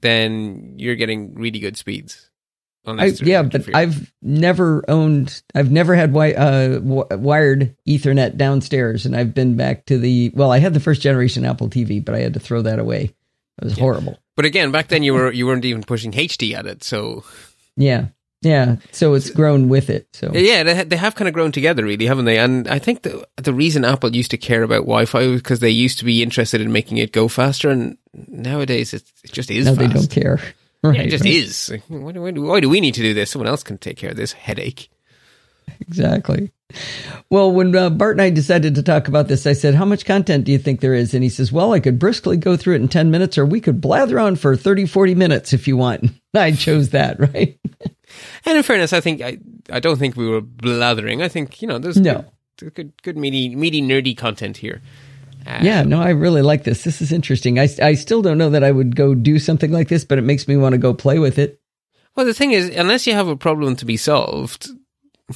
then 0.03 0.75
you're 0.77 0.95
getting 0.95 1.35
really 1.35 1.59
good 1.59 1.77
speeds. 1.77 2.31
I, 2.87 3.07
yeah, 3.07 3.43
but 3.43 3.65
fear. 3.65 3.75
I've 3.75 4.13
never 4.23 4.85
owned. 4.87 5.43
I've 5.53 5.73
never 5.73 5.97
had 5.97 6.11
wi- 6.13 6.35
uh, 6.35 6.79
w- 6.79 7.07
wired 7.11 7.77
Ethernet 7.89 8.37
downstairs, 8.37 9.05
and 9.05 9.17
I've 9.17 9.35
been 9.35 9.57
back 9.57 9.87
to 9.87 9.99
the. 9.99 10.31
Well, 10.33 10.53
I 10.53 10.61
had 10.61 10.75
the 10.75 10.81
first 10.81 11.03
generation 11.03 11.45
Apple 11.45 11.71
TV, 11.71 12.05
but 12.05 12.15
I 12.15 12.21
had 12.21 12.35
to 12.35 12.41
throw 12.41 12.63
that 12.63 12.79
away. 12.79 13.15
It 13.59 13.65
was 13.65 13.77
horrible. 13.77 14.17
But 14.37 14.45
again, 14.45 14.71
back 14.71 14.87
then 14.87 15.03
you 15.03 15.15
were 15.15 15.33
you 15.33 15.45
weren't 15.49 15.65
even 15.65 15.83
pushing 15.83 16.13
HD 16.13 16.55
at 16.55 16.67
it, 16.67 16.85
so 16.85 17.25
Yeah, 17.77 18.07
yeah. 18.43 18.77
So 18.91 19.15
it's 19.15 19.31
grown 19.31 19.69
with 19.69 19.89
it. 19.89 20.07
So 20.13 20.31
yeah, 20.35 20.63
they 20.63 20.85
they 20.85 20.97
have 20.97 21.15
kind 21.15 21.29
of 21.29 21.35
grown 21.35 21.51
together, 21.53 21.85
really, 21.85 22.07
haven't 22.07 22.27
they? 22.27 22.39
And 22.39 22.69
I 22.69 22.79
think 22.79 23.03
the 23.03 23.27
the 23.37 23.55
reason 23.55 23.85
Apple 23.85 24.15
used 24.15 24.31
to 24.33 24.37
care 24.39 24.63
about 24.63 24.83
Wi-Fi 24.83 25.27
was 25.29 25.41
because 25.41 25.61
they 25.61 25.71
used 25.71 25.99
to 26.01 26.05
be 26.05 26.23
interested 26.23 26.61
in 26.61 26.71
making 26.73 26.99
it 26.99 27.13
go 27.13 27.29
faster, 27.29 27.71
and 27.71 27.97
nowadays 28.29 28.93
it, 28.93 29.03
it 29.25 29.33
just 29.33 29.51
is. 29.51 29.65
no, 29.67 29.75
fast. 29.75 29.79
they 29.89 29.95
don't 29.95 30.11
care. 30.11 30.41
Right, 30.85 30.97
Yeah, 30.97 31.03
it 31.03 31.11
just 31.11 31.25
right. 31.25 31.33
is. 31.35 31.71
Like, 31.71 31.83
Why 31.89 32.13
do, 32.13 32.21
why, 32.23 32.31
do, 32.33 32.43
why 32.43 32.61
do 32.61 32.69
we 32.69 32.81
need 32.81 32.95
to 32.95 33.03
do 33.03 33.15
this? 33.15 33.31
Someone 33.31 33.49
else 33.49 33.63
can 33.63 33.79
take 33.79 33.97
care 33.97 34.11
of 34.11 34.17
this 34.17 34.33
headache. 34.33 34.91
Exactly. 35.81 36.53
Well, 37.29 37.53
when 37.53 37.77
uh, 37.77 37.91
Bart 37.91 38.15
and 38.17 38.23
I 38.23 38.31
decided 38.31 38.75
to 38.77 38.83
talk 38.83 39.07
about 39.09 39.29
this, 39.29 39.47
I 39.47 39.53
said, 39.53 39.75
How 39.75 39.85
much 39.85 40.05
content 40.07 40.45
do 40.45 40.53
you 40.53 40.59
think 40.59 40.81
there 40.81 40.95
is? 40.95 41.13
And 41.13 41.23
he 41.23 41.29
says, 41.29 41.53
Well, 41.53 41.73
I 41.73 41.81
could 41.81 41.99
briskly 41.99 42.37
go 42.37 42.57
through 42.57 42.77
it 42.77 42.81
in 42.83 42.89
10 42.89 43.11
minutes, 43.11 43.37
or 43.37 43.45
we 43.45 43.61
could 43.61 43.81
blather 43.81 44.19
on 44.19 44.37
for 44.37 44.57
30, 44.57 44.87
40 44.87 45.15
minutes 45.15 45.53
if 45.53 45.69
you 45.69 45.77
want. 45.77 46.11
I 46.35 46.53
chose 46.53 46.91
that, 46.91 47.21
right? 47.35 47.59
And 48.47 48.57
in 48.57 48.63
fairness, 48.63 48.93
I 48.93 49.01
think 49.01 49.21
I 49.21 49.39
I 49.71 49.81
don't 49.81 49.99
think 49.99 50.17
we 50.17 50.29
were 50.29 50.41
blathering. 50.41 51.23
I 51.23 51.29
think 51.29 51.61
you 51.61 51.69
know 51.69 51.79
there's 51.79 51.97
No. 51.99 52.25
good, 52.59 52.75
good, 52.75 53.03
good 53.03 53.17
meaty, 53.19 53.55
meaty, 53.55 53.83
nerdy 53.83 54.17
content 54.17 54.57
here. 54.57 54.81
Uh, 55.47 55.59
Yeah, 55.63 55.83
no, 55.83 56.01
I 56.01 56.11
really 56.11 56.43
like 56.43 56.65
this. 56.65 56.85
This 56.85 57.03
is 57.03 57.13
interesting. 57.13 57.59
I, 57.59 57.69
I 57.83 57.95
still 57.95 58.23
don't 58.23 58.39
know 58.39 58.51
that 58.51 58.65
I 58.65 58.71
would 58.71 58.95
go 58.97 59.15
do 59.15 59.39
something 59.39 59.73
like 59.73 59.89
this, 59.89 60.05
but 60.05 60.17
it 60.19 60.23
makes 60.23 60.47
me 60.49 60.57
want 60.57 60.73
to 60.73 60.79
go 60.79 60.95
play 60.95 61.19
with 61.19 61.39
it. 61.39 61.61
Well, 62.15 62.27
the 62.27 62.35
thing 62.35 62.53
is, 62.53 62.69
unless 62.71 63.07
you 63.07 63.15
have 63.15 63.29
a 63.29 63.37
problem 63.37 63.75
to 63.77 63.85
be 63.87 63.97
solved, 63.97 64.69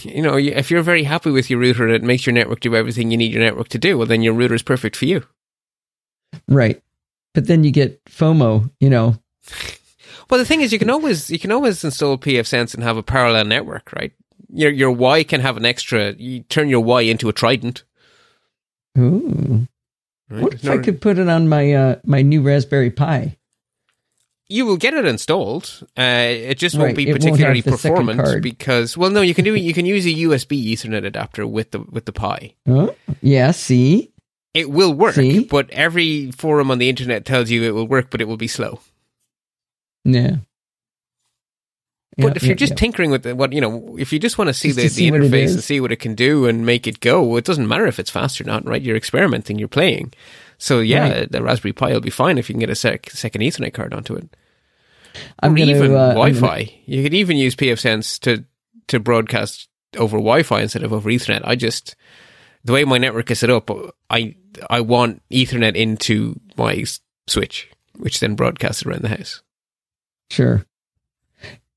you 0.05 0.23
know, 0.23 0.37
if 0.37 0.71
you're 0.71 0.83
very 0.83 1.05
happy 1.05 1.31
with 1.31 1.49
your 1.51 1.59
router 1.61 1.85
and 1.85 1.95
it 1.95 2.03
makes 2.03 2.27
your 2.27 2.33
network 2.33 2.61
do 2.61 2.75
everything 2.77 3.11
you 3.11 3.17
need 3.17 3.33
your 3.33 3.43
network 3.43 3.69
to 3.69 3.79
do, 3.79 3.97
well, 3.99 4.07
then 4.07 4.23
your 4.23 4.35
router 4.35 4.55
is 4.55 4.63
perfect 4.63 4.97
for 4.97 5.07
you. 5.07 5.25
Right. 6.49 6.83
But 7.35 7.47
then 7.47 7.65
you 7.65 7.71
get 7.71 8.05
FOMO, 8.07 8.71
you 8.81 8.91
know. 8.91 9.17
Well, 10.29 10.39
the 10.39 10.45
thing 10.45 10.61
is, 10.61 10.73
you 10.73 10.79
can 10.79 10.91
always 10.91 11.31
you 11.31 11.39
can 11.39 11.53
always 11.53 11.85
install 11.85 12.19
pfSense 12.19 12.75
and 12.75 12.83
have 12.83 12.97
a 12.97 13.03
parallel 13.03 13.45
network, 13.45 13.93
right? 13.93 14.13
Your 14.49 14.71
your 14.71 14.91
Y 14.91 15.23
can 15.23 15.41
have 15.41 15.57
an 15.57 15.65
extra. 15.65 16.13
You 16.13 16.41
turn 16.41 16.69
your 16.69 16.81
Y 16.83 17.03
into 17.03 17.29
a 17.29 17.33
Trident. 17.33 17.85
Ooh. 18.99 19.67
Right? 20.29 20.43
What 20.43 20.55
if 20.55 20.65
No- 20.65 20.73
I 20.73 20.79
could 20.79 21.01
put 21.01 21.19
it 21.19 21.29
on 21.29 21.49
my 21.49 21.73
uh, 21.73 21.97
my 22.05 22.23
new 22.23 22.43
Raspberry 22.43 22.91
Pi? 22.91 23.36
You 24.49 24.65
will 24.65 24.77
get 24.77 24.95
it 24.95 25.05
installed. 25.05 25.83
Uh, 25.99 26.03
it 26.31 26.59
just 26.59 26.79
won't 26.79 26.95
be 26.95 27.03
it 27.03 27.13
won't 27.13 27.21
particularly 27.21 27.63
have 27.63 27.81
performant 27.81 28.43
because, 28.43 28.97
well, 28.97 29.11
no, 29.11 29.21
you 29.21 29.35
can 29.35 29.45
do 29.45 29.55
you 29.57 29.75
can 29.75 29.87
use 29.87 30.07
a 30.07 30.11
USB 30.11 30.73
Ethernet 30.73 31.05
adapter 31.05 31.47
with 31.47 31.73
the 31.73 31.81
with 31.81 32.05
the 32.05 32.13
Pi. 32.13 32.55
Oh, 32.69 32.95
yeah, 33.23 33.51
see? 33.51 34.13
It 34.55 34.71
will 34.71 34.95
work, 34.95 35.17
See? 35.17 35.45
but 35.45 35.69
every 35.71 36.31
forum 36.31 36.71
on 36.71 36.79
the 36.79 36.89
internet 36.89 37.25
tells 37.27 37.51
you 37.51 37.63
it 37.65 37.75
will 37.75 37.89
work, 37.89 38.09
but 38.11 38.21
it 38.21 38.29
will 38.29 38.39
be 38.39 38.49
slow. 38.49 38.81
Yeah. 40.05 40.37
But 42.17 42.25
Yeah, 42.29 42.33
if 42.37 42.43
you're 42.45 42.51
yeah, 42.53 42.57
just 42.57 42.71
yeah. 42.71 42.77
tinkering 42.77 43.11
with 43.11 43.27
it, 43.27 43.37
what 43.37 43.53
you 43.53 43.61
know, 43.61 43.97
if 43.99 44.13
you 44.13 44.19
just 44.19 44.39
want 44.39 44.49
to 44.49 44.55
see 44.55 44.69
Just 44.69 44.77
the, 44.77 44.83
to 44.85 44.89
the 44.89 44.95
see 44.95 45.11
what 45.11 45.21
interface 45.21 45.53
and 45.53 45.63
see 45.63 45.81
what 45.81 45.93
it 45.93 45.97
can 45.97 46.15
do 46.15 46.47
and 46.47 46.65
make 46.65 46.87
it 46.87 47.01
go, 47.01 47.37
it 47.37 47.45
doesn't 47.45 47.69
matter 47.69 47.87
if 47.87 47.99
it's 47.99 48.11
fast 48.11 48.41
or 48.41 48.45
not, 48.45 48.65
right? 48.65 48.81
You're 48.81 48.97
experimenting, 48.97 49.59
you're 49.59 49.69
playing. 49.69 50.15
So 50.59 50.81
yeah, 50.81 51.09
Right. 51.21 51.33
the 51.33 51.43
Raspberry 51.43 51.73
Pi 51.73 51.93
will 51.93 52.01
be 52.01 52.11
fine 52.11 52.39
if 52.39 52.49
you 52.49 52.55
can 52.55 52.61
get 52.61 52.71
a 52.71 52.75
sec- 52.75 53.11
second 53.11 53.43
Ethernet 53.43 53.75
card 53.75 53.93
onto 53.95 54.15
it. 54.15 54.29
I'm 55.41 55.53
or 55.55 55.57
gonna, 55.57 55.71
even 55.71 55.95
uh, 55.95 56.09
Wi-Fi. 56.15 56.65
gonna- 56.65 56.71
You 56.87 57.03
could 57.03 57.15
even 57.15 57.37
use 57.37 57.55
pfSense 57.57 58.19
to 58.21 58.45
to 58.89 59.01
broadcast 59.01 59.69
over 59.97 60.17
Wi-Fi 60.19 60.61
instead 60.63 60.83
of 60.83 60.93
over 60.93 61.11
Ethernet. 61.11 61.41
I 61.45 61.57
just 61.57 61.97
the 62.65 62.73
way 62.73 62.85
my 62.85 62.99
network 62.99 63.31
is 63.31 63.39
set 63.39 63.51
up, 63.51 63.71
I 64.11 64.35
I 64.71 64.81
want 64.81 65.23
Ethernet 65.31 65.75
into 65.77 66.39
my 66.57 66.85
switch, 67.27 67.71
which 67.97 68.21
then 68.21 68.35
broadcasts 68.35 68.85
around 68.85 69.03
the 69.03 69.09
house. 69.09 69.43
Sure. 70.31 70.65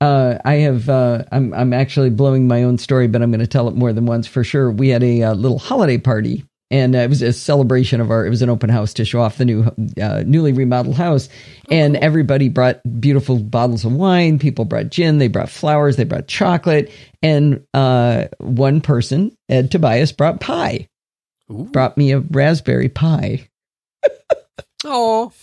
Uh, 0.01 0.37
I 0.45 0.53
have. 0.55 0.87
Uh, 0.89 1.25
I'm. 1.31 1.53
I'm 1.53 1.73
actually 1.73 2.09
blowing 2.09 2.47
my 2.47 2.63
own 2.63 2.77
story, 2.77 3.07
but 3.09 3.21
I'm 3.21 3.31
going 3.31 3.41
to 3.41 3.47
tell 3.47 3.67
it 3.67 3.75
more 3.75 3.91
than 3.91 4.05
once 4.05 4.27
for 4.27 4.45
sure. 4.45 4.71
We 4.71 4.87
had 4.89 5.03
a 5.03 5.23
uh, 5.23 5.33
little 5.33 5.59
holiday 5.59 5.97
party, 5.97 6.45
and 6.71 6.95
uh, 6.95 6.99
it 6.99 7.09
was 7.09 7.21
a 7.21 7.33
celebration 7.33 7.99
of 8.01 8.11
our. 8.11 8.25
It 8.25 8.29
was 8.29 8.41
an 8.41 8.49
open 8.49 8.69
house 8.69 8.93
to 8.95 9.05
show 9.05 9.21
off 9.21 9.37
the 9.37 9.45
new, 9.45 9.71
uh, 10.01 10.23
newly 10.25 10.53
remodeled 10.53 10.95
house, 10.97 11.29
and 11.69 11.95
everybody 11.97 12.49
brought 12.49 12.81
beautiful 12.99 13.39
bottles 13.39 13.85
of 13.85 13.93
wine. 13.93 14.39
People 14.39 14.65
brought 14.65 14.89
gin. 14.89 15.17
They 15.17 15.27
brought 15.27 15.49
flowers. 15.49 15.95
They 15.95 16.03
brought 16.03 16.27
chocolate, 16.27 16.91
and 17.21 17.65
uh, 17.73 18.27
one 18.37 18.81
person, 18.81 19.35
Ed 19.47 19.71
Tobias, 19.71 20.11
brought 20.11 20.39
pie. 20.39 20.87
Ooh. 21.51 21.65
Brought 21.71 21.97
me 21.97 22.11
a 22.11 22.19
raspberry 22.19 22.89
pie. 22.89 23.47
Oh, 24.85 25.33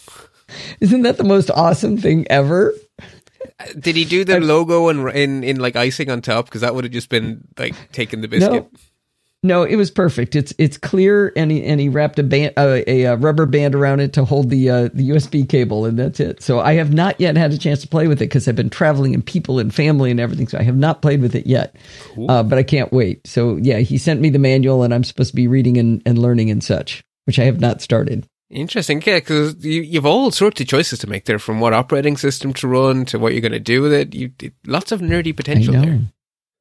Isn't 0.81 1.03
that 1.03 1.19
the 1.19 1.25
most 1.25 1.51
awesome 1.51 1.99
thing 1.99 2.27
ever? 2.31 2.73
Did 3.79 3.97
he 3.97 4.07
do 4.07 4.25
the 4.25 4.41
logo 4.41 4.89
in, 4.89 5.07
in 5.11 5.45
in 5.45 5.57
like 5.61 5.77
icing 5.77 6.11
on 6.11 6.23
top? 6.23 6.47
Because 6.47 6.63
that 6.63 6.75
would 6.75 6.85
have 6.85 6.93
just 6.93 7.11
been 7.11 7.47
like 7.59 7.75
taking 7.93 8.23
the 8.23 8.29
biscuit. 8.29 8.67
No. 8.73 8.79
No, 9.47 9.63
it 9.63 9.77
was 9.77 9.93
perfect. 9.93 10.35
It's 10.35 10.53
it's 10.59 10.77
clear, 10.77 11.33
and 11.37 11.53
he 11.53 11.65
and 11.65 11.81
he 11.81 11.89
wrapped 11.89 12.19
a 12.19 12.25
band, 12.25 12.55
uh, 12.57 12.83
a, 12.85 13.05
a, 13.05 13.17
rubber 13.17 13.47
band 13.47 13.77
around 13.77 14.01
it 14.01 14.13
to 14.15 14.25
hold 14.25 14.51
the 14.51 14.69
uh, 14.69 14.89
the 14.93 15.11
USB 15.11 15.49
cable, 15.49 15.85
and 15.85 15.97
that's 15.97 16.19
it. 16.19 16.43
So 16.43 16.59
I 16.59 16.75
have 16.75 16.93
not 16.93 17.21
yet 17.21 17.37
had 17.37 17.53
a 17.53 17.59
chance 17.59 17.81
to 17.83 17.89
play 17.89 18.09
with 18.09 18.19
it 18.19 18.27
because 18.27 18.49
I've 18.49 18.57
been 18.57 18.71
traveling 18.71 19.15
and 19.15 19.25
people 19.25 19.61
and 19.61 19.73
family 19.73 20.11
and 20.11 20.19
everything. 20.19 20.49
So 20.49 20.59
I 20.59 20.63
have 20.63 20.77
not 20.77 21.01
played 21.01 21.23
with 21.23 21.37
it 21.37 21.47
yet, 21.47 21.77
cool. 22.15 22.29
uh, 22.29 22.43
but 22.43 22.59
I 22.59 22.65
can't 22.65 22.93
wait. 22.93 23.25
So 23.25 23.57
yeah, 23.57 23.79
he 23.79 23.99
sent 23.99 24.21
me 24.21 24.31
the 24.31 24.41
manual, 24.41 24.83
and 24.83 24.93
I'm 24.93 25.05
supposed 25.05 25.31
to 25.31 25.37
be 25.37 25.47
reading 25.47 25.79
and, 25.79 26.03
and 26.05 26.19
learning 26.19 26.51
and 26.51 26.63
such, 26.63 27.05
which 27.27 27.39
I 27.39 27.45
have 27.45 27.61
not 27.61 27.81
started. 27.81 28.27
Interesting, 28.51 29.01
yeah, 29.07 29.19
because 29.19 29.65
you, 29.65 29.83
you've 29.83 30.07
all 30.07 30.33
sorts 30.33 30.61
of 30.61 30.67
choices 30.67 30.99
to 31.01 31.09
make 31.09 31.25
there, 31.27 31.39
from 31.39 31.61
what 31.61 31.73
operating 31.73 32.17
system 32.17 32.53
to 32.55 32.67
run 32.67 33.05
to 33.07 33.19
what 33.21 33.33
you're 33.33 33.43
going 33.43 33.53
to 33.53 33.61
do 33.61 33.81
with 33.81 33.93
it. 33.93 34.13
You 34.13 34.33
lots 34.67 34.91
of 34.91 35.01
nerdy 35.01 35.37
potential 35.37 35.75
there. 35.75 36.01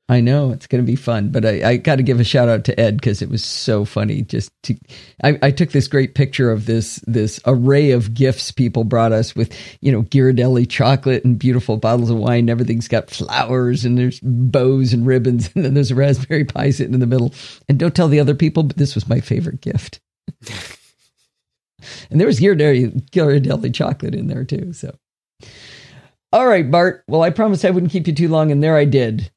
I 0.07 0.21
know 0.21 0.51
it's 0.51 0.67
going 0.67 0.83
to 0.83 0.85
be 0.85 0.95
fun, 0.95 1.29
but 1.29 1.45
I, 1.45 1.67
I 1.67 1.77
got 1.77 1.95
to 1.95 2.03
give 2.03 2.19
a 2.19 2.23
shout 2.23 2.47
out 2.47 2.63
to 2.65 2.79
Ed 2.79 2.97
because 2.97 3.23
it 3.23 3.29
was 3.29 3.43
so 3.43 3.85
funny. 3.85 4.21
Just 4.21 4.51
to, 4.63 4.75
I, 5.23 5.39
I, 5.41 5.49
took 5.49 5.71
this 5.71 5.87
great 5.87 6.13
picture 6.13 6.51
of 6.51 6.67
this 6.67 6.97
this 7.07 7.39
array 7.47 7.89
of 7.89 8.13
gifts 8.13 8.51
people 8.51 8.83
brought 8.83 9.11
us 9.11 9.35
with, 9.35 9.51
you 9.81 9.91
know, 9.91 10.03
Ghirardelli 10.03 10.69
chocolate 10.69 11.25
and 11.25 11.39
beautiful 11.39 11.77
bottles 11.77 12.11
of 12.11 12.17
wine. 12.17 12.49
Everything's 12.49 12.87
got 12.87 13.09
flowers 13.09 13.83
and 13.83 13.97
there's 13.97 14.19
bows 14.21 14.93
and 14.93 15.07
ribbons, 15.07 15.49
and 15.55 15.65
then 15.65 15.73
there's 15.73 15.89
a 15.89 15.95
raspberry 15.95 16.45
pie 16.45 16.69
sitting 16.69 16.93
in 16.93 16.99
the 16.99 17.07
middle. 17.07 17.33
And 17.67 17.79
don't 17.79 17.95
tell 17.95 18.07
the 18.07 18.19
other 18.19 18.35
people, 18.35 18.61
but 18.61 18.77
this 18.77 18.93
was 18.93 19.09
my 19.09 19.21
favorite 19.21 19.61
gift. 19.61 20.01
and 22.11 22.19
there 22.19 22.27
was 22.27 22.39
Ghirardelli, 22.39 23.09
Ghirardelli 23.09 23.73
chocolate 23.73 24.13
in 24.13 24.27
there 24.27 24.45
too. 24.45 24.71
So, 24.71 24.95
all 26.31 26.45
right, 26.45 26.69
Bart. 26.69 27.03
Well, 27.07 27.23
I 27.23 27.31
promised 27.31 27.65
I 27.65 27.71
wouldn't 27.71 27.91
keep 27.91 28.05
you 28.05 28.13
too 28.13 28.27
long, 28.27 28.51
and 28.51 28.61
there 28.61 28.77
I 28.77 28.85
did. 28.85 29.31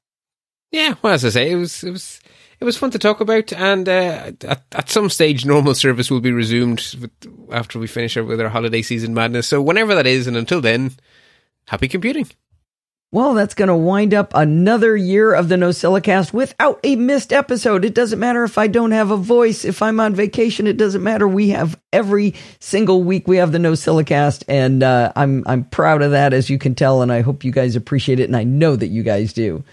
Yeah, 0.71 0.95
well, 1.03 1.15
as 1.15 1.25
I 1.25 1.31
say, 1.31 1.51
it 1.51 1.57
was 1.57 1.83
it 1.83 1.91
was 1.91 2.21
it 2.61 2.65
was 2.65 2.77
fun 2.77 2.91
to 2.91 2.99
talk 2.99 3.21
about, 3.21 3.53
and 3.53 3.89
uh, 3.89 4.33
at, 4.43 4.65
at 4.73 4.91
some 4.91 5.09
stage, 5.09 5.47
normal 5.47 5.75
service 5.75 6.11
will 6.11 6.21
be 6.21 6.33
resumed 6.33 6.95
with, 7.01 7.11
after 7.53 7.79
we 7.79 7.87
finish 7.87 8.17
with 8.17 8.41
our 8.41 8.49
holiday 8.49 8.83
season 8.83 9.15
madness. 9.15 9.47
So 9.47 9.63
whenever 9.63 9.95
that 9.95 10.07
is, 10.07 10.27
and 10.27 10.37
until 10.37 10.61
then, 10.61 10.93
happy 11.67 11.89
computing. 11.89 12.29
Well, 13.11 13.33
that's 13.33 13.55
going 13.55 13.69
to 13.69 13.75
wind 13.75 14.13
up 14.13 14.33
another 14.35 14.95
year 14.95 15.33
of 15.33 15.49
the 15.49 15.55
NosillaCast 15.55 16.35
without 16.35 16.79
a 16.85 16.95
missed 16.97 17.33
episode. 17.33 17.87
It 17.87 17.95
doesn't 17.95 18.19
matter 18.19 18.45
if 18.45 18.59
I 18.59 18.67
don't 18.67 18.91
have 18.91 19.11
a 19.11 19.17
voice. 19.17 19.65
If 19.65 19.81
I'm 19.81 19.99
on 19.99 20.15
vacation, 20.15 20.67
it 20.67 20.77
doesn't 20.77 21.03
matter. 21.03 21.27
We 21.27 21.49
have 21.49 21.81
every 21.91 22.35
single 22.61 23.03
week 23.03 23.27
we 23.27 23.39
have 23.39 23.53
the 23.53 23.59
NosillaCast, 23.59 24.45
and 24.47 24.83
uh, 24.83 25.13
I'm 25.17 25.43
I'm 25.47 25.65
proud 25.65 26.03
of 26.03 26.11
that, 26.11 26.35
as 26.35 26.51
you 26.51 26.59
can 26.59 26.75
tell, 26.75 27.01
and 27.01 27.11
I 27.11 27.23
hope 27.23 27.45
you 27.45 27.53
guys 27.53 27.77
appreciate 27.77 28.21
it, 28.21 28.25
and 28.25 28.37
I 28.37 28.45
know 28.45 28.77
that 28.77 28.89
you 28.89 29.03
guys 29.03 29.33
do. 29.33 29.65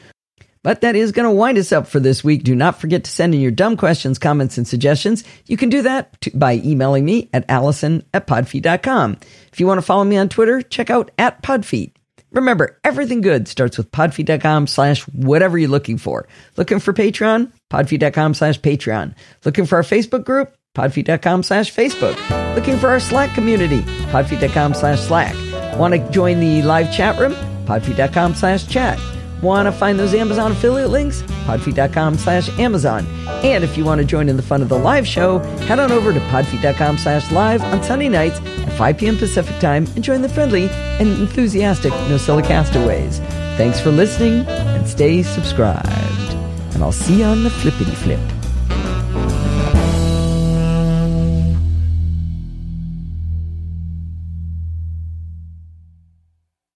But 0.66 0.82
that 0.82 0.96
is 0.96 1.12
going 1.12 1.26
to 1.26 1.32
wind 1.32 1.60
us 1.60 1.72
up 1.72 1.86
for 1.86 2.00
this 2.00 2.24
week. 2.24 2.42
Do 2.42 2.56
not 2.56 2.82
forget 2.82 3.04
to 3.04 3.12
send 3.12 3.36
in 3.36 3.40
your 3.40 3.52
dumb 3.52 3.78
questions, 3.78 4.18
comments, 4.18 4.58
and 4.58 4.68
suggestions. 4.68 5.24
You 5.46 5.58
can 5.58 5.70
do 5.70 5.84
that 5.84 6.20
to, 6.22 6.32
by 6.36 6.56
emailing 6.56 7.06
me 7.06 7.30
at 7.34 7.46
allison 7.48 8.04
at 8.16 8.26
podfeet.com. 8.26 9.20
If 9.54 9.60
you 9.60 9.68
want 9.68 9.78
to 9.78 9.84
follow 9.84 10.04
me 10.04 10.18
on 10.18 10.28
Twitter, 10.28 10.64
check 10.64 10.90
out 10.90 11.12
at 11.20 11.44
podfeet. 11.44 11.92
Remember, 12.32 12.80
everything 12.84 13.22
good 13.22 13.48
starts 13.48 13.78
with 13.78 13.92
podfeet.com 13.92 14.66
slash 14.66 15.04
whatever 15.04 15.60
you're 15.60 15.70
looking 15.70 16.00
for. 16.00 16.28
Looking 16.58 16.80
for 16.80 16.94
Patreon? 16.94 17.52
Podfeet.com 17.72 18.34
slash 18.34 18.60
Patreon. 18.60 19.14
Looking 19.46 19.68
for 19.68 19.76
our 19.76 19.84
Facebook 19.84 20.26
group? 20.26 20.58
Podfeet.com 20.76 21.44
slash 21.44 21.72
Facebook. 21.72 22.56
Looking 22.56 22.80
for 22.80 22.90
our 22.90 23.00
Slack 23.00 23.36
community? 23.36 23.82
Podfeet.com 24.10 24.74
slash 24.74 25.00
Slack. 25.02 25.36
Want 25.78 25.94
to 25.94 26.10
join 26.10 26.40
the 26.40 26.64
live 26.64 26.92
chat 26.92 27.20
room? 27.20 27.36
Podfeet.com 27.68 28.34
slash 28.34 28.66
chat. 28.68 29.00
Want 29.46 29.68
to 29.68 29.72
find 29.72 30.00
those 30.00 30.16
Amazon 30.16 30.54
affiliate 30.54 30.90
links? 30.90 31.22
Podfeet.com 31.46 32.18
slash 32.18 32.50
Amazon. 32.58 33.06
And 33.44 33.64
if 33.64 33.78
you 33.78 33.86
want 33.86 34.02
to 34.02 34.06
join 34.06 34.28
in 34.28 34.38
the 34.38 34.42
fun 34.42 34.64
of 34.64 34.70
the 34.70 34.80
live 34.80 35.08
show, 35.08 35.38
head 35.68 35.78
on 35.78 35.92
over 35.92 36.12
to 36.12 36.20
podfeet.com 36.20 36.98
slash 36.98 37.32
live 37.32 37.62
on 37.62 37.84
Sunday 37.84 38.10
nights 38.10 38.40
at 38.40 38.76
5 38.76 38.98
p.m. 38.98 39.18
Pacific 39.18 39.56
time 39.60 39.86
and 39.94 40.04
join 40.04 40.24
the 40.24 40.30
friendly 40.30 40.68
and 41.00 41.10
enthusiastic 41.20 41.94
NosillaCastaways. 41.94 42.48
Castaways. 42.48 43.20
Thanks 43.56 43.80
for 43.80 43.92
listening 43.92 44.48
and 44.48 44.88
stay 44.88 45.22
subscribed. 45.22 46.34
And 46.74 46.82
I'll 46.82 46.92
see 46.92 47.20
you 47.20 47.26
on 47.26 47.44
the 47.44 47.52
flippity 47.52 47.92
flip. 47.92 49.45